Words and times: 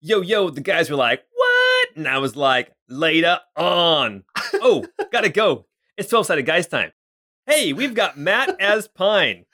yo, 0.00 0.20
yo, 0.20 0.50
the 0.50 0.60
guys 0.60 0.90
were 0.90 0.96
like, 0.96 1.22
what? 1.34 1.88
And 1.96 2.06
I 2.08 2.18
was 2.18 2.36
like, 2.36 2.72
later 2.88 3.40
on. 3.56 4.24
Oh, 4.54 4.86
gotta 5.12 5.28
go. 5.28 5.66
It's 5.96 6.08
12 6.10 6.26
sided 6.26 6.46
guys 6.46 6.66
time. 6.66 6.92
Hey, 7.46 7.72
we've 7.72 7.94
got 7.94 8.16
Matt 8.18 8.60
as 8.60 8.86
Pine, 8.86 9.44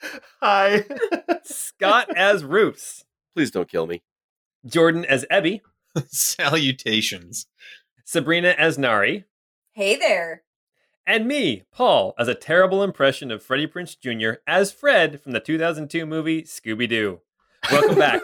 Hi. 0.41 0.83
Scott 1.43 2.15
as 2.15 2.43
Roos, 2.43 3.05
Please 3.33 3.49
don't 3.49 3.67
kill 3.69 3.87
me. 3.87 4.03
Jordan 4.65 5.03
as 5.05 5.25
Ebby, 5.31 5.61
Salutations. 6.07 7.47
Sabrina 8.05 8.49
as 8.57 8.77
Nari, 8.77 9.25
Hey 9.73 9.95
there. 9.95 10.43
and 11.07 11.27
me, 11.27 11.63
Paul, 11.73 12.13
as 12.19 12.27
a 12.27 12.35
terrible 12.35 12.83
impression 12.83 13.31
of 13.31 13.41
Freddie 13.41 13.67
Prinze 13.67 13.97
Jr. 13.99 14.39
as 14.45 14.71
Fred 14.71 15.19
from 15.21 15.31
the 15.31 15.39
2002 15.39 16.05
movie 16.05 16.43
Scooby 16.43 16.87
Doo. 16.87 17.21
Welcome 17.71 17.95
back. 17.95 18.21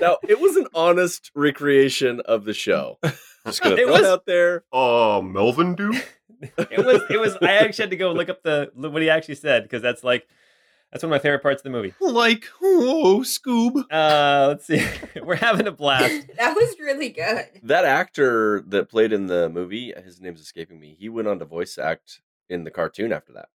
Now, 0.00 0.18
it 0.26 0.40
was 0.40 0.56
an 0.56 0.66
honest 0.74 1.30
recreation 1.34 2.20
of 2.20 2.44
the 2.44 2.54
show. 2.54 2.98
Just 3.46 3.60
gonna 3.62 3.74
It 3.76 3.84
throw 3.84 3.92
was- 3.92 4.00
it 4.02 4.06
out 4.06 4.26
there. 4.26 4.64
Oh, 4.72 5.20
Melvin 5.22 5.74
do? 5.74 5.92
it 6.40 6.84
was 6.84 7.02
it 7.10 7.20
was 7.20 7.36
I 7.40 7.52
actually 7.58 7.84
had 7.84 7.90
to 7.90 7.96
go 7.96 8.12
look 8.12 8.28
up 8.28 8.42
the 8.42 8.70
what 8.74 9.00
he 9.02 9.08
actually 9.10 9.36
said 9.36 9.62
because 9.62 9.80
that's 9.82 10.02
like 10.04 10.26
that's 10.90 11.02
one 11.04 11.10
of 11.12 11.16
my 11.16 11.18
favorite 11.22 11.40
parts 11.42 11.60
of 11.60 11.64
the 11.64 11.70
movie. 11.70 11.94
Like, 12.00 12.44
whoa, 12.60 13.20
Scoob. 13.20 13.84
Uh 13.90 14.46
let's 14.48 14.66
see. 14.66 14.84
We're 15.22 15.36
having 15.36 15.66
a 15.66 15.72
blast. 15.72 16.26
That 16.36 16.54
was 16.54 16.74
really 16.80 17.10
good. 17.10 17.46
That 17.62 17.84
actor 17.84 18.62
that 18.68 18.88
played 18.90 19.12
in 19.12 19.26
the 19.26 19.48
movie, 19.48 19.92
his 20.04 20.20
name's 20.20 20.40
escaping 20.40 20.78
me. 20.80 20.96
He 20.98 21.08
went 21.08 21.28
on 21.28 21.38
to 21.38 21.44
voice 21.44 21.78
act 21.78 22.20
in 22.48 22.64
the 22.64 22.70
cartoon 22.70 23.12
after 23.12 23.32
that. 23.34 23.48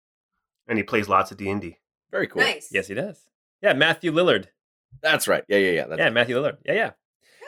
And 0.68 0.78
he 0.78 0.82
plays 0.84 1.08
lots 1.08 1.30
of 1.30 1.36
D&D. 1.36 1.78
Very 2.10 2.26
cool. 2.26 2.42
Nice. 2.42 2.70
Yes, 2.72 2.88
he 2.88 2.94
does. 2.94 3.20
Yeah, 3.62 3.72
Matthew 3.74 4.10
Lillard. 4.12 4.46
That's 5.02 5.28
right. 5.28 5.44
Yeah, 5.48 5.58
yeah, 5.58 5.70
yeah. 5.70 5.86
That's 5.86 5.98
yeah, 5.98 6.10
Matthew 6.10 6.36
Lillard. 6.36 6.58
Yeah, 6.64 6.72
yeah. 6.74 6.90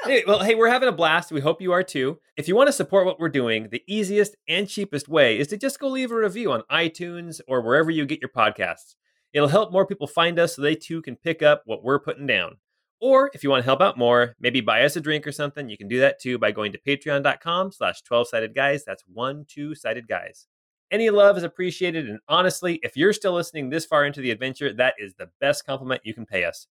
Yeah. 0.05 0.13
Hey, 0.13 0.25
well, 0.27 0.41
hey, 0.41 0.55
we're 0.55 0.71
having 0.71 0.89
a 0.89 0.93
blast. 0.93 1.33
We 1.33 1.41
hope 1.41 1.61
you 1.61 1.73
are 1.73 1.83
too. 1.83 2.19
If 2.37 2.47
you 2.47 2.55
want 2.55 2.69
to 2.69 2.73
support 2.73 3.05
what 3.05 3.19
we're 3.19 3.29
doing, 3.29 3.69
the 3.71 3.83
easiest 3.89 4.37
and 4.49 4.69
cheapest 4.69 5.09
way 5.09 5.39
is 5.39 5.49
to 5.49 5.57
just 5.57 5.81
go 5.81 5.89
leave 5.89 6.13
a 6.13 6.17
review 6.17 6.53
on 6.53 6.63
iTunes 6.71 7.41
or 7.49 7.63
wherever 7.63 7.91
you 7.91 8.07
get 8.07 8.21
your 8.21 8.31
podcasts. 8.31 8.95
It'll 9.33 9.49
help 9.49 9.73
more 9.73 9.87
people 9.87 10.07
find 10.07 10.39
us 10.39 10.55
so 10.55 10.63
they 10.63 10.77
too 10.77 11.03
can 11.03 11.17
pick 11.17 11.43
up 11.43 11.63
what 11.67 11.83
we're 11.83 11.99
putting 11.99 12.27
down. 12.27 12.59
Or 13.01 13.31
if 13.35 13.43
you 13.43 13.51
want 13.51 13.63
to 13.63 13.67
help 13.67 13.81
out 13.81 13.99
more, 13.99 14.35
maybe 14.41 14.61
buy 14.61 14.83
us 14.85 14.97
a 14.97 15.01
drink 15.01 15.27
or 15.27 15.33
something, 15.33 15.69
you 15.69 15.77
can 15.77 15.89
do 15.89 16.01
that 16.01 16.21
too 16.21 16.39
by 16.39 16.51
going 16.51 16.73
to 16.73 16.79
patreon.com 16.79 17.73
slash 17.73 18.03
12-sided 18.11 18.55
guys. 18.55 18.85
That's 18.85 19.05
one, 19.07 19.47
two-sided 19.49 20.09
guys. 20.09 20.47
Any 20.91 21.11
love 21.11 21.37
is 21.37 21.43
appreciated, 21.43 22.09
and 22.09 22.19
honestly, 22.29 22.81
if 22.83 22.97
you're 22.97 23.13
still 23.13 23.35
listening 23.35 23.69
this 23.69 23.85
far 23.85 24.07
into 24.07 24.23
the 24.23 24.31
adventure, 24.31 24.73
that 24.73 24.95
is 24.99 25.15
the 25.15 25.29
best 25.39 25.67
compliment 25.67 26.01
you 26.03 26.15
can 26.15 26.25
pay 26.25 26.45
us. 26.45 26.67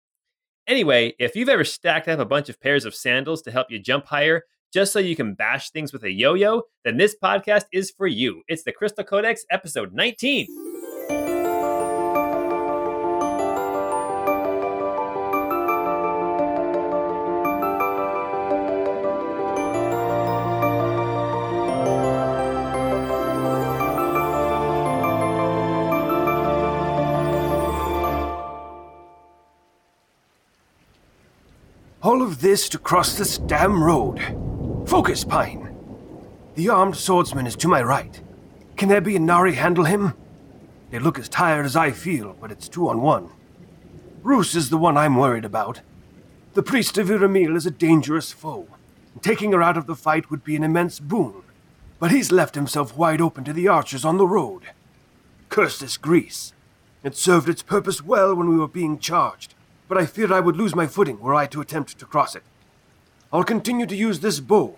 Anyway, 0.68 1.14
if 1.18 1.34
you've 1.34 1.48
ever 1.48 1.64
stacked 1.64 2.10
up 2.10 2.20
a 2.20 2.26
bunch 2.26 2.50
of 2.50 2.60
pairs 2.60 2.84
of 2.84 2.94
sandals 2.94 3.42
to 3.42 3.52
help 3.52 3.68
you 3.70 3.80
jump 3.80 4.06
higher 4.06 4.44
just 4.74 4.92
so 4.92 5.00
you 5.00 5.16
can 5.16 5.34
bash 5.34 5.72
things 5.72 5.94
with 5.94 6.04
a 6.04 6.12
yo 6.12 6.34
yo, 6.34 6.64
then 6.84 6.98
this 6.98 7.16
podcast 7.24 7.64
is 7.72 7.94
for 7.96 8.06
you. 8.06 8.42
It's 8.50 8.64
the 8.64 8.74
Crystal 8.74 9.06
Codex, 9.06 9.46
episode 9.50 9.94
19. 9.94 10.46
All 32.08 32.22
of 32.22 32.40
this 32.40 32.70
to 32.70 32.78
cross 32.80 33.18
this 33.18 33.38
damn 33.38 33.84
road. 33.84 34.22
Focus, 34.88 35.26
Pine. 35.26 35.76
The 36.56 36.70
armed 36.70 36.96
swordsman 36.96 37.46
is 37.46 37.58
to 37.58 37.68
my 37.68 37.84
right. 37.84 38.22
Can 38.78 38.88
Ebby 38.88 39.18
and 39.18 39.26
Nari 39.26 39.56
handle 39.56 39.84
him? 39.84 40.14
They 40.90 41.00
look 41.00 41.20
as 41.20 41.28
tired 41.28 41.66
as 41.66 41.76
I 41.76 41.92
feel, 41.92 42.38
but 42.40 42.50
it's 42.50 42.70
two 42.70 42.88
on 42.88 43.02
one. 43.02 43.28
Roos 44.24 44.56
is 44.56 44.70
the 44.70 44.78
one 44.78 44.96
I'm 44.96 45.18
worried 45.18 45.44
about. 45.44 45.82
The 46.54 46.64
priest 46.64 46.98
of 46.98 47.10
Iramil 47.10 47.58
is 47.58 47.66
a 47.66 47.72
dangerous 47.72 48.32
foe. 48.32 48.70
and 49.14 49.22
Taking 49.22 49.52
her 49.52 49.62
out 49.62 49.76
of 49.76 49.86
the 49.86 49.94
fight 49.94 50.32
would 50.32 50.46
be 50.46 50.56
an 50.56 50.64
immense 50.64 51.02
boon. 51.02 51.44
But 52.00 52.12
he's 52.12 52.32
left 52.32 52.56
himself 52.56 52.96
wide 52.96 53.20
open 53.20 53.44
to 53.44 53.52
the 53.52 53.68
archers 53.68 54.06
on 54.06 54.16
the 54.16 54.28
road. 54.28 54.70
Curse 55.50 55.80
this 55.80 55.98
grease. 55.98 56.54
It 57.04 57.18
served 57.18 57.50
its 57.50 57.64
purpose 57.64 58.02
well 58.02 58.34
when 58.34 58.48
we 58.48 58.58
were 58.58 58.70
being 58.70 58.98
charged, 58.98 59.56
but 59.88 59.98
I 59.98 60.06
feared 60.06 60.32
I 60.32 60.40
would 60.40 60.58
lose 60.58 60.76
my 60.76 60.88
footing 60.88 61.20
were 61.20 61.36
I 61.36 61.48
to 61.48 61.62
attempt 61.62 61.98
to 61.98 62.06
cross 62.06 62.36
it. 62.36 62.44
I'll 63.32 63.44
continue 63.44 63.86
to 63.86 63.96
use 63.96 64.20
this 64.20 64.40
bow. 64.40 64.78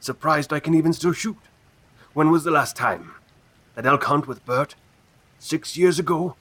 Surprised 0.00 0.52
I 0.52 0.60
can 0.60 0.74
even 0.74 0.92
still 0.92 1.12
shoot. 1.12 1.38
When 2.12 2.30
was 2.30 2.44
the 2.44 2.50
last 2.50 2.76
time? 2.76 3.12
That 3.74 3.86
elk 3.86 4.04
hunt 4.04 4.26
with 4.26 4.44
Bert? 4.44 4.74
Six 5.38 5.76
years 5.76 5.98
ago? 5.98 6.36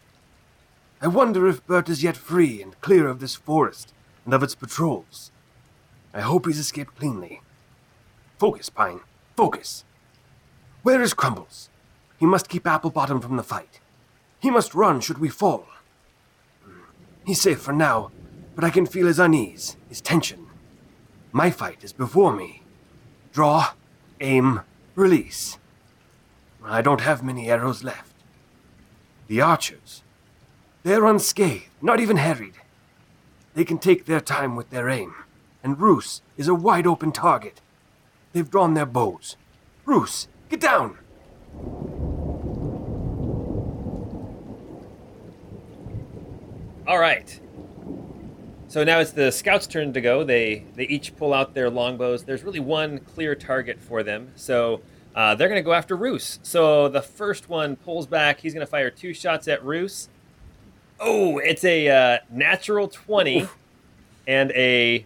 I 1.01 1.07
wonder 1.07 1.47
if 1.47 1.65
Bert 1.67 1.89
is 1.89 2.03
yet 2.03 2.15
free 2.15 2.61
and 2.61 2.79
clear 2.81 3.07
of 3.07 3.19
this 3.19 3.35
forest 3.35 3.93
and 4.23 4.33
of 4.33 4.43
its 4.43 4.55
patrols. 4.55 5.31
I 6.13 6.21
hope 6.21 6.45
he's 6.45 6.59
escaped 6.59 6.95
cleanly. 6.97 7.41
Focus, 8.37 8.69
Pine. 8.69 9.01
Focus. 9.35 9.83
Where 10.83 11.01
is 11.01 11.13
Crumbles? 11.13 11.69
He 12.17 12.25
must 12.25 12.47
keep 12.47 12.63
Applebottom 12.63 13.21
from 13.21 13.35
the 13.35 13.43
fight. 13.43 13.79
He 14.39 14.49
must 14.49 14.75
run 14.75 15.01
should 15.01 15.17
we 15.17 15.29
fall. 15.29 15.67
He's 17.25 17.41
safe 17.41 17.59
for 17.59 17.74
now, 17.74 18.12
but 18.53 18.63
I 18.63 18.69
can 18.69 18.86
feel 18.86 19.08
his 19.08 19.19
unease, 19.19 19.78
his 19.90 20.00
tension. 20.00 20.47
My 21.31 21.50
fight 21.50 21.84
is 21.84 21.91
before 21.91 22.34
me. 22.34 22.62
Draw, 23.34 23.74
aim, 24.22 24.62
release. 24.96 25.58
I 26.63 26.81
don't 26.81 27.02
have 27.02 27.24
many 27.24 27.50
arrows 27.50 27.84
left. 27.84 28.13
The 29.28 29.41
archers, 29.41 30.03
they're 30.84 31.06
unscathed, 31.06 31.69
not 31.81 32.00
even 32.00 32.18
harried. 32.18 32.56
They 33.56 33.66
can 33.66 33.80
take 33.80 34.06
their 34.06 34.22
time 34.22 34.56
with 34.56 34.69
their 34.69 34.88
aim, 34.88 35.16
and 35.63 35.80
Roos 35.80 36.22
is 36.38 36.47
a 36.47 36.56
wide 36.56 36.86
open 36.86 37.12
target. 37.12 37.59
They've 38.34 38.50
drawn 38.50 38.75
their 38.75 38.86
bows. 38.86 39.36
Roos, 39.86 40.28
get 40.50 40.62
down! 40.62 40.97
All 46.88 47.00
right. 47.00 47.40
So 48.68 48.84
now 48.84 49.00
it's 49.00 49.12
the 49.12 49.31
scouts' 49.31 49.68
turn 49.68 49.94
to 49.94 50.01
go. 50.01 50.23
They 50.23 50.66
they 50.75 50.84
each 50.84 51.16
pull 51.16 51.34
out 51.34 51.53
their 51.53 51.69
longbows. 51.69 52.23
There's 52.25 52.44
really 52.44 52.59
one 52.59 53.00
clear 53.00 53.34
target 53.35 53.79
for 53.79 54.03
them. 54.03 54.31
So 54.35 54.81
uh, 55.16 55.34
they're 55.35 55.47
going 55.47 55.59
to 55.59 55.66
go 55.66 55.74
after 55.74 55.95
Roos. 55.95 56.40
So 56.44 56.90
the 56.90 57.01
first 57.01 57.50
one 57.50 57.75
pulls 57.78 58.06
back. 58.06 58.41
He's 58.41 58.53
going 58.53 58.66
to 58.66 58.69
fire 58.69 58.90
two 58.90 59.13
shots 59.13 59.47
at 59.47 59.63
Roos. 59.63 60.09
Oh, 61.00 61.38
it's 61.40 61.63
a 61.63 61.88
uh, 61.90 62.18
natural 62.29 62.88
20 62.88 63.47
and 64.28 64.51
a 64.51 65.06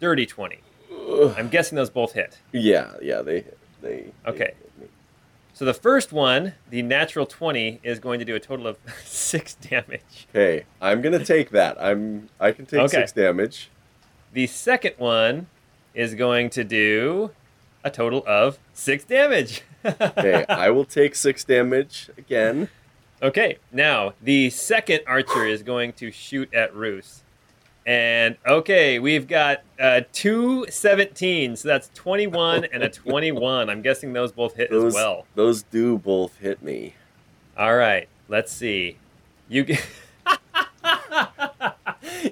dirty 0.00 0.26
20. 0.26 0.58
I'm 1.36 1.48
guessing 1.48 1.76
those 1.76 1.90
both 1.90 2.12
hit. 2.12 2.38
Yeah, 2.52 2.92
yeah, 3.02 3.22
they 3.22 3.44
they 3.82 4.10
they 4.24 4.30
Okay. 4.30 4.54
So 5.56 5.64
the 5.64 5.72
first 5.74 6.12
one, 6.12 6.54
the 6.68 6.82
natural 6.82 7.26
20, 7.26 7.80
is 7.84 8.00
going 8.00 8.18
to 8.18 8.24
do 8.24 8.34
a 8.34 8.40
total 8.40 8.66
of 8.66 8.76
six 9.04 9.54
damage. 9.54 10.26
Okay, 10.30 10.64
I'm 10.80 11.00
gonna 11.00 11.24
take 11.24 11.50
that. 11.50 11.80
I'm 11.80 12.28
I 12.40 12.50
can 12.52 12.66
take 12.66 12.80
Okay. 12.80 12.96
six 12.98 13.12
damage. 13.12 13.70
The 14.32 14.46
second 14.48 14.94
one 14.98 15.46
is 15.94 16.14
going 16.16 16.50
to 16.50 16.64
do 16.64 17.30
a 17.84 17.90
total 17.90 18.24
of 18.26 18.58
six 18.72 19.04
damage. 19.04 19.62
Okay, 19.84 20.46
I 20.48 20.70
will 20.70 20.86
take 20.86 21.14
six 21.14 21.44
damage 21.44 22.08
again. 22.16 22.70
okay, 23.22 23.58
now 23.70 24.14
the 24.22 24.48
second 24.48 25.00
archer 25.06 25.44
is 25.46 25.62
going 25.62 25.92
to 25.94 26.10
shoot 26.10 26.52
at 26.54 26.74
Roos. 26.74 27.22
And 27.86 28.36
okay, 28.46 28.98
we've 28.98 29.28
got 29.28 29.62
uh, 29.78 30.00
two 30.12 30.64
17, 30.70 31.56
so 31.56 31.68
that's 31.68 31.90
21 31.94 32.64
and 32.72 32.82
a 32.82 32.88
21. 32.88 33.68
I'm 33.68 33.82
guessing 33.82 34.12
those 34.14 34.32
both 34.32 34.54
hit 34.56 34.70
Those 34.70 34.84
as 34.86 34.94
well. 34.94 35.26
those 35.34 35.62
do 35.64 35.98
both 35.98 36.38
hit 36.38 36.62
me. 36.62 36.94
All 37.58 37.76
right, 37.76 38.08
let's 38.28 38.50
see. 38.52 38.96
You 39.48 39.64
get 39.64 39.86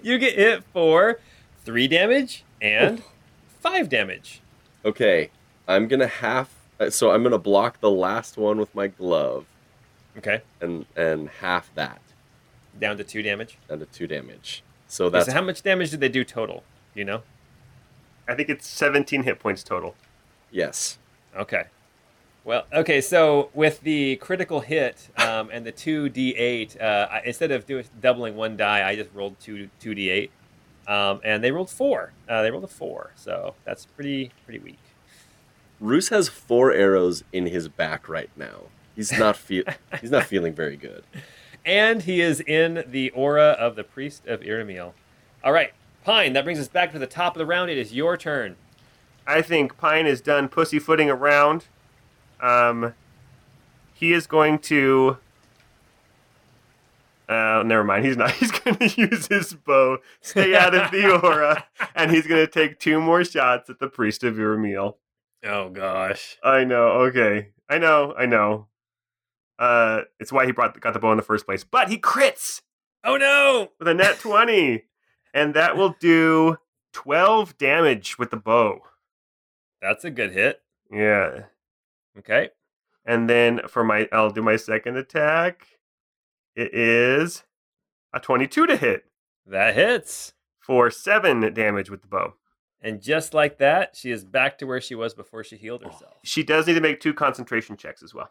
you 0.03 0.19
get 0.19 0.35
hit 0.35 0.65
for 0.73 1.19
three 1.65 1.87
damage 1.89 2.45
and 2.61 3.03
five 3.61 3.89
damage. 3.89 4.41
Okay, 4.85 5.31
I'm 5.69 5.87
gonna 5.89 6.07
half. 6.07 6.53
uh, 6.81 6.91
So 6.91 7.11
I'm 7.11 7.23
gonna 7.23 7.39
block 7.39 7.81
the 7.81 7.91
last 7.91 8.37
one 8.37 8.59
with 8.59 8.75
my 8.75 8.87
glove 8.89 9.47
Okay, 10.19 10.43
and 10.61 10.87
and 10.97 11.29
half 11.29 11.73
that 11.75 12.01
down 12.79 12.97
to 12.97 13.05
two 13.05 13.23
damage. 13.23 13.59
down 13.69 13.79
to 13.81 13.87
two 13.87 14.07
damage. 14.07 14.63
So 14.93 15.07
Okay, 15.07 15.13
that's 15.15 15.29
so 15.29 15.33
how 15.33 15.41
much 15.41 15.63
damage 15.63 15.91
did 15.91 16.01
they 16.01 16.11
do 16.11 16.23
total? 16.23 16.65
You 16.95 17.07
know? 17.07 17.23
I 18.29 18.35
think 18.35 18.51
it's 18.51 18.67
17 18.69 19.23
hit 19.23 19.39
points 19.39 19.63
total. 19.63 19.95
yes. 20.51 20.99
Okay. 21.35 21.65
Well, 22.45 22.67
okay. 22.71 23.01
So 23.01 23.49
with 23.55 23.81
the 23.81 24.17
critical 24.17 24.61
hit 24.61 25.09
um, 25.17 25.49
and 25.51 25.65
the 25.65 25.73
two 25.73 26.11
d8, 26.11 26.79
uh, 26.79 27.09
I, 27.11 27.23
instead 27.25 27.51
of 27.53 27.65
doing 27.65 27.87
doubling 28.03 28.37
one 28.37 28.59
die, 28.59 28.87
I 28.87 28.95
just 28.95 29.09
rolled 29.15 29.41
two 29.41 29.71
two 29.81 29.95
d8. 29.95 30.29
Um, 30.87 31.21
and 31.25 31.43
they 31.43 31.53
rolled 31.53 31.71
four. 31.71 32.13
Uh, 32.29 32.43
they 32.43 32.51
rolled 32.51 32.65
a 32.65 32.69
four, 32.69 33.13
so 33.17 33.55
that's 33.65 33.87
pretty 33.87 34.31
pretty 34.45 34.59
weak. 34.59 34.81
Roos 35.81 36.11
has 36.11 36.29
four 36.29 36.71
arrows 36.71 37.25
in 37.33 37.47
his 37.47 37.69
back 37.69 38.11
right 38.11 38.31
now. 38.37 38.65
He's 38.95 39.17
not 39.19 39.37
feel 39.39 39.65
he's 40.03 40.11
not 40.11 40.25
feeling 40.25 40.53
very 40.53 40.77
good. 40.77 41.05
And 41.65 42.03
he 42.03 42.21
is 42.21 42.41
in 42.41 42.85
the 42.87 43.11
aura 43.11 43.51
of 43.51 43.77
the 43.77 43.85
priest 43.85 44.27
of 44.27 44.43
Iramiel. 44.43 44.95
All 45.45 45.53
right, 45.53 45.73
Pine. 46.05 46.33
That 46.33 46.45
brings 46.45 46.59
us 46.59 46.69
back 46.69 46.93
to 46.93 46.99
the 46.99 47.07
top 47.07 47.35
of 47.35 47.39
the 47.39 47.47
round. 47.47 47.71
It 47.71 47.79
is 47.79 47.93
your 47.93 48.17
turn. 48.17 48.57
I 49.27 49.43
think 49.43 49.77
Pine 49.77 50.07
is 50.07 50.21
done 50.21 50.49
pussyfooting 50.49 51.09
around. 51.09 51.67
Um, 52.41 52.95
he 53.95 54.13
is 54.13 54.27
going 54.27 54.59
to. 54.61 55.19
Uh, 57.29 57.63
never 57.65 57.85
mind. 57.85 58.05
He's 58.05 58.17
not. 58.17 58.33
He's 58.43 58.51
going 58.51 58.77
to 58.77 59.01
use 59.01 59.29
his 59.29 59.55
bow, 59.55 59.99
stay 60.21 60.57
out 60.57 60.75
of 60.75 60.91
the 60.91 61.09
aura, 61.23 61.67
and 61.95 62.11
he's 62.11 62.27
going 62.27 62.45
to 62.45 62.51
take 62.51 62.79
two 62.79 63.01
more 63.01 63.25
shots 63.25 63.71
at 63.71 63.79
the 63.79 63.89
priest 63.89 64.25
of 64.25 64.35
Uramiel. 64.35 64.97
Oh 65.45 65.71
gosh. 65.71 66.37
I 66.43 66.65
know. 66.65 66.89
Okay, 67.07 67.49
I 67.69 67.79
know. 67.79 68.15
I 68.19 68.27
know. 68.27 68.67
Uh, 69.63 70.03
it's 70.19 70.33
why 70.33 70.45
he 70.47 70.53
brought 70.53 70.79
got 70.81 70.93
the 70.93 70.99
bow 70.99 71.13
in 71.13 71.17
the 71.17 71.23
first 71.23 71.47
place. 71.47 71.63
But 71.63 71.89
he 71.89 71.97
crits 71.99 72.63
Oh 73.05 73.17
no. 73.17 73.71
with 73.79 73.87
a 73.89 73.95
net 73.95 74.19
twenty, 74.19 74.85
and 75.33 75.55
that 75.55 75.77
will 75.77 75.95
do 76.01 76.57
twelve 76.93 77.57
damage 77.59 78.19
with 78.19 78.31
the 78.31 78.37
bow. 78.37 78.81
That's 79.81 80.05
a 80.05 80.11
good 80.11 80.33
hit. 80.33 80.63
Yeah. 80.91 81.45
Okay. 82.19 82.51
And 83.05 83.29
then 83.29 83.63
for 83.69 83.83
my, 83.83 84.09
I'll 84.13 84.31
do 84.31 84.43
my 84.43 84.57
second 84.57 84.97
attack. 84.97 85.67
It 86.55 86.73
is 86.75 87.43
a 88.15 88.21
22 88.21 88.67
to 88.67 88.77
hit 88.77 89.07
That 89.47 89.75
hits. 89.75 90.35
for 90.61 90.91
seven 90.91 91.53
damage 91.55 91.91
with 91.91 92.03
the 92.03 92.07
bow. 92.09 92.35
And 92.81 93.01
just 93.03 93.33
like 93.35 93.59
that, 93.59 93.97
she 93.97 94.11
is 94.13 94.25
back 94.25 94.59
to 94.59 94.67
where 94.67 94.81
she 94.81 94.95
was 94.95 95.15
before 95.15 95.43
she 95.43 95.57
healed 95.57 95.83
herself. 95.83 96.15
She 96.23 96.43
does 96.45 96.67
need 96.69 96.75
to 96.75 96.81
make 96.81 97.01
two 97.01 97.15
concentration 97.15 97.77
checks 97.77 98.03
as 98.05 98.13
well. 98.15 98.31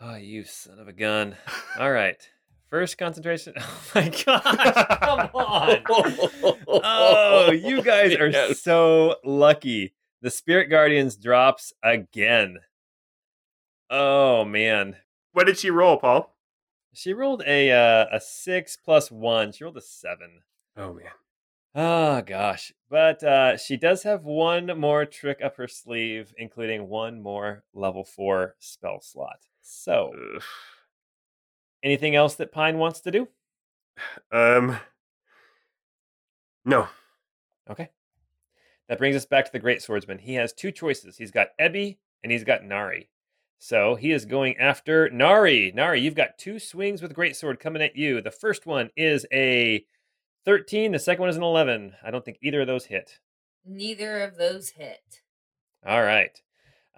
Oh, 0.00 0.16
you 0.16 0.44
son 0.44 0.78
of 0.78 0.88
a 0.88 0.92
gun. 0.92 1.36
All 1.78 1.90
right. 1.90 2.16
First 2.70 2.98
concentration. 2.98 3.54
Oh 3.94 3.94
my 3.94 4.08
gosh. 4.10 4.20
Come 5.00 5.30
on. 5.34 5.80
Oh, 6.68 7.50
you 7.52 7.82
guys 7.82 8.14
are 8.16 8.28
Yes. 8.28 8.60
so 8.60 9.16
lucky. 9.24 9.94
The 10.22 10.30
Spirit 10.30 10.66
Guardians 10.66 11.16
drops 11.16 11.72
again. 11.82 12.58
Oh 13.90 14.44
man. 14.44 14.96
What 15.32 15.46
did 15.46 15.58
she 15.58 15.70
roll, 15.70 15.96
Paul? 15.96 16.36
She 16.92 17.12
rolled 17.12 17.42
a 17.46 17.70
uh, 17.70 18.06
a 18.12 18.20
six 18.20 18.76
plus 18.76 19.10
one. 19.10 19.52
She 19.52 19.64
rolled 19.64 19.76
a 19.78 19.82
seven. 19.82 20.42
Oh 20.76 20.92
man. 20.92 21.12
Oh 21.74 22.22
gosh. 22.22 22.72
But 22.90 23.22
uh, 23.22 23.56
she 23.56 23.76
does 23.76 24.02
have 24.02 24.24
one 24.24 24.66
more 24.78 25.04
trick 25.06 25.38
up 25.42 25.56
her 25.56 25.68
sleeve, 25.68 26.34
including 26.36 26.88
one 26.88 27.22
more 27.22 27.64
level 27.72 28.04
four 28.04 28.56
spell 28.58 29.00
slot. 29.00 29.46
So 29.68 30.12
Ugh. 30.36 30.42
anything 31.82 32.14
else 32.16 32.34
that 32.36 32.52
Pine 32.52 32.78
wants 32.78 33.00
to 33.02 33.10
do? 33.10 33.28
Um. 34.32 34.78
No. 36.64 36.88
Okay. 37.70 37.90
That 38.88 38.98
brings 38.98 39.16
us 39.16 39.26
back 39.26 39.44
to 39.44 39.52
the 39.52 39.58
Great 39.58 39.82
Swordsman. 39.82 40.18
He 40.18 40.34
has 40.34 40.52
two 40.52 40.72
choices. 40.72 41.18
He's 41.18 41.30
got 41.30 41.48
Ebby 41.60 41.98
and 42.22 42.32
he's 42.32 42.44
got 42.44 42.64
Nari. 42.64 43.10
So 43.58 43.96
he 43.96 44.12
is 44.12 44.24
going 44.24 44.56
after 44.56 45.10
Nari. 45.10 45.72
Nari, 45.74 46.00
you've 46.00 46.14
got 46.14 46.38
two 46.38 46.58
swings 46.58 47.02
with 47.02 47.14
Great 47.14 47.36
Sword 47.36 47.60
coming 47.60 47.82
at 47.82 47.96
you. 47.96 48.22
The 48.22 48.30
first 48.30 48.66
one 48.66 48.90
is 48.96 49.26
a 49.32 49.84
13, 50.44 50.92
the 50.92 50.98
second 50.98 51.20
one 51.20 51.30
is 51.30 51.36
an 51.36 51.42
11. 51.42 51.94
I 52.02 52.10
don't 52.10 52.24
think 52.24 52.38
either 52.40 52.62
of 52.62 52.66
those 52.66 52.86
hit. 52.86 53.18
Neither 53.66 54.22
of 54.22 54.36
those 54.38 54.70
hit. 54.70 55.22
All 55.84 56.02
right. 56.02 56.40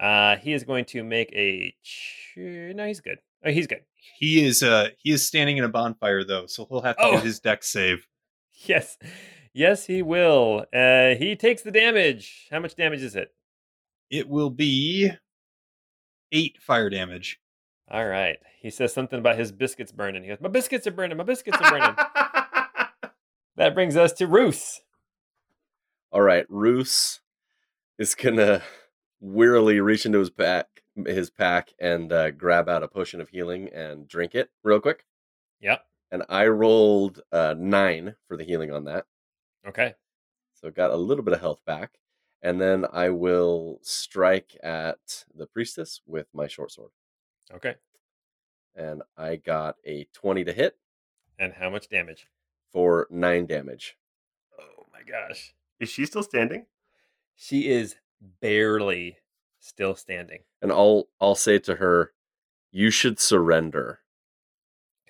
Uh, 0.01 0.35
he 0.37 0.51
is 0.53 0.63
going 0.63 0.85
to 0.85 1.03
make 1.03 1.31
a. 1.33 1.75
Ch- 1.83 2.33
no, 2.37 2.85
he's 2.87 2.99
good. 3.01 3.19
Oh, 3.45 3.51
he's 3.51 3.67
good. 3.67 3.81
He 4.17 4.43
is 4.45 4.61
uh 4.63 4.89
he 4.97 5.11
is 5.11 5.25
standing 5.25 5.57
in 5.57 5.63
a 5.63 5.69
bonfire 5.69 6.23
though, 6.23 6.45
so 6.47 6.65
he'll 6.69 6.81
have 6.81 6.97
to 6.97 7.03
Oh. 7.03 7.11
get 7.13 7.23
his 7.23 7.39
dex 7.39 7.67
save. 7.69 8.07
Yes. 8.65 8.97
Yes, 9.53 9.85
he 9.87 10.01
will. 10.03 10.65
Uh, 10.73 11.15
he 11.15 11.35
takes 11.35 11.61
the 11.63 11.71
damage. 11.71 12.47
How 12.51 12.59
much 12.59 12.75
damage 12.75 13.01
is 13.01 13.15
it? 13.15 13.33
It 14.11 14.29
will 14.29 14.51
be 14.51 15.09
eight 16.31 16.57
fire 16.61 16.89
damage. 16.89 17.39
All 17.89 18.05
right. 18.07 18.37
He 18.61 18.69
says 18.69 18.93
something 18.93 19.17
about 19.19 19.37
his 19.39 19.51
biscuits 19.51 19.91
burning. 19.91 20.21
He 20.23 20.29
goes, 20.29 20.37
My 20.41 20.47
biscuits 20.49 20.85
are 20.85 20.91
burning. 20.91 21.17
My 21.17 21.23
biscuits 21.23 21.57
are 21.59 21.71
burning. 21.71 21.95
that 23.57 23.73
brings 23.73 23.97
us 23.97 24.13
to 24.13 24.27
Roos. 24.27 24.81
All 26.11 26.21
right, 26.21 26.45
Roos 26.49 27.21
is 27.97 28.13
gonna 28.15 28.61
wearily 29.21 29.79
reach 29.79 30.05
into 30.05 30.19
his 30.19 30.29
pack, 30.29 30.83
his 31.05 31.29
pack, 31.29 31.69
and 31.79 32.11
uh, 32.11 32.31
grab 32.31 32.67
out 32.67 32.83
a 32.83 32.87
potion 32.89 33.21
of 33.21 33.29
healing 33.29 33.69
and 33.69 34.07
drink 34.07 34.35
it 34.35 34.49
real 34.63 34.79
quick. 34.81 35.05
Yep. 35.61 35.85
And 36.11 36.23
I 36.27 36.47
rolled 36.47 37.21
uh, 37.31 37.55
nine 37.57 38.15
for 38.27 38.35
the 38.35 38.43
healing 38.43 38.71
on 38.71 38.83
that, 38.85 39.05
Okay. 39.65 39.93
so 40.53 40.69
got 40.69 40.91
a 40.91 40.97
little 40.97 41.23
bit 41.23 41.33
of 41.33 41.39
health 41.39 41.63
back. 41.65 41.99
And 42.41 42.59
then 42.59 42.85
I 42.91 43.09
will 43.11 43.79
strike 43.83 44.57
at 44.63 45.25
the 45.33 45.45
priestess 45.45 46.01
with 46.07 46.27
my 46.33 46.47
short 46.47 46.71
sword, 46.71 46.89
Okay. 47.53 47.75
and 48.75 49.03
I 49.15 49.35
got 49.37 49.75
a 49.85 50.05
twenty 50.13 50.43
to 50.45 50.51
hit 50.51 50.77
And 51.39 51.53
how 51.53 51.69
much 51.69 51.87
damage? 51.87 52.27
for 52.71 53.05
nine 53.11 53.45
damage. 53.45 53.97
Oh 54.59 54.85
my 54.91 55.03
gosh. 55.03 55.53
Is 55.79 55.89
she 55.89 56.05
still 56.05 56.23
standing? 56.23 56.65
She 57.35 57.69
is 57.69 57.95
barely 58.41 59.17
still 59.59 59.95
standing. 59.95 60.39
And 60.61 60.71
I'll 60.71 61.07
I'll 61.19 61.35
say 61.35 61.59
to 61.59 61.75
her, 61.75 62.13
"You 62.71 62.91
should 62.91 63.19
surrender." 63.19 63.99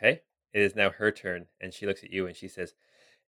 Okay. 0.02 0.22
It 0.54 0.62
is 0.62 0.76
now 0.76 0.90
her 0.90 1.12
turn. 1.12 1.48
And 1.60 1.74
she 1.74 1.86
looks 1.86 2.04
at 2.04 2.12
you 2.12 2.28
and 2.28 2.36
she 2.36 2.48
says, 2.48 2.74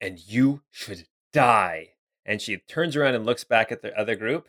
And 0.00 0.18
you 0.18 0.62
should 0.70 1.06
die. 1.32 1.90
And 2.24 2.40
she 2.40 2.58
turns 2.58 2.96
around 2.96 3.14
and 3.14 3.26
looks 3.26 3.44
back 3.44 3.72
at 3.72 3.82
the 3.82 3.98
other 3.98 4.16
group. 4.16 4.48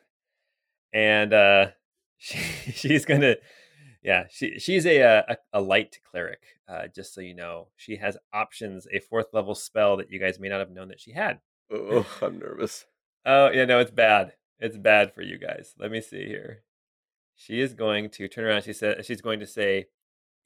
And 0.94 1.34
uh, 1.34 1.68
she, 2.18 2.38
she's 2.72 3.06
going 3.06 3.22
to, 3.22 3.38
yeah, 4.04 4.26
she, 4.30 4.60
she's 4.60 4.86
a, 4.86 5.00
a, 5.02 5.38
a 5.54 5.62
light 5.62 6.00
cleric, 6.10 6.42
uh, 6.68 6.88
just 6.94 7.14
so 7.14 7.22
you 7.22 7.34
know. 7.34 7.68
She 7.76 7.98
has 7.98 8.18
options, 8.34 8.88
a 8.92 9.00
fourth 9.00 9.28
level 9.34 9.56
spell 9.56 9.98
that 9.98 10.12
you 10.12 10.20
guys 10.20 10.40
may 10.40 10.50
not 10.50 10.60
have 10.60 10.72
known 10.72 10.90
that 10.90 11.00
she 11.00 11.12
had. 11.12 11.40
Oh, 11.72 12.06
I'm 12.22 12.40
nervous. 12.40 12.86
Oh, 13.26 13.50
yeah, 13.52 13.66
no, 13.66 13.80
it's 13.80 13.92
bad. 13.92 14.34
It's 14.62 14.78
bad 14.78 15.14
for 15.14 15.24
you 15.24 15.40
guys. 15.40 15.74
Let 15.80 15.90
me 15.90 16.00
see 16.02 16.28
here. 16.28 16.62
She 17.36 17.60
is 17.60 17.74
going 17.74 18.12
to 18.12 18.28
turn 18.28 18.46
around. 18.46 18.62
She 18.62 18.74
said 18.74 19.04
she's 19.04 19.22
going 19.22 19.40
to 19.40 19.48
say, 19.48 19.88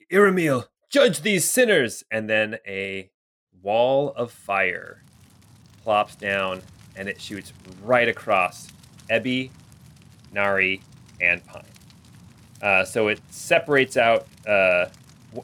Iramil, 0.10 0.68
judge 0.90 1.22
these 1.22 1.44
sinners. 1.44 2.06
And 2.10 2.30
then 2.30 2.58
a 2.66 3.12
wall 3.62 4.14
of 4.16 4.32
fire 4.32 5.04
plops 5.84 6.16
down 6.16 6.62
and 6.96 7.10
it 7.10 7.20
shoots 7.20 7.52
right 7.84 8.08
across 8.08 8.70
Ebby, 9.10 9.52
Nari, 10.32 10.82
and 11.20 11.46
Pine. 11.46 11.66
Uh, 12.62 12.86
so 12.86 13.10
it 13.10 13.20
separates 13.30 13.98
out. 13.98 14.28
Uh, 14.48 14.86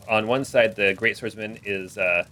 on 0.07 0.27
one 0.27 0.45
side, 0.45 0.77
the 0.77 0.93
Great 0.93 1.17
Swordsman 1.17 1.59
is 1.65 1.97
uh, 1.97 2.23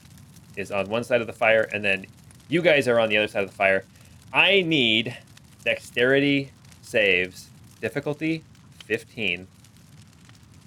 is 0.55 0.71
on 0.71 0.89
one 0.89 1.03
side 1.03 1.19
of 1.19 1.27
the 1.27 1.33
fire, 1.33 1.69
and 1.73 1.83
then 1.83 2.05
you 2.47 2.61
guys 2.61 2.87
are 2.87 2.97
on 2.97 3.09
the 3.09 3.17
other 3.17 3.27
side 3.27 3.43
of 3.43 3.49
the 3.49 3.55
fire. 3.55 3.83
I 4.31 4.61
need 4.61 5.17
dexterity 5.63 6.51
saves, 6.81 7.49
difficulty 7.81 8.43
15, 8.85 9.47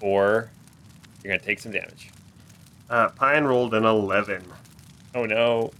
or 0.01 0.49
you're 1.23 1.29
going 1.31 1.39
to 1.39 1.45
take 1.45 1.59
some 1.59 1.71
damage. 1.71 2.09
Uh, 2.89 3.09
Pine 3.09 3.43
rolled 3.45 3.73
an 3.73 3.85
11. 3.85 4.43
Oh 5.15 5.25
no. 5.25 5.71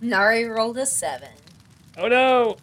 Nari 0.00 0.44
rolled 0.44 0.76
a 0.78 0.86
seven. 0.86 1.30
Oh 1.96 2.08
no. 2.08 2.56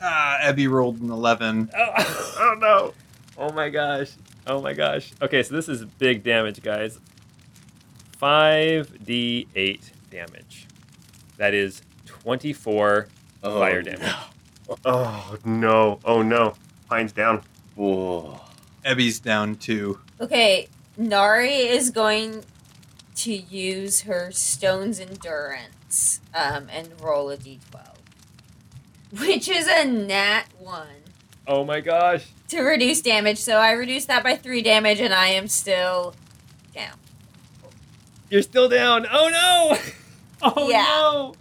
Ah, 0.00 0.38
Ebby 0.42 0.68
rolled 0.70 1.00
an 1.00 1.10
eleven. 1.10 1.70
Oh, 1.76 2.34
Oh 2.38 2.54
no! 2.58 2.94
oh 3.36 3.52
my 3.52 3.68
gosh. 3.68 4.12
Oh 4.46 4.60
my 4.60 4.72
gosh. 4.72 5.12
Okay, 5.22 5.42
so 5.42 5.54
this 5.54 5.68
is 5.68 5.84
big 5.84 6.22
damage, 6.22 6.62
guys. 6.62 7.00
5d8 8.20 9.80
damage. 10.10 10.66
That 11.36 11.54
is 11.54 11.82
24 12.06 13.08
Oh, 13.42 13.58
fire 13.60 13.82
damage. 13.82 14.12
Oh 14.84 15.36
no! 15.44 16.00
Oh 16.04 16.22
no! 16.22 16.54
Pine's 16.88 17.12
down. 17.12 17.42
Whoa. 17.74 18.40
Ebby's 18.84 19.18
down 19.20 19.56
too. 19.56 19.98
Okay, 20.20 20.68
Nari 20.96 21.54
is 21.56 21.90
going 21.90 22.44
to 23.16 23.32
use 23.32 24.02
her 24.02 24.30
stone's 24.32 25.00
endurance 25.00 26.20
um, 26.34 26.68
and 26.70 26.88
roll 27.00 27.30
a 27.30 27.36
d12, 27.36 27.58
which 29.20 29.48
is 29.48 29.66
a 29.66 29.84
nat 29.84 30.44
one 30.58 30.86
Oh 31.46 31.64
my 31.64 31.80
gosh. 31.80 32.26
to 32.48 32.60
reduce 32.62 33.00
damage. 33.00 33.38
So 33.38 33.56
I 33.56 33.72
reduce 33.72 34.04
that 34.06 34.22
by 34.22 34.36
three 34.36 34.62
damage, 34.62 35.00
and 35.00 35.14
I 35.14 35.28
am 35.28 35.48
still 35.48 36.14
down. 36.74 36.96
You're 38.30 38.42
still 38.42 38.68
down. 38.68 39.06
Oh 39.10 39.28
no. 39.30 39.78
Oh 40.40 40.68
Yeah. 40.70 40.82
no. 40.84 41.34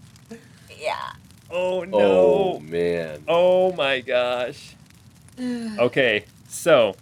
Yeah. 0.80 1.12
Oh 1.50 1.84
no. 1.84 1.98
Oh 2.00 2.60
man. 2.60 3.24
Oh 3.28 3.74
my 3.74 4.02
gosh. 4.02 4.76
Okay, 5.40 6.26
so. 6.48 6.96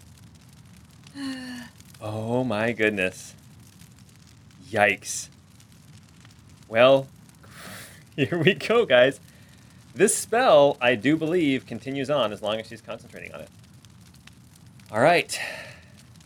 Oh 2.02 2.44
my 2.44 2.72
goodness. 2.74 3.34
Yikes. 4.70 5.30
Well, 6.68 7.08
here 8.16 8.38
we 8.38 8.54
go, 8.54 8.86
guys. 8.86 9.20
This 9.94 10.16
spell, 10.16 10.78
I 10.82 10.96
do 10.96 11.16
believe, 11.16 11.66
continues 11.66 12.10
on 12.10 12.34
as 12.34 12.42
long 12.42 12.60
as 12.60 12.68
she's 12.68 12.82
concentrating 12.82 13.34
on 13.34 13.42
it. 13.42 13.50
All 14.92 15.00
right. 15.00 15.40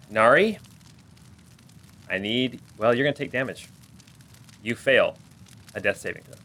Nari, 0.09 0.57
I 2.09 2.17
need. 2.17 2.59
Well, 2.77 2.95
you're 2.95 3.05
going 3.05 3.13
to 3.13 3.17
take 3.17 3.31
damage. 3.31 3.69
You 4.63 4.73
fail 4.73 5.17
a 5.75 5.79
death 5.79 5.97
saving 5.97 6.23
throw. 6.23 6.35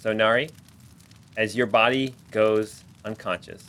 So, 0.00 0.12
Nari, 0.12 0.50
as 1.36 1.56
your 1.56 1.66
body 1.66 2.14
goes 2.30 2.84
unconscious 3.04 3.64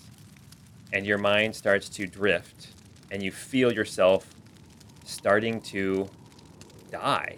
and 0.92 1.06
your 1.06 1.18
mind 1.18 1.56
starts 1.56 1.90
to 1.90 2.06
drift 2.06 2.70
and 3.12 3.24
you 3.24 3.32
feel 3.32 3.72
yourself 3.72 4.28
starting 5.06 5.62
to 5.62 6.10
die, 6.92 7.38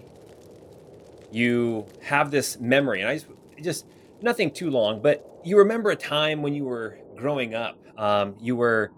you 1.31 1.85
have 2.01 2.31
this 2.31 2.59
memory, 2.59 3.01
and 3.01 3.09
I 3.09 3.15
just, 3.15 3.27
just 3.61 3.85
nothing 4.21 4.51
too 4.51 4.69
long, 4.69 5.01
but 5.01 5.25
you 5.43 5.57
remember 5.57 5.91
a 5.91 5.95
time 5.95 6.41
when 6.41 6.53
you 6.53 6.65
were 6.65 6.97
growing 7.15 7.53
up. 7.53 7.77
Um, 7.97 8.35
you 8.39 8.55
were 8.55 8.91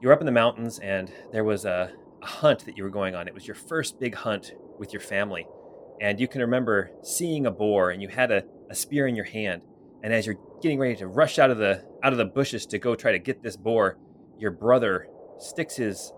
you 0.00 0.08
were 0.08 0.14
up 0.14 0.20
in 0.20 0.26
the 0.26 0.32
mountains, 0.32 0.78
and 0.78 1.10
there 1.32 1.44
was 1.44 1.64
a, 1.64 1.92
a 2.22 2.26
hunt 2.26 2.66
that 2.66 2.76
you 2.76 2.84
were 2.84 2.90
going 2.90 3.14
on. 3.14 3.28
It 3.28 3.34
was 3.34 3.46
your 3.46 3.54
first 3.54 3.98
big 3.98 4.14
hunt 4.14 4.52
with 4.78 4.92
your 4.92 5.00
family, 5.00 5.46
and 6.00 6.20
you 6.20 6.28
can 6.28 6.40
remember 6.42 6.90
seeing 7.02 7.46
a 7.46 7.50
boar, 7.50 7.90
and 7.90 8.02
you 8.02 8.08
had 8.08 8.30
a, 8.30 8.44
a 8.68 8.74
spear 8.74 9.06
in 9.06 9.16
your 9.16 9.24
hand. 9.24 9.62
And 10.06 10.14
as 10.14 10.24
you're 10.24 10.38
getting 10.62 10.78
ready 10.78 10.94
to 10.98 11.08
rush 11.08 11.36
out 11.40 11.50
of 11.50 11.58
the 11.58 11.84
out 12.04 12.12
of 12.12 12.16
the 12.16 12.24
bushes 12.24 12.64
to 12.66 12.78
go 12.78 12.94
try 12.94 13.10
to 13.10 13.18
get 13.18 13.42
this 13.42 13.56
boar, 13.56 13.98
your 14.38 14.52
brother 14.52 15.08
sticks 15.36 15.74
his 15.74 16.12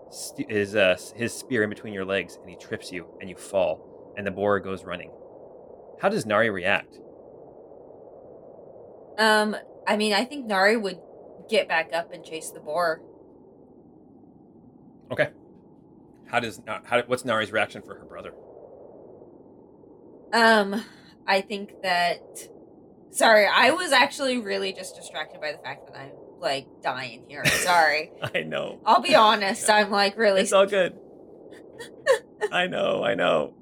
his 0.47 0.75
uh, 0.75 0.95
his 1.15 1.33
spear 1.33 1.63
in 1.63 1.71
between 1.71 1.91
your 1.91 2.05
legs, 2.05 2.37
and 2.39 2.47
he 2.47 2.55
trips 2.55 2.91
you, 2.91 3.07
and 3.19 3.31
you 3.31 3.35
fall, 3.35 4.13
and 4.15 4.27
the 4.27 4.31
boar 4.31 4.59
goes 4.59 4.83
running. 4.83 5.09
How 5.99 6.07
does 6.07 6.23
Nari 6.27 6.51
react? 6.51 6.99
Um, 9.17 9.55
I 9.87 9.97
mean, 9.97 10.13
I 10.13 10.23
think 10.23 10.45
Nari 10.45 10.77
would 10.77 10.99
get 11.49 11.67
back 11.67 11.89
up 11.91 12.13
and 12.13 12.23
chase 12.23 12.51
the 12.51 12.59
boar. 12.59 13.01
Okay. 15.11 15.29
How 16.27 16.39
does 16.39 16.61
how 16.67 17.01
what's 17.07 17.25
Nari's 17.25 17.51
reaction 17.51 17.81
for 17.81 17.95
her 17.95 18.05
brother? 18.05 18.35
Um, 20.31 20.85
I 21.25 21.41
think 21.41 21.81
that. 21.81 22.49
Sorry, 23.11 23.47
I 23.47 23.71
was 23.71 23.91
actually 23.91 24.37
really 24.37 24.71
just 24.71 24.95
distracted 24.95 25.41
by 25.41 25.51
the 25.51 25.57
fact 25.57 25.87
that 25.87 25.99
I'm 25.99 26.11
like 26.39 26.67
dying 26.81 27.23
here. 27.27 27.45
Sorry. 27.45 28.11
I 28.21 28.43
know. 28.43 28.79
I'll 28.85 29.01
be 29.01 29.15
honest. 29.15 29.69
I'm 29.69 29.91
like 29.91 30.17
really. 30.17 30.41
It's 30.41 30.53
all 30.53 30.67
good. 30.67 30.97
I 32.51 32.67
know. 32.67 33.03
I 33.03 33.15
know. 33.15 33.53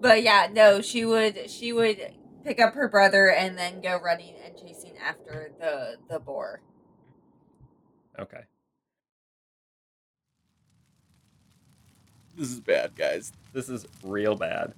But 0.00 0.22
yeah, 0.22 0.48
no, 0.52 0.80
she 0.80 1.04
would. 1.04 1.48
She 1.48 1.72
would 1.72 2.12
pick 2.44 2.60
up 2.60 2.74
her 2.74 2.88
brother 2.88 3.30
and 3.30 3.56
then 3.56 3.80
go 3.80 4.00
running 4.00 4.34
and 4.44 4.56
chasing 4.56 4.94
after 4.98 5.52
the 5.60 5.96
the 6.10 6.18
boar. 6.18 6.60
Okay. 8.18 8.42
This 12.36 12.50
is 12.50 12.60
bad, 12.60 12.96
guys. 12.96 13.32
This 13.52 13.68
is 13.68 13.86
real 14.02 14.34
bad. 14.34 14.72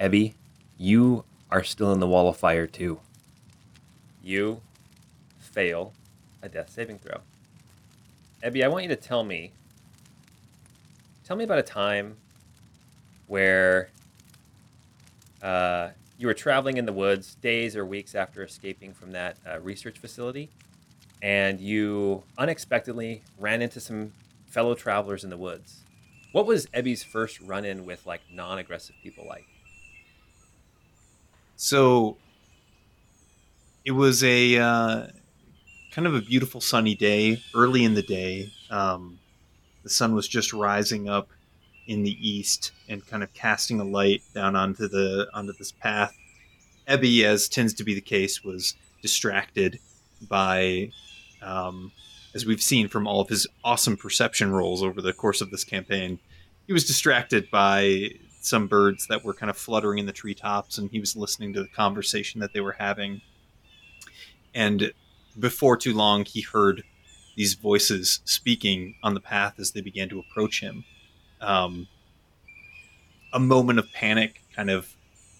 Ebby, 0.00 0.34
you 0.76 1.24
are 1.50 1.62
still 1.62 1.92
in 1.92 2.00
the 2.00 2.06
wall 2.06 2.28
of 2.28 2.36
fire 2.36 2.66
too. 2.66 3.00
You 4.22 4.60
fail 5.38 5.92
a 6.42 6.48
death 6.48 6.70
saving 6.70 6.98
throw. 6.98 7.20
Ebby, 8.42 8.64
I 8.64 8.68
want 8.68 8.84
you 8.84 8.88
to 8.90 8.96
tell 8.96 9.24
me. 9.24 9.52
Tell 11.24 11.36
me 11.36 11.44
about 11.44 11.58
a 11.58 11.62
time 11.62 12.16
where 13.26 13.90
uh, 15.42 15.90
you 16.18 16.26
were 16.26 16.34
traveling 16.34 16.76
in 16.76 16.86
the 16.86 16.92
woods 16.92 17.34
days 17.36 17.76
or 17.76 17.84
weeks 17.84 18.14
after 18.14 18.42
escaping 18.42 18.92
from 18.92 19.12
that 19.12 19.36
uh, 19.48 19.60
research 19.60 19.98
facility, 19.98 20.50
and 21.22 21.60
you 21.60 22.22
unexpectedly 22.38 23.22
ran 23.38 23.62
into 23.62 23.80
some 23.80 24.12
fellow 24.46 24.74
travelers 24.74 25.24
in 25.24 25.30
the 25.30 25.36
woods. 25.36 25.84
What 26.32 26.46
was 26.46 26.66
Ebby's 26.66 27.02
first 27.02 27.40
run 27.40 27.64
in 27.64 27.84
with 27.84 28.06
like 28.06 28.20
non 28.30 28.58
aggressive 28.58 28.94
people 29.02 29.26
like? 29.26 29.46
So 31.56 32.18
it 33.84 33.92
was 33.92 34.22
a 34.22 34.58
uh, 34.58 35.06
kind 35.90 36.06
of 36.06 36.14
a 36.14 36.20
beautiful 36.20 36.60
sunny 36.60 36.94
day, 36.94 37.42
early 37.54 37.84
in 37.84 37.94
the 37.94 38.02
day. 38.02 38.52
Um, 38.70 39.18
the 39.82 39.88
sun 39.88 40.14
was 40.14 40.28
just 40.28 40.52
rising 40.52 41.08
up 41.08 41.30
in 41.86 42.02
the 42.02 42.28
east 42.28 42.72
and 42.88 43.06
kind 43.06 43.22
of 43.22 43.32
casting 43.32 43.80
a 43.80 43.84
light 43.84 44.22
down 44.34 44.56
onto 44.56 44.88
the 44.88 45.28
onto 45.32 45.52
this 45.54 45.72
path. 45.72 46.14
Ebby, 46.86 47.24
as 47.24 47.48
tends 47.48 47.72
to 47.74 47.84
be 47.84 47.94
the 47.94 48.00
case, 48.00 48.44
was 48.44 48.74
distracted 49.00 49.78
by, 50.28 50.90
um, 51.42 51.90
as 52.34 52.44
we've 52.44 52.62
seen 52.62 52.88
from 52.88 53.06
all 53.06 53.20
of 53.20 53.28
his 53.28 53.46
awesome 53.64 53.96
perception 53.96 54.52
rolls 54.52 54.82
over 54.82 55.00
the 55.00 55.12
course 55.12 55.40
of 55.40 55.50
this 55.50 55.64
campaign, 55.64 56.18
he 56.66 56.72
was 56.72 56.84
distracted 56.84 57.50
by 57.50 58.10
some 58.46 58.68
birds 58.68 59.06
that 59.08 59.24
were 59.24 59.34
kind 59.34 59.50
of 59.50 59.56
fluttering 59.56 59.98
in 59.98 60.06
the 60.06 60.12
treetops, 60.12 60.78
and 60.78 60.90
he 60.90 61.00
was 61.00 61.16
listening 61.16 61.52
to 61.52 61.62
the 61.62 61.68
conversation 61.68 62.40
that 62.40 62.52
they 62.52 62.60
were 62.60 62.76
having. 62.78 63.20
And 64.54 64.92
before 65.38 65.76
too 65.76 65.94
long, 65.94 66.24
he 66.24 66.40
heard 66.40 66.84
these 67.36 67.54
voices 67.54 68.20
speaking 68.24 68.94
on 69.02 69.14
the 69.14 69.20
path 69.20 69.58
as 69.58 69.72
they 69.72 69.80
began 69.80 70.08
to 70.08 70.18
approach 70.18 70.60
him. 70.60 70.84
Um, 71.40 71.88
a 73.32 73.38
moment 73.38 73.78
of 73.78 73.92
panic 73.92 74.42
kind 74.54 74.70
of 74.70 74.94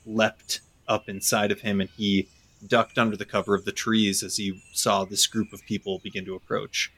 leapt 0.05 0.61
up 0.89 1.09
inside 1.09 1.51
of 1.51 1.61
him, 1.61 1.81
and 1.81 1.89
he 1.97 2.29
ducked 2.67 2.99
under 2.99 3.17
the 3.17 3.25
cover 3.25 3.55
of 3.55 3.65
the 3.65 3.73
trees 3.73 4.23
as 4.23 4.37
he 4.37 4.63
saw 4.73 5.05
this 5.05 5.27
group 5.27 5.53
of 5.53 5.65
people 5.65 6.01
begin 6.01 6.25
to 6.25 6.35
approach. 6.35 6.93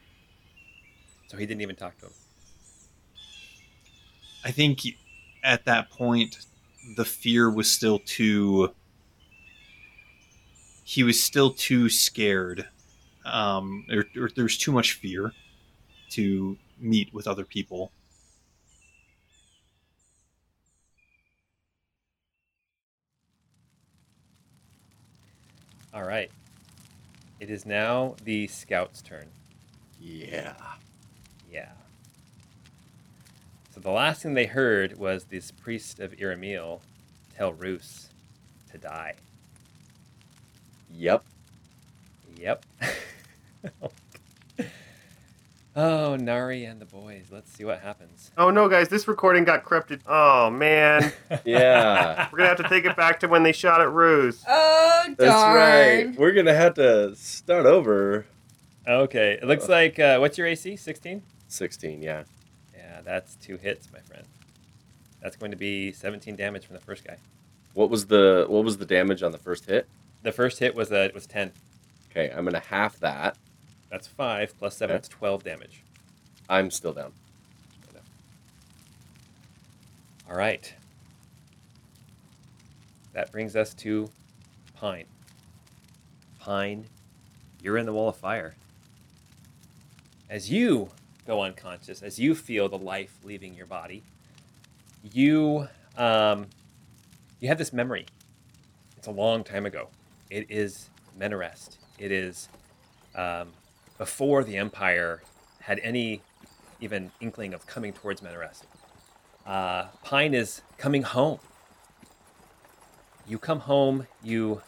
So 1.27 1.37
he 1.37 1.45
didn't 1.45 1.61
even 1.61 1.75
talk 1.75 1.97
to 1.99 2.07
him. 2.07 2.13
I 4.43 4.51
think 4.51 4.81
at 5.43 5.65
that 5.65 5.89
point, 5.89 6.45
the 6.95 7.05
fear 7.05 7.49
was 7.49 7.69
still 7.69 7.99
too. 7.99 8.73
He 10.83 11.03
was 11.03 11.21
still 11.21 11.51
too 11.51 11.89
scared. 11.89 12.67
Um, 13.25 13.85
or, 13.91 14.05
or 14.19 14.29
there's 14.35 14.57
too 14.57 14.71
much 14.71 14.93
fear 14.93 15.33
to 16.11 16.57
meet 16.79 17.13
with 17.13 17.27
other 17.27 17.45
people. 17.45 17.91
All 25.93 26.03
right. 26.03 26.31
It 27.39 27.49
is 27.49 27.65
now 27.65 28.15
the 28.23 28.47
scout's 28.47 29.01
turn. 29.01 29.27
Yeah. 29.99 30.55
Yeah. 31.51 31.71
So 33.79 33.83
the 33.83 33.91
last 33.91 34.23
thing 34.23 34.33
they 34.33 34.45
heard 34.45 34.97
was 34.97 35.23
this 35.23 35.51
priest 35.51 36.01
of 36.01 36.11
Iramil 36.11 36.81
tell 37.37 37.53
Roos 37.53 38.09
to 38.73 38.77
die. 38.77 39.13
Yep. 40.93 41.23
Yep. 42.35 42.65
oh, 45.77 46.17
Nari 46.17 46.65
and 46.65 46.81
the 46.81 46.85
boys. 46.85 47.27
Let's 47.31 47.53
see 47.53 47.63
what 47.63 47.79
happens. 47.79 48.31
Oh 48.37 48.49
no, 48.49 48.67
guys, 48.67 48.89
this 48.89 49.07
recording 49.07 49.45
got 49.45 49.63
corrupted. 49.63 50.01
Oh 50.05 50.49
man, 50.49 51.13
Yeah. 51.45 52.27
we're 52.33 52.39
gonna 52.39 52.49
have 52.49 52.57
to 52.57 52.67
take 52.67 52.83
it 52.83 52.97
back 52.97 53.21
to 53.21 53.29
when 53.29 53.43
they 53.43 53.53
shot 53.53 53.79
at 53.79 53.89
Roos. 53.93 54.43
Oh 54.45 55.03
darn! 55.05 55.15
That's 55.17 55.55
right. 56.09 56.19
We're 56.19 56.33
gonna 56.33 56.53
have 56.53 56.73
to 56.73 57.15
start 57.15 57.65
over. 57.65 58.25
okay. 58.85 59.39
It 59.41 59.45
looks 59.45 59.69
like, 59.69 59.99
uh, 59.99 60.17
what's 60.17 60.37
your 60.37 60.47
AC? 60.47 60.75
16? 60.75 61.23
Sixteen. 61.47 62.01
Yeah. 62.01 62.23
That's 63.09 63.35
two 63.37 63.57
hits, 63.57 63.91
my 63.91 63.97
friend. 64.01 64.23
That's 65.19 65.35
going 65.35 65.49
to 65.49 65.57
be 65.57 65.91
17 65.91 66.35
damage 66.35 66.67
from 66.67 66.75
the 66.75 66.81
first 66.81 67.03
guy. 67.03 67.17
What 67.73 67.89
was 67.89 68.05
the 68.05 68.45
What 68.47 68.63
was 68.63 68.77
the 68.77 68.85
damage 68.85 69.23
on 69.23 69.31
the 69.31 69.39
first 69.39 69.65
hit? 69.65 69.87
The 70.21 70.31
first 70.31 70.59
hit 70.59 70.75
was 70.75 70.91
uh, 70.91 71.09
was 71.15 71.25
10. 71.25 71.51
Okay, 72.11 72.29
I'm 72.29 72.45
gonna 72.45 72.59
half 72.59 72.99
that. 72.99 73.35
That's 73.89 74.05
5 74.05 74.59
plus 74.59 74.77
7. 74.77 74.93
Okay. 74.93 74.97
That's 74.97 75.09
12 75.09 75.43
damage. 75.43 75.81
I'm 76.47 76.69
still 76.69 76.93
down. 76.93 77.11
All 80.29 80.37
right. 80.37 80.71
That 83.13 83.31
brings 83.31 83.55
us 83.55 83.73
to 83.75 84.07
Pine. 84.75 85.05
Pine, 86.39 86.85
you're 87.63 87.77
in 87.77 87.87
the 87.87 87.93
wall 87.93 88.09
of 88.09 88.17
fire. 88.17 88.53
As 90.29 90.51
you 90.51 90.91
go 91.29 91.43
unconscious, 91.43 92.01
as 92.01 92.17
you 92.17 92.33
feel 92.33 92.67
the 92.67 92.77
life 92.77 93.19
leaving 93.23 93.53
your 93.53 93.67
body, 93.67 94.01
you 95.13 95.67
um, 95.95 96.47
you 97.39 97.47
have 97.47 97.59
this 97.59 97.71
memory. 97.71 98.07
It's 98.97 99.05
a 99.05 99.11
long 99.11 99.43
time 99.43 99.67
ago. 99.67 99.89
It 100.31 100.49
is 100.49 100.89
Menarest. 101.19 101.77
It 101.99 102.11
is 102.11 102.49
um, 103.13 103.49
before 103.99 104.43
the 104.43 104.57
Empire 104.57 105.21
had 105.61 105.79
any 105.83 106.23
even 106.81 107.11
inkling 107.21 107.53
of 107.53 107.67
coming 107.67 107.93
towards 107.93 108.21
Menarest. 108.21 108.63
Uh, 109.45 109.89
Pine 110.03 110.33
is 110.33 110.63
coming 110.79 111.03
home. 111.03 111.37
You 113.27 113.37
come 113.37 113.59
home, 113.59 114.07
you 114.23 114.63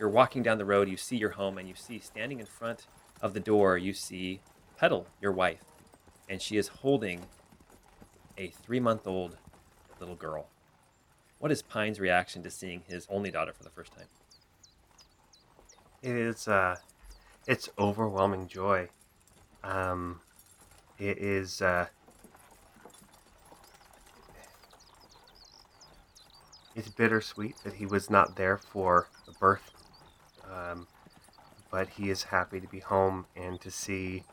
you're 0.00 0.08
walking 0.08 0.42
down 0.42 0.58
the 0.58 0.64
road, 0.64 0.88
you 0.88 0.96
see 0.96 1.16
your 1.16 1.30
home, 1.30 1.58
and 1.58 1.68
you 1.68 1.76
see 1.76 2.00
standing 2.00 2.40
in 2.40 2.46
front 2.46 2.86
of 3.22 3.34
the 3.34 3.40
door, 3.40 3.78
you 3.78 3.92
see 3.92 4.40
Petal, 4.76 5.06
your 5.22 5.32
wife, 5.32 5.62
and 6.28 6.40
she 6.40 6.56
is 6.56 6.68
holding 6.68 7.26
a 8.38 8.48
three 8.48 8.80
month 8.80 9.06
old 9.06 9.36
little 10.00 10.14
girl. 10.14 10.46
What 11.38 11.52
is 11.52 11.62
Pine's 11.62 12.00
reaction 12.00 12.42
to 12.42 12.50
seeing 12.50 12.82
his 12.88 13.06
only 13.10 13.30
daughter 13.30 13.52
for 13.52 13.62
the 13.62 13.70
first 13.70 13.92
time? 13.94 14.06
It 16.02 16.16
is 16.16 16.48
uh 16.48 16.76
it's 17.46 17.68
overwhelming 17.78 18.48
joy. 18.48 18.88
Um 19.62 20.20
it 20.98 21.18
is 21.18 21.62
uh 21.62 21.86
it's 26.74 26.88
bittersweet 26.88 27.56
that 27.64 27.74
he 27.74 27.86
was 27.86 28.10
not 28.10 28.36
there 28.36 28.58
for 28.58 29.08
the 29.26 29.32
birth. 29.32 29.70
Um 30.50 30.86
but 31.70 31.88
he 31.88 32.10
is 32.10 32.22
happy 32.24 32.60
to 32.60 32.68
be 32.68 32.80
home 32.80 33.26
and 33.36 33.60
to 33.60 33.70
see 33.70 34.24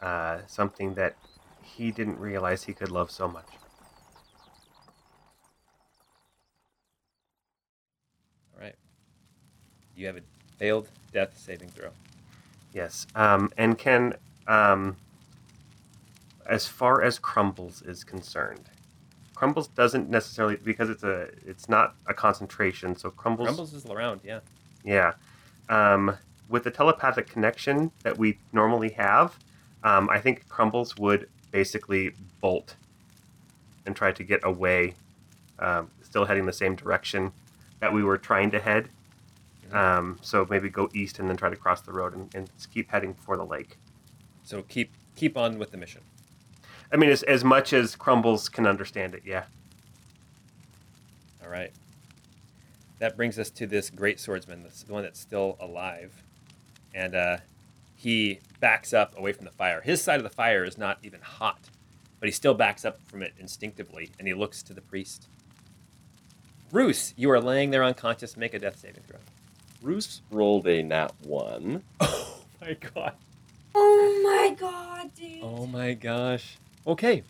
uh, 0.00 0.38
something 0.46 0.94
that 0.94 1.16
he 1.66 1.90
didn't 1.90 2.18
realize 2.18 2.64
he 2.64 2.72
could 2.72 2.90
love 2.90 3.10
so 3.10 3.28
much. 3.28 3.48
All 8.54 8.62
right. 8.62 8.74
You 9.96 10.06
have 10.06 10.16
a 10.16 10.22
failed 10.56 10.88
death 11.12 11.36
saving 11.36 11.68
throw. 11.68 11.90
Yes. 12.72 13.06
Um, 13.14 13.50
and 13.56 13.76
can, 13.76 14.14
um, 14.46 14.96
as 16.46 16.66
far 16.66 17.02
as 17.02 17.18
Crumbles 17.18 17.82
is 17.82 18.04
concerned, 18.04 18.70
Crumbles 19.34 19.68
doesn't 19.68 20.08
necessarily 20.08 20.56
because 20.56 20.88
it's 20.88 21.02
a 21.02 21.28
it's 21.44 21.68
not 21.68 21.94
a 22.06 22.14
concentration. 22.14 22.96
So 22.96 23.10
Crumbles, 23.10 23.48
Crumbles 23.48 23.74
is 23.74 23.84
around, 23.86 24.20
yeah. 24.24 24.40
yeah. 24.82 25.12
Um, 25.68 26.16
with 26.48 26.64
the 26.64 26.70
telepathic 26.70 27.28
connection 27.28 27.90
that 28.02 28.16
we 28.16 28.38
normally 28.52 28.90
have, 28.90 29.38
um, 29.84 30.08
I 30.08 30.20
think 30.20 30.48
Crumbles 30.48 30.96
would 30.96 31.28
basically 31.50 32.12
bolt 32.40 32.76
and 33.86 33.94
try 33.94 34.12
to 34.12 34.24
get 34.24 34.40
away, 34.44 34.94
um, 35.58 35.90
still 36.02 36.24
heading 36.24 36.46
the 36.46 36.52
same 36.52 36.74
direction 36.74 37.32
that 37.80 37.92
we 37.92 38.02
were 38.02 38.18
trying 38.18 38.50
to 38.50 38.58
head. 38.58 38.88
Um, 39.72 40.18
so 40.22 40.46
maybe 40.48 40.68
go 40.68 40.88
east 40.94 41.18
and 41.18 41.28
then 41.28 41.36
try 41.36 41.50
to 41.50 41.56
cross 41.56 41.80
the 41.80 41.92
road 41.92 42.14
and, 42.14 42.32
and 42.34 42.50
keep 42.72 42.90
heading 42.90 43.14
for 43.14 43.36
the 43.36 43.44
lake. 43.44 43.78
So 44.44 44.62
keep 44.62 44.92
keep 45.16 45.36
on 45.36 45.58
with 45.58 45.70
the 45.70 45.76
mission. 45.76 46.02
I 46.92 46.96
mean, 46.96 47.10
as, 47.10 47.22
as 47.24 47.42
much 47.42 47.72
as 47.72 47.96
Crumbles 47.96 48.48
can 48.48 48.66
understand 48.66 49.14
it, 49.14 49.22
yeah. 49.24 49.44
All 51.42 51.50
right. 51.50 51.72
That 52.98 53.16
brings 53.16 53.38
us 53.38 53.50
to 53.50 53.66
this 53.66 53.90
great 53.90 54.20
swordsman, 54.20 54.62
the 54.62 54.92
one 54.92 55.02
that's 55.02 55.18
still 55.18 55.56
alive. 55.60 56.12
And 56.94 57.14
uh, 57.14 57.36
he 57.96 58.38
backs 58.60 58.92
up 58.92 59.16
away 59.18 59.32
from 59.32 59.44
the 59.44 59.50
fire. 59.50 59.80
His 59.80 60.02
side 60.02 60.18
of 60.18 60.24
the 60.24 60.30
fire 60.30 60.64
is 60.64 60.78
not 60.78 60.98
even 61.02 61.20
hot, 61.20 61.70
but 62.20 62.28
he 62.28 62.32
still 62.32 62.54
backs 62.54 62.84
up 62.84 62.98
from 63.06 63.22
it 63.22 63.34
instinctively, 63.38 64.10
and 64.18 64.26
he 64.26 64.34
looks 64.34 64.62
to 64.64 64.72
the 64.74 64.80
priest. 64.80 65.28
Roos, 66.72 67.14
you 67.16 67.30
are 67.30 67.40
laying 67.40 67.70
there 67.70 67.84
unconscious. 67.84 68.36
Make 68.36 68.54
a 68.54 68.58
death 68.58 68.78
saving 68.78 69.02
throw. 69.08 69.18
Roos 69.82 70.22
rolled 70.30 70.66
a 70.66 70.82
nat 70.82 71.12
one. 71.22 71.82
Oh 72.58 72.68
my 72.68 72.76
god. 72.94 73.12
Oh 73.74 74.22
my 74.24 74.56
god, 74.58 75.14
dude. 75.14 75.40
Oh 75.42 75.66
my 75.66 75.92
gosh. 75.92 76.56
Okay. 76.86 77.22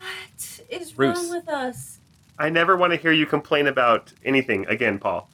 What 0.00 0.60
is 0.70 0.92
Bruce. 0.92 1.16
wrong 1.18 1.30
with 1.30 1.48
us? 1.48 2.00
I 2.38 2.48
never 2.48 2.76
want 2.76 2.92
to 2.92 2.96
hear 2.96 3.12
you 3.12 3.26
complain 3.26 3.66
about 3.68 4.12
anything 4.24 4.66
again, 4.66 4.98
Paul. 4.98 5.28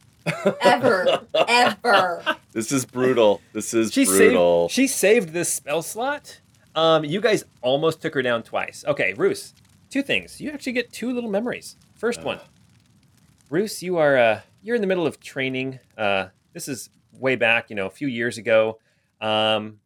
Ever. 0.60 1.26
Ever. 1.48 2.22
This 2.52 2.72
is 2.72 2.84
brutal. 2.84 3.40
This 3.52 3.74
is 3.74 3.92
She 3.92 4.04
brutal. 4.04 4.68
saved. 4.68 4.74
She 4.74 4.86
saved 4.86 5.28
this 5.30 5.52
spell 5.52 5.82
slot. 5.82 6.40
Um, 6.74 7.04
you 7.04 7.20
guys 7.20 7.44
almost 7.62 8.00
took 8.02 8.14
her 8.14 8.22
down 8.22 8.42
twice. 8.42 8.84
Okay, 8.86 9.14
Roos. 9.14 9.54
Two 9.90 10.02
things. 10.02 10.40
You 10.40 10.50
actually 10.50 10.72
get 10.72 10.92
two 10.92 11.12
little 11.12 11.30
memories. 11.30 11.76
First 11.94 12.22
one, 12.22 12.38
Roos, 13.48 13.82
you 13.82 13.96
are 13.98 14.16
uh, 14.16 14.40
you're 14.62 14.76
in 14.76 14.80
the 14.80 14.86
middle 14.86 15.06
of 15.06 15.20
training. 15.20 15.80
Uh, 15.98 16.26
this 16.52 16.68
is 16.68 16.90
way 17.12 17.36
back, 17.36 17.70
you 17.70 17.76
know, 17.76 17.86
a 17.86 17.90
few 17.90 18.08
years 18.08 18.38
ago. 18.38 18.78
Um, 19.20 19.80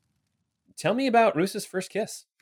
tell 0.76 0.94
me 0.94 1.06
about 1.06 1.36
Roos's 1.36 1.64
first 1.64 1.90
kiss. 1.90 2.26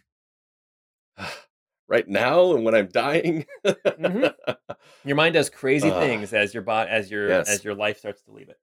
right 1.89 2.07
now, 2.09 2.55
and 2.55 2.65
when 2.65 2.75
I'm 2.75 2.89
dying. 2.89 3.47
Mhm. 3.65 4.35
Your 5.05 5.17
mind 5.17 5.35
does 5.35 5.51
crazy 5.63 5.91
Uh, 5.91 6.01
things 6.01 6.33
as 6.33 6.55
your 6.55 6.63
bot 6.63 6.89
as 6.89 7.11
your 7.11 7.29
yes. 7.29 7.49
as 7.49 7.65
your 7.65 7.75
life 7.75 7.99
starts 7.99 8.23
to 8.23 8.33
leave 8.33 8.49
it. 8.49 8.59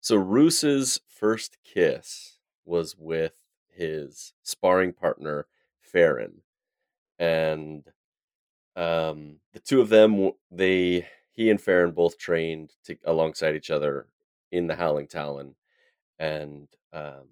So 0.00 0.16
Roos's 0.16 1.00
first 1.08 1.56
kiss 1.64 2.38
was 2.64 2.96
with 2.96 3.34
his 3.68 4.32
sparring 4.42 4.92
partner 4.92 5.46
Farron, 5.80 6.42
and 7.18 7.84
um, 8.76 9.36
the 9.52 9.60
two 9.60 9.80
of 9.80 9.88
them 9.88 10.32
they 10.50 11.06
he 11.32 11.50
and 11.50 11.60
Farron 11.60 11.92
both 11.92 12.18
trained 12.18 12.72
to, 12.84 12.96
alongside 13.04 13.54
each 13.56 13.70
other 13.70 14.06
in 14.52 14.66
the 14.66 14.76
Howling 14.76 15.08
Talon, 15.08 15.54
and 16.18 16.68
um, 16.92 17.28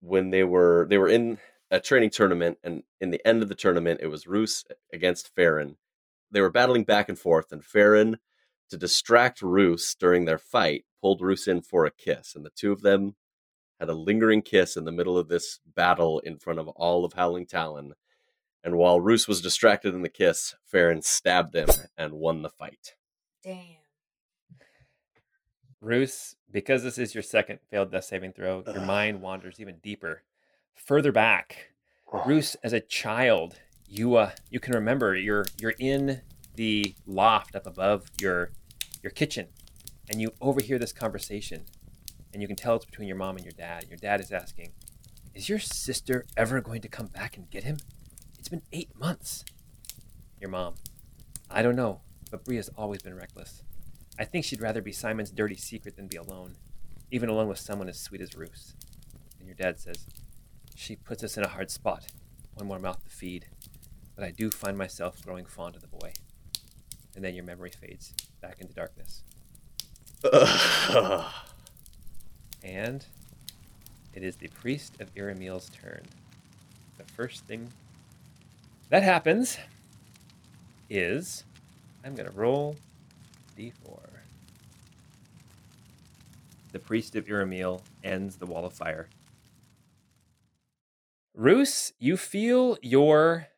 when 0.00 0.30
they 0.30 0.44
were 0.44 0.86
they 0.88 0.98
were 0.98 1.08
in 1.08 1.38
a 1.72 1.80
training 1.80 2.10
tournament, 2.10 2.58
and 2.62 2.82
in 3.00 3.10
the 3.10 3.26
end 3.26 3.42
of 3.42 3.48
the 3.48 3.54
tournament, 3.54 4.00
it 4.02 4.08
was 4.08 4.26
Roos 4.26 4.64
against 4.92 5.34
Farron. 5.34 5.78
They 6.30 6.42
were 6.42 6.50
battling 6.50 6.84
back 6.84 7.08
and 7.08 7.18
forth, 7.18 7.50
and 7.50 7.64
Farron 7.64 8.18
to 8.68 8.76
distract 8.76 9.40
Roos 9.40 9.94
during 9.94 10.26
their 10.26 10.38
fight, 10.38 10.84
pulled 11.00 11.22
Roos 11.22 11.48
in 11.48 11.62
for 11.62 11.86
a 11.86 11.90
kiss, 11.90 12.34
and 12.36 12.44
the 12.44 12.50
two 12.50 12.72
of 12.72 12.82
them 12.82 13.16
had 13.80 13.88
a 13.88 13.94
lingering 13.94 14.42
kiss 14.42 14.76
in 14.76 14.84
the 14.84 14.92
middle 14.92 15.16
of 15.16 15.28
this 15.28 15.60
battle 15.66 16.20
in 16.20 16.36
front 16.38 16.58
of 16.58 16.68
all 16.68 17.06
of 17.06 17.14
Howling 17.14 17.46
Talon. 17.46 17.94
And 18.62 18.76
while 18.76 19.00
Roos 19.00 19.26
was 19.26 19.40
distracted 19.40 19.94
in 19.94 20.02
the 20.02 20.08
kiss, 20.10 20.54
Farron 20.64 21.00
stabbed 21.00 21.56
him 21.56 21.68
and 21.96 22.12
won 22.12 22.42
the 22.42 22.50
fight. 22.50 22.94
Damn. 23.42 23.78
Roos, 25.80 26.36
because 26.50 26.82
this 26.82 26.98
is 26.98 27.14
your 27.14 27.22
second 27.22 27.60
failed 27.70 27.90
death 27.90 28.04
saving 28.04 28.34
throw, 28.34 28.62
your 28.66 28.84
mind 28.84 29.20
wanders 29.20 29.58
even 29.58 29.78
deeper, 29.82 30.22
further 30.74 31.12
back. 31.12 31.68
Roos, 32.26 32.56
as 32.62 32.72
a 32.72 32.80
child, 32.80 33.58
you 33.88 34.16
uh, 34.16 34.32
you 34.50 34.60
can 34.60 34.74
remember 34.74 35.14
you're 35.14 35.46
you're 35.58 35.74
in 35.78 36.20
the 36.56 36.94
loft 37.06 37.56
up 37.56 37.66
above 37.66 38.10
your 38.20 38.52
your 39.02 39.10
kitchen, 39.10 39.48
and 40.10 40.20
you 40.20 40.32
overhear 40.40 40.78
this 40.78 40.92
conversation, 40.92 41.64
and 42.32 42.42
you 42.42 42.48
can 42.48 42.56
tell 42.56 42.76
it's 42.76 42.84
between 42.84 43.08
your 43.08 43.16
mom 43.16 43.36
and 43.36 43.44
your 43.44 43.52
dad. 43.52 43.86
Your 43.88 43.96
dad 43.96 44.20
is 44.20 44.30
asking, 44.30 44.72
"Is 45.34 45.48
your 45.48 45.58
sister 45.58 46.26
ever 46.36 46.60
going 46.60 46.82
to 46.82 46.88
come 46.88 47.06
back 47.06 47.36
and 47.36 47.50
get 47.50 47.64
him? 47.64 47.78
It's 48.38 48.48
been 48.48 48.62
eight 48.72 48.94
months." 48.98 49.44
Your 50.38 50.50
mom, 50.50 50.74
I 51.50 51.62
don't 51.62 51.76
know, 51.76 52.00
but 52.30 52.44
Bria's 52.44 52.70
always 52.76 53.00
been 53.00 53.16
reckless. 53.16 53.62
I 54.18 54.24
think 54.24 54.44
she'd 54.44 54.60
rather 54.60 54.82
be 54.82 54.92
Simon's 54.92 55.30
dirty 55.30 55.54
secret 55.54 55.96
than 55.96 56.08
be 56.08 56.16
alone, 56.16 56.56
even 57.10 57.28
alone 57.28 57.48
with 57.48 57.58
someone 57.58 57.88
as 57.88 57.98
sweet 57.98 58.20
as 58.20 58.34
Roos. 58.36 58.74
And 59.38 59.46
your 59.46 59.54
dad 59.54 59.78
says, 59.78 60.06
She 60.82 60.96
puts 60.96 61.22
us 61.22 61.36
in 61.36 61.44
a 61.44 61.48
hard 61.48 61.70
spot. 61.70 62.06
One 62.54 62.66
more 62.66 62.80
mouth 62.80 63.04
to 63.04 63.10
feed. 63.10 63.46
But 64.16 64.24
I 64.24 64.32
do 64.32 64.50
find 64.50 64.76
myself 64.76 65.24
growing 65.24 65.44
fond 65.44 65.76
of 65.76 65.80
the 65.80 65.86
boy. 65.86 66.12
And 67.14 67.24
then 67.24 67.36
your 67.36 67.44
memory 67.44 67.70
fades 67.70 68.12
back 68.40 68.60
into 68.60 68.74
darkness. 68.74 69.22
And 72.64 73.04
it 74.14 74.22
is 74.22 74.36
the 74.36 74.46
priest 74.46 75.00
of 75.00 75.12
Iramil's 75.16 75.68
turn. 75.68 76.02
The 76.96 77.02
first 77.04 77.44
thing 77.44 77.72
that 78.88 79.02
happens 79.02 79.58
is 80.88 81.42
I'm 82.04 82.14
going 82.14 82.28
to 82.28 82.36
roll 82.36 82.76
d4. 83.58 83.72
The 86.70 86.78
priest 86.78 87.16
of 87.16 87.26
Iramil 87.26 87.80
ends 88.04 88.36
the 88.36 88.46
wall 88.46 88.64
of 88.64 88.72
fire. 88.72 89.08
Roos, 91.34 91.92
you 91.98 92.16
feel 92.16 92.76
your 92.82 93.48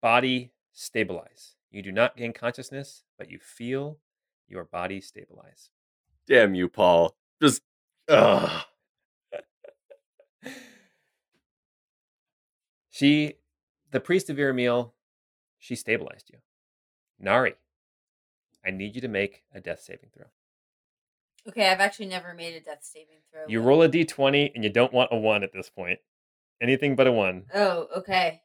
body 0.00 0.52
stabilize. 0.72 1.56
You 1.70 1.82
do 1.82 1.92
not 1.92 2.16
gain 2.16 2.32
consciousness, 2.32 3.02
but 3.18 3.30
you 3.30 3.38
feel 3.38 3.98
your 4.48 4.64
body 4.64 5.00
stabilize. 5.00 5.70
Damn 6.26 6.54
you, 6.54 6.68
Paul. 6.68 7.16
Just 7.42 7.62
ugh. 8.08 8.62
She, 12.90 13.34
the 13.90 14.00
priest 14.00 14.30
of 14.30 14.38
Iramil, 14.38 14.92
she 15.58 15.74
stabilized 15.74 16.30
you. 16.32 16.38
Nari, 17.18 17.54
I 18.64 18.70
need 18.70 18.94
you 18.94 19.00
to 19.02 19.08
make 19.08 19.42
a 19.54 19.60
death 19.60 19.80
saving 19.82 20.10
throw. 20.14 20.26
Okay, 21.48 21.68
I've 21.68 21.80
actually 21.80 22.06
never 22.06 22.32
made 22.32 22.54
a 22.54 22.60
death 22.60 22.80
saving 22.82 23.18
throw. 23.30 23.42
You 23.48 23.60
but- 23.60 23.66
roll 23.66 23.82
a 23.82 23.88
d20 23.88 24.52
and 24.54 24.64
you 24.64 24.70
don't 24.70 24.92
want 24.92 25.10
a 25.12 25.16
1 25.18 25.42
at 25.42 25.52
this 25.52 25.68
point. 25.68 25.98
Anything 26.60 26.96
but 26.96 27.06
a 27.06 27.12
1. 27.12 27.44
Oh, 27.54 27.86
okay. 27.98 28.40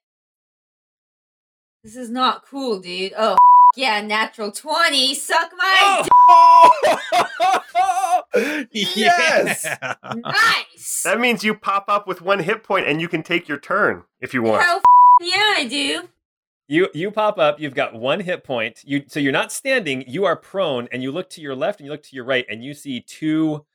This 1.83 1.95
is 1.95 2.09
not 2.09 2.45
cool, 2.45 2.79
dude. 2.79 3.13
Oh, 3.17 3.37
yeah, 3.75 4.01
natural 4.01 4.51
20. 4.51 5.15
Suck 5.15 5.51
my 5.57 6.07
oh! 6.29 6.71
yes. 8.71 9.65
Yeah. 9.65 9.93
Nice! 10.15 11.03
That 11.03 11.19
means 11.19 11.43
you 11.43 11.55
pop 11.55 11.85
up 11.87 12.07
with 12.07 12.21
one 12.21 12.39
hit 12.39 12.63
point 12.63 12.87
and 12.87 13.01
you 13.01 13.07
can 13.07 13.23
take 13.23 13.47
your 13.47 13.57
turn 13.59 14.03
if 14.19 14.33
you 14.33 14.43
want. 14.43 14.63
Hell 14.63 14.77
f- 14.77 14.83
yeah, 15.21 15.53
I 15.57 15.67
do. 15.67 16.09
You 16.67 16.87
you 16.93 17.11
pop 17.11 17.37
up, 17.37 17.59
you've 17.59 17.73
got 17.73 17.93
one 17.93 18.21
hit 18.21 18.43
point. 18.43 18.81
You 18.85 19.03
so 19.07 19.19
you're 19.19 19.33
not 19.33 19.51
standing, 19.51 20.05
you 20.07 20.23
are 20.25 20.35
prone 20.37 20.87
and 20.91 21.03
you 21.03 21.11
look 21.11 21.29
to 21.31 21.41
your 21.41 21.55
left 21.55 21.79
and 21.79 21.85
you 21.85 21.91
look 21.91 22.03
to 22.03 22.15
your 22.15 22.23
right 22.23 22.45
and 22.49 22.63
you 22.63 22.73
see 22.73 23.01
two 23.01 23.65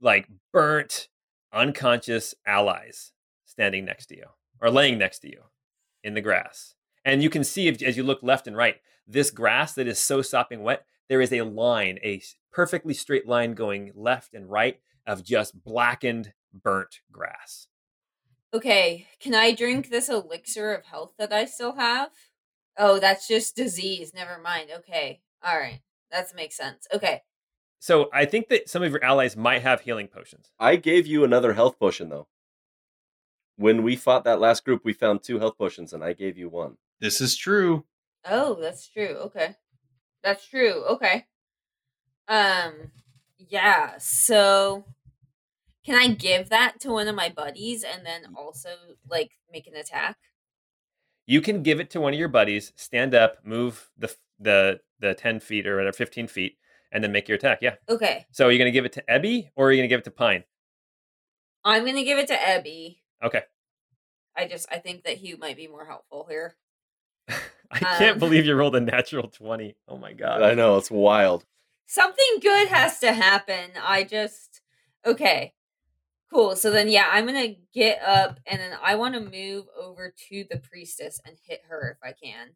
like 0.00 0.26
burnt 0.52 1.08
unconscious 1.52 2.34
allies 2.46 3.12
standing 3.50 3.84
next 3.84 4.06
to 4.06 4.16
you 4.16 4.26
or 4.60 4.70
laying 4.70 4.98
next 4.98 5.18
to 5.20 5.28
you 5.28 5.42
in 6.04 6.14
the 6.14 6.20
grass. 6.20 6.74
And 7.04 7.22
you 7.22 7.30
can 7.30 7.44
see 7.44 7.66
if, 7.66 7.82
as 7.82 7.96
you 7.96 8.02
look 8.02 8.22
left 8.22 8.46
and 8.46 8.56
right, 8.56 8.76
this 9.06 9.30
grass 9.30 9.74
that 9.74 9.88
is 9.88 9.98
so 9.98 10.22
sopping 10.22 10.62
wet, 10.62 10.84
there 11.08 11.20
is 11.20 11.32
a 11.32 11.42
line, 11.42 11.98
a 12.02 12.22
perfectly 12.52 12.94
straight 12.94 13.26
line 13.26 13.54
going 13.54 13.92
left 13.94 14.34
and 14.34 14.50
right 14.50 14.78
of 15.06 15.24
just 15.24 15.64
blackened, 15.64 16.32
burnt 16.52 17.00
grass. 17.10 17.66
Okay, 18.52 19.06
can 19.18 19.34
I 19.34 19.52
drink 19.52 19.90
this 19.90 20.08
elixir 20.08 20.72
of 20.72 20.84
health 20.84 21.14
that 21.18 21.32
I 21.32 21.44
still 21.44 21.76
have? 21.76 22.10
Oh, 22.76 22.98
that's 22.98 23.26
just 23.26 23.56
disease. 23.56 24.12
Never 24.14 24.40
mind. 24.40 24.70
Okay. 24.78 25.20
All 25.42 25.58
right. 25.58 25.80
That 26.10 26.26
makes 26.34 26.56
sense. 26.56 26.86
Okay. 26.92 27.22
So 27.78 28.10
I 28.12 28.24
think 28.24 28.48
that 28.48 28.68
some 28.68 28.82
of 28.82 28.90
your 28.90 29.04
allies 29.04 29.36
might 29.36 29.62
have 29.62 29.82
healing 29.82 30.08
potions. 30.08 30.50
I 30.58 30.76
gave 30.76 31.06
you 31.06 31.24
another 31.24 31.54
health 31.54 31.78
potion 31.78 32.08
though. 32.08 32.28
When 33.60 33.82
we 33.82 33.94
fought 33.94 34.24
that 34.24 34.40
last 34.40 34.64
group, 34.64 34.86
we 34.86 34.94
found 34.94 35.22
two 35.22 35.38
health 35.38 35.58
potions, 35.58 35.92
and 35.92 36.02
I 36.02 36.14
gave 36.14 36.38
you 36.38 36.48
one. 36.48 36.78
This 36.98 37.20
is 37.20 37.36
true. 37.36 37.84
Oh, 38.24 38.56
that's 38.58 38.88
true. 38.88 39.16
Okay. 39.26 39.54
That's 40.24 40.48
true. 40.48 40.82
Okay. 40.86 41.26
Um 42.26 42.92
yeah, 43.36 43.96
so 43.98 44.86
can 45.84 45.94
I 45.94 46.08
give 46.08 46.48
that 46.48 46.80
to 46.80 46.90
one 46.90 47.06
of 47.06 47.14
my 47.14 47.28
buddies 47.28 47.84
and 47.84 48.06
then 48.06 48.22
also 48.34 48.70
like 49.10 49.32
make 49.52 49.66
an 49.66 49.74
attack? 49.76 50.16
You 51.26 51.42
can 51.42 51.62
give 51.62 51.80
it 51.80 51.90
to 51.90 52.00
one 52.00 52.14
of 52.14 52.18
your 52.18 52.28
buddies, 52.28 52.72
stand 52.76 53.14
up, 53.14 53.44
move 53.44 53.90
the 53.98 54.14
the 54.38 54.80
the 55.00 55.12
ten 55.12 55.38
feet 55.38 55.66
or 55.66 55.76
whatever, 55.76 55.92
fifteen 55.92 56.28
feet, 56.28 56.56
and 56.92 57.04
then 57.04 57.12
make 57.12 57.28
your 57.28 57.36
attack. 57.36 57.58
Yeah. 57.60 57.74
Okay. 57.90 58.24
So 58.30 58.46
are 58.46 58.52
you 58.52 58.58
going 58.58 58.72
to 58.72 58.78
give 58.78 58.86
it 58.86 58.92
to 58.92 59.04
Ebby 59.06 59.50
or 59.54 59.68
are 59.68 59.72
you 59.72 59.78
going 59.78 59.88
to 59.88 59.92
give 59.92 60.00
it 60.00 60.04
to 60.04 60.10
Pine? 60.10 60.44
I'm 61.62 61.82
going 61.82 61.96
to 61.96 62.04
give 62.04 62.18
it 62.18 62.28
to 62.28 62.36
Ebby. 62.36 63.00
Okay. 63.22 63.42
I 64.36 64.46
just 64.46 64.66
I 64.70 64.78
think 64.78 65.04
that 65.04 65.16
he 65.18 65.34
might 65.36 65.56
be 65.56 65.66
more 65.68 65.84
helpful 65.86 66.26
here. 66.28 66.56
I 67.70 67.78
can't 67.78 68.14
Um, 68.14 68.18
believe 68.18 68.46
you 68.46 68.54
rolled 68.54 68.76
a 68.76 68.80
natural 68.80 69.28
twenty. 69.28 69.76
Oh 69.88 69.96
my 69.96 70.12
god. 70.12 70.42
I 70.42 70.54
know 70.54 70.76
it's 70.76 70.90
wild. 70.90 71.44
Something 71.86 72.38
good 72.40 72.68
has 72.68 72.98
to 73.00 73.12
happen. 73.12 73.70
I 73.82 74.04
just 74.04 74.60
okay. 75.04 75.54
Cool. 76.32 76.54
So 76.54 76.70
then 76.70 76.88
yeah, 76.88 77.08
I'm 77.10 77.26
going 77.26 77.54
to 77.54 77.60
get 77.74 78.00
up 78.06 78.38
and 78.46 78.60
then 78.60 78.70
I 78.80 78.94
want 78.94 79.14
to 79.14 79.20
move 79.20 79.64
over 79.76 80.14
to 80.28 80.44
the 80.48 80.58
priestess 80.58 81.20
and 81.26 81.36
hit 81.44 81.62
her 81.68 81.96
if 82.00 82.08
I 82.08 82.12
can. 82.12 82.50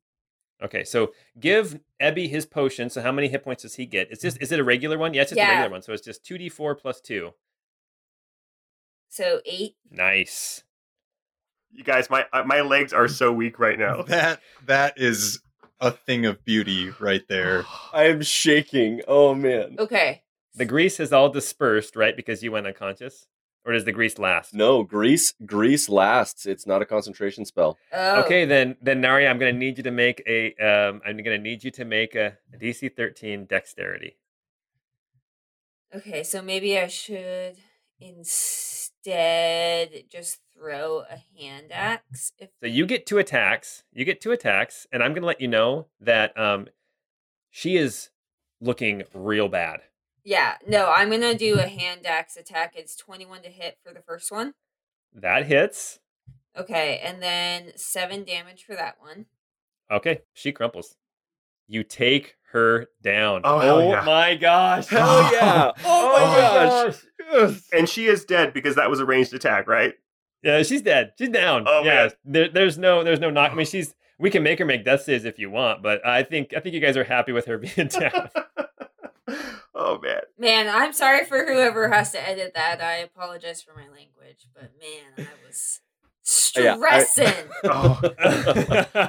Okay, 0.63 0.85
so 0.85 1.13
give 1.41 1.81
Ebby 2.01 2.31
his 2.31 2.47
potion. 2.47 2.89
So 2.89 3.03
how 3.03 3.11
many 3.11 3.27
hit 3.27 3.43
points 3.43 3.65
does 3.65 3.75
he 3.75 3.87
get? 3.87 4.13
Is 4.13 4.21
this 4.21 4.37
is 4.37 4.53
it 4.53 4.61
a 4.61 4.65
regular 4.65 4.97
one? 4.97 5.13
Yeah, 5.13 5.23
it's 5.23 5.33
just 5.33 5.41
a 5.41 5.45
regular 5.49 5.71
one. 5.71 5.83
So 5.83 5.93
it's 5.93 6.05
just 6.05 6.25
two 6.25 6.39
d 6.39 6.49
four 6.49 6.77
plus 6.77 7.01
two. 7.01 7.33
So 9.15 9.41
8 9.47 9.77
Nice. 9.93 10.65
You 11.71 11.85
guys, 11.85 12.11
my 12.11 12.27
uh, 12.33 12.43
my 12.43 12.63
legs 12.63 12.93
are 12.93 13.07
so 13.07 13.31
weak 13.31 13.61
right 13.61 13.79
now. 13.79 14.03
That 14.09 14.41
that 14.67 14.95
is 14.97 15.41
a 15.81 15.93
thing 15.93 16.27
of 16.27 16.45
beauty 16.45 16.91
right 16.99 17.23
there. 17.29 17.65
I 17.93 18.07
am 18.07 18.23
shaking. 18.23 19.03
Oh 19.07 19.33
man. 19.33 19.77
Okay. 19.79 20.25
The 20.57 20.65
grease 20.65 20.97
has 20.97 21.13
all 21.13 21.29
dispersed, 21.29 21.95
right? 21.95 22.17
Because 22.17 22.43
you 22.43 22.51
went 22.51 22.67
unconscious, 22.67 23.29
or 23.65 23.73
does 23.73 23.85
the 23.85 23.93
grease 23.93 24.19
last? 24.19 24.53
No, 24.53 24.83
grease 24.83 25.33
grease 25.47 25.89
lasts. 25.89 26.45
It's 26.45 26.67
not 26.67 26.83
a 26.83 26.85
concentration 26.85 27.45
spell. 27.45 27.79
Oh. 27.93 28.23
Okay, 28.23 28.45
then 28.45 28.77
then 28.83 29.01
Nari, 29.01 29.29
I'm 29.29 29.39
going 29.39 29.55
to 29.55 29.59
need 29.59 29.77
you 29.77 29.85
to 29.85 29.93
make 29.93 30.25
a. 30.27 30.57
Um, 30.57 31.01
I'm 31.07 31.19
going 31.19 31.39
to 31.39 31.39
need 31.39 31.63
you 31.63 31.71
to 31.71 31.85
make 31.85 32.17
a, 32.17 32.37
a 32.53 32.59
DC 32.59 32.97
13 32.97 33.47
dexterity. 33.47 34.17
Okay, 35.95 36.25
so 36.25 36.43
maybe 36.43 36.77
I 36.77 36.89
should 36.89 37.59
instead 38.01 38.74
just 39.05 40.41
throw 40.57 41.05
a 41.11 41.23
hand 41.39 41.67
axe 41.71 42.33
if 42.39 42.51
So 42.61 42.67
you 42.67 42.87
get 42.87 43.07
two 43.07 43.19
attacks. 43.19 43.85
You 43.93 44.05
get 44.05 44.21
two 44.21 44.33
attacks, 44.33 44.87
and 44.93 45.03
I'm 45.03 45.13
going 45.13 45.23
to 45.23 45.27
let 45.27 45.41
you 45.41 45.49
know 45.49 45.87
that 46.01 46.39
um, 46.39 46.69
she 47.51 47.77
is 47.77 48.11
looking 48.61 49.03
real 49.13 49.49
bad. 49.49 49.81
Yeah, 50.25 50.55
no, 50.67 50.91
I'm 50.91 51.11
going 51.11 51.21
to 51.21 51.37
do 51.37 51.59
a 51.59 51.67
hand 51.67 52.07
axe 52.07 52.37
attack. 52.37 52.75
It's 52.77 52.97
21 52.97 53.43
to 53.43 53.51
hit 53.51 53.79
for 53.85 53.93
the 53.93 54.01
first 54.01 54.33
one. 54.33 54.55
That 55.13 55.47
hits. 55.47 56.01
Okay, 56.57 57.01
and 57.05 57.23
then 57.23 57.73
7 57.77 58.25
damage 58.25 58.65
for 58.65 58.75
that 58.75 58.97
one. 59.01 59.27
Okay, 59.91 60.23
she 60.33 60.51
crumples. 60.53 60.97
You 61.67 61.85
take 61.85 62.37
her 62.53 62.87
down. 63.03 63.43
Oh, 63.45 63.59
hell 63.59 63.83
yeah. 63.83 64.03
my 64.05 64.35
gosh! 64.37 64.87
Hell 64.87 65.23
yeah! 65.33 65.73
Oh 65.85 66.13
my 66.13 66.41
gosh! 66.41 67.05
And 67.73 67.89
she 67.89 68.07
is 68.07 68.25
dead 68.25 68.53
because 68.53 68.77
that 68.77 68.91
was 68.91 69.01
a 69.01 69.05
ranged 69.05 69.35
attack, 69.35 69.67
right? 69.69 69.95
Yeah, 70.43 70.63
she's 70.63 70.83
dead. 70.83 71.13
She's 71.19 71.31
down. 71.31 71.65
Oh, 71.67 71.83
yeah, 71.85 71.95
man. 71.95 72.11
there, 72.25 72.49
there's 72.49 72.77
no, 72.79 73.03
there's 73.03 73.21
no 73.21 73.31
knock. 73.31 73.53
I 73.53 73.55
mean, 73.55 73.63
oh. 73.67 73.71
she's. 73.71 73.95
We 74.17 74.31
can 74.31 74.45
make 74.45 74.61
her 74.61 74.65
make 74.65 74.85
death 74.85 75.03
saves 75.03 75.25
if 75.25 75.41
you 75.41 75.51
want, 75.51 75.83
but 75.83 76.07
I 76.07 76.23
think, 76.23 76.55
I 76.57 76.61
think 76.61 76.75
you 76.75 76.81
guys 76.81 76.97
are 76.97 77.03
happy 77.03 77.33
with 77.33 77.47
her 77.47 77.59
being 77.77 77.89
down. 77.89 78.29
oh 79.75 79.99
man. 80.01 80.21
Man, 80.39 80.69
I'm 80.69 80.93
sorry 80.93 81.25
for 81.25 81.45
whoever 81.45 81.89
has 81.89 82.13
to 82.13 82.29
edit 82.29 82.53
that. 82.55 82.81
I 82.81 82.97
apologize 82.99 83.61
for 83.63 83.75
my 83.75 83.89
language, 83.89 84.47
but 84.55 84.71
man, 84.81 85.27
I 85.27 85.47
was 85.47 85.81
uh, 86.57 86.61
Yeah, 86.63 86.77
I- 86.81 87.03
stressing. 87.03 87.45
Oh, 87.65 88.01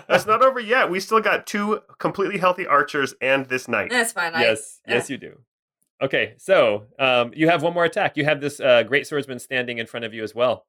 that's 0.08 0.26
not 0.26 0.42
over 0.42 0.60
yet. 0.60 0.90
We 0.90 1.00
still 1.00 1.22
got 1.22 1.46
two 1.46 1.82
completely 2.00 2.40
healthy 2.40 2.66
archers 2.66 3.14
and 3.22 3.46
this 3.46 3.68
knight. 3.68 3.92
That's 3.92 4.12
fine. 4.14 4.34
yes, 4.34 4.80
I, 4.88 4.94
yes, 4.94 5.10
you 5.10 5.18
do. 5.18 5.40
Okay, 6.02 6.36
so 6.38 6.88
um, 7.00 7.32
you 7.36 7.48
have 7.48 7.64
one 7.64 7.74
more 7.74 7.86
attack. 7.86 8.18
You 8.18 8.26
have 8.26 8.42
this 8.42 8.60
uh, 8.60 8.84
great 8.84 9.08
swordsman 9.08 9.40
standing 9.40 9.78
in 9.78 9.88
front 9.88 10.06
of 10.06 10.14
you 10.14 10.24
as 10.24 10.36
well, 10.36 10.66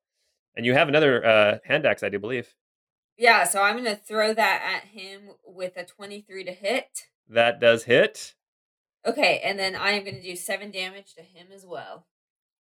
and 0.56 0.64
you 0.64 0.74
have 0.74 0.88
another 0.88 1.24
uh, 1.24 1.58
hand 1.64 1.84
axe, 1.84 2.02
I 2.02 2.08
do 2.08 2.18
believe. 2.18 2.54
Yeah, 3.18 3.44
so 3.44 3.62
I'm 3.62 3.74
going 3.74 3.84
to 3.86 3.96
throw 3.96 4.34
that 4.34 4.62
at 4.62 4.88
him 4.90 5.30
with 5.44 5.76
a 5.76 5.84
23 5.84 6.44
to 6.44 6.52
hit. 6.52 7.06
That 7.28 7.60
does 7.60 7.84
hit. 7.84 8.34
Okay, 9.06 9.40
and 9.42 9.58
then 9.58 9.74
I 9.74 9.92
am 9.92 10.04
going 10.04 10.16
to 10.16 10.22
do 10.22 10.36
7 10.36 10.70
damage 10.70 11.14
to 11.14 11.22
him 11.22 11.48
as 11.54 11.64
well. 11.64 12.06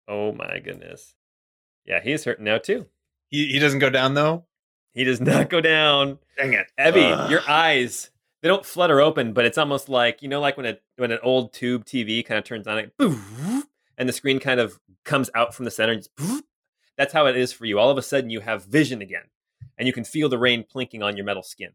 Oh 0.06 0.32
my 0.32 0.58
goodness. 0.58 1.14
Yeah, 1.84 2.00
he 2.02 2.12
is 2.12 2.24
hurting 2.24 2.44
now 2.44 2.58
too. 2.58 2.86
He 3.28 3.46
he 3.46 3.58
doesn't 3.58 3.78
go 3.78 3.90
down 3.90 4.14
though. 4.14 4.44
He 4.92 5.04
does 5.04 5.20
not 5.20 5.50
go 5.50 5.60
down. 5.60 6.18
Dang 6.36 6.52
it. 6.52 6.66
Ebby, 6.78 7.12
Ugh. 7.12 7.30
your 7.30 7.40
eyes 7.48 8.10
they 8.44 8.48
don't 8.48 8.66
flutter 8.66 9.00
open, 9.00 9.32
but 9.32 9.46
it's 9.46 9.56
almost 9.56 9.88
like 9.88 10.20
you 10.20 10.28
know, 10.28 10.38
like 10.38 10.58
when 10.58 10.66
a 10.66 10.76
when 10.96 11.10
an 11.10 11.18
old 11.22 11.54
tube 11.54 11.86
TV 11.86 12.22
kind 12.22 12.36
of 12.36 12.44
turns 12.44 12.66
on, 12.66 12.78
it, 12.78 12.92
and 13.96 14.06
the 14.06 14.12
screen 14.12 14.38
kind 14.38 14.60
of 14.60 14.78
comes 15.02 15.30
out 15.34 15.54
from 15.54 15.64
the 15.64 15.70
center. 15.70 15.94
And 15.94 16.02
just, 16.02 16.44
that's 16.98 17.14
how 17.14 17.24
it 17.24 17.38
is 17.38 17.54
for 17.54 17.64
you. 17.64 17.78
All 17.78 17.88
of 17.88 17.96
a 17.96 18.02
sudden, 18.02 18.28
you 18.28 18.40
have 18.40 18.66
vision 18.66 19.00
again, 19.00 19.30
and 19.78 19.86
you 19.86 19.94
can 19.94 20.04
feel 20.04 20.28
the 20.28 20.36
rain 20.36 20.62
plinking 20.62 21.02
on 21.02 21.16
your 21.16 21.24
metal 21.24 21.42
skin, 21.42 21.70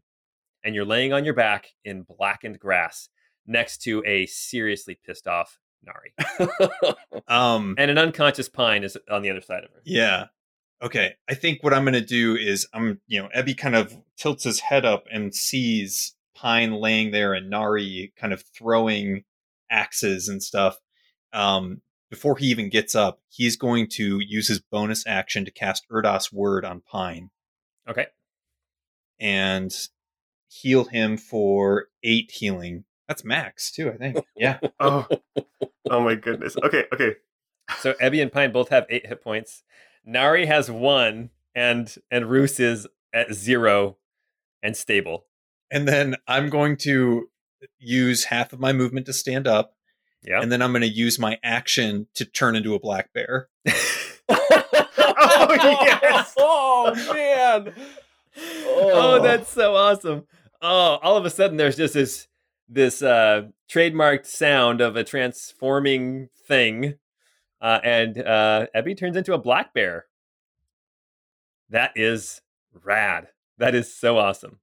and 0.64 0.76
you're 0.76 0.86
laying 0.86 1.12
on 1.12 1.26
your 1.26 1.34
back 1.34 1.70
in 1.84 2.04
blackened 2.04 2.60
grass 2.60 3.10
next 3.48 3.80
to 3.80 4.04
a 4.06 4.28
seriously 4.28 5.00
pissed 5.04 5.28
off 5.28 5.58
Nari, 5.84 6.14
Um 7.28 7.74
and 7.80 7.90
an 7.90 7.98
unconscious 7.98 8.48
Pine 8.48 8.84
is 8.84 8.96
on 9.10 9.24
the 9.24 9.32
other 9.32 9.42
side 9.42 9.64
of 9.64 9.72
her. 9.72 9.82
Yeah. 9.86 10.26
Okay. 10.84 11.16
I 11.28 11.34
think 11.34 11.64
what 11.64 11.74
I'm 11.74 11.84
going 11.84 11.94
to 11.96 12.02
do 12.02 12.36
is 12.36 12.68
I'm, 12.76 13.02
you 13.08 13.22
know, 13.22 13.28
Ebby 13.36 13.58
kind 13.58 13.76
of 13.76 13.98
tilts 14.18 14.44
his 14.44 14.60
head 14.60 14.86
up 14.86 15.08
and 15.12 15.34
sees 15.34 16.14
Pine 16.40 16.74
laying 16.74 17.12
there 17.12 17.34
and 17.34 17.50
Nari 17.50 18.14
kind 18.16 18.32
of 18.34 18.44
throwing 18.56 19.24
axes 19.70 20.28
and 20.28 20.42
stuff. 20.42 20.78
Um, 21.34 21.82
before 22.10 22.38
he 22.38 22.48
even 22.48 22.70
gets 22.70 22.96
up, 22.96 23.20
he's 23.30 23.56
going 23.56 23.88
to 23.90 24.20
use 24.20 24.48
his 24.48 24.60
bonus 24.60 25.06
action 25.06 25.46
to 25.46 25.52
cast 25.52 25.88
Erdos 25.92 26.32
Word 26.34 26.66
on 26.66 26.82
Pine 26.82 27.30
Okay, 27.90 28.06
and 29.20 29.76
heal 30.48 30.86
him 30.86 31.18
for 31.18 31.88
eight 32.04 32.32
healing. 32.32 32.84
That's 33.08 33.24
max 33.24 33.72
too, 33.72 33.92
I 33.92 33.98
think. 33.98 34.26
Yeah. 34.38 34.60
Oh. 34.80 35.08
oh 35.90 36.00
my 36.02 36.16
goodness. 36.16 36.56
Okay, 36.64 36.86
okay. 36.94 37.16
So 37.80 37.94
Ebby 37.94 38.22
and 38.22 38.32
Pine 38.32 38.52
both 38.52 38.70
have 38.70 38.86
eight 38.90 39.08
hit 39.08 39.24
points. 39.24 39.64
Nari 40.06 40.46
has 40.46 40.70
one, 40.70 41.32
and 41.56 41.94
and 42.12 42.30
Roos 42.30 42.60
is 42.60 42.88
at 43.12 43.34
zero 43.34 43.98
and 44.62 44.78
stable. 44.78 45.26
And 45.72 45.88
then 45.88 46.16
I'm 46.28 46.50
going 46.50 46.78
to 46.78 47.30
use 47.78 48.26
half 48.26 48.54
of 48.54 48.60
my 48.60 48.74
movement 48.74 49.06
to 49.08 49.14
stand 49.14 49.48
up. 49.48 49.74
Yeah. 50.22 50.42
and 50.42 50.52
then 50.52 50.62
I'm 50.62 50.74
going 50.74 50.82
to 50.82 50.88
use 50.88 51.18
my 51.18 51.40
action 51.44 52.08
to 52.16 52.26
turn 52.26 52.58
into 52.58 52.76
a 52.76 52.80
black 52.80 53.14
bear. 53.14 53.48
Oh, 55.32 55.48
yes. 56.02 56.34
Oh 56.38 56.94
man! 57.14 57.74
oh, 58.68 59.22
that's 59.22 59.50
so 59.52 59.76
awesome. 59.76 60.26
Oh, 60.62 61.00
all 61.02 61.18
of 61.18 61.26
a 61.26 61.30
sudden 61.30 61.58
there's 61.58 61.78
just 61.78 61.94
this 61.94 62.28
this 62.68 63.02
uh 63.02 63.44
trademarked 63.72 64.26
sound 64.26 64.82
of 64.82 64.96
a 64.96 65.04
transforming 65.04 66.30
thing. 66.48 66.96
Uh 67.62 67.80
and 67.84 68.18
uh 68.18 68.68
Ebby 68.76 68.98
turns 68.98 69.18
into 69.18 69.34
a 69.34 69.38
black 69.38 69.74
bear. 69.74 70.06
That 71.70 71.92
is 71.96 72.42
rad. 72.84 73.30
That 73.58 73.76
is 73.76 73.94
so 73.94 74.18
awesome. 74.18 74.60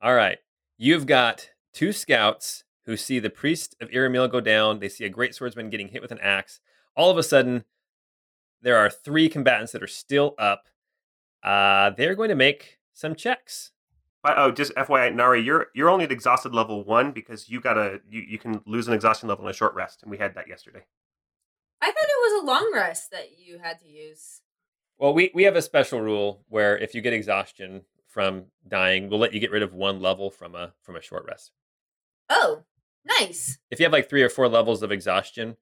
All 0.00 0.14
right. 0.14 0.38
You've 0.76 1.06
got 1.06 1.50
two 1.72 1.92
scouts 1.92 2.64
who 2.86 2.96
see 2.96 3.18
the 3.18 3.30
priest 3.30 3.74
of 3.80 3.90
Iramil 3.90 4.30
go 4.30 4.40
down. 4.40 4.78
They 4.78 4.88
see 4.88 5.04
a 5.04 5.10
great 5.10 5.34
swordsman 5.34 5.70
getting 5.70 5.88
hit 5.88 6.02
with 6.02 6.12
an 6.12 6.20
axe. 6.20 6.60
All 6.96 7.10
of 7.10 7.18
a 7.18 7.22
sudden, 7.22 7.64
there 8.62 8.76
are 8.76 8.90
three 8.90 9.28
combatants 9.28 9.72
that 9.72 9.82
are 9.82 9.88
still 9.88 10.34
up. 10.38 10.68
Uh, 11.42 11.90
they're 11.90 12.14
going 12.14 12.28
to 12.28 12.34
make 12.34 12.78
some 12.92 13.14
checks. 13.14 13.72
Oh, 14.24 14.50
just 14.50 14.74
FYI, 14.74 15.14
Nari, 15.14 15.40
you're 15.40 15.68
you're 15.74 15.88
only 15.88 16.04
at 16.04 16.12
exhausted 16.12 16.52
level 16.52 16.84
one 16.84 17.12
because 17.12 17.48
you 17.48 17.60
gotta 17.60 18.00
you, 18.10 18.20
you 18.20 18.36
can 18.36 18.60
lose 18.66 18.88
an 18.88 18.92
exhaustion 18.92 19.28
level 19.28 19.44
in 19.44 19.50
a 19.50 19.54
short 19.54 19.74
rest, 19.74 20.02
and 20.02 20.10
we 20.10 20.18
had 20.18 20.34
that 20.34 20.48
yesterday. 20.48 20.84
I 21.80 21.86
thought 21.86 21.94
it 21.96 22.32
was 22.32 22.42
a 22.42 22.46
long 22.46 22.70
rest 22.74 23.10
that 23.12 23.38
you 23.38 23.58
had 23.62 23.78
to 23.80 23.88
use. 23.88 24.42
Well, 24.98 25.14
we, 25.14 25.30
we 25.32 25.44
have 25.44 25.54
a 25.54 25.62
special 25.62 26.00
rule 26.00 26.42
where 26.48 26.76
if 26.76 26.94
you 26.94 27.00
get 27.00 27.12
exhaustion 27.12 27.82
from 28.08 28.46
dying, 28.66 29.08
we'll 29.08 29.18
let 29.18 29.32
you 29.32 29.40
get 29.40 29.50
rid 29.50 29.62
of 29.62 29.74
one 29.74 30.00
level 30.00 30.30
from 30.30 30.54
a 30.54 30.72
from 30.82 30.96
a 30.96 31.02
short 31.02 31.24
rest. 31.26 31.52
Oh, 32.28 32.64
nice. 33.04 33.58
If 33.70 33.78
you 33.78 33.84
have 33.84 33.92
like 33.92 34.08
three 34.08 34.22
or 34.22 34.28
four 34.28 34.48
levels 34.48 34.82
of 34.82 34.92
exhaustion, 34.92 35.56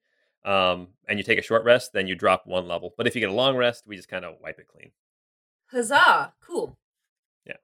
um, 0.45 0.89
and 1.07 1.19
you 1.19 1.23
take 1.23 1.39
a 1.39 1.43
short 1.43 1.63
rest, 1.63 1.93
then 1.93 2.07
you 2.07 2.15
drop 2.15 2.43
one 2.45 2.67
level. 2.67 2.93
But 2.97 3.07
if 3.07 3.15
you 3.15 3.19
get 3.19 3.29
a 3.29 3.33
long 3.33 3.55
rest, 3.55 3.83
we 3.85 3.95
just 3.95 4.09
kind 4.09 4.25
of 4.25 4.35
wipe 4.41 4.59
it 4.59 4.67
clean. 4.67 4.91
Huzzah! 5.71 6.33
Cool. 6.41 6.77
Yeah. 7.45 7.57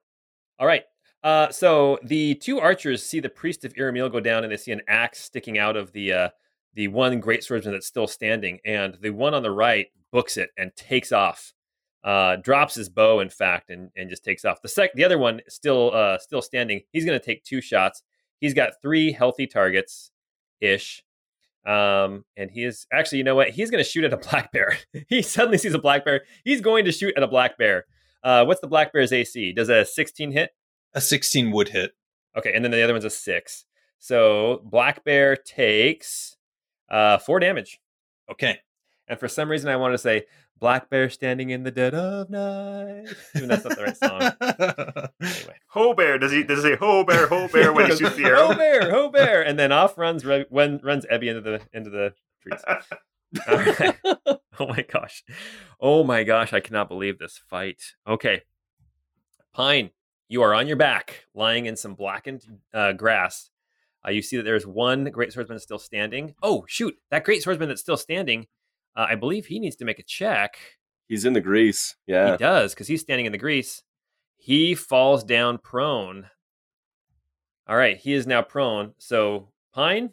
All 0.58 0.66
right. 0.66 0.84
Uh, 1.22 1.50
so 1.50 1.98
the 2.02 2.34
two 2.34 2.60
archers 2.60 3.02
see 3.02 3.18
the 3.18 3.30
priest 3.30 3.64
of 3.64 3.72
Iramil 3.74 4.12
go 4.12 4.20
down, 4.20 4.44
and 4.44 4.52
they 4.52 4.58
see 4.58 4.72
an 4.72 4.82
axe 4.86 5.20
sticking 5.20 5.58
out 5.58 5.76
of 5.76 5.92
the 5.92 6.12
uh, 6.12 6.28
the 6.74 6.88
one 6.88 7.18
great 7.20 7.42
swordsman 7.42 7.72
that's 7.72 7.86
still 7.86 8.06
standing, 8.06 8.58
and 8.64 8.98
the 9.00 9.10
one 9.10 9.32
on 9.32 9.42
the 9.42 9.50
right 9.50 9.86
books 10.12 10.36
it 10.36 10.50
and 10.58 10.76
takes 10.76 11.12
off, 11.12 11.54
uh, 12.04 12.36
drops 12.36 12.74
his 12.74 12.88
bow, 12.88 13.20
in 13.20 13.30
fact, 13.30 13.70
and, 13.70 13.90
and 13.96 14.10
just 14.10 14.24
takes 14.24 14.44
off. 14.44 14.62
The 14.62 14.68
sec, 14.68 14.92
the 14.94 15.04
other 15.04 15.18
one 15.18 15.40
still 15.48 15.90
uh, 15.94 16.18
still 16.18 16.42
standing. 16.42 16.82
He's 16.92 17.04
going 17.04 17.18
to 17.18 17.24
take 17.24 17.42
two 17.44 17.60
shots. 17.60 18.02
He's 18.40 18.54
got 18.54 18.80
three 18.82 19.10
healthy 19.10 19.46
targets, 19.46 20.10
ish. 20.60 21.02
Um, 21.66 22.26
and 22.36 22.50
he 22.50 22.64
is 22.64 22.86
actually, 22.92 23.18
you 23.18 23.24
know 23.24 23.34
what? 23.34 23.50
He's 23.50 23.70
going 23.70 23.82
to 23.82 23.88
shoot 23.88 24.04
at 24.04 24.12
a 24.12 24.18
black 24.18 24.52
bear. 24.52 24.76
he 25.08 25.22
suddenly 25.22 25.56
sees 25.56 25.72
a 25.72 25.78
black 25.78 26.04
bear. 26.04 26.24
He's 26.44 26.60
going 26.60 26.84
to 26.84 26.92
shoot 26.92 27.14
at 27.16 27.22
a 27.22 27.28
black 27.28 27.56
bear. 27.56 27.86
Uh, 28.22 28.44
what's 28.44 28.60
the 28.60 28.66
black 28.66 28.92
bear's 28.92 29.12
AC? 29.12 29.54
Does 29.54 29.70
a 29.70 29.84
16 29.84 30.32
hit? 30.32 30.50
A 30.92 31.00
16 31.00 31.50
would 31.52 31.68
hit. 31.68 31.92
Okay, 32.36 32.52
and 32.52 32.64
then 32.64 32.70
the 32.70 32.82
other 32.82 32.92
one's 32.92 33.04
a 33.04 33.10
six. 33.10 33.64
So 33.98 34.60
black 34.64 35.04
bear 35.04 35.36
takes 35.36 36.36
uh, 36.90 37.18
four 37.18 37.40
damage. 37.40 37.80
Okay. 38.30 38.58
And 39.08 39.18
for 39.18 39.28
some 39.28 39.50
reason, 39.50 39.70
I 39.70 39.76
wanted 39.76 39.94
to 39.94 39.98
say 39.98 40.24
black 40.64 40.88
bear 40.88 41.10
standing 41.10 41.50
in 41.50 41.62
the 41.62 41.70
dead 41.70 41.94
of 41.94 42.30
night. 42.30 43.06
Even 43.36 43.50
that's 43.50 43.64
not 43.64 43.76
the 43.76 43.84
right 43.84 43.96
song. 43.98 45.10
Anyway, 45.20 45.56
Ho 45.68 45.92
bear, 45.92 46.16
does 46.16 46.32
he 46.32 46.42
does 46.42 46.64
he 46.64 46.70
say 46.70 46.76
ho 46.76 47.04
bear, 47.04 47.26
ho 47.26 47.48
bear 47.52 47.70
when 47.70 47.90
he 47.90 47.94
shoots 47.94 48.16
the 48.16 48.22
Ho 48.22 48.54
bear, 48.54 48.90
ho 48.90 49.10
bear, 49.12 49.44
and 49.44 49.58
then 49.58 49.72
off 49.72 49.98
runs 49.98 50.24
Re- 50.24 50.46
when 50.48 50.80
runs 50.82 51.04
Ebby 51.04 51.28
into 51.28 51.42
the 51.42 51.60
into 51.74 51.90
the 51.90 52.14
trees. 52.40 52.62
All 53.46 53.58
right. 53.58 53.96
Oh 54.58 54.66
my 54.66 54.86
gosh. 54.90 55.22
Oh 55.78 56.02
my 56.02 56.24
gosh, 56.24 56.54
I 56.54 56.60
cannot 56.60 56.88
believe 56.88 57.18
this 57.18 57.38
fight. 57.50 57.82
Okay. 58.08 58.40
Pine, 59.52 59.90
you 60.28 60.40
are 60.40 60.54
on 60.54 60.66
your 60.66 60.78
back, 60.78 61.26
lying 61.34 61.66
in 61.66 61.76
some 61.76 61.94
blackened 61.94 62.42
uh, 62.72 62.92
grass. 62.92 63.50
Uh, 64.06 64.12
you 64.12 64.22
see 64.22 64.38
that 64.38 64.44
there's 64.44 64.66
one 64.66 65.04
great 65.10 65.34
swordsman 65.34 65.58
still 65.58 65.78
standing. 65.78 66.34
Oh, 66.42 66.64
shoot. 66.68 66.94
That 67.10 67.24
great 67.24 67.42
swordsman 67.42 67.68
that's 67.68 67.82
still 67.82 67.98
standing, 67.98 68.46
uh, 68.96 69.06
I 69.08 69.14
believe 69.14 69.46
he 69.46 69.58
needs 69.58 69.76
to 69.76 69.84
make 69.84 69.98
a 69.98 70.04
check. 70.04 70.56
He's 71.06 71.24
in 71.24 71.32
the 71.32 71.40
grease. 71.40 71.96
Yeah. 72.06 72.32
He 72.32 72.36
does, 72.36 72.74
because 72.74 72.88
he's 72.88 73.00
standing 73.00 73.26
in 73.26 73.32
the 73.32 73.38
grease. 73.38 73.82
He 74.36 74.74
falls 74.74 75.24
down 75.24 75.58
prone. 75.58 76.28
All 77.66 77.76
right, 77.76 77.96
he 77.96 78.12
is 78.12 78.26
now 78.26 78.42
prone. 78.42 78.92
So, 78.98 79.48
Pine, 79.72 80.10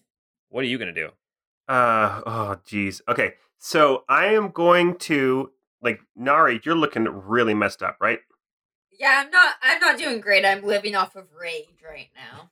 what 0.50 0.64
are 0.64 0.68
you 0.68 0.78
going 0.78 0.94
to 0.94 1.02
do? 1.02 1.10
Uh 1.68 2.22
oh 2.26 2.58
geez. 2.66 3.02
Okay. 3.08 3.34
So 3.58 4.04
I 4.10 4.28
am 4.28 4.50
going 4.50 4.98
to 5.00 5.52
like 5.82 6.02
Nari, 6.16 6.60
you're 6.64 6.76
looking 6.76 7.06
really 7.06 7.54
messed 7.54 7.82
up, 7.82 7.98
right? 8.02 8.20
Yeah, 9.00 9.24
I'm 9.24 9.32
not. 9.32 9.56
I'm 9.62 9.80
not 9.80 9.98
doing 9.98 10.20
great. 10.20 10.46
I'm 10.46 10.64
living 10.64 10.96
off 10.96 11.16
of 11.16 11.28
rage 11.40 11.82
right 11.88 12.10
now. 12.16 12.52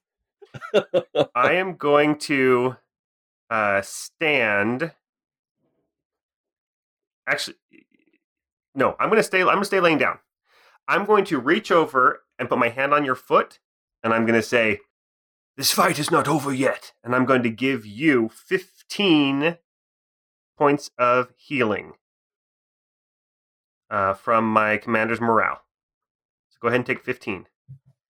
I 1.35 1.53
am 1.53 1.75
going 1.75 2.17
to 2.19 2.75
uh 3.49 3.81
stand 3.81 4.93
Actually 7.29 7.57
no, 8.75 8.95
I'm 8.99 9.09
going 9.09 9.19
to 9.19 9.23
stay 9.23 9.39
I'm 9.41 9.45
going 9.47 9.59
to 9.59 9.65
stay 9.65 9.79
laying 9.79 9.97
down. 9.97 10.19
I'm 10.87 11.05
going 11.05 11.25
to 11.25 11.39
reach 11.39 11.71
over 11.71 12.23
and 12.37 12.49
put 12.49 12.57
my 12.57 12.69
hand 12.69 12.93
on 12.93 13.05
your 13.05 13.15
foot 13.15 13.59
and 14.03 14.13
I'm 14.13 14.25
going 14.25 14.39
to 14.39 14.41
say 14.41 14.79
This 15.57 15.71
fight 15.71 15.99
is 15.99 16.09
not 16.11 16.27
over 16.27 16.53
yet. 16.53 16.93
and 17.03 17.15
I'm 17.15 17.25
going 17.25 17.43
to 17.43 17.49
give 17.49 17.85
you 17.85 18.29
15 18.29 19.57
points 20.57 20.89
of 20.97 21.31
healing 21.37 21.93
uh, 23.89 24.13
from 24.13 24.51
my 24.51 24.77
commander's 24.77 25.21
morale. 25.21 25.61
So 26.49 26.57
go 26.61 26.67
ahead 26.67 26.79
and 26.79 26.85
take 26.85 27.03
15. 27.03 27.47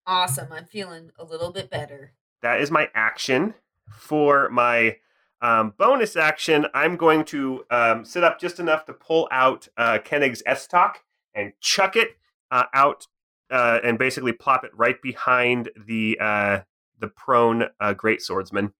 Awesome. 0.06 0.52
I'm 0.52 0.66
feeling 0.66 1.12
a 1.20 1.24
little 1.24 1.52
bit 1.52 1.70
better. 1.70 2.14
That 2.42 2.62
is 2.62 2.72
my 2.72 2.90
action. 2.96 3.54
For 3.92 4.50
my 4.50 4.98
um, 5.42 5.74
bonus 5.78 6.16
action, 6.16 6.66
I'm 6.74 6.96
going 6.98 7.24
to 7.26 7.64
um, 7.72 8.06
sit 8.06 8.24
up 8.24 8.40
just 8.40 8.60
enough 8.60 8.86
to 8.86 8.94
pull 8.94 9.28
out 9.32 9.68
uh, 9.78 10.00
Koenig's 10.04 10.44
Estoc 10.48 10.96
and 11.34 11.54
chuck 11.62 11.96
it 11.96 12.18
uh, 12.52 12.66
out 12.74 13.08
uh, 13.52 13.80
and 13.84 13.98
basically 13.98 14.34
plop 14.34 14.64
it 14.64 14.72
right 14.76 15.02
behind 15.02 15.70
the 15.88 16.18
uh, 16.20 16.60
the 17.00 17.08
prone 17.08 17.66
uh, 17.80 17.94
great 17.94 18.22
swordsman 18.22 18.74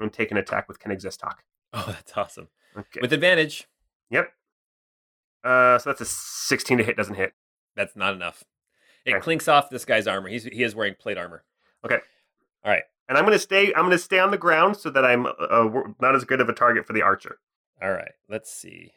and 0.00 0.12
take 0.12 0.30
an 0.30 0.36
attack 0.36 0.68
with 0.68 0.78
Koenig's 0.78 1.04
Estoc. 1.04 1.36
Oh, 1.72 1.84
that's 1.88 2.12
awesome. 2.16 2.48
Okay. 2.76 3.00
With 3.00 3.12
advantage, 3.12 3.66
Yep. 4.10 4.30
Uh, 5.44 5.78
so 5.78 5.90
that's 5.90 6.00
a 6.00 6.04
16 6.04 6.78
to 6.78 6.84
hit, 6.84 6.96
doesn't 6.96 7.14
hit. 7.14 7.32
that's 7.74 7.96
not 7.96 8.14
enough. 8.14 8.44
It 9.04 9.12
Okay. 9.14 9.20
clinks 9.20 9.48
off 9.48 9.70
this 9.70 9.84
guy's 9.84 10.06
armor. 10.06 10.28
He's 10.28 10.44
he 10.44 10.62
is 10.62 10.74
wearing 10.74 10.94
plate 10.94 11.18
armor. 11.18 11.42
Okay. 11.84 11.98
All 12.64 12.70
right. 12.70 12.84
And 13.08 13.18
I'm 13.18 13.24
gonna 13.24 13.38
stay. 13.38 13.72
I'm 13.74 13.84
gonna 13.84 13.98
stay 13.98 14.18
on 14.18 14.30
the 14.30 14.38
ground 14.38 14.76
so 14.76 14.90
that 14.90 15.04
I'm 15.04 15.26
uh, 15.26 15.68
not 16.00 16.14
as 16.14 16.24
good 16.24 16.40
of 16.40 16.48
a 16.48 16.52
target 16.52 16.86
for 16.86 16.92
the 16.92 17.02
archer. 17.02 17.38
All 17.82 17.92
right. 17.92 18.12
Let's 18.28 18.52
see. 18.52 18.92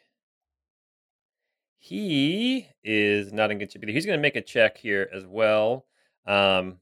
He 1.78 2.68
is 2.82 3.32
not 3.32 3.48
good 3.58 3.70
shape. 3.70 3.88
He's 3.88 4.06
going 4.06 4.18
to 4.18 4.22
make 4.22 4.34
a 4.34 4.40
check 4.40 4.76
here 4.76 5.08
as 5.14 5.24
well. 5.24 5.86
Um, 6.26 6.78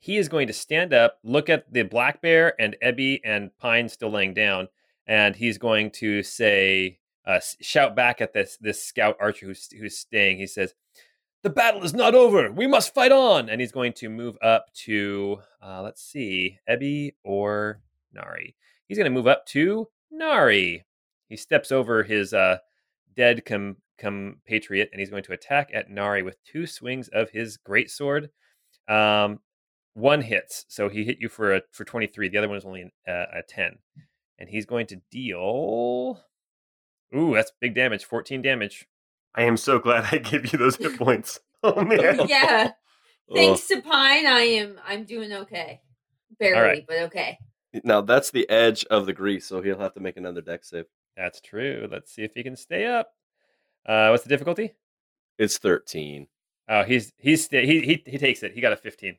he 0.00 0.16
is 0.16 0.28
going 0.28 0.48
to 0.48 0.52
stand 0.52 0.92
up, 0.92 1.18
look 1.22 1.48
at 1.48 1.72
the 1.72 1.82
black 1.82 2.20
bear 2.20 2.60
and 2.60 2.76
Ebby 2.82 3.20
and 3.24 3.56
Pine 3.58 3.88
still 3.88 4.10
laying 4.10 4.34
down, 4.34 4.68
and 5.06 5.36
he's 5.36 5.56
going 5.56 5.90
to 5.92 6.24
say, 6.24 6.98
uh, 7.24 7.38
shout 7.60 7.94
back 7.94 8.20
at 8.20 8.32
this 8.32 8.58
this 8.60 8.82
scout 8.82 9.16
archer 9.20 9.46
who's 9.46 9.70
who's 9.72 9.96
staying. 9.96 10.38
He 10.38 10.46
says, 10.48 10.74
"The 11.44 11.50
battle 11.50 11.84
is 11.84 11.94
not 11.94 12.16
over. 12.16 12.50
We 12.50 12.66
must 12.66 12.92
fight 12.92 13.12
on." 13.12 13.48
And 13.48 13.60
he's 13.60 13.70
going 13.70 13.92
to 13.94 14.08
move 14.08 14.36
up 14.42 14.72
to, 14.86 15.38
uh, 15.62 15.82
let's 15.82 16.02
see, 16.02 16.58
Ebby 16.68 17.12
or 17.22 17.80
Nari. 18.12 18.56
He's 18.88 18.98
going 18.98 19.04
to 19.04 19.14
move 19.14 19.28
up 19.28 19.46
to 19.46 19.88
Nari. 20.10 20.84
He 21.28 21.36
steps 21.36 21.70
over 21.70 22.02
his 22.02 22.34
uh, 22.34 22.58
dead 23.14 23.44
com- 23.44 23.76
compatriot 23.98 24.88
and 24.92 25.00
he's 25.00 25.10
going 25.10 25.22
to 25.22 25.32
attack 25.32 25.70
at 25.72 25.90
Nari 25.90 26.22
with 26.22 26.42
two 26.44 26.66
swings 26.66 27.08
of 27.08 27.30
his 27.30 27.56
great 27.56 27.90
sword. 27.90 28.30
Um, 28.88 29.40
one 29.94 30.22
hits, 30.22 30.64
so 30.68 30.88
he 30.88 31.04
hit 31.04 31.18
you 31.20 31.28
for 31.28 31.54
a 31.54 31.62
for 31.70 31.84
twenty 31.84 32.06
three. 32.06 32.28
The 32.28 32.38
other 32.38 32.48
one 32.48 32.58
is 32.58 32.64
only 32.64 32.82
an, 32.82 32.90
uh, 33.06 33.26
a 33.32 33.42
ten, 33.46 33.78
and 34.38 34.48
he's 34.48 34.66
going 34.66 34.86
to 34.88 35.00
deal. 35.10 36.20
Ooh, 37.16 37.34
that's 37.34 37.52
big 37.60 37.74
damage. 37.74 38.04
Fourteen 38.04 38.42
damage. 38.42 38.86
I 39.34 39.42
am 39.42 39.56
so 39.56 39.78
glad 39.78 40.08
I 40.12 40.18
gave 40.18 40.52
you 40.52 40.58
those 40.58 40.76
hit 40.76 40.98
points. 40.98 41.40
Oh 41.66 41.82
man. 41.82 42.20
yeah. 42.28 42.72
Ugh. 43.30 43.34
Thanks 43.34 43.66
to 43.68 43.80
Pine, 43.80 44.26
I 44.26 44.40
am. 44.40 44.78
I'm 44.86 45.04
doing 45.04 45.32
okay. 45.32 45.80
Barely, 46.38 46.60
right. 46.60 46.84
but 46.86 46.98
okay. 47.04 47.38
Now 47.82 48.02
that's 48.02 48.30
the 48.30 48.46
edge 48.50 48.84
of 48.90 49.06
the 49.06 49.14
grease, 49.14 49.46
so 49.46 49.62
he'll 49.62 49.78
have 49.78 49.94
to 49.94 50.00
make 50.00 50.18
another 50.18 50.42
dex 50.42 50.68
save. 50.68 50.84
That's 51.16 51.40
true. 51.40 51.88
Let's 51.90 52.12
see 52.12 52.22
if 52.22 52.34
he 52.34 52.42
can 52.42 52.54
stay 52.54 52.84
up. 52.84 53.12
Uh, 53.86 54.08
what's 54.08 54.24
the 54.24 54.28
difficulty? 54.28 54.74
It's 55.38 55.56
thirteen. 55.56 56.26
Oh, 56.68 56.82
he's 56.82 57.14
he's 57.16 57.44
sta- 57.44 57.64
he 57.64 57.80
he 57.80 58.02
he 58.06 58.18
takes 58.18 58.42
it. 58.42 58.52
He 58.52 58.60
got 58.60 58.74
a 58.74 58.76
fifteen. 58.76 59.16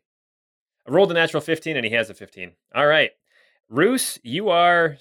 I 0.88 0.91
rolled 0.91 1.10
a 1.10 1.15
natural 1.15 1.41
fifteen, 1.41 1.78
and 1.78 1.86
he 1.86 1.93
has 1.93 2.12
a 2.12 2.13
fifteen. 2.13 2.51
All 2.75 2.86
right, 2.86 3.10
Roos, 3.69 4.19
you 4.21 4.49
are 4.49 4.97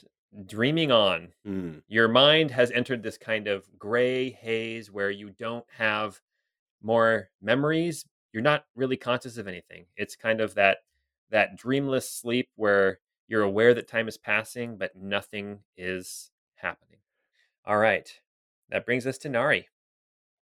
dreaming 0.47 0.91
on. 0.91 1.29
Hmm. 1.45 1.79
Your 1.89 2.09
mind 2.09 2.51
has 2.51 2.71
entered 2.71 3.03
this 3.03 3.19
kind 3.19 3.47
of 3.47 3.67
gray 3.79 4.31
haze 4.31 4.91
where 4.91 5.11
you 5.11 5.31
don't 5.31 5.65
have 5.77 6.21
more 6.83 7.31
memories. 7.41 8.05
You're 8.33 8.43
not 8.43 8.65
really 8.75 8.97
conscious 8.97 9.39
of 9.39 9.47
anything. 9.47 9.87
It's 9.97 10.17
kind 10.17 10.41
of 10.41 10.55
that 10.55 10.79
that 11.31 11.57
dreamless 11.57 12.11
sleep 12.11 12.49
where 12.57 13.01
you're 13.29 13.43
aware 13.43 13.75
that 13.75 13.89
time 13.89 14.09
is 14.09 14.19
passing, 14.19 14.77
but 14.77 14.95
nothing 14.95 15.61
is 15.77 16.31
happening. 16.57 16.99
All 17.67 17.79
right. 17.79 18.09
That 18.71 18.87
brings 18.87 19.07
us 19.07 19.19
to 19.19 19.29
Nari. 19.29 19.69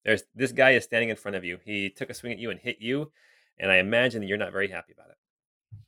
There's 0.05 0.25
this 0.35 0.53
guy 0.53 0.73
is 0.73 0.85
standing 0.85 1.09
in 1.09 1.17
front 1.17 1.37
of 1.37 1.45
you. 1.45 1.59
He 1.65 1.91
took 1.91 2.11
a 2.11 2.15
swing 2.15 2.33
at 2.33 2.39
you 2.39 2.51
and 2.51 2.61
hit 2.61 2.81
you, 2.81 3.13
and 3.59 3.71
I 3.71 3.77
imagine 3.77 4.21
that 4.21 4.27
you're 4.27 4.37
not 4.37 4.53
very 4.53 4.69
happy 4.69 4.93
about 4.93 5.11
it. 5.11 5.17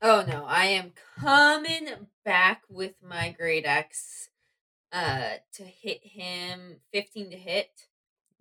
Oh 0.03 0.25
no, 0.27 0.45
I 0.47 0.67
am 0.67 0.93
coming 1.19 1.89
back 2.25 2.63
with 2.69 2.95
my 3.03 3.35
great 3.39 3.65
axe 3.65 4.29
uh 4.93 5.35
to 5.55 5.65
hit 5.65 6.01
him 6.03 6.77
15 6.93 7.31
to 7.31 7.37
hit. 7.37 7.71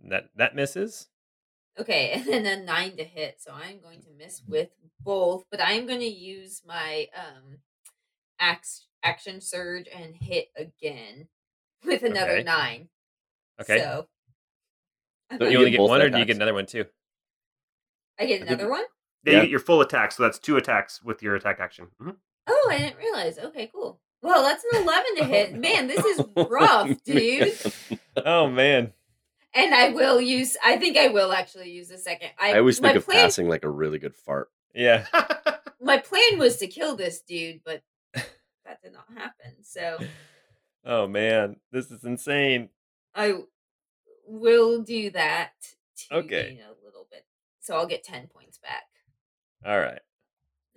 That 0.03 0.29
that 0.35 0.55
misses. 0.55 1.07
Okay, 1.79 2.11
and 2.15 2.25
then 2.25 2.45
a 2.45 2.63
9 2.63 2.97
to 2.97 3.03
hit. 3.03 3.37
So 3.41 3.51
I'm 3.53 3.79
going 3.81 4.01
to 4.01 4.09
miss 4.17 4.41
with 4.47 4.69
both, 5.01 5.45
but 5.51 5.59
I'm 5.61 5.85
going 5.87 5.99
to 5.99 6.05
use 6.05 6.61
my 6.65 7.07
um 7.15 7.57
axe 8.39 8.87
action 9.03 9.39
surge 9.41 9.87
and 9.93 10.15
hit 10.15 10.49
again 10.57 11.27
with 11.85 12.03
another 12.03 12.31
Okay. 12.37 12.43
9. 12.43 12.89
Okay. 13.61 13.79
So 13.79 14.07
I'm 15.31 15.41
you 15.41 15.57
only 15.57 15.71
get 15.71 15.77
get 15.77 15.81
one, 15.89 16.01
or 16.01 16.09
do 16.09 16.17
you 16.19 16.25
get 16.25 16.35
another 16.35 16.53
one 16.53 16.65
too? 16.65 16.85
I 18.19 18.25
get 18.25 18.35
I 18.35 18.37
think- 18.45 18.49
another 18.51 18.69
one? 18.69 18.83
Yeah, 19.25 19.31
Yeah. 19.31 19.37
you 19.37 19.41
get 19.43 19.49
your 19.51 19.59
full 19.59 19.81
attack, 19.81 20.11
so 20.11 20.23
that's 20.23 20.39
two 20.39 20.57
attacks 20.57 21.03
with 21.03 21.21
your 21.23 21.35
attack 21.35 21.59
action. 21.59 21.87
Mhm. 22.01 22.15
Oh, 22.47 22.67
I 22.71 22.77
didn't 22.77 22.97
realize. 22.97 23.37
Okay, 23.39 23.69
cool. 23.73 23.99
Well, 24.21 24.43
that's 24.43 24.63
an 24.71 24.81
11 24.83 25.15
to 25.17 25.23
hit. 25.25 25.53
Man, 25.55 25.87
this 25.87 26.03
is 26.03 26.21
rough, 26.35 26.91
dude. 27.03 27.53
Oh 28.17 28.47
man. 28.49 28.93
And 29.53 29.73
I 29.73 29.89
will 29.89 30.19
use. 30.19 30.57
I 30.65 30.77
think 30.77 30.97
I 30.97 31.07
will 31.09 31.31
actually 31.31 31.71
use 31.71 31.89
a 31.91 31.97
second. 31.97 32.29
I, 32.39 32.53
I 32.53 32.57
always 32.59 32.79
think 32.79 32.95
of 32.95 33.05
plan, 33.05 33.21
passing 33.23 33.47
like 33.47 33.63
a 33.63 33.69
really 33.69 33.99
good 33.99 34.15
fart. 34.15 34.49
Yeah. 34.73 35.05
My 35.81 35.97
plan 35.97 36.37
was 36.39 36.57
to 36.57 36.67
kill 36.67 36.95
this 36.95 37.21
dude, 37.21 37.61
but 37.63 37.81
that 38.13 38.81
did 38.83 38.93
not 38.93 39.05
happen. 39.15 39.53
So 39.63 39.97
Oh 40.83 41.07
man, 41.07 41.57
this 41.71 41.89
is 41.91 42.03
insane. 42.03 42.69
I 43.15 43.35
will 44.27 44.81
do 44.81 45.09
that 45.11 45.51
to 46.09 46.15
Okay. 46.17 46.59
a 46.67 46.85
little 46.85 47.07
bit. 47.11 47.25
So 47.61 47.75
I'll 47.75 47.87
get 47.87 48.03
ten 48.03 48.27
points 48.27 48.57
back. 48.57 48.84
All 49.65 49.79
right, 49.79 49.99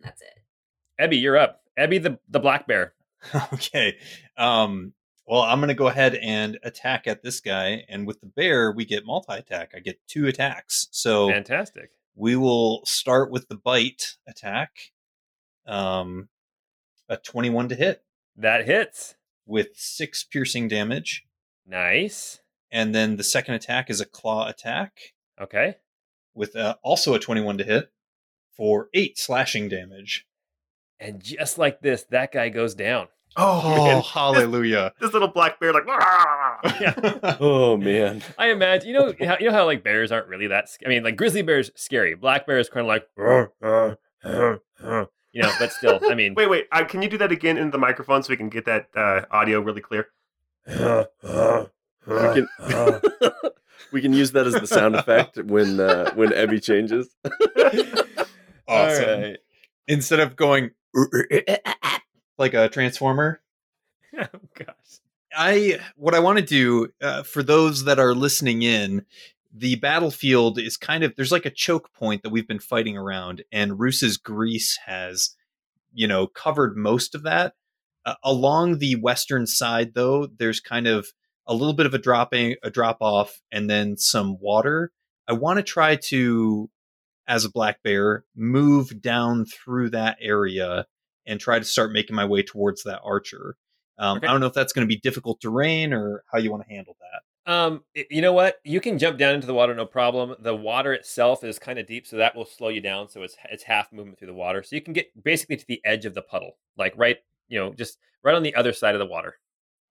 that's 0.00 0.22
it. 0.22 0.34
Ebby, 1.00 1.20
you're 1.20 1.36
up. 1.36 1.62
Ebby, 1.78 2.02
the 2.02 2.18
the 2.28 2.40
black 2.40 2.66
bear. 2.66 2.94
okay. 3.52 3.96
Um, 4.36 4.92
well, 5.26 5.42
I'm 5.42 5.58
going 5.58 5.68
to 5.68 5.74
go 5.74 5.88
ahead 5.88 6.14
and 6.14 6.58
attack 6.62 7.06
at 7.06 7.22
this 7.22 7.40
guy. 7.40 7.84
And 7.88 8.06
with 8.06 8.20
the 8.20 8.26
bear, 8.26 8.72
we 8.72 8.84
get 8.84 9.04
multi 9.04 9.34
attack. 9.34 9.72
I 9.76 9.80
get 9.80 9.98
two 10.08 10.26
attacks. 10.26 10.88
So 10.90 11.28
Fantastic. 11.28 11.90
we 12.14 12.34
will 12.36 12.82
start 12.86 13.30
with 13.30 13.48
the 13.48 13.56
bite 13.56 14.16
attack. 14.26 14.70
Um, 15.66 16.28
a 17.10 17.16
21 17.18 17.68
to 17.68 17.74
hit 17.74 18.02
That 18.36 18.64
hits. 18.66 19.16
with 19.44 19.68
six 19.74 20.24
piercing 20.24 20.68
damage. 20.68 21.24
Nice. 21.66 22.40
And 22.70 22.94
then 22.94 23.16
the 23.16 23.24
second 23.24 23.54
attack 23.54 23.90
is 23.90 24.00
a 24.00 24.06
claw 24.06 24.48
attack 24.48 24.92
Okay. 25.40 25.76
with 26.34 26.56
uh, 26.56 26.76
also 26.82 27.12
a 27.14 27.18
21 27.18 27.58
to 27.58 27.64
hit 27.64 27.90
for 28.58 28.90
eight 28.92 29.18
slashing 29.18 29.70
damage. 29.70 30.26
And 31.00 31.22
just 31.22 31.56
like 31.56 31.80
this, 31.80 32.02
that 32.10 32.32
guy 32.32 32.50
goes 32.50 32.74
down. 32.74 33.08
Oh, 33.36 33.84
man. 33.86 34.02
hallelujah. 34.06 34.92
This 35.00 35.12
little 35.12 35.28
black 35.28 35.60
bear, 35.60 35.72
like, 35.72 35.86
Yeah. 36.80 37.36
Oh 37.40 37.76
man. 37.76 38.22
I 38.36 38.50
imagine 38.50 38.88
you 38.88 38.94
know 38.94 39.14
how 39.26 39.36
you 39.38 39.46
know 39.46 39.52
how 39.52 39.64
like 39.64 39.84
bears 39.84 40.10
aren't 40.10 40.26
really 40.26 40.48
that. 40.48 40.68
Sc- 40.68 40.82
I 40.84 40.88
mean, 40.88 41.04
like 41.04 41.16
grizzly 41.16 41.42
bears 41.42 41.70
scary. 41.76 42.14
Black 42.14 42.46
bear 42.46 42.58
is 42.58 42.68
kind 42.68 42.84
of 42.84 42.88
like 42.88 43.06
you 45.32 45.42
know, 45.42 45.50
but 45.60 45.72
still, 45.72 46.00
I 46.10 46.14
mean, 46.14 46.34
wait, 46.36 46.50
wait. 46.50 46.66
Uh, 46.72 46.84
can 46.84 47.00
you 47.00 47.08
do 47.08 47.18
that 47.18 47.30
again 47.30 47.56
in 47.58 47.70
the 47.70 47.78
microphone 47.78 48.22
so 48.24 48.30
we 48.30 48.36
can 48.36 48.48
get 48.48 48.64
that 48.64 48.88
uh, 48.96 49.22
audio 49.30 49.60
really 49.60 49.82
clear? 49.82 50.08
We 50.66 50.74
can, 52.06 52.48
we 53.92 54.00
can 54.00 54.12
use 54.12 54.32
that 54.32 54.46
as 54.46 54.54
the 54.54 54.66
sound 54.66 54.96
effect 54.96 55.36
when 55.36 55.78
uh, 55.78 56.12
when 56.14 56.30
Ebby 56.30 56.62
changes. 56.62 57.08
Awesome. 58.68 59.08
All 59.08 59.20
right. 59.22 59.38
Instead 59.86 60.20
of 60.20 60.36
going 60.36 60.70
like 62.38 62.54
a 62.54 62.68
transformer, 62.68 63.40
Oh 64.18 64.40
gosh. 64.54 65.00
I 65.32 65.78
what 65.96 66.14
I 66.14 66.20
want 66.20 66.38
to 66.38 66.44
do 66.44 66.88
uh, 67.02 67.22
for 67.22 67.42
those 67.42 67.84
that 67.84 67.98
are 67.98 68.14
listening 68.14 68.62
in, 68.62 69.04
the 69.54 69.76
battlefield 69.76 70.58
is 70.58 70.76
kind 70.76 71.04
of 71.04 71.14
there's 71.16 71.32
like 71.32 71.46
a 71.46 71.50
choke 71.50 71.92
point 71.92 72.22
that 72.22 72.30
we've 72.30 72.48
been 72.48 72.58
fighting 72.58 72.96
around, 72.96 73.44
and 73.52 73.78
Roos's 73.78 74.16
grease 74.16 74.78
has, 74.86 75.36
you 75.92 76.06
know, 76.06 76.26
covered 76.26 76.76
most 76.76 77.14
of 77.14 77.22
that. 77.24 77.54
Uh, 78.06 78.14
along 78.24 78.78
the 78.78 78.96
western 78.96 79.46
side, 79.46 79.92
though, 79.94 80.26
there's 80.38 80.60
kind 80.60 80.86
of 80.86 81.08
a 81.46 81.54
little 81.54 81.74
bit 81.74 81.86
of 81.86 81.94
a 81.94 81.98
dropping, 81.98 82.56
a 82.62 82.70
drop 82.70 82.98
off, 83.00 83.40
and 83.52 83.68
then 83.68 83.96
some 83.96 84.38
water. 84.40 84.92
I 85.26 85.34
want 85.34 85.58
to 85.58 85.62
try 85.62 85.96
to, 85.96 86.70
as 87.28 87.44
a 87.44 87.50
black 87.50 87.82
bear, 87.84 88.24
move 88.34 89.00
down 89.00 89.44
through 89.44 89.90
that 89.90 90.16
area 90.20 90.86
and 91.26 91.38
try 91.38 91.58
to 91.58 91.64
start 91.64 91.92
making 91.92 92.16
my 92.16 92.24
way 92.24 92.42
towards 92.42 92.82
that 92.84 93.00
archer. 93.04 93.56
Um, 93.98 94.16
Okay. 94.18 94.26
I 94.26 94.30
don't 94.32 94.40
know 94.40 94.46
if 94.46 94.54
that's 94.54 94.72
going 94.72 94.86
to 94.86 94.92
be 94.92 94.98
difficult 95.00 95.40
terrain 95.40 95.92
or 95.92 96.24
how 96.32 96.38
you 96.38 96.50
want 96.50 96.66
to 96.66 96.74
handle 96.74 96.96
that. 97.00 97.52
Um, 97.52 97.82
you 97.94 98.20
know 98.20 98.32
what? 98.34 98.56
You 98.64 98.80
can 98.80 98.98
jump 98.98 99.18
down 99.18 99.34
into 99.34 99.46
the 99.46 99.54
water, 99.54 99.74
no 99.74 99.86
problem. 99.86 100.34
The 100.38 100.54
water 100.54 100.92
itself 100.92 101.42
is 101.44 101.58
kind 101.58 101.78
of 101.78 101.86
deep, 101.86 102.06
so 102.06 102.16
that 102.16 102.36
will 102.36 102.44
slow 102.44 102.68
you 102.68 102.82
down. 102.82 103.08
So 103.08 103.22
it's 103.22 103.36
it's 103.50 103.62
half 103.62 103.90
movement 103.90 104.18
through 104.18 104.28
the 104.28 104.34
water, 104.34 104.62
so 104.62 104.76
you 104.76 104.82
can 104.82 104.92
get 104.92 105.06
basically 105.24 105.56
to 105.56 105.64
the 105.66 105.80
edge 105.84 106.04
of 106.04 106.12
the 106.14 106.20
puddle, 106.20 106.58
like 106.76 106.92
right, 106.96 107.16
you 107.48 107.58
know, 107.58 107.72
just 107.72 107.96
right 108.22 108.34
on 108.34 108.42
the 108.42 108.54
other 108.54 108.74
side 108.74 108.94
of 108.94 108.98
the 108.98 109.06
water. 109.06 109.36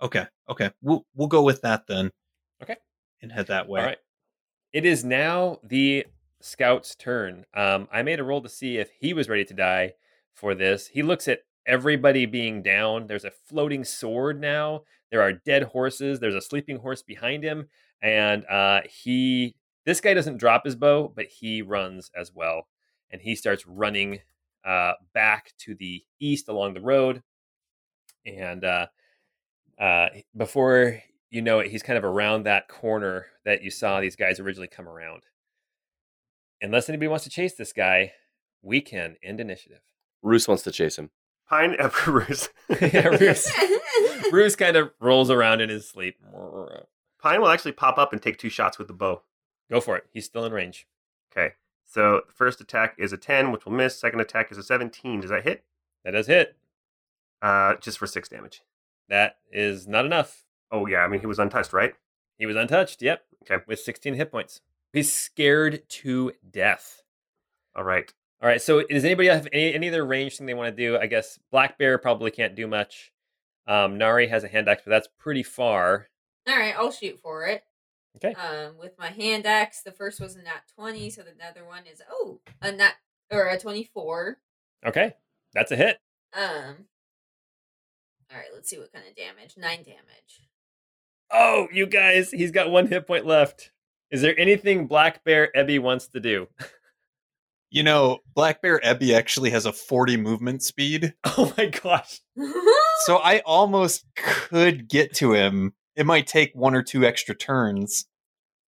Okay, 0.04 0.28
okay, 0.47 0.69
we'll 0.84 1.04
we'll 1.15 1.28
go 1.28 1.41
with 1.41 1.62
that 1.62 1.88
then. 1.88 2.12
Okay. 2.62 2.76
and 3.21 3.32
head 3.32 3.47
that 3.47 3.67
way. 3.67 3.82
All 3.82 3.88
right. 3.88 3.97
It 4.71 4.86
is 4.86 5.04
now 5.04 5.60
the 5.63 6.06
scout's 6.41 6.95
turn. 6.95 7.45
Um, 7.54 7.88
I 7.91 8.04
made 8.04 8.19
a 8.19 8.23
roll 8.23 8.41
to 8.41 8.50
see 8.50 8.78
if 8.78 8.89
he 9.00 9.13
was 9.13 9.30
ready 9.30 9.45
to 9.45 9.54
die 9.54 9.93
for 10.34 10.54
this. 10.54 10.88
He 10.88 11.02
looks 11.04 11.28
at 11.28 11.41
everybody 11.65 12.26
being 12.26 12.62
down. 12.62 13.08
There's 13.08 13.26
a 13.26 13.32
floating 13.32 13.84
sword 13.84 14.39
now. 14.39 14.84
There 15.12 15.21
are 15.21 15.34
dead 15.34 15.63
horses. 15.63 16.19
There's 16.19 16.36
a 16.36 16.41
sleeping 16.41 16.78
horse 16.78 17.02
behind 17.02 17.43
him, 17.43 17.67
and 18.02 18.45
uh, 18.45 18.82
he. 18.89 19.56
This 19.86 20.02
guy 20.02 20.13
doesn't 20.13 20.38
drop 20.38 20.65
his 20.65 20.76
bow, 20.76 21.13
but 21.15 21.28
he 21.28 21.62
runs 21.62 22.12
as 22.13 22.34
well, 22.34 22.67
and 23.10 23.21
he 23.21 23.36
starts 23.36 23.65
running 23.65 24.19
uh, 24.65 24.93
back 25.13 25.54
to 25.60 25.76
the 25.76 26.04
east 26.19 26.50
along 26.50 26.73
the 26.73 26.82
road. 26.82 27.23
And 28.26 28.65
uh, 28.65 28.88
uh, 29.80 30.08
before 30.36 31.02
you 31.30 31.41
know 31.41 31.60
it, 31.60 31.71
he's 31.71 31.84
kind 31.84 31.97
of 31.97 32.04
around 32.04 32.43
that 32.43 32.67
corner 32.67 33.28
that 33.45 33.63
you 33.63 33.71
saw 33.71 34.02
these 34.02 34.17
guys 34.17 34.41
originally 34.41 34.67
come 34.67 34.89
around. 34.89 35.23
Unless 36.62 36.89
anybody 36.89 37.08
wants 37.08 37.24
to 37.26 37.30
chase 37.30 37.54
this 37.54 37.74
guy, 37.74 38.13
we 38.62 38.82
can 38.82 39.15
end 39.24 39.39
initiative. 39.39 39.82
Roos 40.22 40.48
wants 40.48 40.63
to 40.63 40.72
chase 40.72 40.98
him. 40.98 41.12
Pine 41.50 41.76
uh, 41.80 41.89
Bruce. 42.04 42.50
Yeah, 42.82 43.15
Bruce. 43.17 43.52
Bruce 44.30 44.56
kind 44.56 44.76
of 44.76 44.91
rolls 45.00 45.30
around 45.30 45.62
in 45.62 45.70
his 45.70 45.88
sleep. 45.88 46.17
Pine 47.22 47.41
will 47.41 47.50
actually 47.50 47.72
pop 47.72 47.98
up 47.98 48.13
and 48.13 48.22
take 48.22 48.38
two 48.38 48.50
shots 48.50 48.78
with 48.78 48.88
the 48.88 48.93
bow. 48.93 49.22
Go 49.70 49.80
for 49.80 49.98
it. 49.98 50.06
He's 50.13 50.26
still 50.26 50.46
in 50.46 50.52
range. 50.52 50.88
Okay. 51.32 51.54
So 51.86 52.22
first 52.34 52.60
attack 52.60 52.96
is 52.98 53.13
a 53.13 53.17
10, 53.17 53.52
which 53.52 53.65
will 53.65 53.72
miss. 53.72 53.98
Second 53.98 54.20
attack 54.20 54.52
is 54.52 54.58
a 54.58 54.63
17. 54.63 55.22
Does 55.22 55.30
that 55.30 55.43
hit? 55.43 55.63
That 56.04 56.12
does 56.12 56.28
hit. 56.28 56.56
Uh, 57.41 57.76
just 57.76 57.97
for 57.97 58.08
six 58.08 58.28
damage. 58.30 58.62
That 59.10 59.38
is 59.51 59.88
not 59.88 60.05
enough. 60.05 60.43
Oh, 60.72 60.86
yeah. 60.86 60.99
I 60.99 61.08
mean, 61.08 61.22
he 61.22 61.28
was 61.28 61.39
untouched, 61.39 61.72
right? 61.72 61.93
He 62.38 62.45
was 62.45 62.55
untouched. 62.55 63.01
Yep. 63.01 63.24
Okay. 63.43 63.64
With 63.68 63.80
16 63.80 64.16
hit 64.16 64.32
points. 64.32 64.62
He's 64.98 65.14
scared 65.14 65.88
to 65.89 66.32
death. 66.50 67.04
All 67.76 67.84
right. 67.84 68.12
All 68.41 68.50
right. 68.50 68.62
So, 68.62 68.82
does 68.84 69.06
anybody 69.06 69.30
have 69.30 69.48
any, 69.54 69.74
any 69.74 69.89
other 69.89 70.06
range 70.06 70.38
thing 70.38 70.48
they 70.48 70.56
want 70.56 70.76
to 70.76 70.84
do? 70.84 70.98
I 70.98 71.06
guess 71.06 71.38
Black 71.52 71.78
Bear 71.78 72.00
probably 72.00 72.32
can't 72.32 72.56
do 72.56 72.66
much. 72.66 73.12
Um, 73.68 73.98
Nari 73.98 74.28
has 74.28 74.43
a 74.43 74.48
hand 74.48 74.68
axe, 74.68 74.82
but 74.86 74.89
that's 74.89 75.08
pretty 75.20 75.43
far. 75.43 76.08
All 76.48 76.58
right, 76.58 76.74
I'll 76.76 76.91
shoot 76.91 77.20
for 77.20 77.45
it. 77.45 77.64
Okay. 78.16 78.34
Um, 78.34 78.80
with 78.80 78.98
my 78.98 79.10
hand 79.10 79.45
axe, 79.45 79.84
the 79.84 79.91
first 79.91 80.20
was 80.20 80.36
a 80.36 80.41
nat 80.41 80.62
twenty, 80.76 81.12
so 81.12 81.22
the 81.22 81.45
other 81.45 81.64
one 81.64 81.84
is 81.86 82.02
oh 82.10 82.39
a 82.62 82.72
nat 82.72 82.93
or 83.30 83.48
a 83.48 83.60
twenty-four. 83.60 84.39
Okay. 84.86 85.14
That's 85.54 85.72
a 85.72 85.76
hit. 85.76 86.00
Um. 86.34 86.86
All 88.32 88.38
right, 88.38 88.50
let's 88.54 88.70
see 88.70 88.80
what 88.80 88.91
kind 88.91 89.06
of 89.08 89.16
damage. 89.16 89.56
Nine 89.58 89.84
damage. 89.84 90.48
Oh, 91.32 91.68
you 91.72 91.86
guys, 91.86 92.32
he's 92.32 92.52
got 92.52 92.72
one 92.72 92.88
hit 92.88 93.06
point 93.06 93.26
left. 93.26 93.72
Is 94.10 94.22
there 94.22 94.38
anything 94.39 94.88
Black 94.88 95.24
Bear 95.24 95.51
Ebby 95.55 95.80
wants 95.80 96.08
to 96.10 96.20
do? 96.20 96.47
You 97.70 97.84
know, 97.84 98.20
Black 98.34 98.62
Bear 98.62 98.80
Ebby 98.80 99.14
actually 99.14 99.49
has 99.49 99.66
a 99.66 99.74
40 99.74 100.18
movement 100.18 100.64
speed. 100.64 101.14
Oh 101.38 101.53
my 101.58 101.68
gosh. 101.68 102.22
So 103.05 103.18
I 103.18 103.39
almost 103.45 104.05
could 104.16 104.89
get 104.89 105.14
to 105.16 105.34
him. 105.34 105.74
It 105.95 106.08
might 106.08 106.26
take 106.26 106.51
one 106.55 106.74
or 106.74 106.82
two 106.82 107.05
extra 107.05 107.36
turns. 107.36 108.05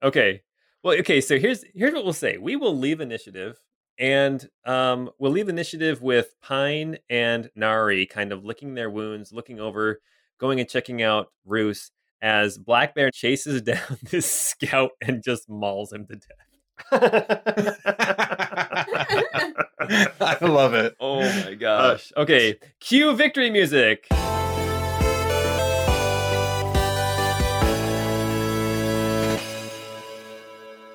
Okay. 0.04 0.44
Well, 0.84 0.98
okay. 1.00 1.20
So 1.20 1.40
here's 1.40 1.66
here's 1.74 1.96
what 1.96 2.04
we'll 2.04 2.14
say. 2.14 2.38
We 2.38 2.56
will 2.56 2.78
leave 2.78 3.02
initiative, 3.02 3.60
and 3.98 4.48
um, 4.66 5.10
we'll 5.18 5.32
leave 5.32 5.50
initiative 5.50 6.04
with 6.04 6.36
Pine 6.44 7.00
and 7.10 7.50
Nari 7.56 8.06
kind 8.06 8.32
of 8.32 8.46
licking 8.46 8.76
their 8.76 8.90
wounds, 8.90 9.34
looking 9.34 9.60
over, 9.60 10.00
going 10.40 10.60
and 10.60 10.70
checking 10.70 11.02
out 11.02 11.32
Roos 11.44 11.92
as 12.22 12.58
Black 12.58 12.96
Bear 12.96 13.12
chases 13.12 13.62
down 13.64 13.98
this 14.10 14.32
scout 14.32 14.92
and 15.02 15.24
just 15.24 15.50
mauls 15.50 15.92
him 15.94 16.06
to 16.08 16.16
death. 16.16 16.50
I 20.22 20.38
love 20.42 20.74
it. 20.74 20.96
Oh 21.02 21.22
my 21.22 21.52
uh, 21.52 21.56
gosh. 21.56 22.12
Okay. 22.16 22.58
Cue 22.80 23.16
victory 23.16 23.50
music. 23.50 24.08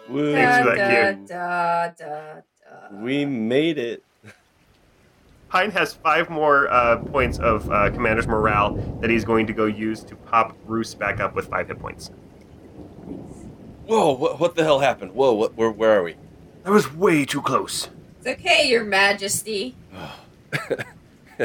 Woo. 0.08 0.32
Thanks 0.32 0.68
for 0.68 0.76
Da, 0.76 0.88
that 0.88 1.26
da, 1.26 1.88
da, 1.88 1.88
da, 1.88 2.40
da. 2.90 3.02
We 3.02 3.24
made 3.24 3.78
it. 3.78 4.04
Pine 5.48 5.70
has 5.70 5.94
five 5.94 6.30
more 6.30 6.68
uh, 6.68 6.98
points 6.98 7.38
of 7.38 7.70
uh, 7.70 7.90
commander's 7.90 8.26
morale 8.26 8.74
that 9.00 9.10
he's 9.10 9.24
going 9.24 9.46
to 9.46 9.52
go 9.52 9.66
use 9.66 10.02
to 10.04 10.16
pop 10.16 10.56
Roos 10.64 10.94
back 10.94 11.20
up 11.20 11.34
with 11.34 11.48
five 11.48 11.68
hit 11.68 11.78
points. 11.78 12.10
Whoa, 13.86 14.12
what, 14.12 14.40
what 14.40 14.54
the 14.56 14.64
hell 14.64 14.80
happened? 14.80 15.12
Whoa, 15.12 15.32
what, 15.34 15.54
where, 15.56 15.70
where 15.70 16.00
are 16.00 16.02
we? 16.02 16.16
That 16.64 16.70
was 16.70 16.92
way 16.92 17.24
too 17.24 17.42
close. 17.42 17.88
It's 18.18 18.40
okay, 18.40 18.68
Your 18.68 18.84
Majesty. 18.84 19.76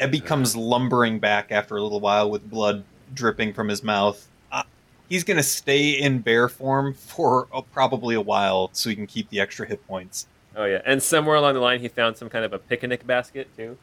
Ebby 0.00 0.22
comes 0.22 0.54
lumbering 0.54 1.18
back 1.18 1.50
after 1.50 1.76
a 1.76 1.82
little 1.82 2.00
while 2.00 2.30
with 2.30 2.50
blood 2.50 2.84
dripping 3.14 3.54
from 3.54 3.68
his 3.68 3.82
mouth. 3.82 4.28
Uh, 4.52 4.64
he's 5.08 5.24
going 5.24 5.38
to 5.38 5.42
stay 5.42 5.90
in 5.92 6.18
bear 6.18 6.48
form 6.50 6.92
for 6.92 7.48
uh, 7.52 7.62
probably 7.62 8.14
a 8.14 8.20
while 8.20 8.68
so 8.72 8.90
he 8.90 8.96
can 8.96 9.06
keep 9.06 9.30
the 9.30 9.40
extra 9.40 9.66
hit 9.66 9.86
points. 9.88 10.26
Oh 10.56 10.64
yeah, 10.64 10.80
and 10.86 11.02
somewhere 11.02 11.36
along 11.36 11.54
the 11.54 11.60
line, 11.60 11.80
he 11.80 11.88
found 11.88 12.16
some 12.16 12.30
kind 12.30 12.44
of 12.44 12.52
a 12.52 12.58
picnic 12.58 13.06
basket 13.06 13.48
too. 13.56 13.76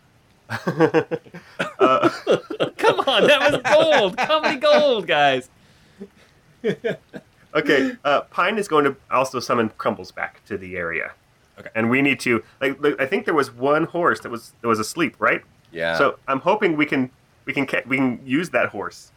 uh, 0.50 0.58
Come 2.78 3.00
on, 3.02 3.28
that 3.28 3.52
was 3.52 3.62
gold, 3.72 4.18
comedy 4.18 4.60
gold, 4.60 5.08
guys. 5.08 5.50
okay, 7.54 7.92
uh, 8.04 8.22
Pine 8.22 8.58
is 8.58 8.68
going 8.68 8.86
to 8.86 8.96
also 9.12 9.40
summon 9.40 9.70
Crumbles 9.78 10.12
back 10.12 10.44
to 10.46 10.58
the 10.58 10.76
area. 10.76 11.12
Okay. 11.60 11.70
And 11.76 11.90
we 11.90 12.02
need 12.02 12.20
to 12.22 12.44
like, 12.60 12.82
like 12.82 13.00
I 13.00 13.06
think 13.06 13.26
there 13.26 13.34
was 13.36 13.54
one 13.54 13.84
horse 13.84 14.20
that 14.22 14.32
was 14.32 14.54
that 14.62 14.68
was 14.68 14.80
asleep, 14.80 15.16
right? 15.20 15.42
Yeah. 15.72 15.98
So 15.98 16.18
I'm 16.28 16.40
hoping 16.40 16.76
we 16.76 16.86
can 16.86 17.12
we 17.46 17.54
can 17.54 17.68
ca- 17.68 17.84
we 17.86 17.98
can 17.98 18.20
use 18.26 18.50
that 18.50 18.70
horse. 18.70 19.12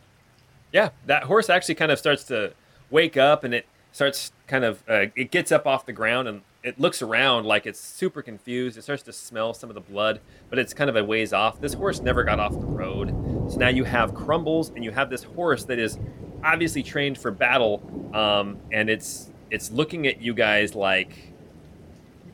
Yeah, 0.73 0.91
that 1.07 1.25
horse 1.25 1.49
actually 1.49 1.77
kind 1.77 1.91
of 1.91 1.99
starts 1.99 2.25
to 2.25 2.53
wake 2.91 3.17
up, 3.17 3.45
and 3.45 3.55
it 3.55 3.67
starts 3.93 4.33
kind 4.47 4.65
of 4.65 4.83
uh, 4.89 5.07
it 5.15 5.31
gets 5.31 5.51
up 5.51 5.67
off 5.67 5.87
the 5.87 5.93
ground 5.93 6.29
and 6.29 6.43
it 6.67 6.81
looks 6.81 7.01
around 7.01 7.47
like 7.47 7.65
it's 7.65 7.79
super 7.79 8.23
confused. 8.23 8.77
It 8.77 8.83
starts 8.83 9.05
to 9.05 9.13
smell 9.13 9.55
some 9.55 9.71
of 9.71 9.75
the 9.75 9.81
blood, 9.81 10.21
but 10.51 10.59
it's 10.59 10.75
kind 10.75 10.91
of 10.91 10.97
a 10.97 11.05
ways 11.05 11.33
off. 11.33 11.61
This 11.61 11.75
horse 11.75 12.01
never 12.01 12.25
got 12.25 12.41
off 12.41 12.51
the 12.51 12.67
road, 12.67 13.11
so 13.49 13.57
now 13.57 13.69
you 13.69 13.85
have 13.85 14.15
Crumbles, 14.15 14.71
and 14.71 14.83
you 14.83 14.91
have 14.91 15.09
this 15.09 15.23
horse 15.23 15.63
that 15.67 15.79
is 15.79 15.97
obviously 16.43 16.83
trained 16.83 17.19
for 17.19 17.31
battle, 17.31 17.81
um, 18.13 18.59
and 18.73 18.91
it's 18.91 19.31
it's 19.49 19.71
looking 19.71 20.09
at 20.09 20.21
you 20.21 20.35
guys 20.35 20.75
like, 20.75 21.33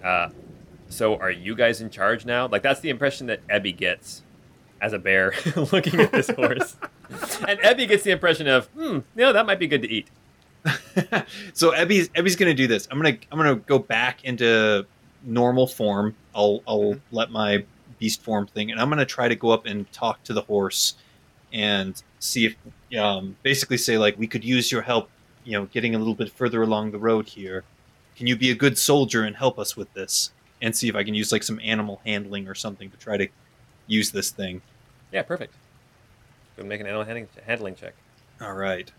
uh, 0.02 0.30
so 0.88 1.16
are 1.16 1.30
you 1.30 1.54
guys 1.54 1.82
in 1.82 1.90
charge 1.90 2.24
now? 2.24 2.48
Like 2.48 2.62
that's 2.62 2.80
the 2.80 2.88
impression 2.88 3.26
that 3.26 3.46
Ebby 3.48 3.76
gets 3.76 4.22
as 4.80 4.94
a 4.94 4.98
bear 4.98 5.34
looking 5.72 6.00
at 6.00 6.10
this 6.10 6.30
horse, 6.30 6.76
and 7.46 7.60
Ebby 7.60 7.86
gets 7.86 8.02
the 8.02 8.12
impression 8.12 8.48
of, 8.48 8.68
hmm, 8.68 9.00
yeah, 9.14 9.30
that 9.32 9.44
might 9.44 9.58
be 9.58 9.66
good 9.66 9.82
to 9.82 9.90
eat. 9.90 10.08
so 11.54 11.72
Ebby's 11.72 12.08
Ebby's 12.10 12.36
gonna 12.36 12.54
do 12.54 12.66
this. 12.66 12.86
I'm 12.90 12.98
gonna 12.98 13.16
I'm 13.30 13.38
gonna 13.38 13.56
go 13.56 13.78
back 13.78 14.24
into 14.24 14.86
normal 15.24 15.66
form. 15.66 16.14
I'll 16.34 16.62
I'll 16.66 16.96
let 17.10 17.30
my 17.30 17.64
beast 17.98 18.22
form 18.22 18.46
thing, 18.46 18.70
and 18.70 18.80
I'm 18.80 18.88
gonna 18.88 19.04
try 19.04 19.28
to 19.28 19.34
go 19.34 19.50
up 19.50 19.66
and 19.66 19.90
talk 19.92 20.22
to 20.24 20.32
the 20.32 20.42
horse 20.42 20.94
and 21.52 22.00
see 22.20 22.46
if 22.46 22.98
um, 22.98 23.36
basically 23.42 23.76
say 23.76 23.98
like 23.98 24.18
we 24.18 24.26
could 24.26 24.44
use 24.44 24.70
your 24.70 24.82
help. 24.82 25.10
You 25.44 25.58
know, 25.58 25.66
getting 25.66 25.96
a 25.96 25.98
little 25.98 26.14
bit 26.14 26.30
further 26.30 26.62
along 26.62 26.92
the 26.92 26.98
road 26.98 27.28
here. 27.28 27.64
Can 28.14 28.28
you 28.28 28.36
be 28.36 28.50
a 28.50 28.54
good 28.54 28.78
soldier 28.78 29.24
and 29.24 29.34
help 29.34 29.58
us 29.58 29.76
with 29.76 29.92
this? 29.94 30.30
And 30.60 30.76
see 30.76 30.88
if 30.88 30.94
I 30.94 31.02
can 31.02 31.14
use 31.14 31.32
like 31.32 31.42
some 31.42 31.58
animal 31.64 32.00
handling 32.06 32.46
or 32.46 32.54
something 32.54 32.88
to 32.88 32.96
try 32.96 33.16
to 33.16 33.26
use 33.88 34.12
this 34.12 34.30
thing. 34.30 34.62
Yeah, 35.10 35.22
perfect. 35.22 35.54
Go 36.56 36.62
make 36.62 36.80
an 36.80 36.86
animal 36.86 37.04
handling 37.04 37.74
check. 37.74 37.94
All 38.40 38.52
right. 38.52 38.92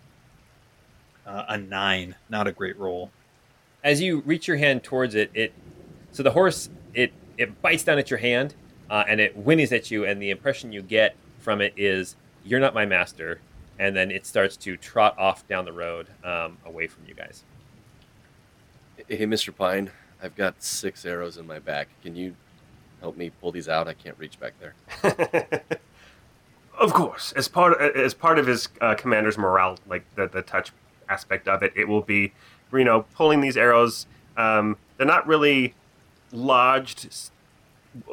Uh, 1.26 1.46
a 1.50 1.58
nine, 1.58 2.16
not 2.30 2.48
a 2.48 2.52
great 2.52 2.78
roll. 2.78 3.12
As 3.84 4.02
you 4.02 4.22
reach 4.26 4.48
your 4.48 4.58
hand 4.58 4.84
towards 4.84 5.16
it, 5.16 5.32
it 5.34 5.54
so 6.12 6.24
the 6.24 6.32
horse 6.32 6.70
it 6.94 7.14
it 7.38 7.62
bites 7.62 7.84
down 7.84 7.98
at 7.98 8.10
your 8.10 8.20
hand 8.20 8.56
uh, 8.90 9.04
and 9.08 9.20
it 9.20 9.44
whinnies 9.44 9.72
at 9.72 9.90
you, 9.90 10.06
and 10.06 10.22
the 10.22 10.30
impression 10.30 10.72
you 10.72 10.82
get 10.82 11.16
from 11.40 11.62
it 11.62 11.74
is 11.76 12.16
you're 12.44 12.60
not 12.60 12.74
my 12.74 12.86
master, 12.86 13.40
and 13.80 13.96
then 13.96 14.12
it 14.12 14.26
starts 14.26 14.56
to 14.58 14.78
trot 14.78 15.18
off 15.18 15.48
down 15.48 15.66
the 15.66 15.74
road 15.74 16.08
um, 16.24 16.58
away 16.66 16.88
from 16.88 17.04
you 17.08 17.14
guys. 17.14 17.44
Hey, 19.08 19.26
Mr. 19.26 19.56
Pine, 19.56 19.90
I've 20.22 20.36
got 20.36 20.62
six 20.62 21.06
arrows 21.06 21.38
in 21.38 21.48
my 21.48 21.60
back. 21.60 21.88
Can 22.04 22.16
you 22.16 22.36
help 23.02 23.18
me 23.18 23.32
pull 23.42 23.52
these 23.52 23.68
out? 23.68 23.88
I 23.88 23.94
can't 23.94 24.18
reach 24.20 24.40
back 24.40 24.54
there. 24.60 24.76
of 26.80 26.94
course, 26.94 27.32
as 27.34 27.48
part 27.48 27.82
as 27.82 28.14
part 28.14 28.38
of 28.38 28.46
his 28.46 28.70
uh, 28.80 28.96
commander's 28.96 29.38
morale, 29.38 29.80
like 29.88 30.04
the 30.16 30.28
the 30.28 30.42
touch 30.42 30.72
aspect 31.14 31.48
of 31.48 31.64
it, 31.64 31.72
it 31.76 31.88
will 31.88 32.02
be, 32.02 32.34
you 32.72 32.84
know, 32.84 33.06
pulling 33.16 33.42
these 33.42 33.58
arrows. 33.58 34.08
Um, 34.36 34.78
they're 34.98 35.08
not 35.08 35.28
really 35.28 35.74
lodged 36.32 37.02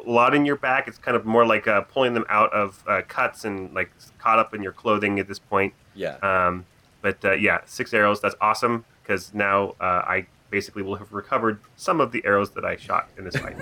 a 0.05 0.09
lot 0.09 0.35
in 0.35 0.45
your 0.45 0.55
back. 0.55 0.87
It's 0.87 0.97
kind 0.97 1.17
of 1.17 1.25
more 1.25 1.45
like 1.45 1.67
uh, 1.67 1.81
pulling 1.81 2.13
them 2.13 2.25
out 2.29 2.51
of 2.53 2.83
uh, 2.87 3.01
cuts 3.07 3.45
and 3.45 3.73
like 3.73 3.91
caught 4.19 4.39
up 4.39 4.53
in 4.53 4.61
your 4.61 4.71
clothing 4.71 5.19
at 5.19 5.27
this 5.27 5.39
point. 5.39 5.73
Yeah. 5.95 6.15
Um, 6.21 6.65
but 7.01 7.23
uh, 7.25 7.33
yeah, 7.33 7.61
six 7.65 7.93
arrows. 7.93 8.21
That's 8.21 8.35
awesome 8.39 8.85
because 9.01 9.33
now 9.33 9.75
uh, 9.79 10.03
I 10.05 10.27
basically 10.51 10.83
will 10.83 10.97
have 10.97 11.11
recovered 11.13 11.59
some 11.77 11.99
of 11.99 12.11
the 12.11 12.23
arrows 12.25 12.51
that 12.51 12.65
I 12.65 12.75
shot 12.75 13.09
in 13.17 13.23
this 13.23 13.35
fight. 13.37 13.55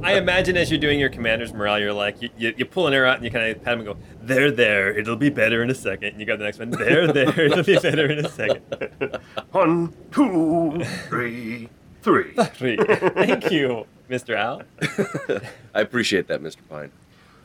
I 0.02 0.14
imagine 0.14 0.56
as 0.56 0.70
you're 0.70 0.80
doing 0.80 0.98
your 0.98 1.10
commander's 1.10 1.52
morale, 1.52 1.78
you're 1.78 1.92
like 1.92 2.20
you, 2.20 2.30
you, 2.36 2.54
you 2.56 2.64
pull 2.64 2.88
an 2.88 2.94
arrow 2.94 3.10
out 3.10 3.16
and 3.16 3.24
you 3.24 3.30
kind 3.30 3.54
of 3.54 3.62
pat 3.62 3.74
him 3.74 3.80
and 3.80 3.88
go, 3.88 3.96
"There, 4.20 4.50
there, 4.50 4.98
it'll 4.98 5.16
be 5.16 5.28
better 5.28 5.62
in 5.62 5.70
a 5.70 5.74
second. 5.74 6.08
And 6.08 6.20
you 6.20 6.26
got 6.26 6.38
the 6.38 6.44
next 6.44 6.58
one, 6.58 6.70
"There, 6.70 7.12
they're 7.12 7.30
there, 7.30 7.44
it'll 7.46 7.62
be 7.62 7.78
better 7.78 8.10
in 8.10 8.24
a 8.24 8.28
second. 8.28 8.62
One, 9.52 9.94
two, 10.10 10.82
three, 11.08 11.68
three. 12.02 12.32
Three. 12.32 12.76
Thank 12.76 13.50
you, 13.50 13.86
Mr. 14.10 14.36
Al. 14.36 14.62
I 15.74 15.80
appreciate 15.80 16.26
that, 16.28 16.42
Mr. 16.42 16.58
Pine. 16.68 16.90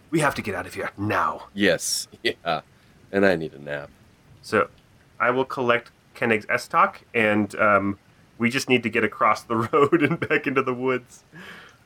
We 0.09 0.19
have 0.21 0.35
to 0.35 0.41
get 0.41 0.55
out 0.55 0.65
of 0.65 0.73
here 0.73 0.91
now. 0.97 1.47
Yes. 1.53 2.07
Yeah. 2.23 2.61
And 3.11 3.25
I 3.25 3.35
need 3.35 3.53
a 3.53 3.59
nap. 3.59 3.89
So 4.41 4.69
I 5.19 5.31
will 5.31 5.45
collect 5.45 5.91
Koenig's 6.15 6.45
S-Talk, 6.49 7.01
and 7.13 7.55
um, 7.55 7.97
we 8.43 8.49
just 8.49 8.67
need 8.67 8.83
to 8.83 8.89
get 8.89 9.05
across 9.05 9.41
the 9.41 9.55
road 9.71 10.03
and 10.03 10.19
back 10.19 10.45
into 10.47 10.61
the 10.61 10.73
woods. 10.73 11.23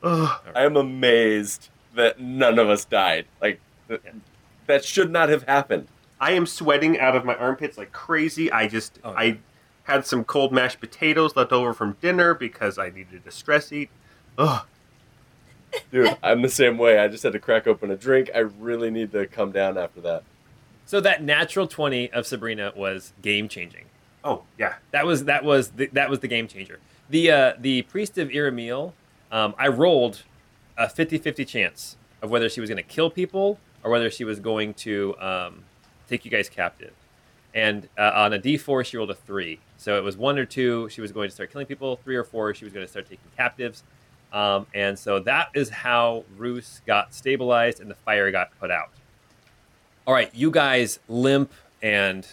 Ugh. 0.02 0.40
I 0.56 0.64
am 0.64 0.76
amazed 0.76 1.68
that 1.94 2.18
none 2.18 2.58
of 2.58 2.68
us 2.68 2.84
died. 2.84 3.26
Like, 3.40 3.60
th- 3.86 4.00
that 4.66 4.84
should 4.84 5.12
not 5.12 5.28
have 5.28 5.44
happened. 5.44 5.86
I 6.20 6.32
am 6.32 6.46
sweating 6.46 6.98
out 6.98 7.14
of 7.14 7.24
my 7.24 7.36
armpits 7.36 7.78
like 7.78 7.92
crazy. 7.92 8.50
I 8.50 8.66
just 8.66 8.98
Oh, 9.04 9.12
I 9.16 9.38
had 9.84 10.04
some 10.04 10.24
cold 10.24 10.52
mashed 10.52 10.80
potatoes 10.80 11.36
left 11.36 11.52
over 11.52 11.72
from 11.72 11.96
dinner 12.00 12.34
because 12.34 12.76
I 12.76 12.90
needed 12.90 13.22
a 13.24 13.30
stress 13.30 13.70
eat. 13.72 13.88
Ugh. 14.36 14.66
Dude, 15.92 16.16
I'm 16.24 16.42
the 16.42 16.48
same 16.48 16.76
way. 16.76 16.98
I 16.98 17.06
just 17.06 17.22
had 17.22 17.34
to 17.34 17.38
crack 17.38 17.68
open 17.68 17.92
a 17.92 17.96
drink. 17.96 18.30
I 18.34 18.38
really 18.38 18.90
need 18.90 19.12
to 19.12 19.28
come 19.28 19.52
down 19.52 19.78
after 19.78 20.00
that. 20.00 20.24
So 20.86 21.00
that 21.02 21.22
natural 21.22 21.68
twenty 21.68 22.10
of 22.10 22.26
Sabrina 22.26 22.72
was 22.74 23.12
game 23.22 23.48
changing. 23.48 23.84
Oh 24.24 24.42
yeah. 24.58 24.74
That 24.90 25.06
was 25.06 25.24
that 25.24 25.44
was 25.44 25.70
the, 25.70 25.86
that 25.92 26.10
was 26.10 26.20
the 26.20 26.28
game 26.28 26.48
changer. 26.48 26.78
The 27.10 27.30
uh, 27.30 27.52
the 27.58 27.82
priest 27.82 28.18
of 28.18 28.28
Iramil, 28.28 28.92
um, 29.32 29.54
I 29.58 29.68
rolled 29.68 30.22
a 30.76 30.86
50-50 30.86 31.46
chance 31.46 31.96
of 32.22 32.30
whether 32.30 32.48
she 32.48 32.60
was 32.60 32.70
going 32.70 32.76
to 32.76 32.82
kill 32.82 33.10
people 33.10 33.58
or 33.82 33.90
whether 33.90 34.10
she 34.10 34.24
was 34.24 34.38
going 34.38 34.74
to 34.74 35.14
um, 35.18 35.64
take 36.08 36.24
you 36.24 36.30
guys 36.30 36.48
captive. 36.48 36.92
And 37.54 37.88
uh, 37.96 38.12
on 38.14 38.32
a 38.34 38.38
D4, 38.38 38.84
she 38.84 38.96
rolled 38.96 39.10
a 39.10 39.14
three. 39.14 39.58
So 39.78 39.96
it 39.96 40.04
was 40.04 40.16
one 40.16 40.38
or 40.38 40.44
two. 40.44 40.88
She 40.90 41.00
was 41.00 41.12
going 41.12 41.28
to 41.28 41.34
start 41.34 41.50
killing 41.50 41.66
people. 41.66 41.96
Three 41.96 42.16
or 42.16 42.24
four, 42.24 42.52
she 42.54 42.64
was 42.64 42.72
going 42.72 42.84
to 42.84 42.90
start 42.90 43.08
taking 43.08 43.30
captives. 43.36 43.82
Um, 44.32 44.66
and 44.74 44.98
so 44.98 45.20
that 45.20 45.48
is 45.54 45.70
how 45.70 46.24
Roos 46.36 46.82
got 46.86 47.14
stabilized 47.14 47.80
and 47.80 47.90
the 47.90 47.94
fire 47.94 48.30
got 48.30 48.50
put 48.60 48.70
out. 48.70 48.90
All 50.06 50.14
right, 50.14 50.34
you 50.34 50.50
guys 50.50 51.00
limp 51.08 51.52
and 51.82 52.26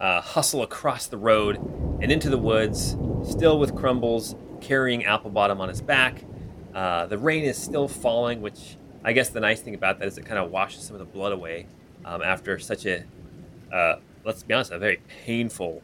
uh, 0.00 0.20
hustle 0.20 0.62
across 0.62 1.06
the 1.06 1.18
road 1.18 1.56
and 2.00 2.10
into 2.10 2.30
the 2.30 2.38
woods, 2.38 2.96
still 3.28 3.58
with 3.58 3.76
Crumbles 3.76 4.34
carrying 4.60 5.02
Applebottom 5.02 5.58
on 5.60 5.68
his 5.68 5.80
back. 5.80 6.24
Uh, 6.74 7.06
the 7.06 7.18
rain 7.18 7.44
is 7.44 7.56
still 7.58 7.88
falling, 7.88 8.40
which 8.40 8.76
I 9.04 9.12
guess 9.12 9.28
the 9.28 9.40
nice 9.40 9.60
thing 9.60 9.74
about 9.74 9.98
that 9.98 10.08
is 10.08 10.18
it 10.18 10.24
kind 10.26 10.38
of 10.38 10.50
washes 10.50 10.84
some 10.84 10.94
of 10.94 11.00
the 11.00 11.06
blood 11.06 11.32
away. 11.32 11.66
um, 12.04 12.22
after 12.22 12.58
such 12.58 12.86
a, 12.86 13.04
uh, 13.72 13.96
let's 14.24 14.42
be 14.42 14.54
honest, 14.54 14.72
a 14.72 14.78
very 14.78 15.00
painful 15.24 15.82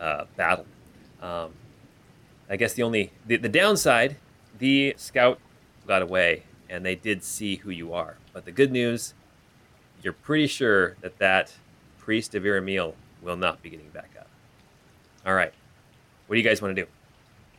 uh, 0.00 0.24
battle. 0.36 0.66
Um, 1.20 1.52
I 2.48 2.56
guess 2.56 2.72
the 2.74 2.82
only 2.82 3.12
the, 3.26 3.36
the 3.36 3.48
downside, 3.48 4.16
the 4.58 4.94
scout 4.96 5.38
got 5.86 6.02
away, 6.02 6.44
and 6.68 6.84
they 6.84 6.94
did 6.94 7.24
see 7.24 7.56
who 7.56 7.70
you 7.70 7.92
are. 7.92 8.16
But 8.32 8.44
the 8.44 8.52
good 8.52 8.72
news, 8.72 9.14
you're 10.02 10.12
pretty 10.12 10.46
sure 10.46 10.96
that 11.00 11.18
that 11.18 11.54
priest 11.98 12.34
of 12.34 12.44
Iramil 12.44 12.94
will 13.22 13.36
not 13.36 13.62
be 13.62 13.70
getting 13.70 13.90
back 13.90 14.10
up. 14.18 14.28
All 15.26 15.34
right, 15.34 15.52
what 16.26 16.34
do 16.34 16.40
you 16.40 16.48
guys 16.48 16.62
want 16.62 16.74
to 16.76 16.82
do? 16.82 16.88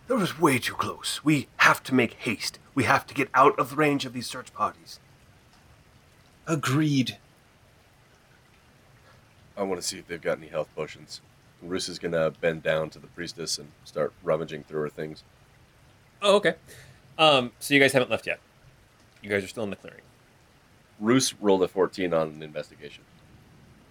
That 0.08 0.16
was 0.16 0.40
way 0.40 0.58
too 0.58 0.74
close. 0.74 1.24
We 1.24 1.48
have 1.58 1.84
to 1.84 1.94
make 1.94 2.14
haste. 2.14 2.58
We 2.74 2.86
have 2.86 3.06
to 3.08 3.14
get 3.14 3.30
out 3.34 3.58
of 3.60 3.70
the 3.70 3.76
range 3.76 4.06
of 4.06 4.14
these 4.14 4.26
search 4.26 4.54
parties. 4.54 5.00
Agreed. 6.48 7.18
I 9.56 9.64
want 9.64 9.80
to 9.80 9.86
see 9.86 10.00
if 10.00 10.08
they've 10.08 10.22
got 10.22 10.40
any 10.40 10.48
health 10.48 10.70
potions. 10.76 11.22
Roos 11.62 11.90
is 11.90 12.00
gonna 12.00 12.32
bend 12.32 12.64
down 12.64 12.90
to 12.92 13.00
the 13.00 13.08
priestess 13.08 13.58
and 13.58 13.70
start 13.84 14.14
rummaging 14.24 14.64
through 14.64 14.82
her 14.82 14.90
things. 14.90 15.24
Oh, 16.22 16.36
okay. 16.38 16.56
Um, 17.18 17.52
so 17.60 17.74
you 17.74 17.80
guys 17.80 17.92
haven't 17.92 18.10
left 18.10 18.26
yet. 18.26 18.40
You 19.22 19.30
guys 19.30 19.44
are 19.44 19.48
still 19.48 19.64
in 19.64 19.70
the 19.70 19.76
clearing. 19.76 20.02
Roos 21.00 21.34
rolled 21.40 21.64
a 21.64 21.68
14 21.68 22.14
on 22.14 22.30
an 22.30 22.44
investigation. 22.44 23.04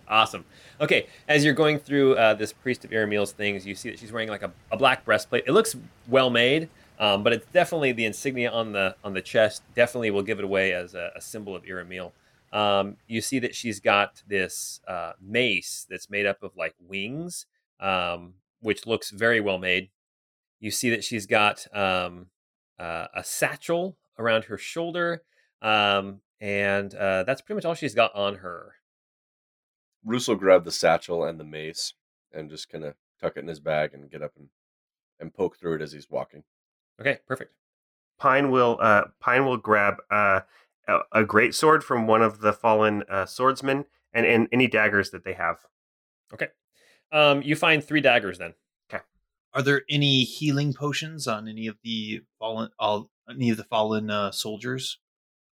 Awesome. 0.09 0.47
Okay, 0.81 1.07
as 1.29 1.45
you're 1.45 1.55
going 1.55 1.79
through 1.79 2.15
uh, 2.17 2.33
this 2.35 2.53
priest 2.53 2.85
of 2.85 2.91
Iramil's 2.91 3.33
things, 3.33 3.67
you 3.67 3.75
see 3.75 3.91
that 3.91 3.99
she's 3.99 4.11
wearing 4.11 4.29
like 4.31 4.43
a, 4.43 4.51
a 4.73 4.77
black 4.77 5.05
breastplate. 5.05 5.45
It 5.47 5.53
looks 5.53 5.77
well 6.09 6.31
made, 6.31 6.71
um, 6.99 7.23
but 7.23 7.35
it's 7.35 7.47
definitely 7.53 7.93
the 7.93 8.07
insignia 8.07 8.51
on 8.51 8.73
the 8.73 8.97
on 9.05 9.13
the 9.13 9.21
chest. 9.21 9.63
Definitely 9.75 10.11
will 10.11 10.23
give 10.23 10.39
it 10.39 10.45
away 10.45 10.73
as 10.73 10.95
a, 10.95 11.11
a 11.15 11.21
symbol 11.21 11.55
of 11.55 11.65
Iramil. 11.65 12.13
Um, 12.53 12.97
you 13.07 13.21
see 13.21 13.39
that 13.41 13.55
she's 13.55 13.81
got 13.81 14.23
this 14.27 14.81
uh, 14.89 15.13
mace 15.21 15.87
that's 15.89 16.09
made 16.09 16.25
up 16.25 16.43
of 16.43 16.57
like 16.57 16.75
wings, 16.81 17.45
um, 17.79 18.35
which 18.61 18.87
looks 18.87 19.11
very 19.11 19.41
well 19.41 19.59
made. 19.59 19.91
You 20.59 20.71
see 20.71 20.89
that 20.91 21.05
she's 21.05 21.27
got 21.27 21.67
um, 21.77 22.29
uh, 22.79 23.09
a 23.15 23.23
satchel 23.23 23.99
around 24.19 24.45
her 24.45 24.57
shoulder, 24.57 25.23
um, 25.61 26.21
and 26.41 26.95
uh, 26.95 27.25
that's 27.25 27.43
pretty 27.43 27.57
much 27.57 27.67
all 27.67 27.75
she's 27.75 27.95
got 27.95 28.15
on 28.15 28.37
her. 28.37 28.73
Roos 30.05 30.29
will 30.29 30.37
grab 30.37 30.65
the 30.65 30.73
satchel 30.73 31.25
and 31.25 31.39
the 31.39 31.45
mace 31.45 31.95
and 32.33 32.51
just 32.51 32.71
kind 32.71 32.85
of 32.85 32.95
tuck 33.21 33.37
it 33.37 33.41
in 33.41 33.49
his 33.49 33.61
bag 33.61 33.95
and 33.95 34.11
get 34.11 34.23
up 34.23 34.33
and, 34.37 34.49
and 35.19 35.35
poke 35.35 35.57
through 35.57 35.77
it 35.77 35.83
as 35.83 35.93
he's 35.93 36.11
walking. 36.11 36.45
Okay, 37.01 37.19
perfect. 37.27 37.53
Pine 38.19 38.51
will 38.51 38.79
uh, 38.81 39.05
Pine 39.21 39.45
will 39.45 39.57
grab 39.57 39.97
uh, 40.11 40.41
a, 40.89 40.99
a 41.13 41.25
great 41.25 41.55
sword 41.55 41.85
from 41.85 42.07
one 42.07 42.23
of 42.23 42.41
the 42.41 42.53
fallen 42.53 43.05
uh, 43.09 43.27
swordsmen 43.27 43.85
and, 44.13 44.27
and 44.27 44.49
any 44.53 44.67
daggers 44.67 45.11
that 45.11 45.25
they 45.25 45.35
have. 45.35 45.59
Okay. 46.33 46.49
Um, 47.13 47.43
you 47.43 47.57
find 47.57 47.83
three 47.83 48.01
daggers 48.01 48.39
then. 48.39 48.55
Okay. 48.93 49.03
Are 49.55 49.63
there 49.63 49.83
any 49.89 50.25
healing 50.25 50.75
potions 50.75 51.27
on 51.27 51.49
any 51.49 51.67
of 51.67 51.77
the 51.83 52.23
fallen, 52.39 52.71
all 52.79 53.11
any 53.31 53.51
of 53.51 53.57
the 53.57 53.65
fallen 53.65 54.11
uh, 54.11 54.31
soldiers? 54.31 54.99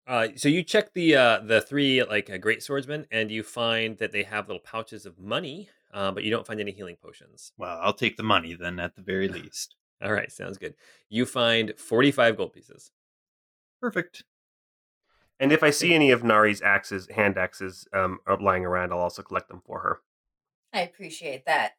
Uh, 0.06 0.28
so 0.36 0.48
you 0.48 0.62
check 0.62 0.92
the 0.94 1.14
uh, 1.14 1.38
the 1.38 1.60
three 1.60 2.02
like 2.02 2.28
uh, 2.28 2.36
great 2.36 2.62
swordsmen, 2.62 3.06
and 3.10 3.30
you 3.30 3.42
find 3.42 3.98
that 3.98 4.12
they 4.12 4.24
have 4.24 4.48
little 4.48 4.62
pouches 4.62 5.06
of 5.06 5.18
money, 5.18 5.68
uh, 5.94 6.10
but 6.10 6.24
you 6.24 6.30
don't 6.30 6.46
find 6.46 6.60
any 6.60 6.72
healing 6.72 6.96
potions. 7.00 7.52
Well, 7.56 7.78
I'll 7.80 7.92
take 7.92 8.16
the 8.16 8.22
money 8.22 8.54
then, 8.54 8.80
at 8.80 8.96
the 8.96 9.02
very 9.02 9.28
least. 9.28 9.76
All 10.02 10.12
right, 10.12 10.32
sounds 10.32 10.58
good. 10.58 10.74
You 11.08 11.24
find 11.24 11.74
forty 11.78 12.10
five 12.10 12.36
gold 12.36 12.52
pieces. 12.52 12.90
Perfect. 13.80 14.24
And 15.38 15.52
if 15.52 15.62
I 15.62 15.70
see 15.70 15.92
any 15.92 16.10
of 16.12 16.22
Nari's 16.22 16.62
axes, 16.62 17.08
hand 17.08 17.36
axes, 17.36 17.88
um, 17.92 18.20
lying 18.40 18.64
around, 18.64 18.92
I'll 18.92 19.00
also 19.00 19.22
collect 19.22 19.48
them 19.48 19.60
for 19.64 19.80
her. 19.80 20.00
I 20.72 20.82
appreciate 20.82 21.46
that. 21.46 21.72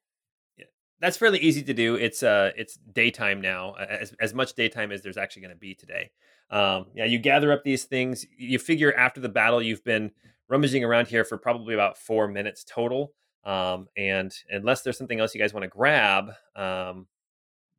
That's 0.99 1.17
fairly 1.17 1.39
easy 1.39 1.63
to 1.63 1.74
do. 1.74 1.95
It's 1.95 2.24
uh, 2.24 2.51
it's 2.55 2.78
daytime 2.78 3.41
now, 3.41 3.74
as 3.74 4.13
as 4.21 4.34
much 4.34 4.53
daytime 4.53 4.89
as 4.89 5.01
there's 5.01 5.17
actually 5.17 5.41
going 5.41 5.53
to 5.53 5.59
be 5.59 5.76
today. 5.76 6.11
Um, 6.54 6.86
yeah, 6.93 7.06
you 7.06 7.18
gather 7.18 7.51
up 7.51 7.64
these 7.64 7.86
things. 7.86 8.26
You 8.38 8.60
figure 8.60 8.93
after 8.93 9.20
the 9.20 9.28
battle, 9.30 9.62
you've 9.62 9.84
been 9.84 10.12
rummaging 10.47 10.84
around 10.84 11.08
here 11.08 11.24
for 11.26 11.38
probably 11.38 11.74
about 11.74 11.97
four 11.97 12.28
minutes 12.28 12.64
total. 12.64 13.14
Um, 13.43 13.88
and 13.97 14.32
unless 14.49 14.84
there's 14.84 14.97
something 14.97 15.20
else 15.20 15.34
you 15.34 15.41
guys 15.41 15.54
want 15.54 15.64
to 15.64 15.68
grab, 15.68 16.32
um, 16.56 17.08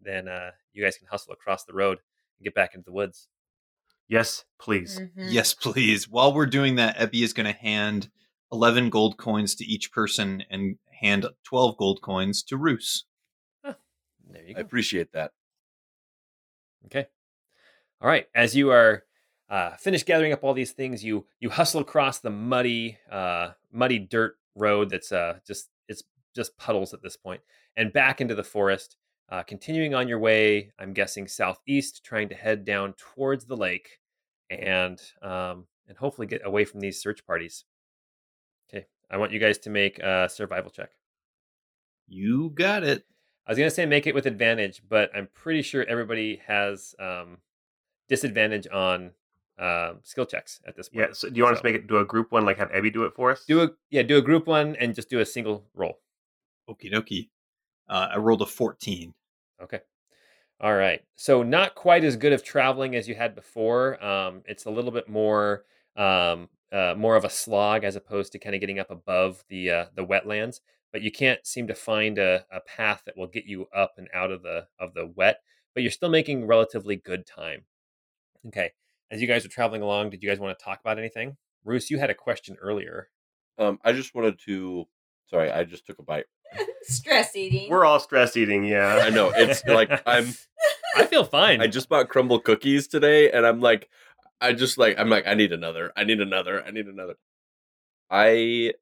then 0.01 0.27
uh, 0.27 0.51
you 0.73 0.83
guys 0.83 0.99
can 0.99 1.07
hustle 1.07 1.33
across 1.33 1.65
the 1.65 1.73
road 1.73 1.99
and 2.39 2.45
get 2.45 2.55
back 2.55 2.75
into 2.75 2.85
the 2.85 2.93
woods. 2.93 3.29
Yes, 4.09 4.45
please. 4.59 5.01
Mhm. 5.01 5.33
Yes, 5.33 5.55
please. 5.55 6.09
While 6.09 6.35
we're 6.35 6.45
doing 6.47 6.75
that, 6.75 6.97
Ebby 6.99 7.23
is 7.23 7.33
going 7.33 7.47
to 7.47 7.59
hand 7.59 8.11
11 8.53 8.91
gold 8.91 9.17
coins 9.17 9.55
to 9.55 9.65
each 9.65 9.93
person 9.93 10.43
and 10.51 10.79
hand 11.01 11.27
12 11.45 11.77
gold 11.77 12.03
coins 12.03 12.43
to 12.45 12.57
Roos. 12.57 13.05
There 13.63 14.43
you 14.47 14.55
go. 14.55 14.59
I 14.59 14.63
appreciate 14.63 15.13
that. 15.13 15.31
Okay. 16.87 17.07
All 18.01 18.09
right. 18.09 18.27
As 18.35 18.55
you 18.55 18.71
are 18.71 19.05
uh, 19.49 19.77
finished 19.77 20.07
gathering 20.07 20.33
up 20.33 20.43
all 20.43 20.55
these 20.55 20.73
things, 20.73 21.05
you 21.05 21.27
you 21.41 21.51
hustle 21.51 21.81
across 21.81 22.21
the 22.21 22.31
muddy, 22.31 22.99
uh, 23.11 23.51
muddy 23.73 23.99
dirt 23.99 24.37
road 24.55 24.91
that's 24.91 25.13
uh, 25.13 25.39
just 25.47 25.71
it's 25.89 26.03
just 26.35 26.57
puddles 26.59 26.95
at 26.95 27.03
this 27.03 27.17
point, 27.17 27.41
and 27.77 27.93
back 27.93 28.21
into 28.21 28.35
the 28.35 28.45
forest. 28.45 28.97
Uh, 29.31 29.43
continuing 29.43 29.95
on 29.95 30.07
your 30.07 30.19
way, 30.19 30.71
I'm 30.79 30.93
guessing 30.93 31.27
southeast, 31.27 32.05
trying 32.05 32.29
to 32.29 32.35
head 32.35 32.65
down 32.65 32.93
towards 32.99 33.47
the 33.47 33.57
lake, 33.57 33.99
and 34.51 35.01
um, 35.23 35.67
and 35.89 35.97
hopefully 35.97 36.27
get 36.27 36.45
away 36.45 36.65
from 36.65 36.81
these 36.81 37.01
search 37.01 37.27
parties. 37.27 37.65
Okay. 38.69 38.87
I 39.11 39.17
want 39.17 39.33
you 39.33 39.39
guys 39.39 39.59
to 39.59 39.71
make 39.71 39.99
a 39.99 40.29
survival 40.29 40.71
check. 40.71 40.91
You 42.07 42.51
got 42.51 42.83
it. 42.83 43.05
I 43.47 43.51
was 43.51 43.59
gonna 43.59 43.71
say 43.71 43.87
make 43.87 44.07
it 44.07 44.15
with 44.15 44.27
advantage, 44.27 44.83
but 44.89 45.11
I'm 45.15 45.29
pretty 45.35 45.63
sure 45.63 45.85
everybody 45.85 46.41
has 46.47 46.95
um, 46.99 47.39
disadvantage 48.09 48.67
on 48.73 49.13
um 49.59 50.01
skill 50.03 50.27
checks 50.27 50.61
at 50.67 50.77
this 50.77 50.89
point. 50.89 51.09
Yeah. 51.09 51.13
So 51.13 51.29
do 51.29 51.37
you 51.37 51.45
want 51.45 51.55
us 51.55 51.61
to 51.61 51.67
make 51.67 51.77
it 51.77 51.87
do 51.87 51.99
a 51.99 52.05
group 52.05 52.33
one, 52.33 52.45
like 52.45 52.59
have 52.59 52.71
Ebby 52.71 52.93
do 52.93 53.05
it 53.05 53.15
for 53.15 53.31
us? 53.31 53.45
do 53.47 53.63
a 53.63 53.71
yeah 53.91 54.03
do 54.03 54.19
a 54.19 54.23
group 54.23 54.47
one 54.47 54.77
and 54.77 54.95
just 54.95 55.09
do 55.09 55.21
a 55.21 55.27
single 55.27 55.65
roll? 55.75 56.01
Okie 56.69 56.93
dokie. 56.93 57.29
Uh, 57.89 58.09
I 58.15 58.19
rolled 58.19 58.43
a 58.43 58.47
14. 58.47 59.13
Okay. 59.63 59.81
All 60.61 60.75
right. 60.75 61.03
So 61.17 61.43
not 61.43 61.75
quite 61.75 62.05
as 62.05 62.17
good 62.17 62.33
of 62.33 62.43
traveling 62.43 62.95
as 62.95 63.09
you 63.09 63.15
had 63.15 63.35
before. 63.35 64.03
Um, 64.03 64.43
it's 64.47 64.65
a 64.65 64.71
little 64.71 64.91
bit 64.91 65.09
more 65.09 65.65
um, 65.97 66.49
uh, 66.73 66.95
more 66.97 67.17
of 67.17 67.25
a 67.25 67.31
slog 67.31 67.85
as 67.85 67.97
opposed 67.97 68.33
to 68.33 68.39
kind 68.39 68.55
of 68.55 68.61
getting 68.61 68.79
up 68.79 68.91
above 68.91 69.45
the 69.49 69.71
uh, 69.71 69.85
the 69.95 70.05
wetlands. 70.05 70.61
But 70.93 71.03
you 71.03 71.11
can't 71.11 71.45
seem 71.45 71.67
to 71.67 71.75
find 71.75 72.19
a, 72.19 72.47
a 72.53 72.61
path 72.61 73.03
that 73.05 73.17
will 73.17 73.27
get 73.27 73.47
you 73.47 73.67
up 73.75 73.95
and 73.97 74.09
out 74.15 74.31
of 74.31 74.43
the 74.43 74.69
of 74.79 74.95
the 74.95 75.07
wet. 75.07 75.41
But 75.75 75.83
you're 75.83 75.91
still 75.91 76.09
making 76.09 76.47
relatively 76.47 76.97
good 76.97 77.27
time. 77.27 77.65
Okay. 78.47 78.73
As 79.11 79.21
you 79.21 79.27
guys 79.27 79.45
are 79.45 79.49
traveling 79.49 79.83
along, 79.83 80.11
did 80.11 80.23
you 80.23 80.29
guys 80.29 80.39
want 80.39 80.59
to 80.59 80.65
talk 80.65 80.81
about 80.81 80.99
anything? 80.99 81.37
Bruce, 81.65 81.91
you 81.91 81.99
had 81.99 82.11
a 82.11 82.15
question 82.15 82.57
earlier. 82.61 83.09
Um, 83.59 83.79
I 83.85 83.93
just 83.93 84.15
wanted 84.15 84.39
to. 84.47 84.87
Sorry, 85.27 85.51
I 85.51 85.65
just 85.65 85.87
took 85.87 85.99
a 85.99 86.03
bite. 86.03 86.27
Stress 86.83 87.35
eating. 87.37 87.71
We're 87.71 87.85
all 87.85 87.99
stress 87.99 88.37
eating. 88.37 88.65
Yeah. 88.65 89.01
I 89.03 89.11
know 89.11 89.33
it's 89.35 89.65
like 89.65 89.91
I'm. 90.07 90.35
I 90.97 91.07
feel 91.07 91.25
fine. 91.25 91.61
I 91.61 91.67
just 91.67 91.89
bought 91.89 92.09
crumble 92.09 92.39
cookies 92.39 92.87
today, 92.87 93.31
and 93.31 93.47
I'm 93.47 93.61
like, 93.61 93.89
I 94.41 94.53
just 94.53 94.79
like 94.79 94.99
I'm 94.99 95.09
like 95.09 95.27
I 95.27 95.35
need 95.35 95.53
another. 95.53 95.93
I 95.97 96.05
need 96.05 96.21
another. 96.21 96.63
I 96.65 96.71
need 96.71 96.87
another. 96.87 97.15
I 98.11 98.75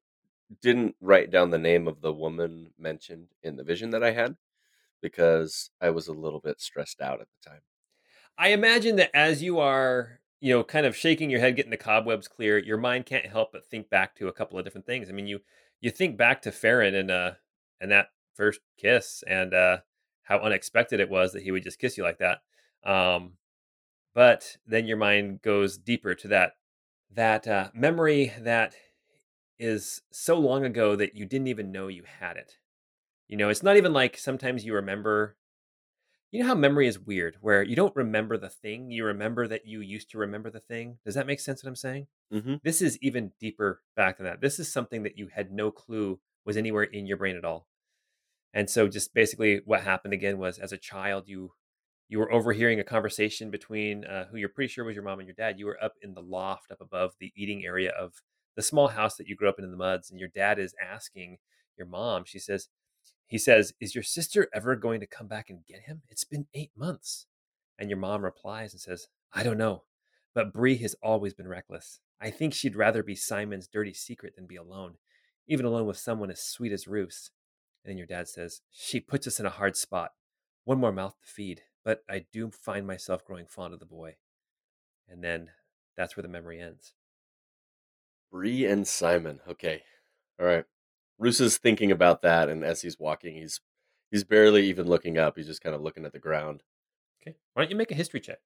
didn't 0.61 0.95
write 1.01 1.31
down 1.31 1.49
the 1.49 1.57
name 1.57 1.87
of 1.87 2.01
the 2.01 2.13
woman 2.13 2.71
mentioned 2.77 3.27
in 3.41 3.55
the 3.55 3.63
vision 3.63 3.91
that 3.91 4.03
I 4.03 4.11
had 4.11 4.35
because 5.01 5.71
I 5.81 5.89
was 5.89 6.07
a 6.07 6.13
little 6.13 6.39
bit 6.39 6.61
stressed 6.61 7.01
out 7.01 7.21
at 7.21 7.27
the 7.27 7.49
time. 7.49 7.61
I 8.37 8.49
imagine 8.49 8.95
that 8.97 9.15
as 9.15 9.43
you 9.43 9.59
are, 9.59 10.19
you 10.39 10.53
know, 10.53 10.63
kind 10.63 10.85
of 10.85 10.95
shaking 10.95 11.29
your 11.29 11.39
head, 11.39 11.55
getting 11.55 11.71
the 11.71 11.77
cobwebs 11.77 12.27
clear, 12.27 12.57
your 12.57 12.77
mind 12.77 13.05
can't 13.05 13.25
help 13.25 13.51
but 13.51 13.65
think 13.65 13.89
back 13.89 14.15
to 14.15 14.27
a 14.27 14.33
couple 14.33 14.57
of 14.57 14.65
different 14.65 14.85
things. 14.85 15.09
I 15.09 15.13
mean, 15.13 15.27
you 15.27 15.39
you 15.81 15.91
think 15.91 16.17
back 16.17 16.41
to 16.43 16.51
Farron 16.51 16.95
and 16.95 17.11
uh 17.11 17.31
and 17.79 17.91
that 17.91 18.07
first 18.35 18.59
kiss 18.77 19.23
and 19.27 19.53
uh 19.53 19.77
how 20.23 20.39
unexpected 20.39 20.99
it 20.99 21.09
was 21.09 21.33
that 21.33 21.43
he 21.43 21.51
would 21.51 21.63
just 21.63 21.79
kiss 21.79 21.97
you 21.97 22.03
like 22.03 22.19
that. 22.19 22.39
Um 22.83 23.33
but 24.13 24.57
then 24.65 24.85
your 24.87 24.97
mind 24.97 25.41
goes 25.41 25.77
deeper 25.77 26.13
to 26.15 26.27
that 26.29 26.53
that 27.11 27.47
uh, 27.47 27.69
memory 27.73 28.33
that 28.39 28.75
is 29.59 30.01
so 30.11 30.37
long 30.39 30.65
ago 30.65 30.95
that 30.95 31.15
you 31.15 31.25
didn't 31.25 31.47
even 31.47 31.71
know 31.71 31.87
you 31.87 32.03
had 32.19 32.37
it. 32.37 32.57
You 33.27 33.37
know, 33.37 33.49
it's 33.49 33.63
not 33.63 33.77
even 33.77 33.93
like 33.93 34.17
sometimes 34.17 34.65
you 34.65 34.73
remember 34.73 35.37
you 36.33 36.41
know 36.41 36.47
how 36.47 36.55
memory 36.55 36.87
is 36.87 36.97
weird, 36.97 37.37
where 37.41 37.61
you 37.61 37.75
don't 37.75 37.95
remember 37.95 38.37
the 38.37 38.49
thing, 38.49 38.89
you 38.89 39.05
remember 39.05 39.47
that 39.47 39.67
you 39.67 39.81
used 39.81 40.09
to 40.09 40.17
remember 40.17 40.49
the 40.49 40.59
thing. 40.59 40.97
Does 41.05 41.13
that 41.13 41.27
make 41.27 41.39
sense 41.39 41.63
what 41.63 41.69
I'm 41.69 41.75
saying? 41.75 42.07
Mm-hmm. 42.33 42.55
This 42.63 42.81
is 42.81 42.97
even 43.03 43.33
deeper 43.39 43.81
back 43.95 44.17
than 44.17 44.25
that. 44.25 44.41
This 44.41 44.57
is 44.57 44.73
something 44.73 45.03
that 45.03 45.15
you 45.15 45.29
had 45.33 45.51
no 45.51 45.69
clue 45.69 46.19
was 46.43 46.57
anywhere 46.57 46.83
in 46.83 47.05
your 47.05 47.17
brain 47.17 47.35
at 47.35 47.45
all. 47.45 47.67
And 48.51 48.67
so 48.67 48.87
just 48.87 49.13
basically 49.13 49.61
what 49.65 49.81
happened 49.81 50.15
again 50.15 50.39
was 50.39 50.57
as 50.57 50.71
a 50.71 50.77
child 50.77 51.27
you 51.27 51.51
you 52.09 52.19
were 52.19 52.31
overhearing 52.31 52.79
a 52.79 52.83
conversation 52.83 53.49
between 53.49 54.03
uh, 54.05 54.25
who 54.25 54.37
you're 54.37 54.49
pretty 54.49 54.67
sure 54.71 54.85
was 54.85 54.95
your 54.95 55.05
mom 55.05 55.19
and 55.19 55.27
your 55.27 55.35
dad. 55.35 55.59
You 55.59 55.67
were 55.67 55.83
up 55.83 55.93
in 56.01 56.15
the 56.15 56.21
loft 56.21 56.71
up 56.71 56.81
above 56.81 57.13
the 57.19 57.31
eating 57.35 57.63
area 57.63 57.91
of 57.91 58.21
the 58.55 58.61
small 58.61 58.89
house 58.89 59.15
that 59.15 59.27
you 59.27 59.35
grew 59.35 59.49
up 59.49 59.57
in 59.57 59.65
in 59.65 59.71
the 59.71 59.77
muds, 59.77 60.11
and 60.11 60.19
your 60.19 60.29
dad 60.29 60.59
is 60.59 60.75
asking 60.83 61.37
your 61.77 61.87
mom. 61.87 62.23
She 62.25 62.39
says, 62.39 62.67
he 63.27 63.37
says, 63.37 63.73
"Is 63.79 63.95
your 63.95 64.03
sister 64.03 64.49
ever 64.53 64.75
going 64.75 64.99
to 64.99 65.07
come 65.07 65.27
back 65.27 65.49
and 65.49 65.65
get 65.65 65.81
him? 65.81 66.03
It's 66.09 66.23
been 66.23 66.47
eight 66.53 66.71
months." 66.75 67.27
And 67.77 67.89
your 67.89 67.97
mom 67.99 68.23
replies 68.23 68.73
and 68.73 68.81
says, 68.81 69.07
"I 69.31 69.43
don't 69.43 69.57
know, 69.57 69.85
but 70.33 70.53
Bree 70.53 70.77
has 70.77 70.95
always 71.01 71.33
been 71.33 71.47
reckless. 71.47 71.99
I 72.19 72.31
think 72.31 72.53
she'd 72.53 72.75
rather 72.75 73.03
be 73.03 73.15
Simon's 73.15 73.67
dirty 73.67 73.93
secret 73.93 74.35
than 74.35 74.47
be 74.47 74.55
alone, 74.55 74.97
even 75.47 75.65
alone 75.65 75.87
with 75.87 75.97
someone 75.97 76.31
as 76.31 76.43
sweet 76.43 76.71
as 76.71 76.87
Roos." 76.87 77.31
And 77.83 77.91
then 77.91 77.97
your 77.97 78.07
dad 78.07 78.27
says, 78.27 78.61
"She 78.69 78.99
puts 78.99 79.27
us 79.27 79.39
in 79.39 79.45
a 79.45 79.49
hard 79.49 79.75
spot. 79.75 80.13
One 80.63 80.79
more 80.79 80.91
mouth 80.91 81.19
to 81.19 81.27
feed, 81.27 81.63
but 81.83 82.03
I 82.07 82.19
do 82.19 82.49
find 82.51 82.87
myself 82.87 83.25
growing 83.25 83.47
fond 83.47 83.73
of 83.73 83.79
the 83.79 83.85
boy." 83.85 84.17
And 85.07 85.23
then 85.23 85.51
that's 85.95 86.15
where 86.15 86.21
the 86.21 86.29
memory 86.29 86.61
ends. 86.61 86.93
Bree 88.31 88.65
and 88.65 88.87
Simon. 88.87 89.41
Okay. 89.47 89.83
All 90.39 90.45
right. 90.45 90.65
Roos 91.19 91.39
is 91.39 91.57
thinking 91.57 91.91
about 91.91 92.21
that, 92.21 92.49
and 92.49 92.63
as 92.63 92.81
he's 92.81 92.99
walking, 92.99 93.35
he's 93.35 93.61
he's 94.11 94.23
barely 94.23 94.65
even 94.67 94.87
looking 94.87 95.17
up. 95.17 95.37
He's 95.37 95.47
just 95.47 95.61
kind 95.61 95.75
of 95.75 95.81
looking 95.81 96.05
at 96.05 96.13
the 96.13 96.19
ground. 96.19 96.63
Okay. 97.21 97.35
Why 97.53 97.63
don't 97.63 97.71
you 97.71 97.77
make 97.77 97.91
a 97.91 97.95
history 97.95 98.19
check? 98.19 98.39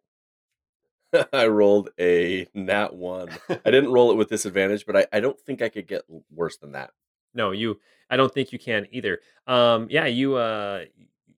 I 1.34 1.48
rolled 1.48 1.90
a 2.00 2.48
nat 2.54 2.94
one. 2.94 3.30
I 3.50 3.72
didn't 3.72 3.92
roll 3.92 4.12
it 4.12 4.16
with 4.16 4.30
disadvantage, 4.30 4.86
but 4.86 4.98
I, 4.98 5.08
I 5.14 5.20
don't 5.20 5.40
think 5.40 5.62
I 5.62 5.70
could 5.70 5.88
get 5.88 6.04
worse 6.34 6.58
than 6.58 6.74
that. 6.74 6.92
No, 7.34 7.52
you. 7.52 7.80
I 8.10 8.18
don't 8.18 8.34
think 8.34 8.52
you 8.52 8.60
can 8.60 8.88
either. 8.92 9.20
Um, 9.46 9.88
yeah, 9.90 10.06
you. 10.06 10.36
Uh, 10.36 10.86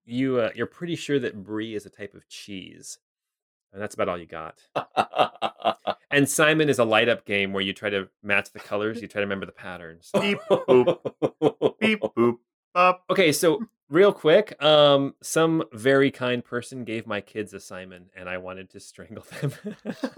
you. 0.05 0.39
Uh, 0.39 0.49
you're 0.55 0.65
pretty 0.65 0.95
sure 0.95 1.19
that 1.19 1.43
brie 1.43 1.75
is 1.75 1.85
a 1.85 1.89
type 1.89 2.13
of 2.13 2.27
cheese, 2.27 2.97
and 3.73 3.81
that's 3.81 3.95
about 3.95 4.09
all 4.09 4.17
you 4.17 4.25
got. 4.25 4.59
And 6.11 6.27
Simon 6.27 6.69
is 6.69 6.79
a 6.79 6.85
light 6.85 7.07
up 7.07 7.25
game 7.25 7.53
where 7.53 7.61
you 7.61 7.71
try 7.71 7.91
to 7.91 8.09
match 8.23 8.51
the 8.51 8.59
colors. 8.59 8.99
You 8.99 9.07
try 9.07 9.19
to 9.19 9.25
remember 9.25 9.45
the 9.45 9.51
patterns. 9.51 10.09
Beep, 10.19 10.39
boop. 10.49 11.77
Beep 11.79 12.01
boop 12.01 12.37
bop. 12.73 13.03
Okay, 13.09 13.31
so 13.31 13.63
real 13.89 14.11
quick, 14.11 14.61
um, 14.63 15.13
some 15.21 15.63
very 15.71 16.11
kind 16.11 16.43
person 16.43 16.83
gave 16.83 17.05
my 17.05 17.21
kids 17.21 17.53
a 17.53 17.59
Simon, 17.59 18.09
and 18.15 18.27
I 18.27 18.37
wanted 18.37 18.71
to 18.71 18.79
strangle 18.79 19.25
them. 19.39 19.53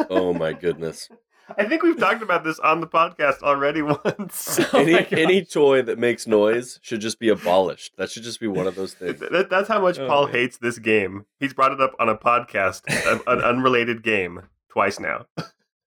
oh 0.10 0.34
my 0.34 0.54
goodness. 0.54 1.10
I 1.58 1.66
think 1.66 1.84
we've 1.84 1.98
talked 2.00 2.22
about 2.22 2.44
this 2.44 2.60
on 2.60 2.80
the 2.82 2.88
podcast 2.88 3.42
already 3.42 3.82
once. 3.82 4.60
Oh 4.74 4.80
any 4.80 5.06
any 5.12 5.44
toy 5.46 5.82
that 5.82 6.00
makes 6.00 6.26
noise 6.28 6.80
should 6.82 7.02
just 7.02 7.20
be 7.20 7.30
abolished. 7.30 7.98
That 7.98 8.10
should 8.10 8.24
just 8.24 8.39
be 8.39 8.48
one 8.48 8.68
of 8.68 8.76
those 8.76 8.94
things. 8.94 9.20
That, 9.20 9.50
that's 9.50 9.68
how 9.68 9.82
much 9.82 10.00
Oh, 10.00 10.08
Paul 10.08 10.26
man. 10.26 10.34
hates 10.36 10.58
this 10.58 10.80
game. 10.80 11.26
He's 11.39 11.54
brought 11.54 11.72
it 11.74 11.82
up 11.82 11.94
on 12.00 12.08
a 12.10 12.16
podcast, 12.16 12.84
a- 12.88 13.30
an 13.30 13.42
unrelated 13.44 14.02
game, 14.04 14.44
twice 14.70 15.00
now. 15.00 15.26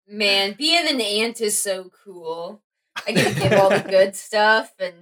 Man, 0.09 0.55
being 0.57 0.89
an 0.89 1.01
ant 1.01 1.41
is 1.41 1.61
so 1.61 1.91
cool. 2.05 2.63
I 3.07 3.13
get 3.13 3.35
to 3.35 3.41
give 3.41 3.53
all 3.53 3.69
the 3.71 3.81
good 3.89 4.17
stuff, 4.17 4.73
and 4.79 4.95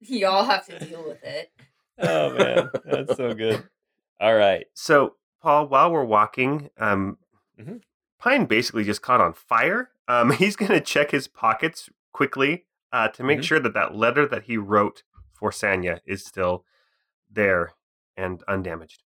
y'all 0.00 0.44
have 0.44 0.66
to 0.66 0.78
deal 0.78 1.04
with 1.06 1.22
it. 1.24 1.50
oh 1.98 2.34
man, 2.34 2.70
that's 2.84 3.16
so 3.16 3.34
good. 3.34 3.62
All 4.20 4.34
right. 4.34 4.66
So, 4.74 5.16
Paul, 5.42 5.68
while 5.68 5.90
we're 5.90 6.04
walking, 6.04 6.70
um, 6.78 7.18
Mhm. 7.60 7.80
Pine 8.20 8.44
basically 8.46 8.84
just 8.84 9.02
caught 9.02 9.20
on 9.20 9.32
fire. 9.32 9.90
Um, 10.06 10.30
he's 10.38 10.56
going 10.56 10.70
to 10.72 10.80
check 10.80 11.10
his 11.10 11.26
pockets 11.26 11.88
quickly 12.12 12.66
uh, 12.92 13.08
to 13.08 13.24
make 13.24 13.40
Mhm. 13.40 13.44
sure 13.44 13.60
that 13.60 13.74
that 13.74 13.94
letter 13.94 14.26
that 14.26 14.44
he 14.44 14.56
wrote 14.56 15.02
for 15.32 15.50
Sanya 15.50 16.00
is 16.06 16.24
still 16.24 16.64
there 17.30 17.72
and 18.16 18.42
undamaged. 18.46 19.02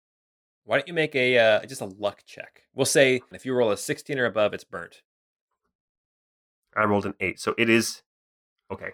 Why 0.63 0.77
don't 0.77 0.87
you 0.87 0.93
make 0.93 1.15
a 1.15 1.37
uh, 1.37 1.65
just 1.65 1.81
a 1.81 1.85
luck 1.85 2.23
check? 2.25 2.63
We'll 2.73 2.85
say 2.85 3.21
if 3.31 3.45
you 3.45 3.53
roll 3.53 3.71
a 3.71 3.77
16 3.77 4.17
or 4.19 4.25
above, 4.25 4.53
it's 4.53 4.63
burnt. 4.63 5.01
I 6.75 6.85
rolled 6.85 7.05
an 7.05 7.15
eight, 7.19 7.39
so 7.39 7.53
it 7.57 7.69
is 7.69 8.03
okay. 8.71 8.91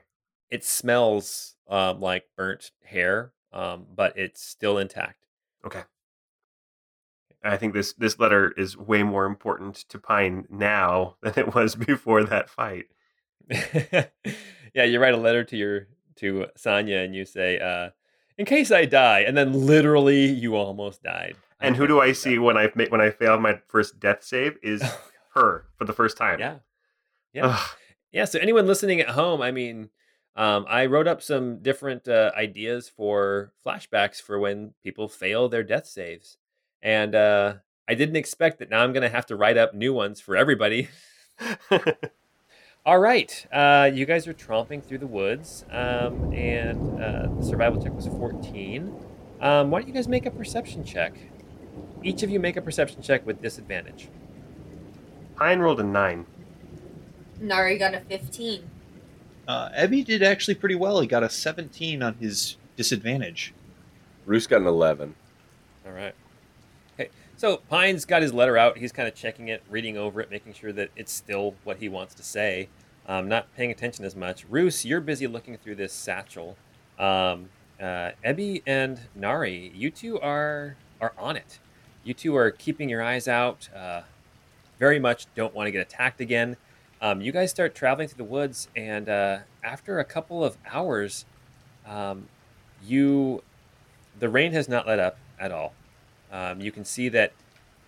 It 0.49 0.63
smells 0.63 1.55
um, 1.67 1.99
like 1.99 2.23
burnt 2.35 2.71
hair, 2.85 3.33
um, 3.51 3.85
but 3.93 4.17
it's 4.17 4.41
still 4.41 4.77
intact. 4.79 5.25
Okay. 5.65 5.83
I 7.43 7.57
think 7.57 7.73
this 7.73 7.93
this 7.93 8.19
letter 8.19 8.53
is 8.57 8.77
way 8.77 9.03
more 9.03 9.25
important 9.25 9.75
to 9.89 9.99
Pine 9.99 10.45
now 10.49 11.15
than 11.21 11.33
it 11.37 11.55
was 11.55 11.75
before 11.75 12.23
that 12.23 12.49
fight. 12.49 12.85
yeah, 13.49 14.83
you 14.83 14.99
write 14.99 15.13
a 15.13 15.17
letter 15.17 15.43
to 15.45 15.57
your 15.57 15.87
to 16.17 16.47
Sonya 16.55 16.97
and 16.97 17.15
you 17.15 17.25
say, 17.25 17.59
uh, 17.59 17.91
"In 18.37 18.45
case 18.45 18.71
I 18.71 18.85
die," 18.85 19.21
and 19.21 19.37
then 19.37 19.53
literally 19.53 20.25
you 20.25 20.55
almost 20.55 21.03
died. 21.03 21.35
And 21.59 21.75
who 21.75 21.87
do 21.87 21.99
I 21.99 22.11
see 22.11 22.37
when 22.37 22.57
I 22.57 22.67
when 22.89 23.01
I 23.01 23.09
fail 23.09 23.39
my 23.39 23.59
first 23.67 23.99
death 23.99 24.23
save 24.23 24.57
is 24.61 24.81
Oh, 25.37 25.41
her 25.41 25.65
for 25.77 25.85
the 25.85 25.93
first 25.93 26.17
time. 26.17 26.39
yeah, 26.39 26.55
yeah. 27.31 27.45
Ugh. 27.47 27.69
Yeah, 28.11 28.25
so 28.25 28.39
anyone 28.39 28.65
listening 28.65 28.99
at 29.01 29.09
home, 29.09 29.41
I 29.41 29.51
mean, 29.51 29.89
um, 30.35 30.65
I 30.67 30.87
wrote 30.87 31.07
up 31.07 31.21
some 31.21 31.61
different 31.61 32.07
uh, 32.07 32.31
ideas 32.35 32.89
for 32.89 33.53
flashbacks 33.65 34.19
for 34.21 34.39
when 34.39 34.73
people 34.81 35.07
fail 35.07 35.47
their 35.47 35.61
death 35.63 35.85
saves, 35.85 36.37
and 36.81 37.15
uh, 37.15 37.53
I 37.87 37.95
didn't 37.95 38.15
expect 38.15 38.59
that 38.59 38.69
now 38.69 38.83
I'm 38.83 38.93
going 38.93 39.03
to 39.03 39.09
have 39.09 39.25
to 39.27 39.35
write 39.35 39.57
up 39.57 39.73
new 39.73 39.93
ones 39.93 40.19
for 40.19 40.35
everybody. 40.35 40.89
All 42.85 42.99
right, 42.99 43.45
uh, 43.51 43.89
you 43.93 44.05
guys 44.05 44.27
are 44.27 44.33
tromping 44.33 44.81
through 44.83 44.99
the 44.99 45.07
woods, 45.07 45.65
um, 45.71 46.33
and 46.33 47.01
uh, 47.01 47.27
the 47.37 47.43
survival 47.43 47.81
check 47.81 47.93
was 47.93 48.07
14. 48.07 48.93
Um, 49.41 49.69
why 49.69 49.79
don't 49.79 49.87
you 49.87 49.93
guys 49.93 50.07
make 50.07 50.25
a 50.25 50.31
perception 50.31 50.85
check? 50.85 51.13
Each 52.01 52.23
of 52.23 52.29
you 52.29 52.39
make 52.39 52.55
a 52.55 52.61
perception 52.61 53.01
check 53.01 53.25
with 53.25 53.41
disadvantage. 53.41 54.07
Pine 55.35 55.59
rolled 55.59 55.79
a 55.81 55.83
nine. 55.83 56.25
Nari 57.41 57.77
got 57.77 57.93
a 57.93 57.99
15. 57.99 58.63
Uh, 59.47 59.69
Ebby 59.69 60.03
did 60.03 60.23
actually 60.23 60.55
pretty 60.55 60.75
well. 60.75 61.01
He 61.01 61.07
got 61.07 61.23
a 61.23 61.29
17 61.29 62.01
on 62.01 62.15
his 62.15 62.57
disadvantage. 62.75 63.53
Roos 64.25 64.47
got 64.47 64.61
an 64.61 64.67
eleven. 64.67 65.15
All 65.85 65.93
right. 65.93 66.13
So 67.37 67.57
Pine's 67.57 68.03
got 68.03 68.23
his 68.23 68.33
letter 68.33 68.57
out. 68.57 68.79
He's 68.79 68.91
kind 68.91 69.07
of 69.07 69.13
checking 69.13 69.47
it, 69.49 69.61
reading 69.69 69.95
over 69.95 70.19
it, 70.21 70.31
making 70.31 70.53
sure 70.53 70.73
that 70.73 70.89
it's 70.95 71.11
still 71.11 71.53
what 71.63 71.77
he 71.77 71.87
wants 71.87 72.15
to 72.15 72.23
say. 72.23 72.67
Um, 73.07 73.29
not 73.29 73.53
paying 73.55 73.69
attention 73.69 74.03
as 74.05 74.15
much. 74.15 74.43
Roos, 74.49 74.83
you're 74.83 74.99
busy 74.99 75.27
looking 75.27 75.55
through 75.55 75.75
this 75.75 75.93
satchel. 75.93 76.57
Um, 76.97 77.49
uh, 77.79 78.11
Ebby 78.25 78.63
and 78.65 78.99
Nari, 79.13 79.71
you 79.75 79.91
two 79.91 80.19
are 80.19 80.77
are 80.99 81.13
on 81.15 81.37
it. 81.37 81.59
You 82.03 82.15
two 82.15 82.35
are 82.35 82.49
keeping 82.49 82.89
your 82.89 83.03
eyes 83.03 83.27
out. 83.27 83.69
Uh, 83.73 84.01
very 84.79 84.99
much 84.99 85.27
don't 85.35 85.53
want 85.53 85.67
to 85.67 85.71
get 85.71 85.81
attacked 85.81 86.19
again. 86.19 86.57
Um, 87.01 87.21
you 87.21 87.31
guys 87.31 87.51
start 87.51 87.75
traveling 87.75 88.07
through 88.07 88.17
the 88.17 88.31
woods, 88.31 88.67
and 88.75 89.07
uh, 89.07 89.39
after 89.63 89.99
a 89.99 90.03
couple 90.03 90.43
of 90.43 90.57
hours, 90.65 91.25
um, 91.85 92.29
you 92.83 93.43
the 94.19 94.27
rain 94.27 94.53
has 94.53 94.67
not 94.67 94.87
let 94.87 94.97
up 94.97 95.19
at 95.39 95.51
all. 95.51 95.75
Um, 96.31 96.61
you 96.61 96.71
can 96.71 96.85
see 96.85 97.09
that 97.09 97.33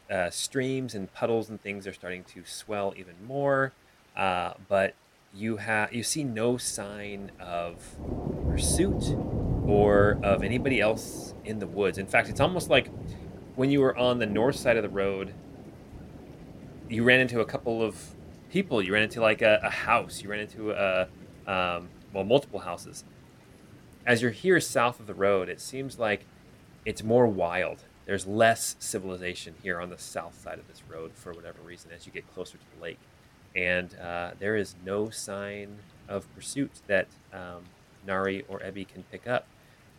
uh, 0.10 0.30
streams 0.30 0.96
and 0.96 1.12
puddles 1.14 1.50
and 1.50 1.62
things 1.62 1.86
are 1.86 1.94
starting 1.94 2.24
to 2.26 2.44
swell 2.46 2.94
even 2.98 3.16
more, 3.26 3.74
uh, 4.16 4.54
but 4.68 4.96
you 5.34 5.58
have 5.58 5.94
you 5.94 6.02
see 6.02 6.24
no 6.24 6.58
sign 6.58 7.32
of 7.40 7.96
pursuit 8.48 9.16
or 9.68 10.18
of 10.24 10.44
anybody 10.44 10.82
else 10.82 11.36
in 11.46 11.60
the 11.60 11.68
woods. 11.68 11.98
In 11.98 12.08
fact, 12.08 12.30
it's 12.30 12.40
almost 12.40 12.70
like 12.70 12.90
when 13.56 13.70
you 13.70 13.82
were 13.82 13.96
on 13.96 14.20
the 14.20 14.26
north 14.26 14.56
side 14.56 14.78
of 14.78 14.84
the 14.84 14.90
road, 14.90 15.34
you 16.90 17.04
ran 17.04 17.20
into 17.20 17.40
a 17.40 17.46
couple 17.46 17.84
of 17.84 18.16
people. 18.52 18.82
You 18.82 18.94
ran 18.94 19.04
into 19.04 19.22
like 19.22 19.42
a, 19.42 19.60
a 19.64 19.70
house. 19.70 20.24
You 20.24 20.30
ran 20.30 20.40
into 20.40 20.72
a 20.72 21.08
um, 21.46 21.90
well, 22.14 22.24
multiple 22.24 22.60
houses. 22.60 23.04
As 24.06 24.22
you're 24.22 24.32
here 24.32 24.60
south 24.60 25.00
of 25.00 25.08
the 25.08 25.14
road, 25.14 25.50
it 25.50 25.62
seems 25.62 26.00
like 26.00 26.26
it's 26.86 27.04
more 27.04 27.28
wild. 27.28 27.84
There's 28.10 28.26
less 28.26 28.76
civilization 28.80 29.54
here 29.62 29.80
on 29.80 29.92
the 29.92 29.98
south 30.00 30.42
side 30.42 30.58
of 30.58 30.68
this 30.68 30.82
road 30.90 31.12
for 31.14 31.32
whatever 31.32 31.60
reason 31.64 31.92
as 31.96 32.08
you 32.08 32.12
get 32.12 32.28
closer 32.34 32.58
to 32.58 32.64
the 32.76 32.82
lake. 32.82 32.98
And 33.56 33.96
uh, 34.00 34.32
there 34.40 34.56
is 34.56 34.74
no 34.84 35.12
sign 35.12 35.78
of 36.08 36.26
pursuit 36.34 36.72
that 36.88 37.06
um, 37.32 37.66
Nari 38.08 38.46
or 38.48 38.62
Ebby 38.62 38.88
can 38.88 39.04
pick 39.12 39.28
up. 39.28 39.46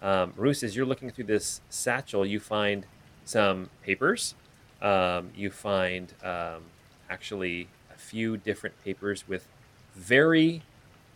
Um, 0.03 0.33
Roos, 0.37 0.65
as 0.65 0.75
you're 0.75 0.87
looking 0.87 1.11
through 1.11 1.27
this 1.27 1.61
satchel, 1.69 2.27
you 2.27 2.41
find 2.41 2.85
some 3.25 3.71
papers. 3.85 4.35
Um, 4.83 5.31
you 5.37 5.53
find 5.53 6.13
um, 6.25 6.63
actually 7.09 7.69
a 7.95 7.97
few 7.97 8.37
different 8.37 8.75
papers 8.83 9.29
with 9.29 9.47
very 9.95 10.63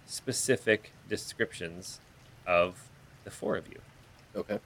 specific 0.06 0.92
descriptions 1.08 1.98
of 2.46 2.88
the 3.24 3.32
four 3.32 3.56
of 3.56 3.66
you. 3.66 3.80
Okay. 4.36 4.60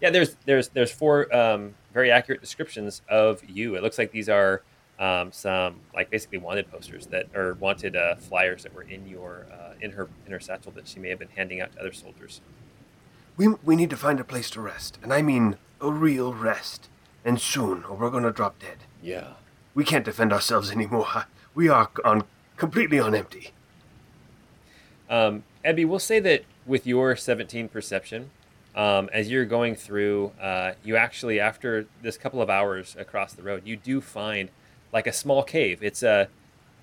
Yeah, 0.00 0.10
there's 0.10 0.36
there's 0.46 0.68
there's 0.68 0.90
four 0.90 1.34
um, 1.34 1.74
very 1.92 2.10
accurate 2.10 2.40
descriptions 2.40 3.02
of 3.08 3.42
you. 3.48 3.74
It 3.74 3.82
looks 3.82 3.98
like 3.98 4.12
these 4.12 4.28
are 4.28 4.62
um, 4.98 5.32
some 5.32 5.76
like 5.94 6.10
basically 6.10 6.38
wanted 6.38 6.70
posters 6.70 7.06
that 7.06 7.26
or 7.34 7.54
wanted 7.54 7.96
uh, 7.96 8.16
flyers 8.16 8.62
that 8.62 8.74
were 8.74 8.82
in 8.82 9.06
your 9.08 9.46
uh, 9.52 9.74
in 9.80 9.92
her 9.92 10.08
in 10.26 10.32
her 10.32 10.40
satchel 10.40 10.72
that 10.72 10.88
she 10.88 11.00
may 11.00 11.10
have 11.10 11.18
been 11.18 11.28
handing 11.36 11.60
out 11.60 11.72
to 11.72 11.80
other 11.80 11.92
soldiers. 11.92 12.40
We, 13.36 13.48
we 13.64 13.76
need 13.76 13.90
to 13.90 13.96
find 13.96 14.20
a 14.20 14.24
place 14.24 14.50
to 14.50 14.60
rest, 14.60 14.98
and 15.02 15.12
I 15.12 15.22
mean 15.22 15.56
a 15.80 15.90
real 15.90 16.34
rest. 16.34 16.88
And 17.22 17.38
soon, 17.38 17.84
or 17.84 17.96
we're 17.96 18.10
gonna 18.10 18.30
drop 18.30 18.58
dead. 18.60 18.78
Yeah. 19.02 19.32
We 19.74 19.84
can't 19.84 20.06
defend 20.06 20.32
ourselves 20.32 20.70
anymore. 20.70 21.26
We 21.54 21.68
are 21.68 21.90
on 22.02 22.24
completely 22.56 22.98
on 22.98 23.14
empty. 23.14 23.50
Um, 25.10 25.42
Ebby, 25.64 25.86
we'll 25.86 25.98
say 25.98 26.20
that 26.20 26.44
with 26.64 26.86
your 26.86 27.16
17 27.16 27.68
perception, 27.68 28.30
um, 28.74 29.10
as 29.12 29.30
you're 29.30 29.44
going 29.44 29.74
through, 29.74 30.32
uh, 30.40 30.72
you 30.84 30.96
actually, 30.96 31.40
after 31.40 31.86
this 32.02 32.16
couple 32.16 32.40
of 32.40 32.48
hours 32.48 32.96
across 32.98 33.32
the 33.32 33.42
road, 33.42 33.62
you 33.64 33.76
do 33.76 34.00
find 34.00 34.50
like 34.92 35.06
a 35.06 35.12
small 35.12 35.42
cave. 35.42 35.82
It's 35.82 36.02
a, 36.02 36.28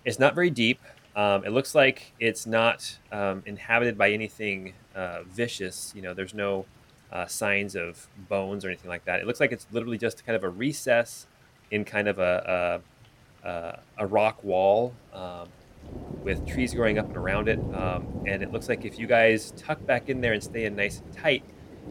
it's 0.05 0.19
not 0.19 0.35
very 0.35 0.49
deep. 0.49 0.79
Um, 1.15 1.43
it 1.45 1.49
looks 1.49 1.73
like 1.73 2.13
it's 2.19 2.45
not 2.45 2.99
um, 3.11 3.41
inhabited 3.45 3.97
by 3.97 4.11
anything 4.11 4.73
uh, 4.95 5.23
vicious. 5.23 5.91
You 5.95 6.01
know, 6.01 6.13
there's 6.13 6.33
no 6.33 6.65
uh, 7.11 7.25
signs 7.25 7.75
of 7.75 8.07
bones 8.29 8.63
or 8.63 8.67
anything 8.67 8.89
like 8.89 9.05
that. 9.05 9.19
It 9.19 9.27
looks 9.27 9.39
like 9.39 9.51
it's 9.51 9.65
literally 9.71 9.97
just 9.97 10.25
kind 10.25 10.35
of 10.35 10.43
a 10.43 10.49
recess 10.49 11.25
in 11.71 11.85
kind 11.85 12.07
of 12.07 12.19
a 12.19 12.81
a, 13.43 13.49
a, 13.49 13.79
a 13.99 14.07
rock 14.07 14.43
wall 14.43 14.93
um, 15.13 15.47
with 16.21 16.45
trees 16.45 16.73
growing 16.73 16.99
up 16.99 17.07
and 17.07 17.17
around 17.17 17.47
it. 17.47 17.59
Um, 17.73 18.23
and 18.27 18.43
it 18.43 18.51
looks 18.51 18.69
like 18.69 18.85
if 18.85 18.99
you 18.99 19.07
guys 19.07 19.51
tuck 19.57 19.83
back 19.85 20.09
in 20.09 20.21
there 20.21 20.33
and 20.33 20.43
stay 20.43 20.65
in 20.65 20.75
nice 20.75 20.99
and 20.99 21.13
tight, 21.13 21.43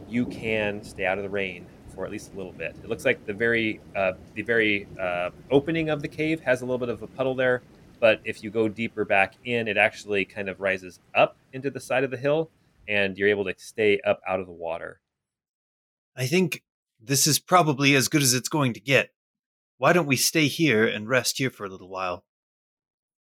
you 0.09 0.27
can 0.27 0.83
stay 0.83 1.07
out 1.07 1.19
of 1.19 1.25
the 1.25 1.31
rain 1.31 1.67
for 1.95 2.05
at 2.05 2.11
least 2.11 2.33
a 2.35 2.37
little 2.37 2.53
bit. 2.53 2.77
It 2.83 2.89
looks 2.89 3.05
like 3.05 3.25
the 3.27 3.33
very 3.33 3.81
uh, 3.97 4.13
the 4.35 4.43
very 4.43 4.87
uh, 5.01 5.31
opening 5.51 5.89
of 5.89 6.03
the 6.03 6.09
cave 6.09 6.41
has 6.41 6.61
a 6.61 6.65
little 6.65 6.79
bit 6.79 6.91
of 6.91 7.03
a 7.03 7.07
puddle 7.07 7.35
there, 7.35 7.63
but 8.01 8.21
if 8.25 8.43
you 8.43 8.51
go 8.51 8.69
deeper 8.69 9.05
back 9.05 9.35
in, 9.45 9.67
it 9.69 9.77
actually 9.77 10.25
kind 10.25 10.49
of 10.49 10.61
rises 10.61 11.01
up 11.15 11.37
into 11.53 11.71
the 11.71 11.81
side 11.81 12.05
of 12.05 12.11
the 12.11 12.17
hill, 12.17 12.51
and 12.87 13.17
you're 13.17 13.29
able 13.29 13.45
to 13.45 13.55
stay 13.57 14.01
up 14.01 14.21
out 14.29 14.41
of 14.41 14.47
the 14.47 14.53
water. 14.53 15.01
I 16.15 16.27
think 16.27 16.63
this 17.01 17.27
is 17.27 17.39
probably 17.39 17.95
as 17.95 18.09
good 18.09 18.23
as 18.23 18.35
it's 18.35 18.49
going 18.49 18.73
to 18.75 18.81
get. 18.81 19.11
Why 19.79 19.93
don't 19.93 20.07
we 20.07 20.17
stay 20.17 20.47
here 20.47 20.87
and 20.87 21.09
rest 21.09 21.39
here 21.39 21.51
for 21.51 21.67
a 21.67 21.69
little 21.69 21.89
while? 21.89 22.25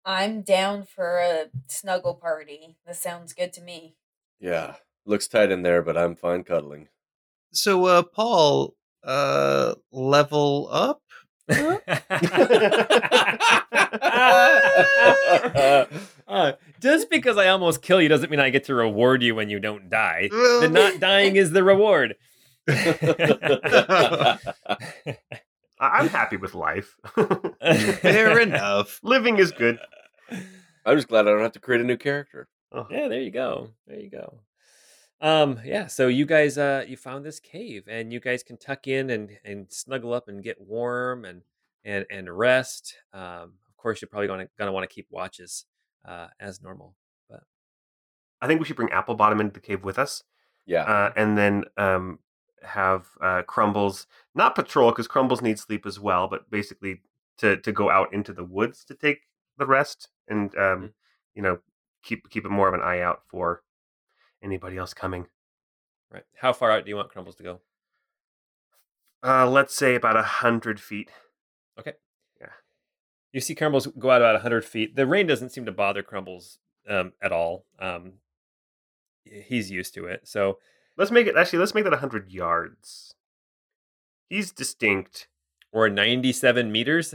I'm 0.04 0.42
down 0.42 0.84
for 0.84 1.18
a 1.18 1.46
snuggle 1.66 2.14
party. 2.14 2.76
This 2.86 3.00
sounds 3.00 3.32
good 3.32 3.52
to 3.54 3.60
me. 3.60 3.96
Yeah, 4.38 4.76
looks 5.06 5.28
tight 5.28 5.50
in 5.50 5.62
there, 5.62 5.82
but 5.82 5.96
I'm 5.96 6.14
fine 6.16 6.44
cuddling. 6.44 6.88
So, 7.52 7.86
uh, 7.86 8.02
Paul, 8.02 8.74
uh, 9.04 9.74
level 9.92 10.68
up? 10.70 11.00
Uh, 16.28 16.52
just 16.80 17.08
because 17.08 17.38
I 17.38 17.48
almost 17.48 17.82
kill 17.82 18.02
you 18.02 18.08
doesn't 18.08 18.30
mean 18.30 18.40
I 18.40 18.50
get 18.50 18.64
to 18.64 18.74
reward 18.74 19.22
you 19.22 19.34
when 19.36 19.48
you 19.48 19.60
don't 19.60 19.88
die. 19.88 20.28
The 20.30 20.68
not 20.70 20.98
dying 20.98 21.36
is 21.36 21.52
the 21.52 21.62
reward. 21.62 22.16
I- 22.68 24.38
I'm 25.78 26.08
happy 26.08 26.36
with 26.36 26.54
life. 26.54 26.96
Fair 28.00 28.40
enough. 28.40 28.98
Living 29.04 29.38
is 29.38 29.52
good. 29.52 29.78
I'm 30.84 30.96
just 30.96 31.06
glad 31.08 31.28
I 31.28 31.30
don't 31.30 31.42
have 31.42 31.52
to 31.52 31.60
create 31.60 31.80
a 31.80 31.84
new 31.84 31.96
character. 31.96 32.48
Oh, 32.72 32.86
Yeah, 32.90 33.06
there 33.08 33.20
you 33.20 33.30
go. 33.30 33.68
There 33.86 34.00
you 34.00 34.10
go. 34.10 34.40
Um, 35.20 35.60
yeah, 35.64 35.86
so 35.86 36.08
you 36.08 36.26
guys 36.26 36.58
uh 36.58 36.84
you 36.86 36.96
found 36.96 37.24
this 37.24 37.40
cave 37.40 37.84
and 37.88 38.12
you 38.12 38.20
guys 38.20 38.42
can 38.42 38.56
tuck 38.58 38.86
in 38.86 39.10
and 39.10 39.30
and 39.44 39.70
snuggle 39.72 40.12
up 40.12 40.28
and 40.28 40.42
get 40.42 40.60
warm 40.60 41.24
and 41.24 41.42
and 41.84 42.04
and 42.10 42.30
rest. 42.36 42.94
Um, 43.14 43.54
of 43.68 43.76
course 43.78 44.00
you're 44.02 44.08
probably 44.10 44.26
gonna 44.28 44.48
gonna 44.58 44.72
want 44.72 44.88
to 44.88 44.94
keep 44.94 45.06
watches 45.10 45.64
uh 46.04 46.28
as 46.38 46.60
normal. 46.62 46.94
but 47.30 47.40
I 48.42 48.46
think 48.46 48.60
we 48.60 48.66
should 48.66 48.76
bring 48.76 48.88
Applebottom 48.90 49.40
into 49.40 49.54
the 49.54 49.60
cave 49.60 49.84
with 49.84 49.98
us, 49.98 50.22
Yeah. 50.66 50.82
uh, 50.82 51.12
and 51.16 51.38
then 51.38 51.64
um, 51.78 52.18
have 52.62 53.06
uh, 53.22 53.42
Crumbles 53.42 54.06
not 54.34 54.54
patrol 54.54 54.90
because 54.90 55.08
Crumbles 55.08 55.40
needs 55.40 55.62
sleep 55.62 55.86
as 55.86 55.98
well, 55.98 56.28
but 56.28 56.50
basically 56.50 57.00
to 57.38 57.56
to 57.58 57.72
go 57.72 57.90
out 57.90 58.12
into 58.12 58.34
the 58.34 58.44
woods 58.44 58.84
to 58.84 58.94
take 58.94 59.20
the 59.56 59.66
rest 59.66 60.10
and 60.28 60.54
um, 60.58 60.92
you 61.34 61.40
know 61.42 61.58
keep 62.02 62.28
keep 62.28 62.44
a 62.44 62.48
more 62.50 62.68
of 62.68 62.74
an 62.74 62.82
eye 62.82 63.00
out 63.00 63.22
for 63.28 63.62
anybody 64.46 64.76
else 64.76 64.94
coming. 64.94 65.26
Right. 66.12 66.24
How 66.36 66.52
far 66.52 66.70
out 66.70 66.84
do 66.84 66.88
you 66.88 66.96
want 66.96 67.10
Crumbles 67.10 67.36
to 67.36 67.42
go? 67.42 67.60
Uh, 69.22 69.48
let's 69.48 69.74
say 69.74 69.94
about 69.94 70.16
a 70.16 70.22
hundred 70.22 70.80
feet. 70.80 71.10
Okay. 71.78 71.94
Yeah. 72.40 72.48
You 73.32 73.40
see 73.40 73.54
Crumbles 73.54 73.86
go 73.98 74.10
out 74.10 74.22
about 74.22 74.36
a 74.36 74.38
100 74.38 74.64
feet. 74.64 74.96
The 74.96 75.06
rain 75.06 75.26
doesn't 75.26 75.50
seem 75.50 75.66
to 75.66 75.72
bother 75.72 76.02
Crumbles 76.02 76.58
um, 76.88 77.12
at 77.20 77.32
all. 77.32 77.66
Um, 77.78 78.14
he's 79.24 79.70
used 79.70 79.94
to 79.94 80.06
it. 80.06 80.20
So 80.24 80.58
Let's 80.96 81.10
make 81.10 81.26
it 81.26 81.36
actually. 81.36 81.58
Let's 81.58 81.74
make 81.74 81.84
that 81.84 81.92
a 81.92 81.98
hundred 81.98 82.30
yards. 82.30 83.14
He's 84.28 84.50
distinct. 84.50 85.28
or 85.72 85.88
97 85.90 86.72
meters. 86.72 87.14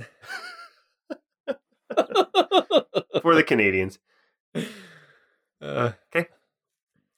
for 3.21 3.35
the 3.35 3.43
Canadians. 3.47 3.97
Uh, 5.61 5.93
okay. 6.15 6.29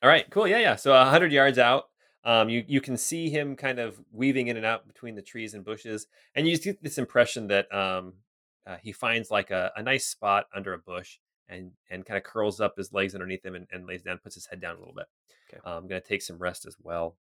All 0.04 0.10
right. 0.10 0.30
Cool. 0.30 0.48
Yeah. 0.48 0.60
Yeah. 0.60 0.76
So 0.76 0.92
100 0.92 1.32
yards 1.32 1.58
out, 1.58 1.86
um, 2.26 2.50
you 2.50 2.64
you 2.68 2.82
can 2.82 2.98
see 2.98 3.30
him 3.30 3.56
kind 3.56 3.80
of 3.80 4.00
weaving 4.12 4.48
in 4.48 4.58
and 4.58 4.66
out 4.66 4.88
between 4.88 5.16
the 5.16 5.22
trees 5.22 5.54
and 5.54 5.64
bushes, 5.64 6.08
and 6.36 6.46
you 6.46 6.54
just 6.54 6.64
get 6.64 6.84
this 6.84 6.98
impression 6.98 7.48
that 7.48 7.74
um, 7.74 8.14
uh, 8.68 8.78
he 8.82 8.92
finds 8.92 9.32
like 9.32 9.50
a, 9.52 9.72
a 9.76 9.84
nice 9.84 10.06
spot 10.06 10.46
under 10.56 10.74
a 10.74 10.78
bush 10.78 11.18
and 11.50 11.72
and 11.90 12.06
kind 12.06 12.18
of 12.18 12.24
curls 12.24 12.62
up 12.62 12.76
his 12.78 12.94
legs 12.94 13.14
underneath 13.14 13.46
him 13.46 13.56
and, 13.56 13.68
and 13.72 13.88
lays 13.88 14.04
down, 14.04 14.20
puts 14.20 14.36
his 14.36 14.46
head 14.46 14.62
down 14.62 14.76
a 14.76 14.80
little 14.80 14.94
bit. 14.94 15.08
Okay. 15.50 15.62
Uh, 15.66 15.78
I'm 15.78 15.88
gonna 15.88 16.02
take 16.02 16.22
some 16.22 16.38
rest 16.38 16.66
as 16.66 16.76
well. 16.82 17.18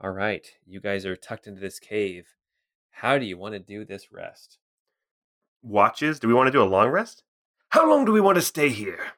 All 0.00 0.10
right. 0.10 0.46
You 0.66 0.80
guys 0.80 1.06
are 1.06 1.16
tucked 1.16 1.46
into 1.46 1.60
this 1.60 1.78
cave. 1.78 2.26
How 2.90 3.18
do 3.18 3.24
you 3.24 3.38
want 3.38 3.54
to 3.54 3.58
do 3.58 3.84
this 3.84 4.12
rest? 4.12 4.58
Watches. 5.62 6.20
Do 6.20 6.28
we 6.28 6.34
want 6.34 6.48
to 6.48 6.52
do 6.52 6.62
a 6.62 6.64
long 6.64 6.88
rest? 6.88 7.22
How 7.70 7.88
long 7.88 8.04
do 8.04 8.12
we 8.12 8.20
want 8.20 8.36
to 8.36 8.42
stay 8.42 8.68
here? 8.68 9.14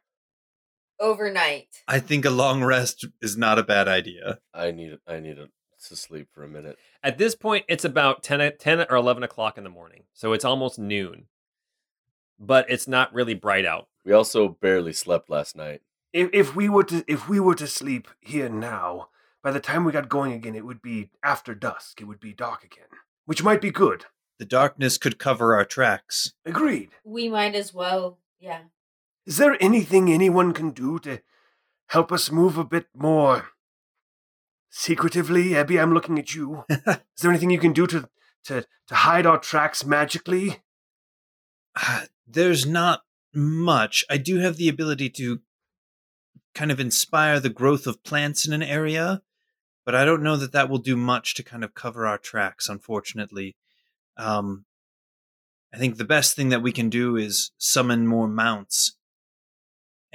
Overnight. 0.99 1.69
I 1.87 2.01
think 2.01 2.25
a 2.25 2.31
long 2.31 2.65
rest 2.65 3.07
is 3.21 3.37
not 3.37 3.59
a 3.59 3.63
bad 3.63 3.89
idea. 3.89 4.39
I 4.55 4.71
need 4.71 4.99
I 5.07 5.21
need 5.21 5.39
a, 5.39 5.49
to 5.89 5.97
sleep 5.97 6.29
for 6.33 6.43
a 6.43 6.49
minute. 6.49 6.79
At 7.03 7.19
this 7.19 7.35
point, 7.35 7.65
it's 7.69 7.85
about 7.85 8.23
10, 8.23 8.41
o- 8.41 8.51
10 8.51 8.87
or 8.91 8.97
11 8.97 9.23
o'clock 9.23 9.59
in 9.59 9.65
the 9.65 9.71
morning. 9.71 10.05
So 10.15 10.33
it's 10.33 10.45
almost 10.45 10.79
noon. 10.79 11.27
But 12.39 12.67
it's 12.69 12.89
not 12.89 13.15
really 13.15 13.35
bright 13.35 13.65
out. 13.65 13.89
We 14.05 14.13
also 14.13 14.49
barely 14.49 14.93
slept 14.93 15.31
last 15.31 15.57
night. 15.57 15.83
If, 16.13 16.31
if 16.33 16.57
we 16.57 16.69
were 16.69 16.85
to 16.85 17.05
if 17.07 17.29
we 17.29 17.41
were 17.41 17.55
to 17.55 17.67
sleep 17.67 18.09
here 18.21 18.49
now, 18.49 19.09
by 19.43 19.51
the 19.53 19.61
time 19.61 19.85
we 19.85 19.93
got 19.93 20.09
going 20.09 20.33
again, 20.33 20.55
it 20.55 20.65
would 20.65 20.83
be 20.83 21.11
after 21.23 21.55
dusk. 21.55 22.01
It 22.01 22.05
would 22.05 22.21
be 22.21 22.33
dark 22.33 22.65
again, 22.65 22.89
which 23.27 23.43
might 23.43 23.61
be 23.61 23.71
good. 23.71 24.07
The 24.39 24.45
darkness 24.45 24.99
could 24.99 25.19
cover 25.19 25.55
our 25.55 25.65
tracks. 25.65 26.33
Agreed. 26.45 26.91
We 27.05 27.29
might 27.29 27.55
as 27.55 27.73
well. 27.73 28.19
Yeah. 28.39 28.61
Is 29.27 29.39
there 29.39 29.57
anything 29.61 30.13
anyone 30.13 30.53
can 30.53 30.71
do 30.71 31.01
to 31.01 31.21
help 31.89 32.13
us 32.13 32.31
move 32.31 32.57
a 32.57 32.65
bit 32.65 32.87
more 32.95 33.49
secretively? 34.71 35.57
Abby, 35.57 35.81
I'm 35.81 35.93
looking 35.93 36.19
at 36.19 36.35
you. 36.35 36.65
Is 36.71 36.99
there 37.21 37.33
anything 37.33 37.51
you 37.51 37.59
can 37.59 37.73
do 37.73 37.87
to 37.89 38.09
to 38.45 38.65
to 38.87 38.95
hide 38.95 39.27
our 39.27 39.39
tracks 39.39 39.85
magically? 39.85 40.63
Ah, 41.77 42.05
There's 42.29 42.67
not 42.67 43.03
much. 43.33 44.05
I 44.11 44.17
do 44.17 44.39
have 44.39 44.57
the 44.57 44.69
ability 44.69 45.11
to 45.11 45.41
kind 46.55 46.73
of 46.73 46.81
inspire 46.81 47.39
the 47.39 47.51
growth 47.51 47.87
of 47.87 48.03
plants 48.03 48.49
in 48.49 48.53
an 48.53 48.65
area, 48.65 49.23
but 49.85 49.95
I 49.95 50.05
don't 50.05 50.25
know 50.25 50.37
that 50.37 50.51
that 50.51 50.69
will 50.69 50.79
do 50.79 50.97
much 50.97 51.35
to 51.35 51.45
kind 51.45 51.63
of 51.63 51.75
cover 51.75 52.05
our 52.05 52.19
tracks, 52.19 52.69
unfortunately. 52.69 53.55
Um, 54.17 54.65
I 55.73 55.79
think 55.79 55.99
the 55.99 56.05
best 56.05 56.35
thing 56.35 56.49
that 56.49 56.63
we 56.63 56.73
can 56.73 56.91
do 56.91 57.17
is 57.17 57.53
summon 57.59 58.09
more 58.09 58.27
mounts 58.27 58.96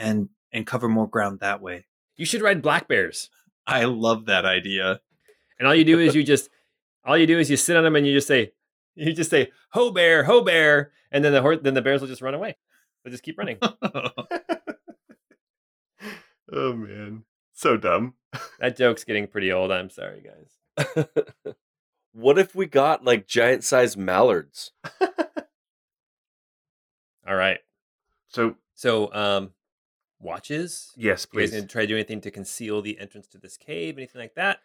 and 0.02 0.30
and 0.52 0.68
cover 0.68 0.90
more 0.90 1.08
ground 1.08 1.40
that 1.40 1.62
way. 1.62 1.86
You 2.18 2.26
should 2.26 2.42
ride 2.42 2.62
black 2.62 2.88
bears. 2.88 3.30
I 3.66 3.86
love 3.86 4.26
that 4.26 4.44
idea. 4.46 5.00
And 5.58 5.68
all 5.68 5.76
you 5.76 5.86
do 5.86 6.00
is 6.00 6.16
you 6.20 6.24
just 6.24 6.50
all 7.06 7.18
you 7.18 7.28
do 7.28 7.40
is 7.40 7.50
you 7.50 7.58
sit 7.58 7.78
on 7.78 7.84
them 7.84 7.96
and 7.96 8.06
you 8.06 8.14
just 8.14 8.28
say 8.28 8.52
you 8.96 9.14
just 9.14 9.30
say 9.30 9.52
ho 9.70 9.92
bear 9.92 10.24
ho 10.24 10.42
bear 10.42 10.92
and 11.12 11.24
then 11.24 11.32
the 11.32 11.42
horse 11.42 11.60
then 11.62 11.74
the 11.74 11.82
bears 11.82 12.02
will 12.02 12.08
just 12.08 12.22
run 12.22 12.34
away 12.34 12.58
they'll 13.04 13.12
just 13.12 13.24
keep 13.24 13.38
running 13.38 13.58
Oh 16.54 16.74
man, 16.74 17.24
so 17.54 17.78
dumb. 17.78 18.16
that 18.60 18.76
joke's 18.76 19.04
getting 19.06 19.28
pretty 19.28 19.52
old 19.52 19.72
i'm 19.72 19.90
sorry 19.90 20.22
guys 20.22 21.06
what 22.14 22.38
if 22.38 22.54
we 22.56 22.66
got 22.66 23.04
like 23.06 23.26
giant 23.28 23.64
sized 23.64 23.98
mallards? 23.98 24.72
all 27.28 27.36
right 27.36 27.60
So 28.30 28.56
so 28.76 29.14
um 29.14 29.52
watches 30.22 30.94
yes, 30.96 31.26
you 31.32 31.40
guys 31.40 31.50
please. 31.50 31.56
gonna 31.58 31.68
try 31.68 31.82
to 31.82 31.88
do 31.88 31.96
anything 31.96 32.22
to 32.22 32.32
conceal 32.32 32.82
the 32.82 33.00
entrance 33.00 33.28
to 33.28 33.38
this 33.38 33.58
cave 33.58 33.98
anything 33.98 34.22
like 34.22 34.36
that 34.36 34.60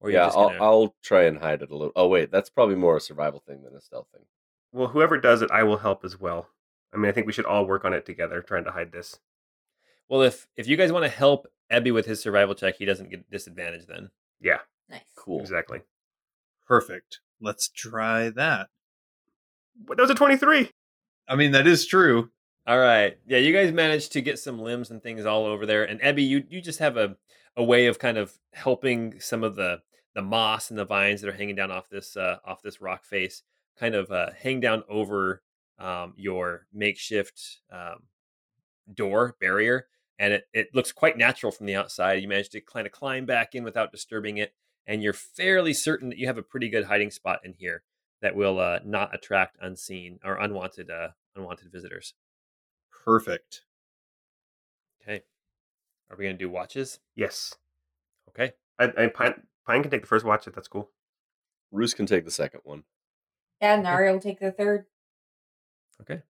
or 0.00 0.10
yeah, 0.10 0.24
just 0.26 0.36
I'll, 0.36 0.48
gonna... 0.48 0.62
I'll 0.64 0.94
try 1.02 1.22
and 1.24 1.38
hide 1.38 1.62
it 1.62 1.70
a 1.70 1.76
little. 1.76 1.92
Oh 1.94 2.08
wait, 2.08 2.32
that's 2.32 2.50
probably 2.50 2.74
more 2.74 2.96
a 2.96 3.00
survival 3.00 3.40
thing 3.46 3.62
than 3.62 3.76
a 3.76 3.80
stealth 3.80 4.08
thing. 4.12 4.24
Well, 4.72 4.88
whoever 4.88 5.16
does 5.16 5.42
it, 5.42 5.50
I 5.52 5.62
will 5.62 5.76
help 5.76 6.04
as 6.04 6.18
well. 6.18 6.48
I 6.92 6.96
mean, 6.96 7.08
I 7.08 7.12
think 7.12 7.26
we 7.28 7.32
should 7.32 7.44
all 7.46 7.66
work 7.66 7.84
on 7.84 7.92
it 7.94 8.04
together, 8.04 8.42
trying 8.42 8.64
to 8.64 8.72
hide 8.72 8.90
this. 8.90 9.20
well 10.08 10.22
if 10.22 10.48
if 10.56 10.66
you 10.66 10.76
guys 10.76 10.90
want 10.90 11.04
to 11.04 11.08
help 11.08 11.46
ebby 11.70 11.92
with 11.94 12.06
his 12.06 12.20
survival 12.20 12.54
check 12.54 12.76
he 12.76 12.84
doesn't 12.84 13.10
get 13.10 13.30
disadvantage 13.30 13.86
then 13.86 14.10
Yeah, 14.40 14.58
Nice. 14.90 15.02
Cool. 15.16 15.40
exactly. 15.40 15.82
Perfect. 16.66 17.20
Let's 17.40 17.68
try 17.68 18.30
that. 18.30 18.68
But 19.86 19.96
that 19.98 20.02
was 20.02 20.10
a 20.10 20.14
twenty-three. 20.14 20.70
I 21.28 21.36
mean, 21.36 21.52
that 21.52 21.66
is 21.68 21.86
true. 21.86 22.30
All 22.66 22.78
right. 22.78 23.18
Yeah, 23.26 23.38
you 23.38 23.52
guys 23.52 23.72
managed 23.72 24.12
to 24.12 24.20
get 24.20 24.38
some 24.38 24.60
limbs 24.60 24.90
and 24.90 25.02
things 25.02 25.26
all 25.26 25.46
over 25.46 25.66
there. 25.66 25.84
And 25.84 26.00
Ebby, 26.00 26.26
you 26.26 26.44
you 26.48 26.60
just 26.60 26.78
have 26.78 26.96
a, 26.96 27.16
a 27.56 27.64
way 27.64 27.86
of 27.86 27.98
kind 27.98 28.16
of 28.16 28.32
helping 28.52 29.20
some 29.20 29.42
of 29.42 29.56
the 29.56 29.80
the 30.14 30.22
moss 30.22 30.70
and 30.70 30.78
the 30.78 30.84
vines 30.84 31.20
that 31.20 31.28
are 31.28 31.36
hanging 31.36 31.56
down 31.56 31.72
off 31.72 31.88
this 31.88 32.16
uh, 32.16 32.36
off 32.44 32.62
this 32.62 32.80
rock 32.80 33.04
face 33.04 33.42
kind 33.78 33.94
of 33.94 34.10
uh, 34.10 34.30
hang 34.38 34.60
down 34.60 34.84
over 34.88 35.42
um, 35.78 36.14
your 36.16 36.66
makeshift 36.72 37.58
um, 37.72 38.02
door 38.94 39.36
barrier, 39.40 39.88
and 40.18 40.32
it, 40.34 40.44
it 40.52 40.68
looks 40.74 40.92
quite 40.92 41.18
natural 41.18 41.50
from 41.50 41.66
the 41.66 41.74
outside. 41.74 42.22
You 42.22 42.28
managed 42.28 42.52
to 42.52 42.60
kind 42.60 42.86
of 42.86 42.92
climb 42.92 43.26
back 43.26 43.54
in 43.54 43.64
without 43.64 43.90
disturbing 43.90 44.36
it, 44.36 44.54
and 44.86 45.02
you're 45.02 45.12
fairly 45.12 45.72
certain 45.72 46.10
that 46.10 46.18
you 46.18 46.26
have 46.28 46.38
a 46.38 46.42
pretty 46.42 46.68
good 46.68 46.84
hiding 46.84 47.10
spot 47.10 47.40
in 47.44 47.54
here 47.54 47.82
that 48.20 48.36
will 48.36 48.60
uh, 48.60 48.78
not 48.84 49.12
attract 49.14 49.56
unseen 49.60 50.20
or 50.24 50.36
unwanted 50.36 50.90
uh, 50.90 51.08
unwanted 51.34 51.72
visitors. 51.72 52.14
Perfect. 53.04 53.62
Okay. 55.02 55.22
Are 56.10 56.16
we 56.16 56.24
going 56.24 56.36
to 56.36 56.44
do 56.44 56.50
watches? 56.50 57.00
Yes. 57.16 57.54
Okay. 58.28 58.52
I, 58.78 58.92
I 58.96 59.06
Pine, 59.08 59.42
Pine 59.66 59.82
can 59.82 59.90
take 59.90 60.02
the 60.02 60.06
first 60.06 60.24
watch 60.24 60.46
if 60.46 60.54
that's 60.54 60.68
cool. 60.68 60.90
Roos 61.70 61.94
can 61.94 62.06
take 62.06 62.24
the 62.24 62.30
second 62.30 62.60
one. 62.64 62.84
Yeah, 63.60 63.76
Nari 63.76 64.12
will 64.12 64.20
take 64.20 64.40
the 64.40 64.52
third. 64.52 64.86
Okay. 66.00 66.20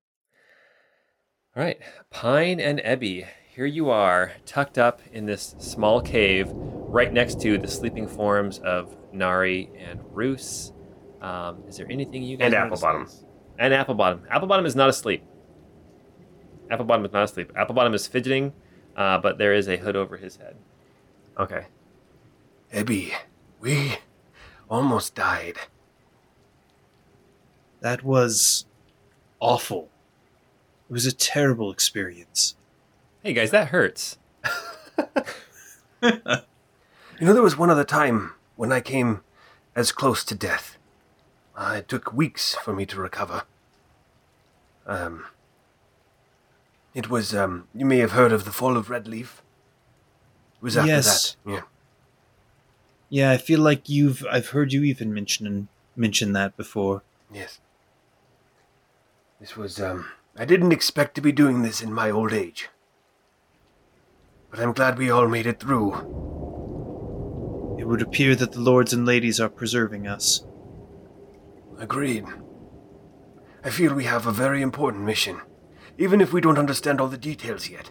All 1.56 1.62
right. 1.62 1.78
Pine 2.10 2.60
and 2.60 2.78
Ebby, 2.80 3.26
here 3.54 3.66
you 3.66 3.90
are, 3.90 4.32
tucked 4.46 4.78
up 4.78 5.00
in 5.12 5.26
this 5.26 5.54
small 5.58 6.00
cave 6.00 6.48
right 6.52 7.12
next 7.12 7.40
to 7.42 7.58
the 7.58 7.68
sleeping 7.68 8.06
forms 8.06 8.58
of 8.60 8.96
Nari 9.12 9.70
and 9.78 10.00
Roos. 10.10 10.72
Um, 11.20 11.64
is 11.68 11.76
there 11.76 11.90
anything 11.90 12.22
you 12.22 12.36
guys 12.36 12.52
And 12.52 12.70
notice? 12.70 12.82
Applebottom. 12.82 13.24
And 13.58 13.74
Applebottom. 13.74 14.28
Applebottom 14.28 14.66
is 14.66 14.74
not 14.76 14.88
asleep. 14.88 15.24
Applebottom 16.72 17.04
is 17.06 17.12
not 17.12 17.24
asleep. 17.24 17.52
Applebottom 17.54 17.94
is 17.94 18.06
fidgeting, 18.06 18.52
uh, 18.96 19.18
but 19.18 19.38
there 19.38 19.52
is 19.52 19.68
a 19.68 19.76
hood 19.76 19.94
over 19.96 20.16
his 20.16 20.36
head. 20.36 20.56
Okay. 21.38 21.66
Ebby, 22.72 23.12
we 23.60 23.98
almost 24.70 25.14
died. 25.14 25.58
That 27.80 28.02
was 28.02 28.66
awful. 29.40 29.90
It 30.88 30.92
was 30.92 31.06
a 31.06 31.12
terrible 31.12 31.70
experience. 31.70 32.56
Hey 33.22 33.32
guys, 33.34 33.50
that 33.50 33.68
hurts. 33.68 34.18
You 37.22 37.28
know, 37.28 37.34
there 37.34 37.42
was 37.44 37.56
one 37.56 37.70
other 37.70 37.84
time 37.84 38.32
when 38.56 38.72
I 38.72 38.80
came 38.80 39.20
as 39.76 39.92
close 39.92 40.24
to 40.24 40.34
death. 40.34 40.76
Uh, 41.56 41.76
it 41.78 41.86
took 41.86 42.12
weeks 42.12 42.56
for 42.56 42.72
me 42.74 42.84
to 42.86 43.00
recover. 43.00 43.44
Um, 44.88 45.26
it 46.94 47.08
was, 47.10 47.34
um, 47.34 47.68
you 47.74 47.84
may 47.86 47.98
have 47.98 48.12
heard 48.12 48.32
of 48.32 48.44
the 48.44 48.52
fall 48.52 48.76
of 48.76 48.90
Red 48.90 49.08
Leaf. 49.08 49.42
It 50.56 50.62
was 50.62 50.76
after 50.76 50.88
Yes. 50.90 51.36
that. 51.44 51.50
Yeah. 51.52 51.60
Yeah, 53.08 53.30
I 53.30 53.36
feel 53.36 53.60
like 53.60 53.88
you've 53.88 54.24
I've 54.30 54.48
heard 54.50 54.72
you 54.72 54.82
even 54.84 55.12
mention 55.12 55.68
mention 55.96 56.32
that 56.32 56.56
before. 56.56 57.02
Yes. 57.32 57.60
This 59.38 59.56
was, 59.56 59.80
um, 59.80 60.06
I 60.36 60.44
didn't 60.46 60.72
expect 60.72 61.14
to 61.16 61.20
be 61.20 61.32
doing 61.32 61.62
this 61.62 61.82
in 61.82 61.92
my 61.92 62.10
old 62.10 62.32
age. 62.32 62.70
But 64.50 64.60
I'm 64.60 64.72
glad 64.72 64.96
we 64.98 65.10
all 65.10 65.28
made 65.28 65.46
it 65.46 65.60
through. 65.60 65.92
It 67.78 67.86
would 67.86 68.00
appear 68.00 68.34
that 68.36 68.52
the 68.52 68.60
lords 68.60 68.92
and 68.92 69.04
ladies 69.04 69.40
are 69.40 69.48
preserving 69.48 70.06
us. 70.06 70.44
Agreed. 71.78 72.24
I 73.64 73.70
feel 73.70 73.92
we 73.94 74.04
have 74.04 74.26
a 74.26 74.32
very 74.32 74.62
important 74.62 75.04
mission, 75.04 75.40
even 75.98 76.20
if 76.20 76.32
we 76.32 76.40
don't 76.40 76.58
understand 76.58 77.00
all 77.00 77.08
the 77.08 77.18
details 77.18 77.68
yet. 77.68 77.90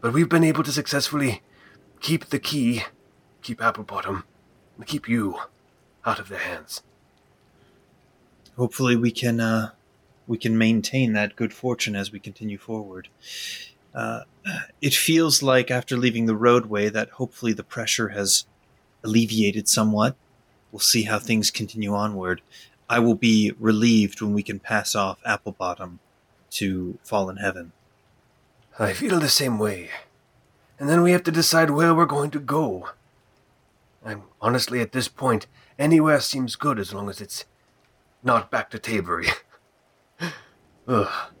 But 0.00 0.12
we've 0.12 0.28
been 0.28 0.44
able 0.44 0.62
to 0.64 0.72
successfully 0.72 1.42
keep 2.00 2.26
the 2.26 2.38
key, 2.38 2.84
keep 3.42 3.58
Applebottom, 3.60 4.24
and 4.76 4.86
keep 4.86 5.08
you 5.08 5.38
out 6.04 6.18
of 6.18 6.28
their 6.28 6.38
hands. 6.38 6.82
Hopefully 8.56 8.96
we 8.96 9.10
can 9.10 9.40
uh 9.40 9.70
we 10.26 10.38
can 10.38 10.58
maintain 10.58 11.12
that 11.12 11.36
good 11.36 11.52
fortune 11.52 11.94
as 11.94 12.10
we 12.10 12.18
continue 12.18 12.58
forward. 12.58 13.08
Uh, 13.94 14.22
it 14.82 14.92
feels 14.92 15.42
like 15.42 15.70
after 15.70 15.96
leaving 15.96 16.26
the 16.26 16.36
roadway 16.36 16.88
that 16.88 17.10
hopefully 17.10 17.52
the 17.52 17.62
pressure 17.62 18.08
has 18.08 18.44
alleviated 19.02 19.68
somewhat. 19.68 20.16
We'll 20.70 20.80
see 20.80 21.04
how 21.04 21.18
things 21.18 21.50
continue 21.50 21.94
onward. 21.94 22.42
I 22.90 22.98
will 22.98 23.14
be 23.14 23.52
relieved 23.58 24.20
when 24.20 24.34
we 24.34 24.42
can 24.42 24.58
pass 24.58 24.94
off 24.94 25.22
Applebottom 25.22 25.98
to 26.56 26.98
Fallen 27.02 27.36
Heaven. 27.36 27.72
I 28.78 28.92
feel 28.92 29.20
the 29.20 29.28
same 29.28 29.58
way. 29.58 29.90
And 30.78 30.88
then 30.88 31.02
we 31.02 31.12
have 31.12 31.22
to 31.24 31.30
decide 31.30 31.70
where 31.70 31.94
we're 31.94 32.06
going 32.06 32.30
to 32.32 32.40
go. 32.40 32.90
I'm 34.04 34.24
honestly 34.40 34.80
at 34.80 34.92
this 34.92 35.08
point, 35.08 35.46
anywhere 35.78 36.20
seems 36.20 36.56
good 36.56 36.78
as 36.78 36.92
long 36.92 37.08
as 37.08 37.20
it's 37.20 37.44
not 38.22 38.50
back 38.50 38.70
to 38.70 38.78
Tabery. 38.78 39.28
Ugh. 40.88 41.32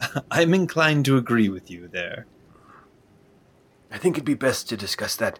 I'm 0.30 0.54
inclined 0.54 1.04
to 1.06 1.16
agree 1.16 1.48
with 1.48 1.70
you 1.70 1.88
there. 1.88 2.26
I 3.90 3.98
think 3.98 4.16
it'd 4.16 4.24
be 4.24 4.34
best 4.34 4.68
to 4.68 4.76
discuss 4.76 5.16
that 5.16 5.38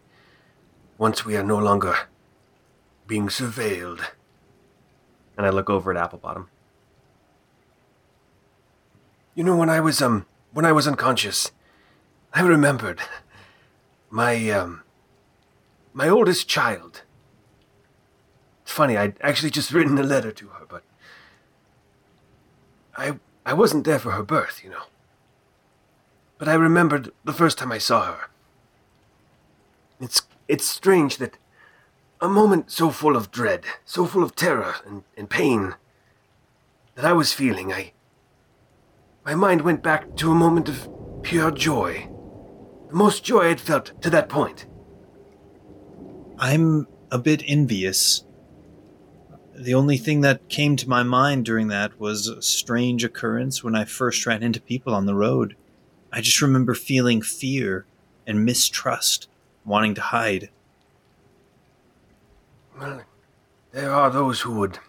once 0.97 1.25
we 1.25 1.37
are 1.37 1.43
no 1.43 1.59
longer 1.59 1.97
being 3.07 3.29
surveilled. 3.29 4.01
And 5.37 5.45
I 5.45 5.51
look 5.51 5.69
over 5.69 5.95
at 5.95 6.11
Applebottom. 6.11 6.47
You 9.35 9.43
know, 9.43 9.57
when 9.57 9.71
I 9.71 9.81
was 9.81 10.01
um 10.01 10.27
when 10.53 10.65
I 10.65 10.73
was 10.73 10.87
unconscious, 10.87 11.51
I 12.33 12.43
remembered 12.43 13.01
my 14.11 14.49
um 14.51 14.83
my 15.93 16.09
oldest 16.09 16.49
child. 16.49 17.03
It's 18.63 18.73
funny, 18.73 18.97
I'd 18.97 19.17
actually 19.21 19.51
just 19.51 19.73
written 19.75 19.99
a 19.99 20.05
letter 20.05 20.31
to 20.33 20.49
her, 20.49 20.67
but 20.69 20.85
I 22.97 23.19
I 23.45 23.53
wasn't 23.55 23.85
there 23.85 23.99
for 23.99 24.13
her 24.13 24.23
birth, 24.23 24.63
you 24.63 24.71
know. 24.71 24.85
But 26.39 26.49
I 26.49 26.55
remembered 26.55 27.13
the 27.25 27.33
first 27.33 27.59
time 27.59 27.73
I 27.73 27.79
saw 27.79 28.07
her. 28.07 28.31
It's 30.01 30.23
it's 30.47 30.67
strange 30.67 31.17
that 31.17 31.39
a 32.21 32.29
moment 32.29 32.71
so 32.71 32.91
full 32.91 33.17
of 33.17 33.33
dread, 33.33 33.65
so 33.85 34.07
full 34.07 34.23
of 34.23 34.37
terror 34.37 34.77
and, 34.87 35.03
and 35.17 35.29
pain 35.29 35.75
that 36.95 37.05
I 37.05 37.13
was 37.13 37.33
feeling, 37.33 37.73
I 37.73 37.93
my 39.25 39.35
mind 39.35 39.63
went 39.63 39.83
back 39.83 40.17
to 40.17 40.31
a 40.31 40.35
moment 40.35 40.69
of 40.69 40.89
pure 41.23 41.51
joy. 41.51 42.09
The 42.89 42.95
most 42.95 43.25
joy 43.25 43.49
I'd 43.49 43.61
felt 43.61 44.01
to 44.03 44.11
that 44.11 44.29
point. 44.29 44.67
I'm 46.39 46.87
a 47.11 47.19
bit 47.19 47.43
envious. 47.47 48.25
The 49.55 49.75
only 49.75 49.97
thing 49.97 50.21
that 50.23 50.49
came 50.49 50.77
to 50.77 50.89
my 50.89 51.03
mind 51.03 51.45
during 51.45 51.69
that 51.69 51.99
was 51.99 52.27
a 52.27 52.43
strange 52.43 53.05
occurrence 53.05 53.65
when 53.65 53.75
I 53.75 53.85
first 53.85 54.27
ran 54.27 54.43
into 54.43 54.61
people 54.61 54.95
on 54.95 55.07
the 55.07 55.15
road. 55.15 55.57
I 56.13 56.21
just 56.21 56.43
remember 56.43 56.75
feeling 56.75 57.23
fear 57.23 57.87
and 58.27 58.45
mistrust, 58.45 59.29
wanting 59.65 59.95
to 59.95 60.01
hide. 60.01 60.51
Well, 62.79 63.03
there 63.73 63.93
are 63.93 64.11
those 64.11 64.41
who 64.41 64.55
would 64.59 64.81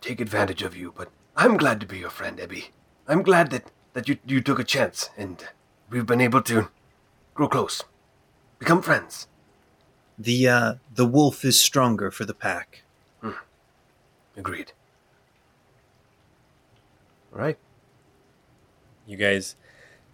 take 0.00 0.20
advantage 0.20 0.62
of 0.62 0.76
you, 0.76 0.92
but 0.94 1.10
I'm 1.34 1.56
glad 1.56 1.80
to 1.80 1.86
be 1.86 1.98
your 1.98 2.10
friend, 2.10 2.38
Ebby. 2.38 2.66
I'm 3.06 3.22
glad 3.22 3.50
that, 3.50 3.70
that 3.92 4.08
you, 4.08 4.18
you 4.26 4.40
took 4.40 4.58
a 4.58 4.64
chance 4.64 5.10
and 5.16 5.44
we've 5.90 6.06
been 6.06 6.20
able 6.20 6.42
to 6.42 6.68
grow 7.34 7.48
close, 7.48 7.84
become 8.58 8.82
friends. 8.82 9.28
The 10.16 10.48
uh, 10.48 10.74
the 10.94 11.06
wolf 11.06 11.44
is 11.44 11.60
stronger 11.60 12.10
for 12.10 12.24
the 12.24 12.34
pack. 12.34 12.82
Agreed. 14.36 14.72
All 17.32 17.40
right. 17.40 17.58
You 19.06 19.16
guys, 19.16 19.56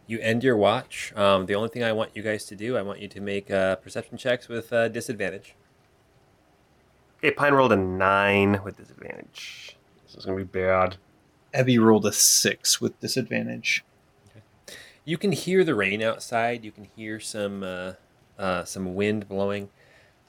you 0.07 0.19
end 0.21 0.43
your 0.43 0.57
watch. 0.57 1.13
Um, 1.15 1.47
the 1.47 1.55
only 1.55 1.69
thing 1.69 1.85
I 1.85 1.93
want 1.93 2.11
you 2.15 2.23
guys 2.23 2.45
to 2.47 2.57
do, 2.57 2.77
I 2.77 2.83
want 2.83 3.01
you 3.01 3.09
to 3.09 3.21
make 3.21 3.51
uh, 3.51 3.77
perception 3.77 4.19
checks 4.19 4.49
with 4.49 4.73
uh, 4.73 4.89
disadvantage. 4.89 5.55
Okay, 7.19 7.31
Pine 7.31 7.53
rolled 7.53 7.73
a 7.73 7.77
nine 7.77 8.61
with 8.65 8.77
disadvantage. 8.77 9.77
This 10.07 10.17
is 10.17 10.25
gonna 10.25 10.39
be 10.39 10.45
bad. 10.45 10.97
Abby 11.53 11.79
rolled 11.79 12.07
a 12.07 12.13
six 12.13 12.81
with 12.81 12.99
disadvantage. 13.01 13.85
You 15.05 15.19
can 15.19 15.33
hear 15.33 15.65
the 15.65 15.75
rain 15.75 16.03
outside. 16.03 16.65
You 16.65 16.71
can 16.73 16.85
hear 16.97 17.19
some 17.19 17.63
uh, 17.63 17.93
uh, 18.39 18.65
some 18.65 18.95
wind 18.95 19.29
blowing, 19.29 19.71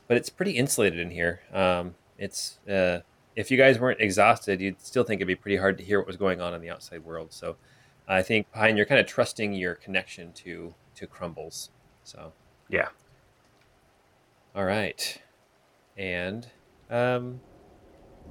but 0.08 0.18
it's 0.18 0.30
pretty 0.30 0.52
insulated 0.52 1.00
in 1.00 1.12
here. 1.12 1.42
Um, 1.54 1.96
it's 2.18 2.58
uh, 2.68 3.00
if 3.36 3.52
you 3.52 3.58
guys 3.58 3.80
weren't 3.80 4.02
exhausted, 4.02 4.60
you'd 4.62 4.82
still 4.82 5.04
think 5.04 5.20
it'd 5.20 5.28
be 5.28 5.36
pretty 5.36 5.58
hard 5.58 5.78
to 5.78 5.84
hear 5.84 6.00
what 6.00 6.08
was 6.08 6.18
going 6.18 6.42
on 6.42 6.54
in 6.54 6.62
the 6.62 6.70
outside 6.70 7.04
world. 7.06 7.32
So, 7.32 7.58
I 8.08 8.22
think 8.22 8.52
Pine, 8.52 8.76
you're 8.78 8.86
kind 8.86 9.00
of 9.00 9.06
trusting 9.08 9.54
your 9.54 9.76
connection 9.76 10.32
to 10.34 10.74
to 10.96 11.08
Crumbles. 11.08 11.70
So, 12.04 12.34
Yeah. 12.70 12.90
all 14.56 14.66
right, 14.66 15.22
and 15.98 16.48
um, 16.90 17.40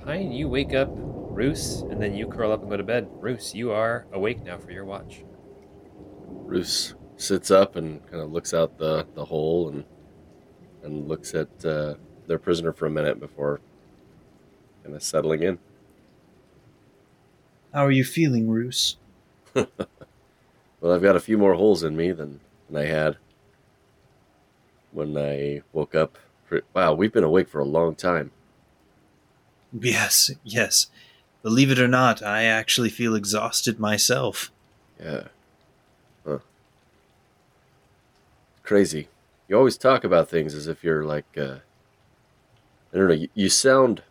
Pine, 0.04 0.32
you 0.32 0.48
wake 0.48 0.74
up 0.74 0.88
Roos, 0.92 1.82
and 1.82 2.02
then 2.02 2.14
you 2.14 2.26
curl 2.26 2.52
up 2.52 2.60
and 2.60 2.70
go 2.70 2.76
to 2.76 2.82
bed. 2.82 3.08
Roos, 3.12 3.54
you 3.54 3.70
are 3.70 4.06
awake 4.12 4.42
now 4.42 4.58
for 4.58 4.72
your 4.72 4.84
watch. 4.84 5.24
Roos 6.28 6.94
sits 7.16 7.50
up 7.50 7.76
and 7.76 8.04
kind 8.10 8.22
of 8.22 8.32
looks 8.32 8.52
out 8.54 8.78
the, 8.78 9.06
the 9.14 9.24
hole 9.24 9.68
and 9.68 9.84
and 10.82 11.06
looks 11.08 11.34
at 11.34 11.64
uh, 11.64 11.94
their 12.26 12.38
prisoner 12.38 12.72
for 12.72 12.86
a 12.86 12.90
minute 12.90 13.20
before 13.20 13.60
kind 14.82 14.96
of 14.96 15.02
settling 15.02 15.42
in. 15.42 15.58
How 17.72 17.84
are 17.84 17.90
you 17.90 18.04
feeling, 18.04 18.48
Roos? 18.48 18.96
Well, 20.80 20.94
I've 20.94 21.02
got 21.02 21.16
a 21.16 21.20
few 21.20 21.36
more 21.36 21.54
holes 21.54 21.82
in 21.82 21.94
me 21.96 22.10
than, 22.12 22.40
than 22.66 22.76
I 22.82 22.86
had 22.86 23.18
when 24.92 25.16
I 25.16 25.62
woke 25.72 25.94
up. 25.94 26.16
Wow, 26.74 26.94
we've 26.94 27.12
been 27.12 27.24
awake 27.24 27.48
for 27.48 27.60
a 27.60 27.64
long 27.64 27.94
time. 27.94 28.32
Yes, 29.72 30.30
yes. 30.44 30.86
Believe 31.42 31.70
it 31.70 31.78
or 31.78 31.88
not, 31.88 32.22
I 32.22 32.44
actually 32.44 32.90
feel 32.90 33.14
exhausted 33.14 33.78
myself. 33.80 34.50
Yeah. 35.02 35.28
Huh. 36.26 36.38
Crazy. 38.62 39.08
You 39.48 39.56
always 39.56 39.76
talk 39.76 40.04
about 40.04 40.28
things 40.28 40.54
as 40.54 40.66
if 40.66 40.84
you're 40.84 41.04
like, 41.04 41.26
uh, 41.36 41.56
I 42.92 42.96
don't 42.96 43.08
know, 43.08 43.14
you, 43.14 43.28
you 43.34 43.48
sound 43.48 44.02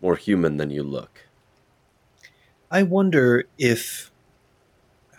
more 0.00 0.16
human 0.16 0.56
than 0.56 0.70
you 0.70 0.82
look. 0.82 1.24
I 2.70 2.82
wonder 2.82 3.44
if 3.58 4.10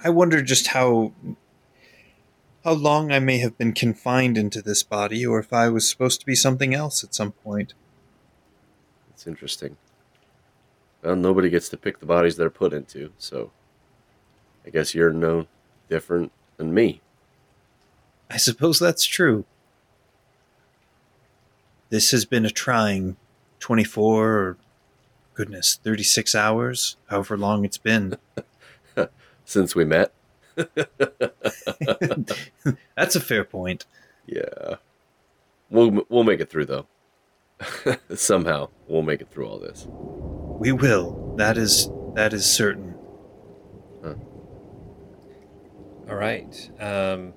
I 0.04 0.10
wonder 0.10 0.42
just 0.42 0.68
how 0.68 1.14
how 2.64 2.74
long 2.74 3.12
I 3.12 3.20
may 3.20 3.38
have 3.40 3.58
been 3.58 3.74
confined 3.74 4.38
into 4.38 4.62
this 4.62 4.84
body 4.84 5.26
or 5.26 5.40
if 5.40 5.54
I 5.54 5.70
was 5.70 5.90
supposed 5.90 6.20
to 6.20 6.26
be 6.26 6.36
something 6.36 6.74
else 6.74 7.04
at 7.04 7.16
some 7.16 7.32
point. 7.32 7.74
It's 9.18 9.26
interesting. 9.26 9.78
Well, 11.02 11.16
nobody 11.16 11.50
gets 11.50 11.70
to 11.70 11.78
pick 11.78 11.98
the 12.00 12.06
bodies 12.06 12.38
they're 12.38 12.52
put 12.52 12.72
into, 12.72 13.12
so 13.18 13.50
I 14.64 14.70
guess 14.70 14.94
you're 14.94 15.12
no 15.12 15.48
different 15.90 16.32
than 16.58 16.72
me. 16.72 17.02
I 18.30 18.38
suppose 18.38 18.78
that's 18.78 19.08
true. 19.08 19.46
This 21.90 22.12
has 22.12 22.26
been 22.26 22.46
a 22.46 22.52
trying 22.52 23.18
24 23.60 24.28
or 24.34 24.58
goodness, 25.34 25.80
36 25.84 26.36
hours, 26.36 26.98
however 27.10 27.40
long 27.40 27.66
it's 27.66 27.80
been. 27.80 28.18
Since 29.46 29.74
we 29.74 29.84
met. 29.84 30.14
That's 32.96 33.16
a 33.16 33.20
fair 33.20 33.44
point. 33.44 33.88
Yeah. 34.28 34.76
We'll 35.72 36.04
we'll 36.08 36.24
make 36.24 36.40
it 36.40 36.52
through 36.52 36.66
though. 36.66 36.86
Somehow 38.14 38.70
we'll 38.88 39.02
make 39.02 39.22
it 39.22 39.30
through 39.30 39.48
all 39.48 39.60
this. 39.60 39.88
We 39.90 40.72
will. 40.72 41.36
That 41.38 41.58
is 41.58 41.90
that 42.16 42.34
is 42.34 42.46
certain. 42.46 42.98
All 46.10 46.16
right. 46.16 46.70
Um, 46.80 47.34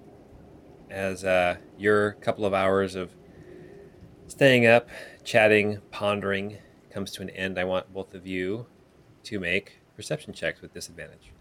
as 0.91 1.25
uh, 1.25 1.57
your 1.77 2.13
couple 2.13 2.47
of 2.47 2.55
hours 2.55 2.95
of 2.95 3.11
staying 4.29 4.65
up, 4.65 4.89
chatting, 5.25 5.81
pondering 5.91 6.59
comes 6.91 7.11
to 7.13 7.23
an 7.23 7.31
end, 7.31 7.59
I 7.59 7.65
want 7.65 7.93
both 7.93 8.15
of 8.15 8.29
you 8.29 8.67
to 9.25 9.41
make 9.41 9.81
perception 9.97 10.33
checks 10.33 10.61
with 10.61 10.73
disadvantage. 10.73 11.33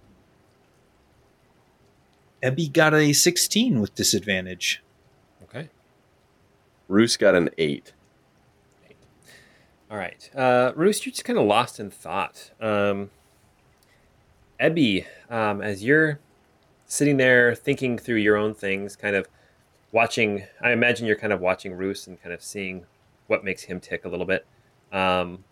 Ebby 2.42 2.72
got 2.72 2.96
a 2.96 3.14
16 3.14 3.80
with 3.80 3.94
disadvantage. 3.94 4.82
Okay. 5.44 5.70
Roos 6.88 7.16
got 7.16 7.36
an 7.36 7.50
eight. 7.60 7.94
All 9.90 9.98
right. 9.98 10.30
Uh, 10.36 10.72
Roos, 10.76 11.04
you're 11.04 11.12
just 11.12 11.26
kind 11.26 11.40
of 11.40 11.46
lost 11.46 11.80
in 11.80 11.90
thought. 11.90 12.52
Um, 12.62 13.10
Ebby, 14.60 15.06
um, 15.32 15.62
as 15.62 15.84
you're 15.84 16.20
sitting 16.86 17.18
there 17.18 17.56
thinking 17.56 17.98
through 17.98 18.18
your 18.18 18.36
own 18.38 18.54
things, 18.54 18.96
kind 18.96 19.16
of 19.16 19.28
watching, 19.92 20.44
I 20.62 20.74
imagine 20.74 21.08
you're 21.08 21.16
kind 21.16 21.34
of 21.34 21.42
watching 21.42 21.74
Roos 21.74 22.06
and 22.06 22.22
kind 22.22 22.34
of 22.34 22.44
seeing 22.44 22.86
what 23.26 23.44
makes 23.44 23.64
him 23.64 23.80
tick 23.80 24.06
a 24.06 24.10
little 24.10 24.28
bit. 24.28 24.46
Um, 24.92 25.44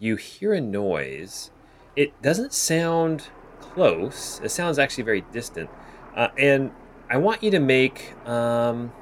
you 0.00 0.16
hear 0.16 0.52
a 0.52 0.60
noise. 0.60 1.52
It 1.94 2.20
doesn't 2.20 2.52
sound 2.52 3.28
close, 3.60 4.40
it 4.42 4.50
sounds 4.50 4.78
actually 4.78 5.04
very 5.04 5.20
distant. 5.32 5.70
Uh, 6.16 6.28
and 6.36 6.72
I 7.08 7.16
want 7.18 7.44
you 7.44 7.50
to 7.52 7.60
make 7.60 8.12
um, 8.26 8.92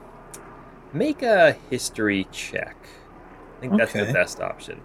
make 0.93 1.23
a 1.23 1.53
history 1.71 2.27
check. 2.31 2.77
I 3.61 3.67
think 3.67 3.77
that's 3.77 3.93
the 3.93 4.11
best 4.13 4.41
option. 4.41 4.81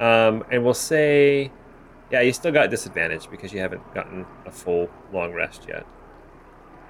Um, 0.00 0.44
and 0.50 0.64
we'll 0.64 0.74
say, 0.74 1.52
yeah, 2.10 2.20
you 2.20 2.32
still 2.32 2.52
got 2.52 2.70
disadvantage 2.70 3.30
because 3.30 3.52
you 3.52 3.60
haven't 3.60 3.94
gotten 3.94 4.26
a 4.44 4.50
full 4.50 4.90
long 5.12 5.32
rest 5.32 5.66
yet. 5.68 5.86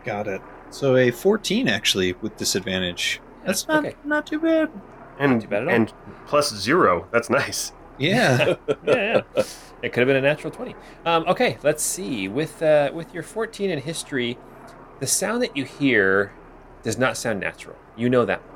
Got 0.04 0.28
it. 0.28 0.40
So 0.70 0.96
a 0.96 1.10
14 1.10 1.68
actually 1.68 2.14
with 2.14 2.36
disadvantage. 2.36 3.20
That's 3.44 3.68
not 3.68 3.84
okay. 3.84 3.96
not 4.04 4.26
too 4.26 4.40
bad. 4.40 4.70
And 5.18 5.40
too 5.40 5.48
bad 5.48 5.62
at 5.62 5.68
all. 5.68 5.74
and 5.74 5.92
plus 6.26 6.54
zero. 6.54 7.06
That's 7.12 7.30
nice. 7.30 7.72
Yeah. 7.98 8.56
yeah, 8.68 9.22
yeah. 9.36 9.42
It 9.82 9.92
could 9.92 10.00
have 10.00 10.08
been 10.08 10.16
a 10.16 10.20
natural 10.20 10.50
twenty. 10.50 10.74
Um, 11.04 11.24
okay, 11.28 11.58
let's 11.62 11.82
see. 11.82 12.28
With 12.28 12.62
uh, 12.62 12.90
with 12.92 13.14
your 13.14 13.22
fourteen 13.22 13.70
in 13.70 13.80
history, 13.80 14.36
the 15.00 15.06
sound 15.06 15.42
that 15.42 15.56
you 15.56 15.64
hear 15.64 16.32
does 16.82 16.98
not 16.98 17.16
sound 17.16 17.40
natural. 17.40 17.76
You 17.96 18.10
know 18.10 18.24
that 18.24 18.42
much. 18.46 18.55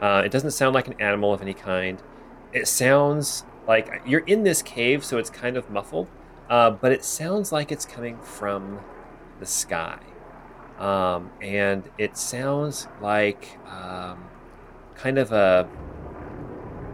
Uh, 0.00 0.22
it 0.24 0.30
doesn't 0.30 0.50
sound 0.50 0.74
like 0.74 0.88
an 0.88 1.00
animal 1.00 1.32
of 1.32 1.42
any 1.42 1.54
kind. 1.54 2.02
It 2.52 2.68
sounds 2.68 3.44
like 3.66 4.02
you're 4.06 4.20
in 4.20 4.42
this 4.42 4.62
cave, 4.62 5.04
so 5.04 5.18
it's 5.18 5.30
kind 5.30 5.56
of 5.56 5.70
muffled. 5.70 6.08
Uh, 6.48 6.70
but 6.70 6.92
it 6.92 7.04
sounds 7.04 7.50
like 7.50 7.72
it's 7.72 7.84
coming 7.84 8.18
from 8.20 8.80
the 9.40 9.46
sky, 9.46 9.98
um, 10.78 11.32
and 11.40 11.90
it 11.98 12.16
sounds 12.16 12.86
like 13.00 13.58
um, 13.68 14.28
kind 14.94 15.18
of 15.18 15.32
a 15.32 15.68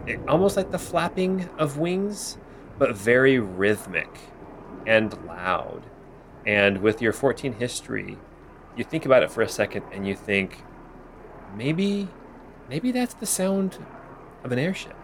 it, 0.07 0.19
almost 0.27 0.57
like 0.57 0.71
the 0.71 0.79
flapping 0.79 1.49
of 1.57 1.77
wings, 1.77 2.37
but 2.77 2.95
very 2.95 3.39
rhythmic 3.39 4.19
and 4.85 5.13
loud. 5.25 5.85
And 6.45 6.81
with 6.81 7.01
your 7.01 7.13
14 7.13 7.53
history, 7.53 8.17
you 8.75 8.83
think 8.83 9.05
about 9.05 9.23
it 9.23 9.31
for 9.31 9.41
a 9.41 9.49
second 9.49 9.83
and 9.91 10.07
you 10.07 10.15
think, 10.15 10.63
maybe, 11.55 12.09
maybe 12.69 12.91
that's 12.91 13.13
the 13.13 13.25
sound 13.25 13.77
of 14.43 14.51
an 14.51 14.59
airship. 14.59 14.95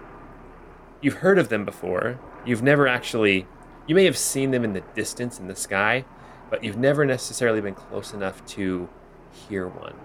You've 1.01 1.15
heard 1.15 1.37
of 1.39 1.49
them 1.49 1.65
before. 1.65 2.19
You've 2.45 2.63
never 2.63 2.87
actually, 2.87 3.47
you 3.87 3.95
may 3.95 4.05
have 4.05 4.17
seen 4.17 4.51
them 4.51 4.63
in 4.63 4.73
the 4.73 4.83
distance 4.95 5.39
in 5.39 5.47
the 5.47 5.55
sky, 5.55 6.05
but 6.49 6.63
you've 6.63 6.77
never 6.77 7.05
necessarily 7.05 7.61
been 7.61 7.75
close 7.75 8.13
enough 8.13 8.45
to 8.47 8.89
hear 9.31 9.67
one. 9.67 9.95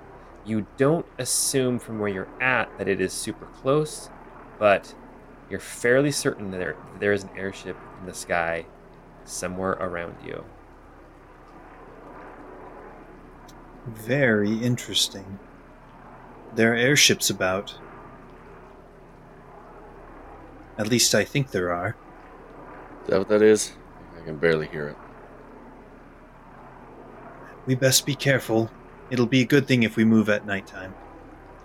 You 0.44 0.66
don't 0.76 1.07
assume 1.18 1.78
from 1.78 1.98
where 1.98 2.11
you're 2.11 2.28
at 2.40 2.76
that 2.78 2.88
it 2.88 3.00
is 3.00 3.12
super 3.12 3.46
close, 3.46 4.11
but 4.59 4.94
you're 5.50 5.61
fairly 5.61 6.11
certain 6.11 6.50
that 6.50 6.59
there, 6.59 6.76
there 7.00 7.12
is 7.12 7.24
an 7.24 7.30
airship 7.36 7.76
in 8.00 8.07
the 8.07 8.14
sky 8.14 8.66
somewhere 9.24 9.72
around 9.72 10.16
you. 10.24 10.44
Very 13.86 14.59
interesting. 14.59 15.38
There 16.55 16.72
are 16.72 16.76
airships 16.76 17.30
about. 17.30 17.74
At 20.78 20.88
least 20.88 21.14
I 21.14 21.24
think 21.24 21.50
there 21.50 21.72
are. 21.72 21.96
Is 23.02 23.11
that 23.11 23.18
what 23.18 23.28
that 23.28 23.42
is? 23.42 23.72
I 24.16 24.24
can 24.24 24.36
barely 24.36 24.66
hear 24.66 24.88
it. 24.88 24.96
We 27.66 27.74
best 27.74 28.07
be 28.07 28.14
careful. 28.14 28.70
It'll 29.11 29.26
be 29.26 29.42
a 29.42 29.46
good 29.46 29.66
thing 29.66 29.82
if 29.82 29.96
we 29.96 30.05
move 30.05 30.28
at 30.28 30.46
nighttime. 30.46 30.94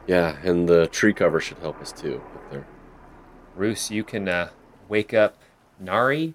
Yeah, 0.07 0.37
and 0.43 0.67
the 0.67 0.87
tree 0.87 1.13
cover 1.13 1.39
should 1.39 1.59
help 1.59 1.79
us 1.81 1.91
too. 1.91 2.21
If 2.35 2.51
they're 2.51 2.67
Roos, 3.55 3.91
you 3.91 4.03
can 4.03 4.27
uh, 4.27 4.49
wake 4.87 5.13
up 5.13 5.37
Nari, 5.79 6.33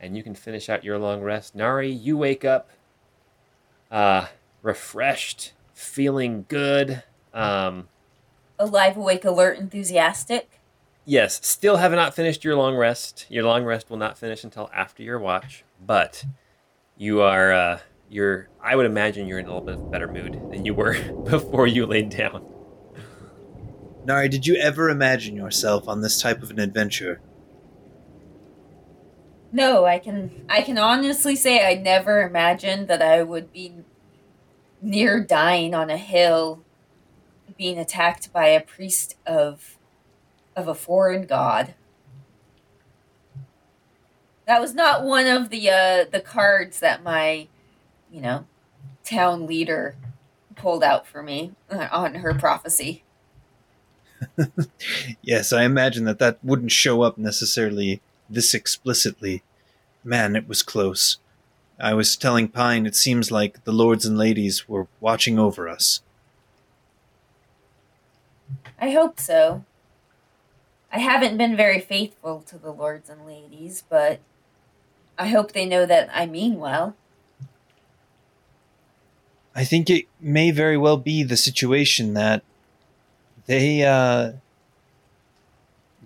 and 0.00 0.16
you 0.16 0.22
can 0.22 0.34
finish 0.34 0.68
out 0.68 0.82
your 0.84 0.98
long 0.98 1.22
rest. 1.22 1.54
Nari, 1.54 1.90
you 1.90 2.16
wake 2.16 2.44
up 2.44 2.70
uh, 3.90 4.26
refreshed, 4.62 5.52
feeling 5.74 6.46
good. 6.48 7.02
Um, 7.34 7.88
Alive, 8.58 8.96
awake, 8.96 9.24
alert, 9.24 9.58
enthusiastic. 9.58 10.60
yes, 11.04 11.44
still 11.46 11.76
have 11.78 11.92
not 11.92 12.14
finished 12.14 12.44
your 12.44 12.54
long 12.56 12.76
rest. 12.76 13.26
Your 13.28 13.42
long 13.44 13.64
rest 13.64 13.90
will 13.90 13.96
not 13.96 14.16
finish 14.16 14.44
until 14.44 14.70
after 14.72 15.02
your 15.02 15.18
watch, 15.18 15.64
but 15.84 16.24
you 16.96 17.20
are 17.20 17.52
uh, 17.52 17.78
you're. 18.08 18.48
I 18.62 18.76
would 18.76 18.86
imagine 18.86 19.26
you're 19.26 19.40
in 19.40 19.46
a 19.46 19.48
little 19.48 19.66
bit 19.66 19.74
of 19.74 19.90
better 19.90 20.06
mood 20.06 20.40
than 20.50 20.64
you 20.64 20.72
were 20.74 20.96
before 21.24 21.66
you 21.66 21.84
laid 21.86 22.10
down. 22.10 22.46
Nari, 24.04 24.28
did 24.28 24.46
you 24.46 24.54
ever 24.56 24.88
imagine 24.90 25.34
yourself 25.34 25.88
on 25.88 26.00
this 26.02 26.20
type 26.20 26.42
of 26.42 26.50
an 26.50 26.60
adventure? 26.60 27.20
No, 29.50 29.84
I 29.84 29.98
can 29.98 30.44
I 30.48 30.62
can 30.62 30.78
honestly 30.78 31.36
say 31.36 31.66
I 31.66 31.74
never 31.80 32.22
imagined 32.22 32.88
that 32.88 33.02
I 33.02 33.22
would 33.22 33.52
be 33.52 33.72
near 34.82 35.22
dying 35.22 35.74
on 35.74 35.90
a 35.90 35.96
hill 35.96 36.64
being 37.64 37.78
attacked 37.78 38.30
by 38.30 38.48
a 38.48 38.60
priest 38.60 39.16
of 39.24 39.78
of 40.54 40.68
a 40.68 40.74
foreign 40.74 41.24
god. 41.24 41.72
That 44.46 44.60
was 44.60 44.74
not 44.74 45.02
one 45.02 45.26
of 45.26 45.48
the 45.48 45.70
uh, 45.70 46.04
the 46.12 46.20
cards 46.20 46.80
that 46.80 47.02
my, 47.02 47.48
you 48.12 48.20
know, 48.20 48.44
town 49.02 49.46
leader 49.46 49.96
pulled 50.56 50.84
out 50.84 51.06
for 51.06 51.22
me 51.22 51.52
on 51.70 52.16
her 52.16 52.34
prophecy. 52.34 53.02
yes, 55.22 55.50
I 55.50 55.62
imagine 55.62 56.04
that 56.04 56.18
that 56.18 56.44
wouldn't 56.44 56.70
show 56.70 57.00
up 57.00 57.16
necessarily 57.16 58.02
this 58.28 58.52
explicitly. 58.52 59.42
Man, 60.04 60.36
it 60.36 60.46
was 60.46 60.62
close. 60.62 61.16
I 61.80 61.94
was 61.94 62.14
telling 62.14 62.48
Pine 62.48 62.84
it 62.84 62.94
seems 62.94 63.30
like 63.30 63.64
the 63.64 63.72
lords 63.72 64.04
and 64.04 64.18
ladies 64.18 64.68
were 64.68 64.86
watching 65.00 65.38
over 65.38 65.66
us. 65.66 66.02
I 68.80 68.90
hope 68.90 69.20
so. 69.20 69.64
I 70.92 70.98
haven't 70.98 71.38
been 71.38 71.56
very 71.56 71.80
faithful 71.80 72.42
to 72.42 72.58
the 72.58 72.70
lords 72.72 73.10
and 73.10 73.26
ladies, 73.26 73.82
but 73.88 74.20
I 75.18 75.28
hope 75.28 75.52
they 75.52 75.66
know 75.66 75.86
that 75.86 76.08
I 76.12 76.26
mean 76.26 76.58
well. 76.58 76.94
I 79.54 79.64
think 79.64 79.88
it 79.88 80.06
may 80.20 80.50
very 80.50 80.76
well 80.76 80.96
be 80.96 81.22
the 81.22 81.36
situation 81.36 82.14
that 82.14 82.42
they 83.46 83.84
uh, 83.84 84.32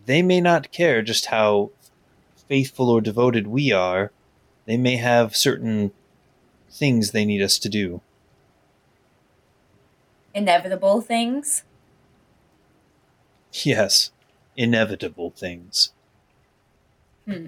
they 0.06 0.22
may 0.22 0.40
not 0.40 0.72
care 0.72 1.02
just 1.02 1.26
how 1.26 1.70
faithful 2.48 2.90
or 2.90 3.00
devoted 3.00 3.46
we 3.46 3.72
are. 3.72 4.10
They 4.66 4.76
may 4.76 4.96
have 4.96 5.36
certain 5.36 5.92
things 6.70 7.10
they 7.10 7.24
need 7.24 7.42
us 7.42 7.58
to 7.58 7.68
do. 7.68 8.00
Inevitable 10.34 11.00
things. 11.00 11.62
Yes, 13.52 14.10
inevitable 14.56 15.30
things. 15.30 15.92
Hmm. 17.26 17.46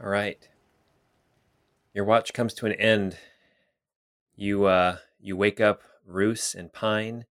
All 0.00 0.08
right. 0.08 0.48
Your 1.94 2.04
watch 2.04 2.32
comes 2.32 2.54
to 2.54 2.66
an 2.66 2.72
end. 2.72 3.18
You 4.36 4.64
uh 4.64 4.98
you 5.20 5.36
wake 5.36 5.60
up 5.60 5.82
Roos 6.06 6.54
and 6.54 6.72
Pine. 6.72 7.26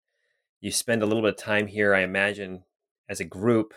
You 0.62 0.72
spend 0.72 1.02
a 1.02 1.06
little 1.06 1.24
bit 1.24 1.32
of 1.32 1.38
time 1.38 1.68
here, 1.68 1.96
I 1.96 2.02
imagine, 2.02 2.64
as 3.08 3.20
a 3.20 3.26
group, 3.26 3.74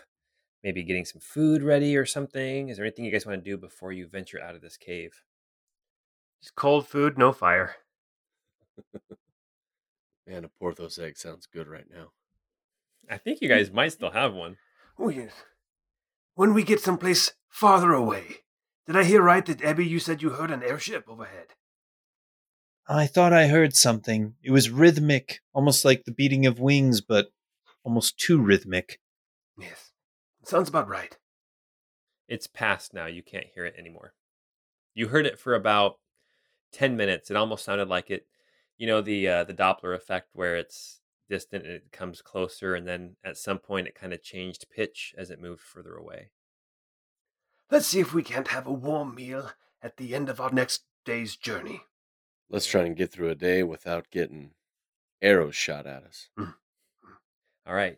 maybe 0.63 0.83
getting 0.83 1.05
some 1.05 1.21
food 1.21 1.63
ready 1.63 1.95
or 1.95 2.05
something. 2.05 2.69
Is 2.69 2.77
there 2.77 2.85
anything 2.85 3.05
you 3.05 3.11
guys 3.11 3.25
want 3.25 3.43
to 3.43 3.49
do 3.49 3.57
before 3.57 3.93
you 3.93 4.07
venture 4.07 4.41
out 4.41 4.55
of 4.55 4.61
this 4.61 4.77
cave? 4.77 5.23
Just 6.41 6.55
cold 6.55 6.87
food, 6.87 7.17
no 7.17 7.31
fire. 7.31 7.77
Man, 10.27 10.43
a 10.43 10.49
Porthos 10.49 10.99
egg 10.99 11.17
sounds 11.17 11.47
good 11.47 11.67
right 11.67 11.85
now. 11.89 12.11
I 13.09 13.17
think 13.17 13.41
you 13.41 13.49
guys 13.49 13.71
might 13.71 13.91
still 13.93 14.11
have 14.11 14.33
one. 14.33 14.57
Oh, 14.97 15.09
yes. 15.09 15.31
When 16.35 16.53
we 16.53 16.63
get 16.63 16.79
someplace 16.79 17.33
farther 17.49 17.93
away. 17.93 18.37
Did 18.85 18.97
I 18.97 19.03
hear 19.03 19.21
right 19.21 19.45
that, 19.45 19.63
Abby, 19.63 19.85
you 19.85 19.99
said 19.99 20.21
you 20.21 20.31
heard 20.31 20.51
an 20.51 20.63
airship 20.63 21.05
overhead? 21.07 21.47
I 22.87 23.07
thought 23.07 23.31
I 23.31 23.47
heard 23.47 23.75
something. 23.75 24.35
It 24.43 24.51
was 24.51 24.69
rhythmic, 24.69 25.39
almost 25.53 25.85
like 25.85 26.03
the 26.03 26.11
beating 26.11 26.45
of 26.45 26.59
wings, 26.59 26.99
but 26.99 27.27
almost 27.83 28.17
too 28.17 28.41
rhythmic. 28.41 28.99
Yes. 29.57 29.91
Sounds 30.43 30.67
about 30.67 30.89
right. 30.89 31.17
It's 32.27 32.47
past 32.47 32.93
now. 32.93 33.05
You 33.05 33.23
can't 33.23 33.47
hear 33.53 33.65
it 33.65 33.75
anymore. 33.77 34.13
You 34.93 35.07
heard 35.07 35.25
it 35.25 35.39
for 35.39 35.55
about 35.55 35.99
10 36.73 36.97
minutes. 36.97 37.29
It 37.29 37.37
almost 37.37 37.63
sounded 37.63 37.87
like 37.87 38.09
it, 38.09 38.27
you 38.77 38.87
know, 38.87 39.01
the 39.01 39.27
uh, 39.27 39.43
the 39.45 39.53
Doppler 39.53 39.95
effect 39.95 40.29
where 40.33 40.57
it's 40.57 40.99
distant 41.29 41.65
and 41.65 41.73
it 41.73 41.91
comes 41.91 42.21
closer 42.21 42.75
and 42.75 42.87
then 42.87 43.15
at 43.23 43.37
some 43.37 43.59
point 43.59 43.87
it 43.87 43.95
kind 43.95 44.13
of 44.13 44.21
changed 44.21 44.65
pitch 44.69 45.13
as 45.17 45.29
it 45.29 45.41
moved 45.41 45.61
further 45.61 45.95
away. 45.95 46.29
Let's 47.71 47.87
see 47.87 47.99
if 47.99 48.13
we 48.13 48.23
can't 48.23 48.49
have 48.49 48.67
a 48.67 48.73
warm 48.73 49.15
meal 49.15 49.51
at 49.81 49.97
the 49.97 50.13
end 50.13 50.29
of 50.29 50.39
our 50.39 50.51
next 50.51 50.83
day's 51.05 51.35
journey. 51.35 51.81
Let's 52.49 52.67
try 52.67 52.83
and 52.83 52.95
get 52.95 53.11
through 53.11 53.29
a 53.29 53.35
day 53.35 53.63
without 53.63 54.11
getting 54.11 54.51
arrows 55.21 55.55
shot 55.55 55.87
at 55.87 56.03
us. 56.03 56.29
Mm-hmm. 56.37 56.51
All 57.65 57.73
right. 57.73 57.97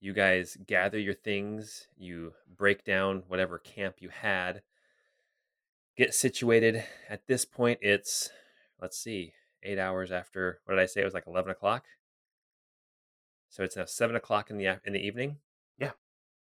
You 0.00 0.12
guys 0.12 0.56
gather 0.66 0.98
your 0.98 1.14
things, 1.14 1.86
you 1.96 2.32
break 2.56 2.82
down 2.84 3.22
whatever 3.28 3.58
camp 3.58 3.96
you 4.00 4.08
had, 4.08 4.62
get 5.96 6.12
situated. 6.14 6.82
At 7.08 7.28
this 7.28 7.44
point, 7.44 7.78
it's, 7.82 8.30
let's 8.80 8.98
see, 8.98 9.34
eight 9.62 9.78
hours 9.78 10.10
after, 10.10 10.60
what 10.64 10.74
did 10.74 10.82
I 10.82 10.86
say? 10.86 11.02
It 11.02 11.04
was 11.04 11.14
like 11.14 11.28
11 11.28 11.52
o'clock. 11.52 11.84
So 13.52 13.62
it's 13.62 13.76
now 13.76 13.84
seven 13.84 14.16
o'clock 14.16 14.48
in 14.48 14.56
the, 14.56 14.80
in 14.82 14.94
the 14.94 15.06
evening. 15.06 15.36
Yeah. 15.78 15.90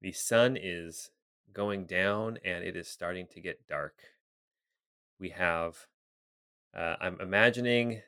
The 0.01 0.13
sun 0.13 0.57
is 0.59 1.11
going 1.51 1.85
down 1.85 2.39
and 2.45 2.63
it 2.63 2.77
is 2.77 2.87
starting 2.87 3.27
to 3.33 3.41
get 3.41 3.67
dark. 3.67 3.95
We 5.19 5.29
have, 5.31 5.87
uh, 6.73 6.95
I'm 7.01 7.19
imagining 7.19 8.03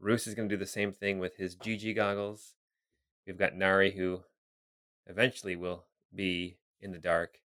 Roos 0.00 0.26
is 0.26 0.34
going 0.34 0.48
to 0.48 0.54
do 0.54 0.58
the 0.58 0.64
same 0.64 0.90
thing 0.90 1.18
with 1.18 1.36
his 1.36 1.54
GG 1.54 1.94
goggles. 1.96 2.54
We've 3.26 3.36
got 3.36 3.54
Nari 3.54 3.90
who 3.90 4.20
eventually 5.06 5.54
will 5.54 5.84
be 6.14 6.56
in 6.80 6.92
the 6.92 6.98
dark. 6.98 7.40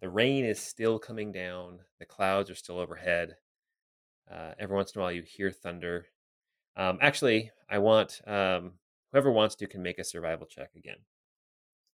The 0.00 0.08
rain 0.08 0.44
is 0.44 0.58
still 0.58 0.98
coming 0.98 1.30
down. 1.30 1.78
The 2.00 2.06
clouds 2.06 2.50
are 2.50 2.56
still 2.56 2.80
overhead. 2.80 3.36
Uh, 4.28 4.54
every 4.58 4.74
once 4.74 4.90
in 4.96 5.00
a 5.00 5.04
while, 5.04 5.12
you 5.12 5.22
hear 5.22 5.52
thunder. 5.52 6.06
Um, 6.76 6.98
actually, 7.00 7.52
I 7.70 7.78
want 7.78 8.20
um, 8.26 8.72
whoever 9.12 9.30
wants 9.30 9.54
to 9.56 9.66
can 9.66 9.82
make 9.82 9.98
a 9.98 10.04
survival 10.04 10.46
check 10.46 10.70
again. 10.76 10.98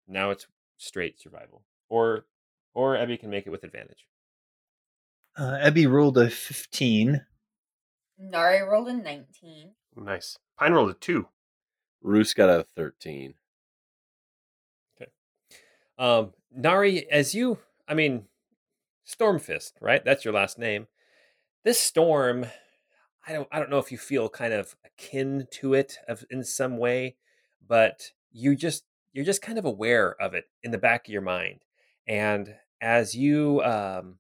Now 0.07 0.31
it's 0.31 0.47
straight 0.77 1.19
survival, 1.21 1.63
or 1.89 2.27
or 2.75 2.97
Ebby 2.97 3.19
can 3.19 3.31
make 3.31 3.47
it 3.47 3.51
with 3.51 3.65
advantage. 3.65 4.07
Uh, 5.37 5.59
Ebby 5.63 5.91
rolled 5.91 6.19
a 6.19 6.31
15. 6.31 7.25
Nari 8.19 8.63
rolled 8.63 8.89
a 8.89 8.95
19. 8.95 9.73
Nice. 9.97 10.39
Pine 10.59 10.73
rolled 10.73 10.91
a 10.91 10.95
two. 10.95 11.27
Roos 12.03 12.35
got 12.35 12.51
a 12.51 12.65
13. 12.77 13.35
Okay. 14.97 15.11
Um, 15.99 16.33
Nari, 16.53 17.11
as 17.11 17.35
you, 17.35 17.59
I 17.89 17.95
mean, 17.95 18.27
Stormfist, 19.07 19.73
right? 19.81 20.05
That's 20.05 20.25
your 20.25 20.35
last 20.35 20.59
name. 20.59 20.87
This 21.65 21.81
storm, 21.81 22.47
I 23.27 23.33
don't, 23.33 23.49
I 23.51 23.59
don't 23.59 23.71
know 23.71 23.79
if 23.79 23.91
you 23.91 23.99
feel 23.99 24.29
kind 24.29 24.53
of 24.53 24.77
akin 24.85 25.47
to 25.53 25.75
it 25.75 25.97
of, 26.09 26.25
in 26.31 26.45
some 26.45 26.77
way, 26.77 27.17
but 27.67 28.11
you 28.33 28.55
just, 28.55 28.85
you're 29.13 29.25
just 29.25 29.43
kind 29.43 29.59
of 29.59 29.65
aware 29.65 30.15
of 30.21 30.35
it 30.35 30.45
in 30.63 30.71
the 30.71 30.79
back 30.79 31.07
of 31.07 31.13
your 31.13 31.23
mind. 31.23 31.65
And 32.07 32.55
as 32.81 33.17
you, 33.17 33.63
um, 33.63 34.19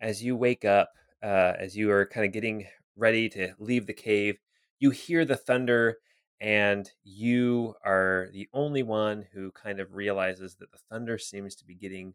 as 0.00 0.22
you 0.22 0.36
wake 0.36 0.64
up, 0.64 0.92
uh, 1.22 1.54
as 1.58 1.76
you 1.76 1.90
are 1.90 2.06
kind 2.06 2.26
of 2.26 2.32
getting 2.32 2.66
ready 2.96 3.28
to 3.30 3.54
leave 3.58 3.86
the 3.86 3.94
cave, 3.94 4.38
you 4.78 4.90
hear 4.90 5.24
the 5.24 5.36
thunder 5.36 5.98
and 6.40 6.90
you 7.02 7.74
are 7.84 8.28
the 8.32 8.48
only 8.52 8.82
one 8.82 9.26
who 9.32 9.50
kind 9.50 9.80
of 9.80 9.94
realizes 9.94 10.56
that 10.56 10.70
the 10.70 10.78
thunder 10.90 11.18
seems 11.18 11.54
to 11.56 11.64
be 11.64 11.74
getting 11.74 12.14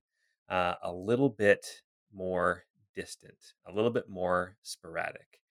uh, 0.50 0.76
a 0.82 0.92
little 0.92 1.30
bit 1.30 1.66
more 2.14 2.64
distant, 2.96 3.54
a 3.68 3.74
little 3.74 3.92
bit 3.92 4.08
more 4.08 4.56
sporadic, 4.62 5.42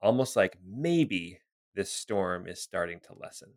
almost 0.00 0.36
like 0.36 0.58
maybe 0.64 1.40
this 1.74 1.90
storm 1.90 2.46
is 2.46 2.60
starting 2.60 3.00
to 3.00 3.18
lessen. 3.18 3.54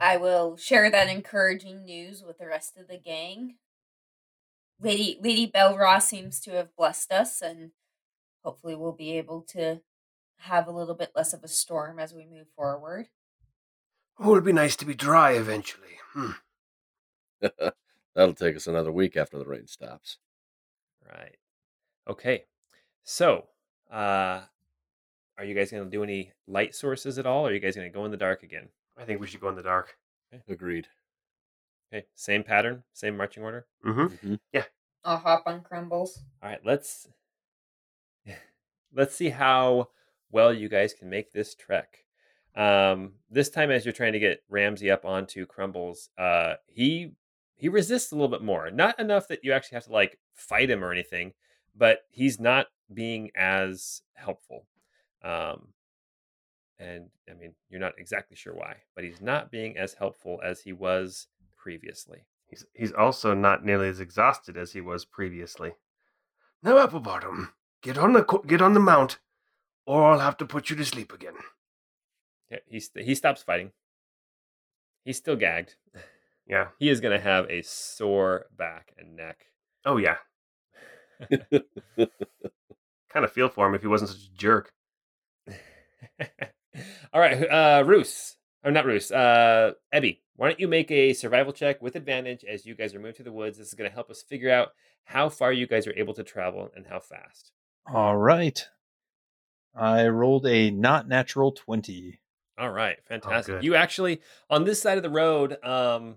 I 0.00 0.16
will 0.16 0.56
share 0.56 0.90
that 0.90 1.08
encouraging 1.08 1.84
news 1.84 2.22
with 2.26 2.38
the 2.38 2.46
rest 2.46 2.76
of 2.76 2.88
the 2.88 2.98
gang. 2.98 3.56
Lady 4.80 5.18
Lady 5.22 5.46
Belra 5.46 6.02
seems 6.02 6.40
to 6.40 6.52
have 6.52 6.74
blessed 6.76 7.12
us, 7.12 7.40
and 7.40 7.70
hopefully 8.44 8.74
we'll 8.74 8.92
be 8.92 9.16
able 9.16 9.42
to 9.50 9.80
have 10.38 10.66
a 10.66 10.72
little 10.72 10.96
bit 10.96 11.12
less 11.14 11.32
of 11.32 11.44
a 11.44 11.48
storm 11.48 12.00
as 12.00 12.12
we 12.12 12.26
move 12.26 12.48
forward. 12.56 13.08
Oh, 14.18 14.32
it'd 14.32 14.44
be 14.44 14.52
nice 14.52 14.76
to 14.76 14.84
be 14.84 14.94
dry 14.94 15.32
eventually. 15.32 15.98
Hmm. 16.12 16.32
That'll 18.14 18.34
take 18.34 18.56
us 18.56 18.66
another 18.66 18.92
week 18.92 19.16
after 19.16 19.38
the 19.38 19.46
rain 19.46 19.66
stops. 19.66 20.18
Right. 21.08 21.36
Okay. 22.08 22.44
So, 23.04 23.46
uh, 23.90 24.42
are 25.38 25.44
you 25.44 25.54
guys 25.54 25.70
going 25.70 25.84
to 25.84 25.90
do 25.90 26.02
any 26.02 26.32
light 26.46 26.74
sources 26.74 27.18
at 27.18 27.26
all? 27.26 27.46
Or 27.46 27.50
are 27.50 27.54
you 27.54 27.60
guys 27.60 27.76
going 27.76 27.90
to 27.90 27.94
go 27.94 28.04
in 28.04 28.10
the 28.10 28.16
dark 28.16 28.42
again? 28.42 28.68
I 28.98 29.04
think 29.04 29.20
we 29.20 29.26
should 29.26 29.40
go 29.40 29.48
in 29.48 29.56
the 29.56 29.62
dark. 29.62 29.96
Agreed. 30.48 30.88
Okay. 31.92 32.06
Same 32.14 32.42
pattern, 32.42 32.82
same 32.92 33.16
marching 33.16 33.42
order. 33.42 33.66
Mm-hmm. 33.84 34.26
hmm 34.26 34.60
I'll 35.04 35.18
hop 35.18 35.42
on 35.46 35.62
crumbles. 35.62 36.20
All 36.42 36.48
right. 36.48 36.60
Let's 36.64 37.08
let's 38.94 39.14
see 39.14 39.30
how 39.30 39.88
well 40.30 40.52
you 40.52 40.68
guys 40.68 40.94
can 40.94 41.10
make 41.10 41.32
this 41.32 41.54
trek. 41.54 42.04
Um, 42.54 43.14
this 43.30 43.48
time, 43.48 43.70
as 43.70 43.84
you're 43.84 43.92
trying 43.92 44.12
to 44.12 44.18
get 44.18 44.42
Ramsey 44.48 44.90
up 44.90 45.04
onto 45.04 45.46
Crumbles, 45.46 46.10
uh, 46.18 46.54
he 46.66 47.12
he 47.56 47.68
resists 47.68 48.12
a 48.12 48.14
little 48.14 48.28
bit 48.28 48.42
more. 48.42 48.70
Not 48.70 48.98
enough 48.98 49.28
that 49.28 49.40
you 49.42 49.52
actually 49.52 49.76
have 49.76 49.84
to 49.84 49.92
like 49.92 50.18
fight 50.34 50.70
him 50.70 50.84
or 50.84 50.92
anything, 50.92 51.32
but 51.74 52.00
he's 52.10 52.38
not 52.38 52.66
being 52.92 53.30
as 53.34 54.02
helpful. 54.14 54.66
Um, 55.24 55.68
and 56.78 57.10
I 57.30 57.34
mean, 57.34 57.54
you're 57.68 57.80
not 57.80 57.94
exactly 57.98 58.36
sure 58.36 58.54
why, 58.54 58.76
but 58.94 59.04
he's 59.04 59.20
not 59.20 59.50
being 59.50 59.76
as 59.76 59.94
helpful 59.94 60.40
as 60.44 60.60
he 60.60 60.72
was 60.72 61.28
previously. 61.56 62.26
He's 62.48 62.64
he's 62.74 62.92
also 62.92 63.34
not 63.34 63.64
nearly 63.64 63.88
as 63.88 64.00
exhausted 64.00 64.56
as 64.56 64.72
he 64.72 64.80
was 64.80 65.04
previously. 65.04 65.72
Now, 66.62 66.84
Applebottom, 66.84 67.50
get 67.82 67.98
on 67.98 68.12
the 68.12 68.24
co- 68.24 68.44
get 68.46 68.60
on 68.60 68.74
the 68.74 68.80
mount, 68.80 69.18
or 69.86 70.04
I'll 70.04 70.18
have 70.18 70.36
to 70.38 70.46
put 70.46 70.70
you 70.70 70.76
to 70.76 70.84
sleep 70.84 71.12
again. 71.12 71.34
Yeah, 72.50 72.58
he 72.66 72.82
he 72.96 73.14
stops 73.14 73.42
fighting. 73.42 73.72
He's 75.04 75.16
still 75.16 75.36
gagged. 75.36 75.76
Yeah. 76.46 76.68
He 76.78 76.88
is 76.88 77.00
going 77.00 77.16
to 77.16 77.22
have 77.22 77.48
a 77.50 77.62
sore 77.62 78.46
back 78.56 78.92
and 78.98 79.16
neck. 79.16 79.46
Oh 79.84 79.96
yeah. 79.96 80.16
Kind 81.96 83.24
of 83.24 83.32
feel 83.32 83.48
for 83.48 83.66
him 83.66 83.74
if 83.74 83.82
he 83.82 83.88
wasn't 83.88 84.10
such 84.10 84.20
a 84.20 84.36
jerk. 84.36 84.72
All 87.12 87.20
right, 87.20 87.42
uh, 87.42 87.84
Roos, 87.86 88.36
or 88.64 88.70
not 88.70 88.86
Roos, 88.86 89.10
uh, 89.10 89.72
Ebby, 89.94 90.18
why 90.36 90.48
don't 90.48 90.60
you 90.60 90.68
make 90.68 90.90
a 90.90 91.12
survival 91.12 91.52
check 91.52 91.82
with 91.82 91.96
advantage 91.96 92.44
as 92.44 92.64
you 92.64 92.74
guys 92.74 92.94
are 92.94 92.98
moving 92.98 93.14
to 93.14 93.22
the 93.22 93.32
woods? 93.32 93.58
This 93.58 93.68
is 93.68 93.74
going 93.74 93.88
to 93.88 93.94
help 93.94 94.10
us 94.10 94.22
figure 94.22 94.50
out 94.50 94.70
how 95.04 95.28
far 95.28 95.52
you 95.52 95.66
guys 95.66 95.86
are 95.86 95.94
able 95.96 96.14
to 96.14 96.24
travel 96.24 96.70
and 96.74 96.86
how 96.86 97.00
fast. 97.00 97.52
All 97.86 98.16
right. 98.16 98.66
I 99.74 100.06
rolled 100.08 100.46
a 100.46 100.70
not 100.70 101.08
natural 101.08 101.52
20. 101.52 102.18
All 102.58 102.70
right, 102.70 102.98
fantastic. 103.06 103.56
good. 103.56 103.64
you 103.64 103.74
actually 103.74 104.20
on 104.50 104.64
this 104.64 104.80
side 104.80 104.98
of 104.98 105.02
the 105.02 105.10
road, 105.10 105.56
um, 105.64 106.16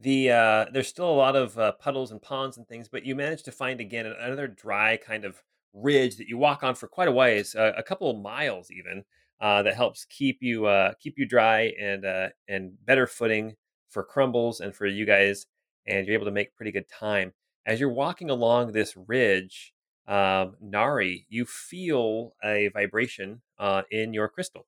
the 0.00 0.30
uh, 0.30 0.66
there's 0.72 0.88
still 0.88 1.08
a 1.08 1.14
lot 1.14 1.36
of 1.36 1.56
uh, 1.58 1.72
puddles 1.72 2.10
and 2.10 2.20
ponds 2.20 2.56
and 2.56 2.66
things, 2.66 2.88
but 2.88 3.06
you 3.06 3.14
managed 3.14 3.44
to 3.46 3.52
find 3.52 3.80
again 3.80 4.06
another 4.06 4.48
dry 4.48 4.96
kind 4.96 5.24
of 5.24 5.42
ridge 5.72 6.16
that 6.16 6.28
you 6.28 6.36
walk 6.36 6.62
on 6.62 6.74
for 6.74 6.88
quite 6.88 7.08
a 7.08 7.12
ways, 7.12 7.54
uh, 7.54 7.72
a 7.76 7.82
couple 7.82 8.10
of 8.10 8.18
miles 8.18 8.70
even, 8.70 9.04
uh, 9.40 9.62
that 9.62 9.74
helps 9.74 10.04
keep 10.06 10.42
you 10.42 10.66
uh, 10.66 10.92
keep 11.00 11.18
you 11.18 11.26
dry 11.26 11.72
and 11.80 12.04
uh, 12.04 12.28
and 12.48 12.72
better 12.84 13.06
footing 13.06 13.54
for 13.88 14.02
crumbles 14.02 14.60
and 14.60 14.74
for 14.74 14.86
you 14.86 15.04
guys, 15.04 15.46
and 15.86 16.06
you're 16.06 16.14
able 16.14 16.26
to 16.26 16.30
make 16.30 16.54
pretty 16.56 16.72
good 16.72 16.88
time 16.88 17.32
as 17.64 17.80
you're 17.80 17.92
walking 17.92 18.30
along 18.30 18.72
this 18.72 18.96
ridge. 18.96 19.72
Um, 20.08 20.54
Nari, 20.60 21.26
you 21.28 21.44
feel 21.44 22.34
a 22.44 22.68
vibration 22.68 23.42
uh, 23.58 23.82
in 23.90 24.14
your 24.14 24.28
crystal. 24.28 24.66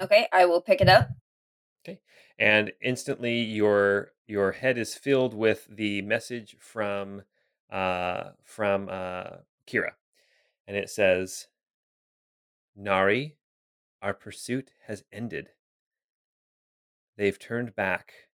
Okay, 0.00 0.26
I 0.32 0.46
will 0.46 0.60
pick 0.60 0.80
it 0.80 0.88
up. 0.88 1.08
Okay, 1.84 2.00
and 2.38 2.72
instantly 2.82 3.40
your 3.40 4.12
your 4.26 4.52
head 4.52 4.76
is 4.76 4.94
filled 4.94 5.32
with 5.32 5.68
the 5.70 6.02
message 6.02 6.56
from 6.58 7.22
uh 7.70 8.30
from 8.44 8.88
uh 8.90 9.38
Kira 9.66 9.92
and 10.66 10.76
it 10.76 10.90
says 10.90 11.48
Nari 12.76 13.36
our 14.00 14.14
pursuit 14.14 14.72
has 14.86 15.04
ended. 15.12 15.52
They've 17.16 17.36
turned 17.36 17.74
back. 17.74 18.28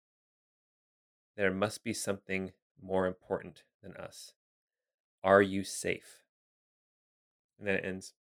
There 1.34 1.52
must 1.52 1.84
be 1.84 1.92
something 1.92 2.54
more 2.80 3.06
important 3.06 3.64
than 3.82 3.94
us. 3.98 4.32
Are 5.24 5.42
you 5.42 5.64
safe? 5.64 6.24
And 7.58 7.66
then 7.66 7.76
it 7.76 7.84
ends. 7.84 8.14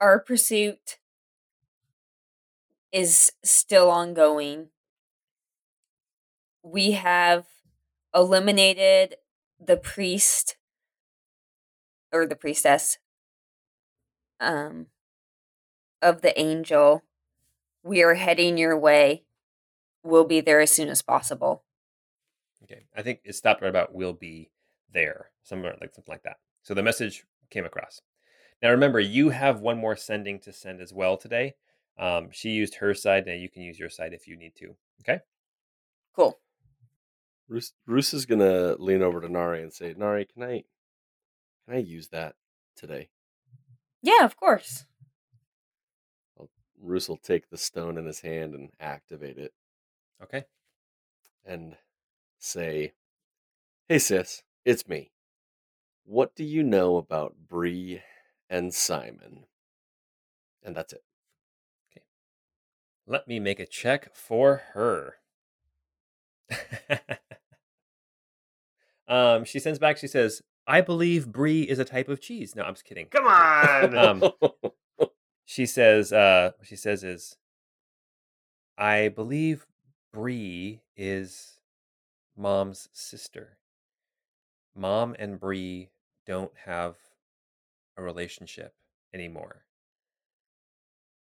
Our 0.00 0.20
pursuit 0.20 0.98
is 2.92 3.32
still 3.42 3.90
ongoing. 3.90 4.70
We 6.62 6.92
have 6.92 7.46
eliminated 8.14 9.16
the 9.60 9.76
priest 9.76 10.56
or 12.12 12.26
the 12.26 12.36
priestess 12.36 12.98
um 14.40 14.86
of 16.02 16.20
the 16.20 16.38
angel. 16.38 17.02
We 17.82 18.02
are 18.02 18.14
heading 18.14 18.58
your 18.58 18.76
way. 18.78 19.22
We'll 20.02 20.24
be 20.24 20.40
there 20.40 20.60
as 20.60 20.70
soon 20.70 20.88
as 20.88 21.00
possible. 21.02 21.64
Okay, 22.64 22.86
I 22.94 23.02
think 23.02 23.20
it 23.24 23.34
stopped 23.34 23.62
right 23.62 23.68
about 23.68 23.94
we'll 23.94 24.12
be 24.12 24.50
there," 24.92 25.30
somewhere 25.42 25.76
like 25.80 25.94
something 25.94 26.12
like 26.12 26.24
that. 26.24 26.38
So 26.62 26.74
the 26.74 26.82
message 26.82 27.24
came 27.50 27.64
across. 27.64 28.00
Now 28.62 28.70
remember, 28.70 29.00
you 29.00 29.30
have 29.30 29.60
one 29.60 29.78
more 29.78 29.96
sending 29.96 30.38
to 30.40 30.52
send 30.52 30.80
as 30.80 30.92
well 30.92 31.16
today. 31.16 31.54
Um, 31.98 32.30
she 32.30 32.50
used 32.50 32.76
her 32.76 32.94
side. 32.94 33.26
Now 33.26 33.32
you 33.34 33.48
can 33.48 33.62
use 33.62 33.78
your 33.78 33.90
side 33.90 34.12
if 34.12 34.26
you 34.26 34.36
need 34.36 34.54
to. 34.56 34.76
Okay. 35.00 35.20
Cool. 36.14 36.38
Roos, 37.48 37.72
Roos 37.86 38.14
is 38.14 38.26
gonna 38.26 38.76
lean 38.78 39.02
over 39.02 39.20
to 39.20 39.28
Nari 39.28 39.62
and 39.62 39.72
say, 39.72 39.94
"Nari, 39.96 40.24
can 40.24 40.42
I, 40.42 40.64
can 41.66 41.74
I 41.74 41.78
use 41.78 42.08
that 42.08 42.36
today?" 42.76 43.10
Yeah, 44.02 44.24
of 44.24 44.36
course. 44.36 44.86
Roos 46.82 47.08
will 47.08 47.16
take 47.16 47.48
the 47.48 47.56
stone 47.56 47.96
in 47.96 48.06
his 48.06 48.20
hand 48.20 48.54
and 48.54 48.70
activate 48.80 49.38
it 49.38 49.54
Okay. 50.20 50.44
and 51.44 51.76
say, 52.38 52.92
"Hey, 53.88 53.98
sis, 53.98 54.42
it's 54.64 54.88
me. 54.88 55.12
What 56.04 56.34
do 56.34 56.44
you 56.44 56.62
know 56.62 56.96
about 56.96 57.36
Bree 57.48 58.02
and 58.50 58.74
Simon?" 58.74 59.46
And 60.62 60.74
that's 60.76 60.92
it. 60.92 61.04
Okay. 61.90 62.04
Let 63.06 63.26
me 63.28 63.38
make 63.40 63.60
a 63.60 63.66
check 63.66 64.14
for 64.14 64.56
her. 64.74 65.18
um, 69.08 69.44
she 69.44 69.58
sends 69.60 69.78
back. 69.78 69.98
She 69.98 70.08
says, 70.08 70.42
"I 70.66 70.80
believe 70.80 71.30
brie 71.30 71.62
is 71.62 71.78
a 71.78 71.84
type 71.84 72.08
of 72.08 72.20
cheese." 72.20 72.54
No, 72.56 72.62
I'm 72.64 72.74
just 72.74 72.84
kidding. 72.84 73.06
Come 73.06 73.26
on. 73.28 73.96
Um, 73.96 74.22
she 75.44 75.66
says 75.66 76.12
uh 76.12 76.52
what 76.56 76.66
she 76.66 76.76
says 76.76 77.04
is 77.04 77.36
i 78.78 79.08
believe 79.08 79.66
Bree 80.12 80.82
is 80.94 81.58
mom's 82.36 82.88
sister. 82.92 83.58
Mom 84.74 85.16
and 85.18 85.40
Bree 85.40 85.90
don't 86.26 86.52
have 86.66 86.96
a 87.96 88.02
relationship 88.02 88.74
anymore. 89.14 89.64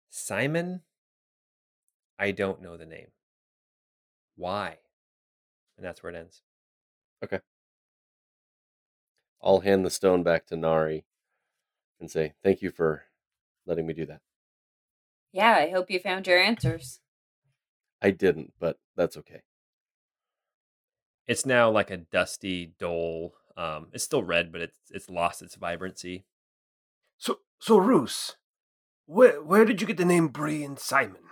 Simon? 0.08 0.82
I 2.18 2.32
don't 2.32 2.60
know 2.60 2.76
the 2.76 2.86
name. 2.86 3.08
Why? 4.36 4.78
And 5.76 5.86
that's 5.86 6.02
where 6.02 6.12
it 6.12 6.18
ends. 6.18 6.42
Okay. 7.22 7.40
I'll 9.42 9.60
hand 9.60 9.86
the 9.86 9.90
stone 9.90 10.22
back 10.22 10.46
to 10.46 10.56
Nari 10.56 11.04
and 11.98 12.10
say, 12.10 12.34
"Thank 12.42 12.60
you 12.60 12.70
for 12.70 13.04
letting 13.66 13.86
me 13.86 13.94
do 13.94 14.06
that." 14.06 14.20
Yeah, 15.32 15.52
I 15.56 15.70
hope 15.70 15.90
you 15.90 15.98
found 15.98 16.26
your 16.28 16.38
answers. 16.38 17.00
I 18.02 18.10
didn't, 18.10 18.52
but 18.58 18.78
that's 18.94 19.16
okay. 19.16 19.42
it's 21.26 21.46
now 21.46 21.70
like 21.70 21.90
a 21.90 21.96
dusty 21.96 22.74
dull 22.78 23.34
um 23.56 23.88
it's 23.92 24.04
still 24.04 24.22
red 24.22 24.52
but 24.52 24.60
it's 24.60 24.78
it's 24.90 25.10
lost 25.10 25.42
its 25.42 25.54
vibrancy 25.56 26.24
So, 27.18 27.40
so 27.60 27.78
Roos, 27.78 28.36
where 29.06 29.42
where 29.42 29.64
did 29.64 29.80
you 29.80 29.86
get 29.86 29.96
the 29.96 30.04
name 30.04 30.28
Bree 30.28 30.64
and 30.64 30.78
Simon? 30.78 31.22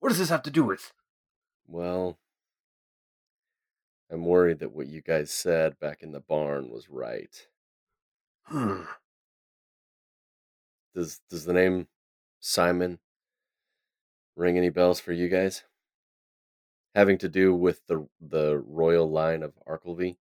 What 0.00 0.10
does 0.10 0.18
this 0.18 0.28
have 0.30 0.42
to 0.44 0.50
do 0.50 0.64
with? 0.64 0.92
Well, 1.66 2.18
I'm 4.10 4.26
worried 4.26 4.58
that 4.58 4.72
what 4.72 4.88
you 4.88 5.00
guys 5.00 5.30
said 5.30 5.78
back 5.80 6.02
in 6.02 6.12
the 6.12 6.20
barn 6.20 6.68
was 6.68 6.90
right. 6.90 7.46
Hmm. 8.44 8.82
Does 10.94 11.20
does 11.30 11.44
the 11.44 11.52
name 11.52 11.88
Simon 12.40 12.98
ring 14.36 14.56
any 14.56 14.70
bells 14.70 15.00
for 15.00 15.12
you 15.12 15.28
guys? 15.28 15.64
Having 16.94 17.18
to 17.18 17.28
do 17.28 17.54
with 17.54 17.86
the 17.86 18.08
the 18.20 18.58
royal 18.58 19.10
line 19.10 19.42
of 19.42 19.52
Arkelvy? 19.68 20.16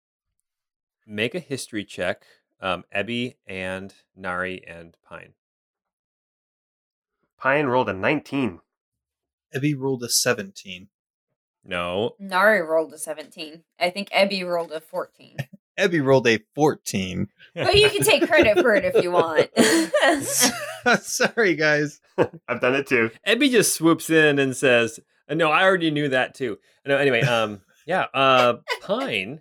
make 1.06 1.36
a 1.36 1.40
history 1.40 1.84
check 1.84 2.24
um 2.60 2.84
ebby 2.94 3.36
and 3.46 3.94
nari 4.16 4.60
and 4.66 4.96
pine 5.08 5.34
Pine 7.38 7.66
rolled 7.66 7.90
a 7.90 7.92
19. 7.92 8.60
Ebby 9.54 9.78
rolled 9.78 10.02
a 10.02 10.08
17. 10.08 10.88
no 11.64 12.16
Nari 12.18 12.62
rolled 12.62 12.94
a 12.94 12.98
17. 12.98 13.62
I 13.78 13.90
think 13.90 14.08
Ebby 14.08 14.42
rolled 14.46 14.72
a 14.72 14.80
14. 14.80 15.36
Ebby 15.78 16.04
rolled 16.04 16.26
a 16.26 16.38
14. 16.54 17.28
but 17.54 17.74
you 17.74 17.90
can 17.90 18.02
take 18.02 18.26
credit 18.26 18.58
for 18.58 18.74
it 18.74 18.84
if 18.84 19.02
you 19.02 19.10
want. 19.10 19.50
Sorry, 21.02 21.54
guys. 21.54 22.00
I've 22.48 22.60
done 22.60 22.74
it 22.74 22.86
too. 22.86 23.10
Ebby 23.26 23.50
just 23.50 23.74
swoops 23.74 24.10
in 24.10 24.38
and 24.38 24.56
says, 24.56 25.00
uh, 25.28 25.34
"No, 25.34 25.50
I 25.50 25.62
already 25.62 25.90
knew 25.90 26.08
that 26.08 26.34
too." 26.34 26.58
No, 26.86 26.96
anyway, 26.96 27.22
um, 27.22 27.62
yeah, 27.86 28.06
uh, 28.14 28.54
Pine, 28.82 29.40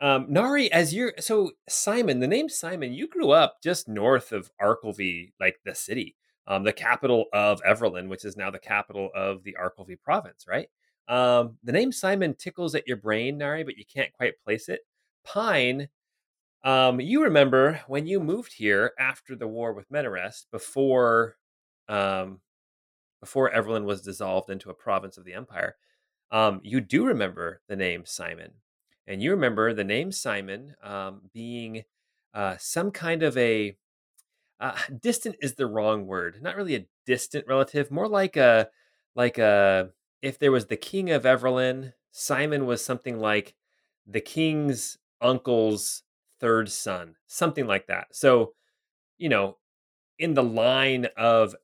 um, 0.00 0.26
Nari, 0.28 0.70
as 0.72 0.94
you're 0.94 1.14
so 1.18 1.52
Simon, 1.68 2.20
the 2.20 2.26
name 2.26 2.48
Simon, 2.48 2.92
you 2.92 3.08
grew 3.08 3.30
up 3.30 3.56
just 3.62 3.88
north 3.88 4.32
of 4.32 4.50
Arkelvy, 4.60 5.32
like 5.40 5.56
the 5.64 5.74
city, 5.74 6.16
um, 6.46 6.64
the 6.64 6.72
capital 6.72 7.26
of 7.32 7.62
Everlyn, 7.62 8.08
which 8.08 8.24
is 8.24 8.36
now 8.36 8.50
the 8.50 8.58
capital 8.58 9.10
of 9.14 9.44
the 9.44 9.56
Arkelvy 9.60 10.00
province, 10.00 10.44
right? 10.48 10.68
Um, 11.08 11.58
the 11.64 11.72
name 11.72 11.92
Simon 11.92 12.34
tickles 12.34 12.74
at 12.74 12.86
your 12.86 12.96
brain, 12.96 13.36
Nari, 13.38 13.64
but 13.64 13.76
you 13.76 13.84
can't 13.92 14.12
quite 14.12 14.34
place 14.44 14.68
it. 14.68 14.80
Pine, 15.24 15.88
um, 16.64 17.00
you 17.00 17.22
remember 17.22 17.82
when 17.86 18.06
you 18.06 18.20
moved 18.20 18.54
here 18.54 18.92
after 18.98 19.36
the 19.36 19.48
war 19.48 19.72
with 19.72 19.90
Menarest, 19.90 20.46
before 20.50 21.36
um, 21.88 22.40
before 23.20 23.50
Everlyn 23.50 23.84
was 23.84 24.02
dissolved 24.02 24.50
into 24.50 24.70
a 24.70 24.74
province 24.74 25.18
of 25.18 25.24
the 25.24 25.34
empire, 25.34 25.76
um, 26.30 26.60
you 26.62 26.80
do 26.80 27.04
remember 27.06 27.60
the 27.68 27.76
name 27.76 28.04
Simon. 28.06 28.52
And 29.06 29.22
you 29.22 29.32
remember 29.32 29.72
the 29.74 29.84
name 29.84 30.12
Simon 30.12 30.74
um, 30.82 31.22
being 31.32 31.84
uh, 32.34 32.56
some 32.58 32.90
kind 32.92 33.22
of 33.22 33.36
a 33.36 33.76
uh, 34.60 34.76
distant 35.00 35.36
is 35.40 35.54
the 35.54 35.66
wrong 35.66 36.06
word. 36.06 36.40
Not 36.42 36.56
really 36.56 36.76
a 36.76 36.86
distant 37.06 37.46
relative, 37.46 37.90
more 37.90 38.08
like 38.08 38.36
a 38.36 38.68
like 39.14 39.38
a 39.38 39.90
if 40.22 40.38
there 40.38 40.52
was 40.52 40.66
the 40.66 40.76
king 40.76 41.10
of 41.10 41.24
Everlyn, 41.24 41.94
Simon 42.12 42.66
was 42.66 42.84
something 42.84 43.18
like 43.18 43.54
the 44.06 44.20
king's 44.20 44.98
uncle's 45.20 46.02
third 46.40 46.70
son, 46.70 47.16
something 47.26 47.66
like 47.66 47.86
that. 47.86 48.08
So, 48.12 48.54
you 49.18 49.28
know, 49.28 49.58
in 50.18 50.34
the 50.34 50.42
line 50.42 51.06
of 51.16 51.54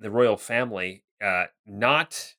the 0.00 0.10
royal 0.10 0.36
family, 0.36 1.04
uh, 1.22 1.44
not 1.66 2.34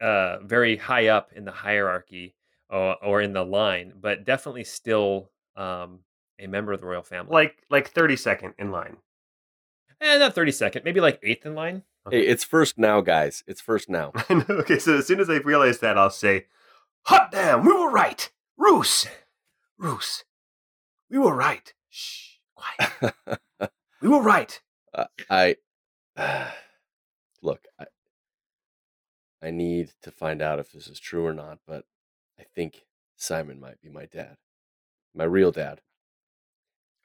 uh, 0.00 0.38
very 0.40 0.76
high 0.76 1.08
up 1.08 1.32
in 1.34 1.44
the 1.44 1.52
hierarchy 1.52 2.34
or, 2.68 2.96
or 3.04 3.20
in 3.20 3.32
the 3.32 3.44
line, 3.44 3.92
but 4.00 4.24
definitely 4.24 4.64
still 4.64 5.30
um, 5.56 6.00
a 6.40 6.46
member 6.46 6.72
of 6.72 6.80
the 6.80 6.86
royal 6.86 7.02
family. 7.02 7.32
Like 7.32 7.62
like 7.70 7.88
thirty 7.88 8.16
second 8.16 8.54
in 8.58 8.70
line. 8.70 8.96
eh, 10.00 10.18
not 10.18 10.34
thirty 10.34 10.52
second, 10.52 10.84
maybe 10.84 11.00
like 11.00 11.20
eighth 11.22 11.46
in 11.46 11.54
line. 11.54 11.82
Hey, 12.10 12.22
it's 12.22 12.42
first 12.42 12.78
now, 12.78 13.00
guys. 13.00 13.44
It's 13.46 13.60
first 13.60 13.88
now. 13.88 14.12
okay, 14.30 14.78
so 14.80 14.98
as 14.98 15.06
soon 15.06 15.20
as 15.20 15.30
I 15.30 15.36
realize 15.36 15.78
that, 15.78 15.96
I'll 15.96 16.10
say, 16.10 16.46
"Hot 17.02 17.30
damn, 17.30 17.64
we 17.64 17.72
were 17.72 17.90
right, 17.90 18.28
Roos, 18.56 19.06
Roos, 19.82 20.22
we 21.10 21.18
were 21.18 21.34
right. 21.34 21.74
Shh, 21.90 22.36
quiet. 22.54 23.14
we 24.00 24.08
were 24.08 24.22
right." 24.22 24.60
Uh, 24.94 25.06
I 25.28 25.56
look. 27.42 27.64
I, 27.80 27.86
I 29.42 29.50
need 29.50 29.90
to 30.02 30.12
find 30.12 30.40
out 30.40 30.60
if 30.60 30.70
this 30.70 30.86
is 30.86 31.00
true 31.00 31.26
or 31.26 31.34
not, 31.34 31.58
but 31.66 31.84
I 32.38 32.44
think 32.54 32.84
Simon 33.16 33.58
might 33.58 33.80
be 33.80 33.88
my 33.88 34.06
dad, 34.06 34.36
my 35.14 35.24
real 35.24 35.50
dad. 35.50 35.80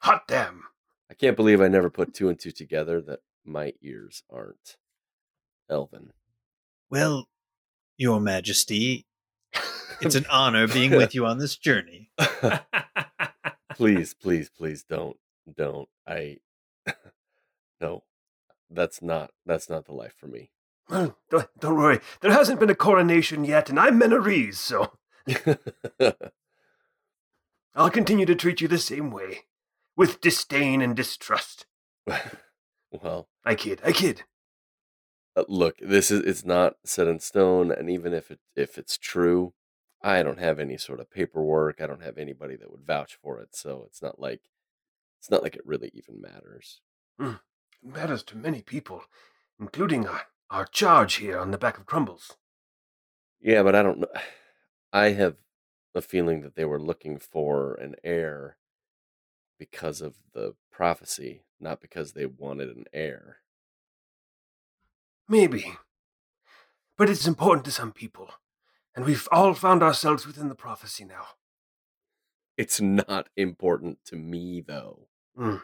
Hot 0.02 0.28
damn. 0.28 0.62
I 1.10 1.14
can't 1.14 1.36
believe 1.36 1.60
I 1.60 1.66
never 1.66 1.90
put 1.90 2.14
two 2.14 2.28
and 2.28 2.38
two 2.38 2.52
together 2.52 3.00
that 3.00 3.20
my 3.44 3.72
ears 3.82 4.22
aren't 4.30 4.76
Elvin. 5.68 6.12
Well, 6.90 7.26
Your 7.96 8.20
Majesty, 8.20 9.07
it's 10.00 10.14
an 10.14 10.26
honor 10.30 10.66
being 10.66 10.92
with 10.92 11.14
you 11.14 11.26
on 11.26 11.38
this 11.38 11.56
journey. 11.56 12.10
please, 13.74 14.14
please, 14.14 14.50
please 14.50 14.84
don't, 14.88 15.16
don't. 15.56 15.88
I 16.06 16.38
no, 17.80 18.02
that's 18.70 19.02
not 19.02 19.30
that's 19.46 19.70
not 19.70 19.86
the 19.86 19.94
life 19.94 20.14
for 20.16 20.26
me. 20.26 20.50
Well, 20.88 21.16
don't, 21.30 21.48
don't 21.58 21.76
worry. 21.76 22.00
There 22.20 22.32
hasn't 22.32 22.60
been 22.60 22.70
a 22.70 22.74
coronation 22.74 23.44
yet, 23.44 23.68
and 23.70 23.78
I'm 23.78 24.00
Menorese, 24.00 24.54
so 24.56 24.92
I'll 27.74 27.90
continue 27.90 28.26
to 28.26 28.34
treat 28.34 28.60
you 28.60 28.68
the 28.68 28.78
same 28.78 29.10
way, 29.10 29.40
with 29.96 30.20
disdain 30.20 30.80
and 30.82 30.96
distrust. 30.96 31.66
well, 32.06 33.28
I 33.44 33.54
kid, 33.54 33.80
I 33.84 33.92
kid. 33.92 34.24
uh, 35.36 35.44
look, 35.48 35.76
this 35.78 36.10
is 36.10 36.20
it's 36.24 36.44
not 36.44 36.74
set 36.84 37.06
in 37.06 37.20
stone, 37.20 37.70
and 37.70 37.90
even 37.90 38.12
if 38.12 38.30
it 38.30 38.40
if 38.56 38.78
it's 38.78 38.96
true, 38.98 39.52
I 40.02 40.22
don't 40.22 40.38
have 40.38 40.58
any 40.58 40.76
sort 40.76 41.00
of 41.00 41.10
paperwork. 41.10 41.80
I 41.80 41.86
don't 41.86 42.02
have 42.02 42.18
anybody 42.18 42.56
that 42.56 42.70
would 42.70 42.86
vouch 42.86 43.18
for 43.20 43.40
it, 43.40 43.54
so 43.56 43.84
it's 43.86 44.00
not 44.00 44.20
like 44.20 44.42
it's 45.18 45.30
not 45.30 45.42
like 45.42 45.56
it 45.56 45.66
really 45.66 45.90
even 45.94 46.20
matters. 46.20 46.80
Hmm, 47.18 47.34
it 47.82 47.94
matters 47.94 48.22
to 48.24 48.36
many 48.36 48.62
people, 48.62 49.02
including 49.58 50.06
our, 50.06 50.22
our 50.50 50.64
charge 50.64 51.16
here 51.16 51.38
on 51.38 51.50
the 51.50 51.58
back 51.58 51.78
of 51.78 51.86
Crumbles. 51.86 52.36
Yeah, 53.40 53.62
but 53.62 53.74
I 53.74 53.82
don't 53.82 54.00
know. 54.00 54.08
I 54.92 55.10
have 55.10 55.36
a 55.94 56.00
feeling 56.00 56.40
that 56.42 56.54
they 56.54 56.64
were 56.64 56.80
looking 56.80 57.18
for 57.18 57.74
an 57.74 57.94
heir 58.02 58.56
because 59.58 60.00
of 60.00 60.14
the 60.32 60.54
prophecy, 60.70 61.42
not 61.60 61.80
because 61.80 62.12
they 62.12 62.24
wanted 62.24 62.68
an 62.68 62.84
heir. 62.92 63.38
Maybe. 65.28 65.76
But 66.96 67.10
it's 67.10 67.26
important 67.26 67.64
to 67.66 67.70
some 67.70 67.92
people, 67.92 68.30
and 68.98 69.06
we've 69.06 69.28
all 69.30 69.54
found 69.54 69.80
ourselves 69.80 70.26
within 70.26 70.48
the 70.48 70.56
prophecy 70.56 71.04
now. 71.04 71.24
It's 72.56 72.80
not 72.80 73.28
important 73.36 73.98
to 74.06 74.16
me, 74.16 74.60
though. 74.60 75.06
Mm. 75.38 75.62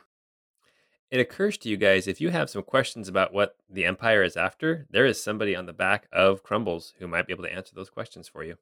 it 1.11 1.19
occurs 1.19 1.59
to 1.59 1.69
you 1.69 1.77
guys 1.77 2.07
if 2.07 2.21
you 2.21 2.31
have 2.31 2.49
some 2.49 2.63
questions 2.63 3.09
about 3.09 3.33
what 3.33 3.57
the 3.69 3.85
Empire 3.87 4.23
is 4.23 4.37
after, 4.37 4.87
there 4.89 5.05
is 5.05 5.21
somebody 5.21 5.57
on 5.57 5.67
the 5.67 5.73
back 5.73 6.07
of 6.13 6.45
Crumbles 6.45 6.95
who 7.01 7.09
might 7.09 7.27
be 7.27 7.33
able 7.33 7.43
to 7.43 7.53
answer 7.53 7.75
those 7.75 7.91
questions 7.91 8.29
for 8.29 8.45
you. 8.45 8.55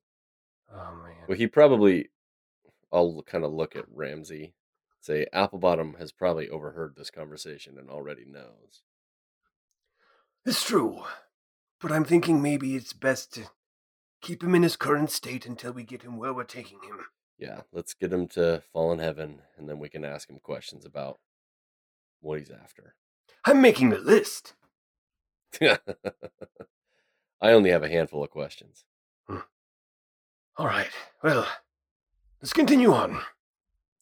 Oh, 0.72 0.94
man. 1.04 1.16
Well, 1.28 1.36
he 1.36 1.46
probably. 1.46 2.08
I'll 2.90 3.22
kind 3.26 3.44
of 3.44 3.52
look 3.52 3.76
at 3.76 3.84
Ramsey, 3.92 4.54
say 5.00 5.26
Applebottom 5.34 5.98
has 5.98 6.12
probably 6.12 6.48
overheard 6.48 6.94
this 6.96 7.10
conversation 7.10 7.76
and 7.78 7.90
already 7.90 8.24
knows. 8.24 8.80
It's 10.46 10.64
true. 10.64 11.02
But 11.78 11.92
I'm 11.92 12.04
thinking 12.04 12.40
maybe 12.40 12.74
it's 12.74 12.94
best 12.94 13.34
to 13.34 13.50
keep 14.22 14.42
him 14.42 14.54
in 14.54 14.62
his 14.62 14.76
current 14.76 15.10
state 15.10 15.44
until 15.44 15.72
we 15.72 15.82
get 15.82 16.02
him 16.02 16.16
where 16.16 16.32
we're 16.32 16.44
taking 16.44 16.78
him. 16.82 17.00
Yeah, 17.38 17.62
let's 17.72 17.92
get 17.92 18.12
him 18.12 18.28
to 18.28 18.62
Fallen 18.72 19.00
Heaven, 19.00 19.40
and 19.58 19.68
then 19.68 19.78
we 19.78 19.88
can 19.88 20.04
ask 20.04 20.30
him 20.30 20.38
questions 20.42 20.86
about 20.86 21.18
what 22.20 22.38
he's 22.38 22.50
after. 22.50 22.94
I'm 23.44 23.60
making 23.60 23.92
a 23.92 23.98
list. 23.98 24.54
I 25.60 25.78
only 27.42 27.70
have 27.70 27.82
a 27.82 27.88
handful 27.88 28.22
of 28.22 28.30
questions. 28.30 28.84
All 30.56 30.66
right. 30.66 30.90
Well, 31.22 31.48
let's 32.40 32.52
continue 32.52 32.92
on. 32.92 33.20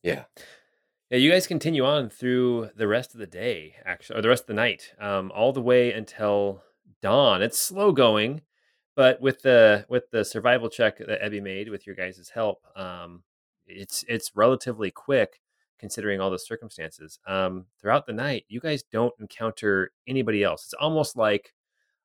Yeah. 0.02 0.24
Yeah, 1.08 1.18
you 1.18 1.30
guys 1.30 1.46
continue 1.46 1.84
on 1.84 2.10
through 2.10 2.70
the 2.76 2.86
rest 2.86 3.14
of 3.14 3.20
the 3.20 3.26
day, 3.26 3.74
actually, 3.84 4.18
or 4.18 4.22
the 4.22 4.28
rest 4.28 4.44
of 4.44 4.48
the 4.48 4.54
night, 4.54 4.92
um, 5.00 5.32
all 5.34 5.52
the 5.52 5.62
way 5.62 5.92
until 5.92 6.62
dawn. 7.00 7.42
It's 7.42 7.58
slow 7.58 7.92
going, 7.92 8.42
but 8.96 9.20
with 9.20 9.42
the 9.42 9.86
with 9.88 10.10
the 10.10 10.24
survival 10.24 10.68
check 10.68 10.98
that 10.98 11.22
Ebby 11.22 11.42
made 11.42 11.68
with 11.68 11.86
your 11.86 11.96
guys' 11.96 12.30
help, 12.34 12.64
um, 12.76 13.22
it's 13.66 14.04
it's 14.08 14.32
relatively 14.34 14.90
quick 14.90 15.40
considering 15.78 16.20
all 16.20 16.30
the 16.30 16.38
circumstances. 16.38 17.18
Um, 17.26 17.66
throughout 17.80 18.06
the 18.06 18.12
night, 18.12 18.44
you 18.48 18.60
guys 18.60 18.82
don't 18.82 19.14
encounter 19.18 19.92
anybody 20.06 20.42
else. 20.42 20.64
It's 20.64 20.74
almost 20.74 21.16
like 21.16 21.54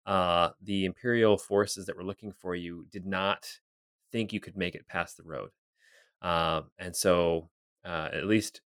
uh, 0.06 0.52
the 0.62 0.86
Imperial 0.86 1.38
forces 1.38 1.86
that 1.86 1.98
were 1.98 2.04
looking 2.04 2.32
for 2.32 2.56
you 2.56 2.86
did 2.92 3.06
not 3.06 3.60
think 4.12 4.32
you 4.32 4.40
could 4.40 4.56
make 4.56 4.76
it 4.76 4.88
past 4.88 5.18
the 5.18 5.24
road, 5.24 5.50
um, 6.22 6.66
and 6.78 6.96
so 6.96 7.50
uh, 7.84 8.10
at 8.14 8.26
least 8.26 8.62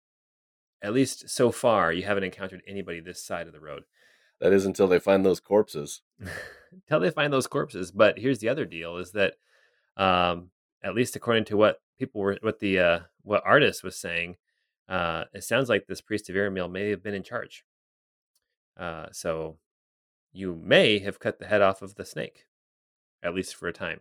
at 0.82 0.92
least 0.92 1.28
so 1.28 1.50
far, 1.50 1.92
you 1.92 2.04
haven't 2.04 2.24
encountered 2.24 2.62
anybody 2.66 3.00
this 3.00 3.22
side 3.22 3.46
of 3.46 3.52
the 3.52 3.60
road. 3.60 3.84
That 4.40 4.52
is 4.52 4.64
until 4.64 4.86
they 4.86 4.98
find 4.98 5.24
those 5.24 5.40
corpses. 5.40 6.02
Until 6.70 7.00
they 7.00 7.10
find 7.10 7.32
those 7.32 7.46
corpses. 7.46 7.90
But 7.90 8.18
here's 8.18 8.40
the 8.40 8.50
other 8.50 8.66
deal: 8.66 8.98
is 8.98 9.12
that, 9.12 9.34
um, 9.96 10.50
at 10.82 10.94
least 10.94 11.16
according 11.16 11.46
to 11.46 11.56
what 11.56 11.80
people 11.98 12.20
were, 12.20 12.36
what 12.42 12.58
the 12.60 12.78
uh, 12.78 13.00
what 13.22 13.42
artist 13.46 13.82
was 13.82 13.96
saying, 13.96 14.36
uh, 14.86 15.24
it 15.32 15.44
sounds 15.44 15.70
like 15.70 15.86
this 15.86 16.02
priest 16.02 16.28
of 16.28 16.36
Aramil 16.36 16.70
may 16.70 16.90
have 16.90 17.02
been 17.02 17.14
in 17.14 17.22
charge. 17.22 17.64
Uh, 18.78 19.06
so, 19.12 19.56
you 20.30 20.54
may 20.54 20.98
have 20.98 21.18
cut 21.18 21.38
the 21.38 21.46
head 21.46 21.62
off 21.62 21.80
of 21.80 21.94
the 21.94 22.04
snake, 22.04 22.44
at 23.22 23.34
least 23.34 23.56
for 23.56 23.66
a 23.66 23.72
time. 23.72 24.00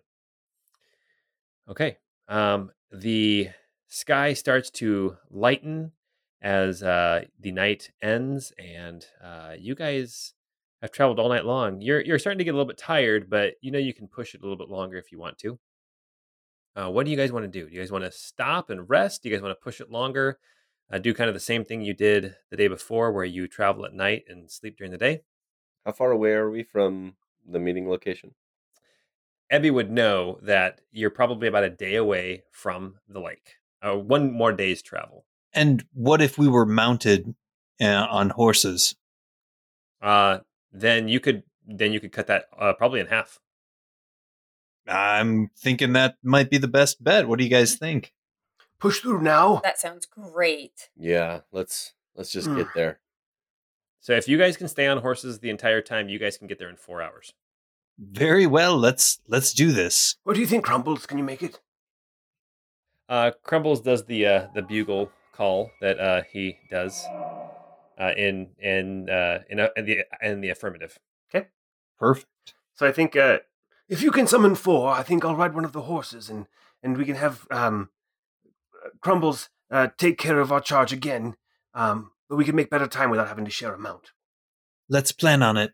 Okay. 1.70 1.98
Um, 2.28 2.72
the 2.92 3.50
sky 3.88 4.34
starts 4.34 4.70
to 4.72 5.18
lighten 5.30 5.94
as 6.42 6.84
uh, 6.84 7.26
the 7.40 7.52
night 7.52 7.92
ends, 8.02 8.54
and 8.58 9.06
uh, 9.24 9.54
you 9.58 9.76
guys 9.76 10.34
have 10.82 10.92
traveled 10.92 11.20
all 11.20 11.30
night 11.30 11.46
long. 11.46 11.82
You're 11.82 12.02
you're 12.02 12.20
starting 12.20 12.38
to 12.40 12.44
get 12.44 12.52
a 12.52 12.58
little 12.58 12.68
bit 12.68 12.78
tired, 12.78 13.30
but 13.30 13.56
you 13.62 13.72
know 13.72 13.80
you 13.80 13.94
can 13.94 14.08
push 14.08 14.36
it 14.36 14.42
a 14.42 14.44
little 14.44 14.58
bit 14.58 14.70
longer 14.70 14.98
if 14.98 15.12
you 15.12 15.20
want 15.20 15.38
to. 15.40 15.60
Uh, 16.76 16.90
what 16.90 17.06
do 17.06 17.12
you 17.12 17.18
guys 17.18 17.32
want 17.32 17.44
to 17.44 17.60
do? 17.60 17.68
Do 17.68 17.74
you 17.74 17.82
guys 17.82 17.92
want 17.92 18.04
to 18.04 18.12
stop 18.12 18.70
and 18.70 18.88
rest? 18.88 19.24
Do 19.24 19.30
you 19.30 19.36
guys 19.36 19.42
want 19.42 19.58
to 19.58 19.64
push 19.64 19.82
it 19.82 19.90
longer? 19.90 20.38
Uh, 20.92 21.00
do 21.00 21.14
kind 21.14 21.28
of 21.28 21.34
the 21.34 21.40
same 21.40 21.66
thing 21.66 21.82
you 21.82 21.94
did 21.94 22.36
the 22.50 22.58
day 22.58 22.68
before, 22.68 23.12
where 23.12 23.26
you 23.26 23.48
travel 23.48 23.86
at 23.86 23.94
night 23.94 24.26
and 24.30 24.50
sleep 24.50 24.78
during 24.78 24.92
the 24.92 24.98
day. 24.98 25.22
How 25.86 25.92
far 25.92 26.12
away 26.12 26.32
are 26.34 26.50
we 26.50 26.64
from 26.64 27.16
the 27.50 27.60
meeting 27.60 27.90
location? 27.90 28.36
Ebby 29.52 29.74
would 29.74 29.90
know 29.90 30.40
that 30.42 30.82
you're 30.92 31.10
probably 31.10 31.48
about 31.48 31.64
a 31.64 31.70
day 31.70 31.96
away 31.96 32.44
from 32.52 32.96
the 33.08 33.22
lake. 33.22 33.56
Uh, 33.82 33.96
one 33.96 34.32
more 34.32 34.52
day's 34.52 34.82
travel. 34.82 35.26
And 35.58 35.84
what 35.94 36.22
if 36.22 36.38
we 36.38 36.48
were 36.48 36.66
mounted 36.66 37.34
uh, 37.82 37.86
on 38.10 38.30
horses? 38.30 38.96
Uh, 40.02 40.40
then 40.72 41.08
you 41.08 41.20
could 41.20 41.44
then 41.66 41.92
you 41.94 42.00
could 42.00 42.12
cut 42.12 42.28
that 42.28 42.46
uh, 42.58 42.74
probably 42.74 43.00
in 43.00 43.08
half. 43.08 43.40
I'm 44.88 45.50
thinking 45.58 45.94
that 45.94 46.16
might 46.24 46.50
be 46.50 46.58
the 46.58 46.68
best 46.68 47.04
bet. 47.04 47.28
What 47.28 47.40
do 47.40 47.44
you 47.44 47.50
guys 47.50 47.76
think? 47.76 48.14
Push 48.80 49.00
through 49.02 49.22
now. 49.22 49.60
That 49.64 49.80
sounds 49.80 50.06
great. 50.06 50.90
Yeah, 50.96 51.42
let's 51.52 51.94
let's 52.16 52.32
just 52.32 52.48
Hmm. 52.48 52.58
get 52.58 52.68
there. 52.76 53.00
So 54.00 54.14
if 54.14 54.28
you 54.28 54.38
guys 54.38 54.56
can 54.56 54.68
stay 54.68 54.88
on 54.88 55.00
horses 55.00 55.40
the 55.40 55.50
entire 55.50 55.82
time, 55.82 56.08
you 56.08 56.20
guys 56.20 56.38
can 56.38 56.48
get 56.48 56.60
there 56.60 56.70
in 56.70 56.78
four 56.78 57.02
hours. 57.02 57.34
Very 57.98 58.46
well. 58.46 58.78
Let's 58.78 59.20
let's 59.28 59.52
do 59.54 59.72
this. 59.72 60.16
What 60.24 60.36
do 60.36 60.40
you 60.40 60.48
think, 60.48 60.64
Crumbles? 60.64 61.08
Can 61.08 61.18
you 61.18 61.24
make 61.24 61.42
it? 61.42 61.60
Uh, 63.10 63.32
Crumbles 63.44 63.82
does 63.82 64.06
the 64.06 64.26
uh, 64.26 64.48
the 64.54 64.62
bugle 64.62 65.12
call 65.38 65.72
that 65.82 66.00
uh, 66.00 66.24
he 66.34 66.58
does 66.70 67.06
uh, 68.00 68.12
in 68.18 68.50
in 68.60 69.10
uh, 69.10 69.40
in, 69.50 69.60
uh, 69.60 69.70
in 69.78 69.86
the 69.86 70.06
in 70.22 70.42
the 70.42 70.50
affirmative. 70.50 70.98
Okay, 71.30 71.48
perfect. 72.00 72.54
So 72.74 72.88
I 72.88 72.92
think 72.92 73.16
uh, 73.16 73.40
If 73.90 74.02
you 74.02 74.12
can 74.12 74.28
summon 74.28 74.56
four, 74.56 74.92
I 74.92 75.02
think 75.04 75.24
I'll 75.24 75.36
ride 75.36 75.56
one 75.56 75.66
of 75.66 75.72
the 75.72 75.84
horses, 75.84 76.30
and 76.30 76.48
and 76.84 76.98
we 76.98 77.06
can 77.06 77.16
have 77.16 77.48
um, 77.50 77.90
Crumbles 79.02 79.50
uh, 79.72 79.88
take 79.98 80.18
care 80.18 80.40
of 80.40 80.52
our 80.52 80.62
charge 80.62 80.92
again. 80.92 81.36
Um, 81.74 82.12
but 82.30 82.36
we 82.36 82.46
can 82.46 82.56
make 82.56 82.70
better 82.70 82.88
time 82.88 83.10
without 83.10 83.30
having 83.30 83.46
to 83.46 83.52
share 83.52 83.74
a 83.74 83.80
mount. 83.80 84.12
Let's 84.90 85.12
plan 85.14 85.42
on 85.42 85.56
it. 85.58 85.74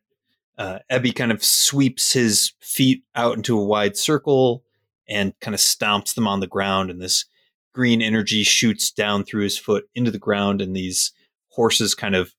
Uh, 0.58 0.80
Ebby 0.92 1.16
kind 1.16 1.32
of 1.32 1.44
sweeps 1.44 2.14
his 2.14 2.54
feet 2.60 3.04
out 3.16 3.36
into 3.36 3.60
a 3.60 3.64
wide 3.64 3.98
circle 3.98 4.64
and 5.08 5.34
kind 5.40 5.56
of 5.56 5.62
stomps 5.62 6.14
them 6.14 6.28
on 6.28 6.40
the 6.40 6.48
ground, 6.48 6.92
and 6.92 7.02
this 7.02 7.26
green 7.74 8.02
energy 8.02 8.44
shoots 8.44 8.92
down 8.92 9.24
through 9.24 9.44
his 9.44 9.58
foot 9.58 9.86
into 9.96 10.12
the 10.12 10.20
ground, 10.20 10.62
and 10.62 10.76
these 10.76 11.12
horses 11.50 11.96
kind 11.96 12.16
of 12.16 12.34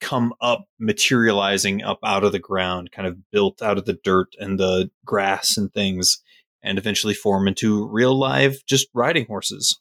come 0.00 0.32
up, 0.40 0.64
materializing 0.78 1.82
up 1.82 1.98
out 2.04 2.24
of 2.24 2.32
the 2.32 2.38
ground, 2.38 2.90
kind 2.90 3.06
of 3.06 3.30
built 3.30 3.60
out 3.62 3.78
of 3.78 3.84
the 3.84 3.98
dirt 4.02 4.28
and 4.38 4.58
the 4.58 4.90
grass 5.04 5.56
and 5.56 5.72
things, 5.72 6.22
and 6.62 6.78
eventually 6.78 7.14
form 7.14 7.46
into 7.46 7.86
real 7.86 8.18
live, 8.18 8.64
just 8.66 8.88
riding 8.94 9.26
horses. 9.26 9.80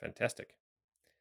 Fantastic, 0.00 0.54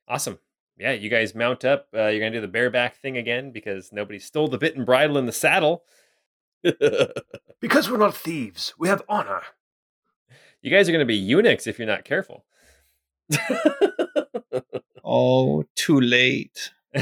awesome. 0.08 0.40
Yeah, 0.78 0.92
you 0.92 1.10
guys 1.10 1.36
mount 1.36 1.64
up. 1.64 1.88
Uh, 1.94 2.08
you're 2.08 2.20
gonna 2.20 2.32
do 2.32 2.42
the 2.42 2.48
bareback 2.48 2.98
thing 2.98 3.18
again 3.18 3.52
because 3.52 3.92
nobody 3.92 4.20
stole 4.20 4.48
the 4.48 4.58
bit 4.58 4.76
and 4.76 4.86
bridle 4.86 5.18
in 5.18 5.26
the 5.26 5.32
saddle. 5.32 5.84
Because 7.64 7.90
we're 7.90 7.96
not 7.96 8.14
thieves, 8.14 8.74
we 8.78 8.90
have 8.90 9.04
honor. 9.08 9.42
You 10.62 10.70
guys 10.70 10.90
are 10.90 10.92
gonna 10.92 11.06
be 11.06 11.16
eunuchs 11.16 11.66
if 11.66 11.80
you're 11.80 11.88
not 11.88 12.04
careful. 12.04 12.44
Oh, 15.06 15.64
too 15.76 16.00
late. 16.00 16.72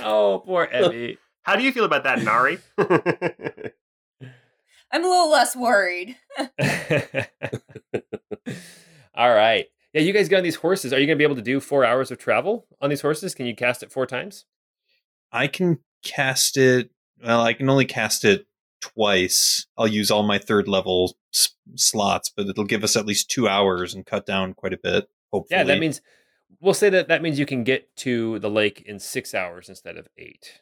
oh, 0.00 0.42
poor 0.46 0.64
Emmy. 0.72 1.18
how 1.42 1.56
do 1.56 1.62
you 1.62 1.70
feel 1.70 1.84
about 1.84 2.04
that, 2.04 2.22
Nari? 2.22 2.58
I'm 4.90 5.04
a 5.04 5.08
little 5.08 5.30
less 5.30 5.54
worried. 5.54 6.16
All 9.14 9.34
right. 9.34 9.66
Yeah, 9.92 10.00
you 10.00 10.12
guys 10.14 10.28
get 10.28 10.38
on 10.38 10.42
these 10.42 10.56
horses. 10.56 10.92
Are 10.92 10.98
you 10.98 11.06
going 11.06 11.16
to 11.16 11.20
be 11.20 11.24
able 11.24 11.36
to 11.36 11.42
do 11.42 11.60
four 11.60 11.84
hours 11.84 12.10
of 12.10 12.18
travel 12.18 12.66
on 12.80 12.88
these 12.88 13.02
horses? 13.02 13.34
Can 13.34 13.44
you 13.46 13.54
cast 13.54 13.82
it 13.82 13.92
four 13.92 14.06
times? 14.06 14.46
I 15.30 15.48
can 15.48 15.80
cast 16.02 16.56
it. 16.56 16.90
Well, 17.22 17.42
I 17.42 17.52
can 17.52 17.68
only 17.68 17.84
cast 17.84 18.24
it 18.24 18.46
twice. 18.80 19.66
I'll 19.76 19.86
use 19.86 20.10
all 20.10 20.22
my 20.22 20.38
third 20.38 20.66
level 20.66 21.14
s- 21.34 21.50
slots, 21.76 22.32
but 22.34 22.46
it'll 22.46 22.64
give 22.64 22.82
us 22.84 22.96
at 22.96 23.06
least 23.06 23.30
two 23.30 23.46
hours 23.48 23.94
and 23.94 24.06
cut 24.06 24.24
down 24.24 24.54
quite 24.54 24.72
a 24.72 24.78
bit. 24.82 25.08
Hopefully, 25.32 25.58
Yeah, 25.58 25.64
that 25.64 25.78
means 25.78 26.00
we'll 26.60 26.74
say 26.74 26.90
that 26.90 27.08
that 27.08 27.22
means 27.22 27.38
you 27.38 27.46
can 27.46 27.64
get 27.64 27.94
to 27.96 28.38
the 28.38 28.50
lake 28.50 28.82
in 28.82 28.98
six 28.98 29.34
hours 29.34 29.68
instead 29.68 29.96
of 29.96 30.08
eight. 30.16 30.60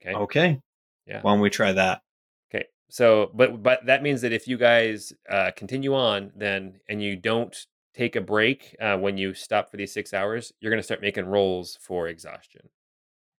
Okay. 0.00 0.14
okay. 0.14 0.60
Yeah. 1.06 1.20
Why 1.22 1.32
don't 1.32 1.40
we 1.40 1.50
try 1.50 1.72
that? 1.72 2.02
Okay. 2.50 2.66
So, 2.88 3.30
but 3.34 3.62
but 3.62 3.86
that 3.86 4.02
means 4.02 4.20
that 4.22 4.32
if 4.32 4.46
you 4.46 4.56
guys 4.56 5.12
uh, 5.28 5.50
continue 5.56 5.94
on, 5.94 6.32
then 6.36 6.80
and 6.88 7.02
you 7.02 7.16
don't 7.16 7.56
take 7.94 8.16
a 8.16 8.20
break 8.20 8.76
uh, 8.80 8.96
when 8.98 9.16
you 9.16 9.34
stop 9.34 9.70
for 9.70 9.76
these 9.76 9.92
six 9.92 10.12
hours, 10.12 10.52
you're 10.60 10.70
going 10.70 10.80
to 10.80 10.84
start 10.84 11.00
making 11.00 11.26
rolls 11.26 11.78
for 11.80 12.08
exhaustion. 12.08 12.68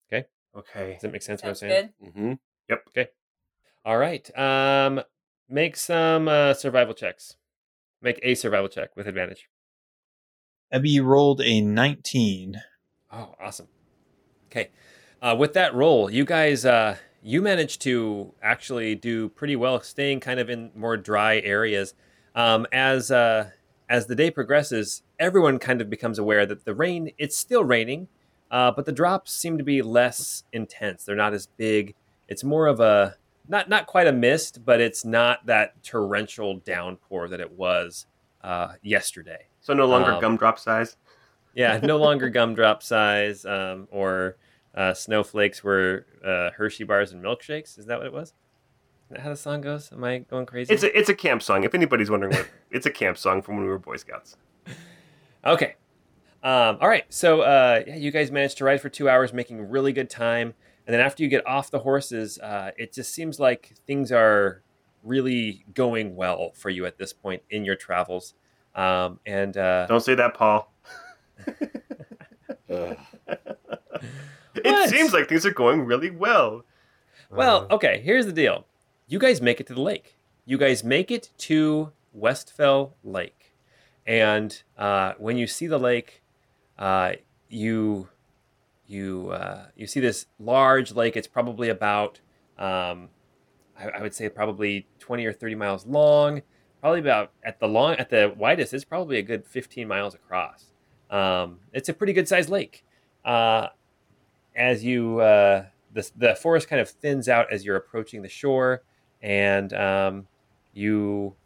okay. 0.09 0.27
Okay. 0.56 0.93
Does 0.93 1.02
that 1.02 1.12
make 1.12 1.23
sense? 1.23 1.43
What 1.43 1.51
I'm 1.51 1.55
saying? 1.55 1.90
good. 2.01 2.12
hmm 2.12 2.32
Yep. 2.69 2.85
Okay. 2.89 3.09
All 3.85 3.98
right. 3.98 4.39
Um, 4.39 5.02
make 5.48 5.77
some 5.77 6.28
uh, 6.28 6.55
survival 6.55 6.94
checks. 6.94 7.36
Make 8.01 8.20
a 8.23 8.35
survival 8.35 8.69
check 8.69 8.97
with 8.97 9.06
advantage. 9.06 9.48
Ebby 10.74 11.01
rolled 11.01 11.40
a 11.40 11.60
19. 11.60 12.60
Oh, 13.12 13.34
awesome. 13.40 13.68
Okay. 14.51 14.70
Uh, 15.22 15.36
with 15.38 15.52
that 15.52 15.72
roll, 15.72 16.10
you 16.10 16.24
guys, 16.24 16.64
uh, 16.64 16.96
you 17.22 17.40
managed 17.40 17.80
to 17.82 18.34
actually 18.42 18.96
do 18.96 19.28
pretty 19.28 19.55
well, 19.55 19.80
staying 19.80 20.18
kind 20.18 20.40
of 20.40 20.51
in 20.51 20.72
more 20.74 20.96
dry 20.96 21.38
areas. 21.38 21.94
Um, 22.34 22.66
as 22.72 23.12
uh, 23.12 23.51
as 23.88 24.06
the 24.06 24.16
day 24.16 24.32
progresses, 24.32 25.05
everyone 25.20 25.60
kind 25.60 25.80
of 25.80 25.88
becomes 25.88 26.18
aware 26.18 26.44
that 26.44 26.64
the 26.64 26.74
rain 26.74 27.12
it's 27.18 27.36
still 27.36 27.62
raining, 27.62 28.09
uh, 28.51 28.72
but 28.72 28.84
the 28.84 28.92
drops 28.92 29.32
seem 29.32 29.56
to 29.59 29.64
be 29.64 29.80
less 29.80 30.42
intense. 30.52 31.05
They're 31.05 31.14
not 31.14 31.34
as 31.34 31.46
big. 31.46 31.94
It's 32.26 32.42
more 32.42 32.66
of 32.66 32.80
a 32.80 33.16
not 33.46 33.68
not 33.68 33.86
quite 33.86 34.09
a 34.09 34.12
mist, 34.12 34.64
but 34.64 34.80
it's 34.80 35.05
not 35.05 35.46
that 35.46 35.84
torrential 35.84 36.59
downpour 36.59 37.28
that 37.28 37.40
it 37.40 37.52
was 37.52 38.06
uh, 38.42 38.72
yesterday. 38.82 39.46
So 39.64 39.72
no 39.72 39.86
longer 39.86 40.12
Um, 40.12 40.20
gumdrop 40.20 40.58
size. 40.58 40.96
Yeah, 41.54 41.78
no 41.82 41.96
longer 41.96 42.28
gumdrop 42.28 42.82
size 42.82 43.46
um, 43.46 43.88
or 43.90 44.36
uh, 44.74 44.92
snowflakes 44.92 45.64
were 45.64 46.04
uh, 46.22 46.50
Hershey 46.50 46.84
bars 46.84 47.12
and 47.12 47.24
milkshakes. 47.24 47.78
Is 47.78 47.86
that 47.86 47.96
what 47.96 48.06
it 48.06 48.12
was? 48.12 48.28
Is 48.28 48.34
that 49.10 49.20
how 49.20 49.30
the 49.30 49.36
song 49.36 49.62
goes? 49.62 49.90
Am 49.90 50.04
I 50.04 50.18
going 50.18 50.44
crazy? 50.44 50.72
It's 50.74 50.82
a 50.82 50.98
it's 50.98 51.08
a 51.08 51.14
camp 51.14 51.42
song. 51.42 51.64
If 51.64 51.74
anybody's 51.74 52.10
wondering 52.10 52.34
what, 52.34 52.46
it's 52.70 52.84
a 52.84 52.90
camp 52.90 53.16
song 53.16 53.40
from 53.40 53.56
when 53.56 53.64
we 53.64 53.70
were 53.70 53.78
Boy 53.78 53.96
Scouts. 53.96 54.36
Okay. 55.46 55.76
Um, 56.42 56.76
all 56.82 56.88
right. 56.88 57.04
So 57.08 57.40
uh, 57.40 57.82
yeah, 57.86 57.96
you 57.96 58.10
guys 58.10 58.30
managed 58.30 58.58
to 58.58 58.64
ride 58.64 58.82
for 58.82 58.90
two 58.90 59.08
hours, 59.08 59.32
making 59.32 59.70
really 59.70 59.92
good 59.94 60.10
time. 60.10 60.52
And 60.86 60.92
then 60.92 61.00
after 61.00 61.22
you 61.22 61.30
get 61.30 61.46
off 61.46 61.70
the 61.70 61.78
horses, 61.78 62.38
uh, 62.38 62.72
it 62.76 62.92
just 62.92 63.14
seems 63.14 63.40
like 63.40 63.72
things 63.86 64.12
are 64.12 64.62
really 65.02 65.64
going 65.72 66.16
well 66.16 66.50
for 66.54 66.68
you 66.68 66.84
at 66.84 66.98
this 66.98 67.14
point 67.14 67.42
in 67.48 67.64
your 67.64 67.76
travels. 67.76 68.34
Um, 68.74 69.20
and 69.24 69.56
uh, 69.56 69.86
Don't 69.86 70.01
say 70.01 70.14
that, 70.16 70.34
Paul. 70.34 70.70
It 74.56 74.64
What? 74.64 74.88
seems 74.88 75.12
like 75.12 75.28
things 75.28 75.44
are 75.44 75.51
going 75.52 75.84
really 75.84 76.10
well. 76.10 76.64
Well, 77.30 77.66
Uh, 77.70 77.74
okay, 77.74 78.01
here's 78.05 78.26
the 78.26 78.32
deal. 78.32 78.66
You 79.09 79.18
guys 79.18 79.40
make 79.40 79.60
it 79.60 79.66
to 79.66 79.74
the 79.74 79.80
lake. 79.80 80.16
You 80.44 80.59
guys 80.59 80.84
make 80.84 81.10
it 81.10 81.30
to 81.38 81.90
Westfell 82.16 82.92
Lake. 83.02 83.52
And 84.06 84.62
uh, 84.78 85.14
when 85.18 85.36
you 85.36 85.46
see 85.46 85.66
the 85.66 85.78
lake, 85.78 86.22
uh, 86.78 87.12
you 87.48 88.09
you 88.86 89.30
uh, 89.30 89.66
you 89.74 89.86
see 89.86 90.01
this 90.01 90.26
large 90.38 90.92
lake. 90.92 91.16
It's 91.16 91.26
probably 91.26 91.68
about 91.70 92.20
um, 92.59 93.09
I, 93.78 93.88
I 93.96 94.02
would 94.02 94.14
say 94.14 94.28
probably 94.28 94.86
20 95.01 95.24
or 95.26 95.32
30 95.32 95.55
miles 95.55 95.86
long. 95.86 96.42
Probably 96.85 97.01
about 97.01 97.31
at 97.43 97.61
the 97.61 97.66
long 97.66 97.94
at 97.94 98.11
the 98.11 98.35
widest, 98.36 98.74
it's 98.74 98.85
probably 98.85 99.16
a 99.16 99.23
good 99.23 99.47
15 99.47 99.89
miles 99.89 100.15
across. 100.15 100.66
Um, 101.09 101.61
it's 101.73 101.89
a 101.89 101.94
pretty 101.94 102.12
good 102.12 102.28
sized 102.28 102.51
lake. 102.51 102.85
Uh, 103.24 103.69
as 104.55 104.85
you 104.85 105.19
uh, 105.20 105.65
the 105.94 106.11
the 106.15 106.35
forest 106.35 106.69
kind 106.69 106.82
of 106.82 106.90
thins 106.90 107.27
out 107.27 107.51
as 107.51 107.65
you're 107.65 107.77
approaching 107.77 108.20
the 108.20 108.28
shore, 108.28 108.82
and 109.23 109.73
um, 109.73 110.27
you 110.74 111.36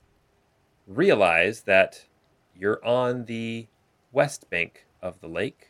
realize 0.89 1.61
that 1.61 2.07
you're 2.53 2.85
on 2.85 3.27
the 3.27 3.69
west 4.11 4.51
bank 4.51 4.87
of 5.01 5.21
the 5.21 5.29
lake, 5.29 5.69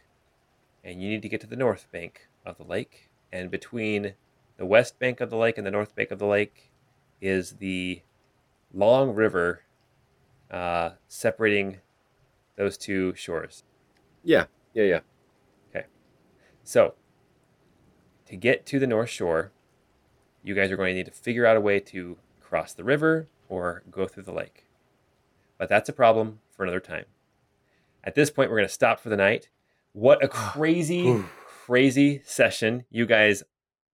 and 0.83 1.03
you 1.03 1.11
need 1.11 1.21
to 1.21 1.29
get 1.29 1.43
to 1.43 1.47
the 1.47 1.57
north 1.57 1.89
bank 1.93 2.27
of 2.47 2.57
the 2.57 2.65
lake. 2.65 3.11
And 3.31 3.51
between 3.51 4.15
the 4.57 4.65
west 4.65 4.99
bank 4.99 5.21
of 5.21 5.29
the 5.29 5.37
lake 5.37 5.59
and 5.59 5.67
the 5.67 5.71
north 5.71 5.95
bank 5.95 6.11
of 6.11 6.19
the 6.19 6.27
lake 6.27 6.71
is 7.21 7.57
the 7.57 8.01
long 8.73 9.15
river 9.15 9.63
uh, 10.51 10.91
separating 11.09 11.79
those 12.57 12.77
two 12.77 13.15
shores. 13.15 13.65
Yeah, 14.25 14.47
yeah, 14.75 14.85
yeah. 14.85 15.01
Okay. 15.71 15.87
So, 16.65 16.95
to 18.27 18.37
get 18.37 18.67
to 18.67 18.79
the 18.79 18.87
North 18.87 19.11
Shore, 19.11 19.53
you 20.43 20.55
guys 20.55 20.71
are 20.71 20.77
going 20.77 20.93
to 20.93 20.95
need 20.95 21.07
to 21.07 21.13
figure 21.13 21.47
out 21.47 21.57
a 21.57 21.61
way 21.61 21.81
to 21.81 22.17
cross 22.41 22.73
the 22.73 22.85
river 22.85 23.29
or 23.49 23.83
go 23.91 24.07
through 24.07 24.25
the 24.25 24.33
lake. 24.33 24.67
But 25.59 25.69
that's 25.69 25.89
a 25.89 25.93
problem 25.93 26.41
for 26.51 26.63
another 26.63 26.81
time. 26.81 27.05
At 28.05 28.15
this 28.15 28.31
point, 28.31 28.51
we're 28.51 28.59
going 28.59 28.69
to 28.69 28.75
stop 28.75 29.01
for 29.01 29.09
the 29.09 29.17
night. 29.17 29.49
What 29.93 30.23
a 30.23 30.29
crazy, 30.29 31.25
crazy 31.67 32.23
session. 32.25 32.85
You 32.91 33.07
guys 33.07 33.43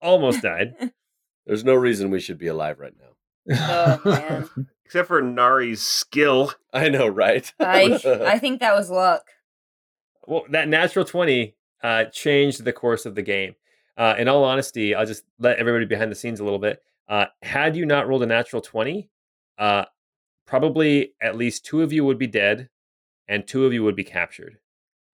almost 0.01 0.43
died. 0.43 0.75
There's 1.47 1.65
no 1.65 1.75
reason 1.75 2.11
we 2.11 2.21
should 2.21 2.39
be 2.39 2.47
alive 2.47 2.79
right 2.81 2.95
now. 2.99 3.14
Oh, 3.51 4.01
man. 4.05 4.69
Except 4.85 5.09
for 5.09 5.23
Nari's 5.23 5.83
skill. 5.83 6.53
I 6.73 6.89
know, 6.89 7.09
right? 7.09 7.53
I 7.59 8.01
I 8.27 8.39
think 8.39 8.61
that 8.61 8.75
was 8.75 8.91
luck. 8.91 9.25
Well, 10.27 10.45
that 10.51 10.69
natural 10.69 11.05
20 11.05 11.55
uh, 11.83 12.05
changed 12.07 12.65
the 12.65 12.73
course 12.73 13.07
of 13.07 13.15
the 13.15 13.23
game. 13.23 13.57
Uh, 13.97 14.15
in 14.19 14.29
all 14.29 14.45
honesty, 14.45 14.95
I'll 14.95 15.07
just 15.07 15.25
let 15.39 15.59
everybody 15.59 15.85
behind 15.85 16.11
the 16.11 16.16
scenes 16.16 16.41
a 16.41 16.45
little 16.45 16.59
bit. 16.59 16.83
Uh, 17.09 17.27
had 17.43 17.77
you 17.77 17.87
not 17.87 18.09
rolled 18.09 18.23
a 18.23 18.27
natural 18.27 18.62
20, 18.62 19.09
uh, 19.59 19.85
probably 20.47 21.15
at 21.21 21.37
least 21.37 21.65
two 21.65 21.83
of 21.83 21.93
you 21.93 22.05
would 22.05 22.19
be 22.19 22.27
dead 22.27 22.69
and 23.29 23.47
two 23.47 23.66
of 23.66 23.73
you 23.73 23.83
would 23.85 23.97
be 23.97 24.05
captured. 24.05 24.59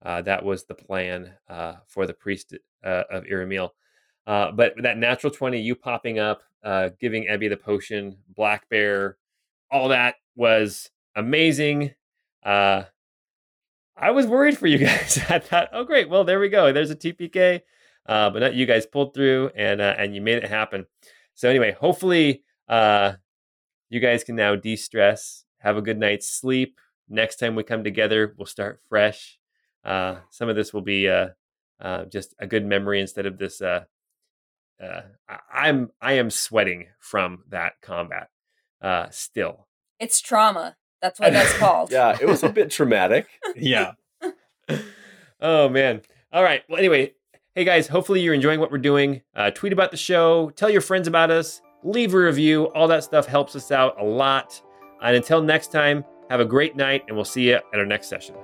Uh, 0.02 0.22
that 0.22 0.44
was 0.44 0.64
the 0.64 0.74
plan 0.74 1.32
uh, 1.48 1.74
for 1.86 2.06
the 2.06 2.14
priest 2.14 2.54
uh, 2.84 3.02
of 3.10 3.24
Iramil. 3.24 3.70
Uh, 4.26 4.50
but 4.52 4.74
that 4.82 4.98
natural 4.98 5.32
20, 5.32 5.60
you 5.60 5.74
popping 5.74 6.18
up, 6.18 6.42
uh, 6.62 6.90
giving 7.00 7.26
Ebby 7.26 7.48
the 7.48 7.56
potion, 7.56 8.16
Black 8.34 8.68
Bear, 8.68 9.16
all 9.70 9.88
that 9.88 10.16
was 10.36 10.90
amazing. 11.16 11.94
Uh, 12.44 12.84
I 13.96 14.10
was 14.12 14.26
worried 14.26 14.58
for 14.58 14.66
you 14.66 14.78
guys. 14.86 15.18
I 15.28 15.38
thought, 15.38 15.68
oh 15.72 15.84
great, 15.84 16.08
well 16.08 16.24
there 16.24 16.40
we 16.40 16.48
go. 16.48 16.72
There's 16.72 16.90
a 16.90 16.96
TPK, 16.96 17.60
uh, 18.06 18.30
but 18.30 18.40
not 18.40 18.54
you 18.54 18.66
guys 18.66 18.86
pulled 18.86 19.14
through 19.14 19.50
and 19.54 19.80
uh, 19.80 19.94
and 19.98 20.14
you 20.14 20.20
made 20.20 20.38
it 20.42 20.48
happen. 20.48 20.86
So 21.34 21.48
anyway, 21.48 21.72
hopefully 21.72 22.44
uh, 22.68 23.14
you 23.88 24.00
guys 24.00 24.24
can 24.24 24.36
now 24.36 24.56
de-stress, 24.56 25.44
have 25.58 25.76
a 25.76 25.82
good 25.82 25.98
night's 25.98 26.30
sleep. 26.30 26.78
Next 27.08 27.36
time 27.36 27.56
we 27.56 27.64
come 27.64 27.82
together, 27.82 28.34
we'll 28.38 28.46
start 28.46 28.80
fresh. 28.88 29.38
Uh, 29.84 30.16
some 30.30 30.48
of 30.48 30.56
this 30.56 30.72
will 30.72 30.82
be 30.82 31.08
uh, 31.08 31.28
uh, 31.80 32.04
just 32.04 32.34
a 32.38 32.46
good 32.46 32.64
memory 32.64 33.00
instead 33.00 33.26
of 33.26 33.38
this. 33.38 33.60
Uh, 33.60 33.84
uh, 34.82 35.02
I- 35.28 35.38
I'm 35.68 35.90
I 36.00 36.14
am 36.14 36.30
sweating 36.30 36.86
from 36.98 37.44
that 37.50 37.74
combat 37.82 38.28
uh, 38.82 39.06
still. 39.10 39.66
It's 39.98 40.20
trauma. 40.20 40.76
That's 41.02 41.18
what 41.20 41.32
that's 41.32 41.52
called. 41.58 41.90
Yeah, 41.92 42.16
it 42.20 42.26
was 42.26 42.42
a 42.42 42.48
bit 42.48 42.70
traumatic. 42.70 43.26
Yeah. 43.56 43.92
oh 45.40 45.68
man. 45.68 46.02
All 46.32 46.42
right. 46.42 46.62
Well, 46.68 46.78
anyway, 46.78 47.12
hey 47.54 47.64
guys, 47.64 47.88
hopefully 47.88 48.20
you're 48.20 48.34
enjoying 48.34 48.60
what 48.60 48.70
we're 48.70 48.78
doing. 48.78 49.22
Uh, 49.34 49.50
tweet 49.50 49.72
about 49.72 49.90
the 49.90 49.96
show, 49.96 50.50
tell 50.50 50.70
your 50.70 50.80
friends 50.80 51.08
about 51.08 51.30
us, 51.30 51.60
leave 51.82 52.14
a 52.14 52.18
review. 52.18 52.66
All 52.74 52.86
that 52.88 53.04
stuff 53.04 53.26
helps 53.26 53.56
us 53.56 53.70
out 53.72 54.00
a 54.00 54.04
lot. 54.04 54.60
And 55.02 55.16
until 55.16 55.42
next 55.42 55.72
time, 55.72 56.04
have 56.28 56.40
a 56.40 56.44
great 56.44 56.76
night, 56.76 57.02
and 57.08 57.16
we'll 57.16 57.24
see 57.24 57.48
you 57.48 57.54
at 57.54 57.64
our 57.74 57.86
next 57.86 58.08
session. 58.08 58.36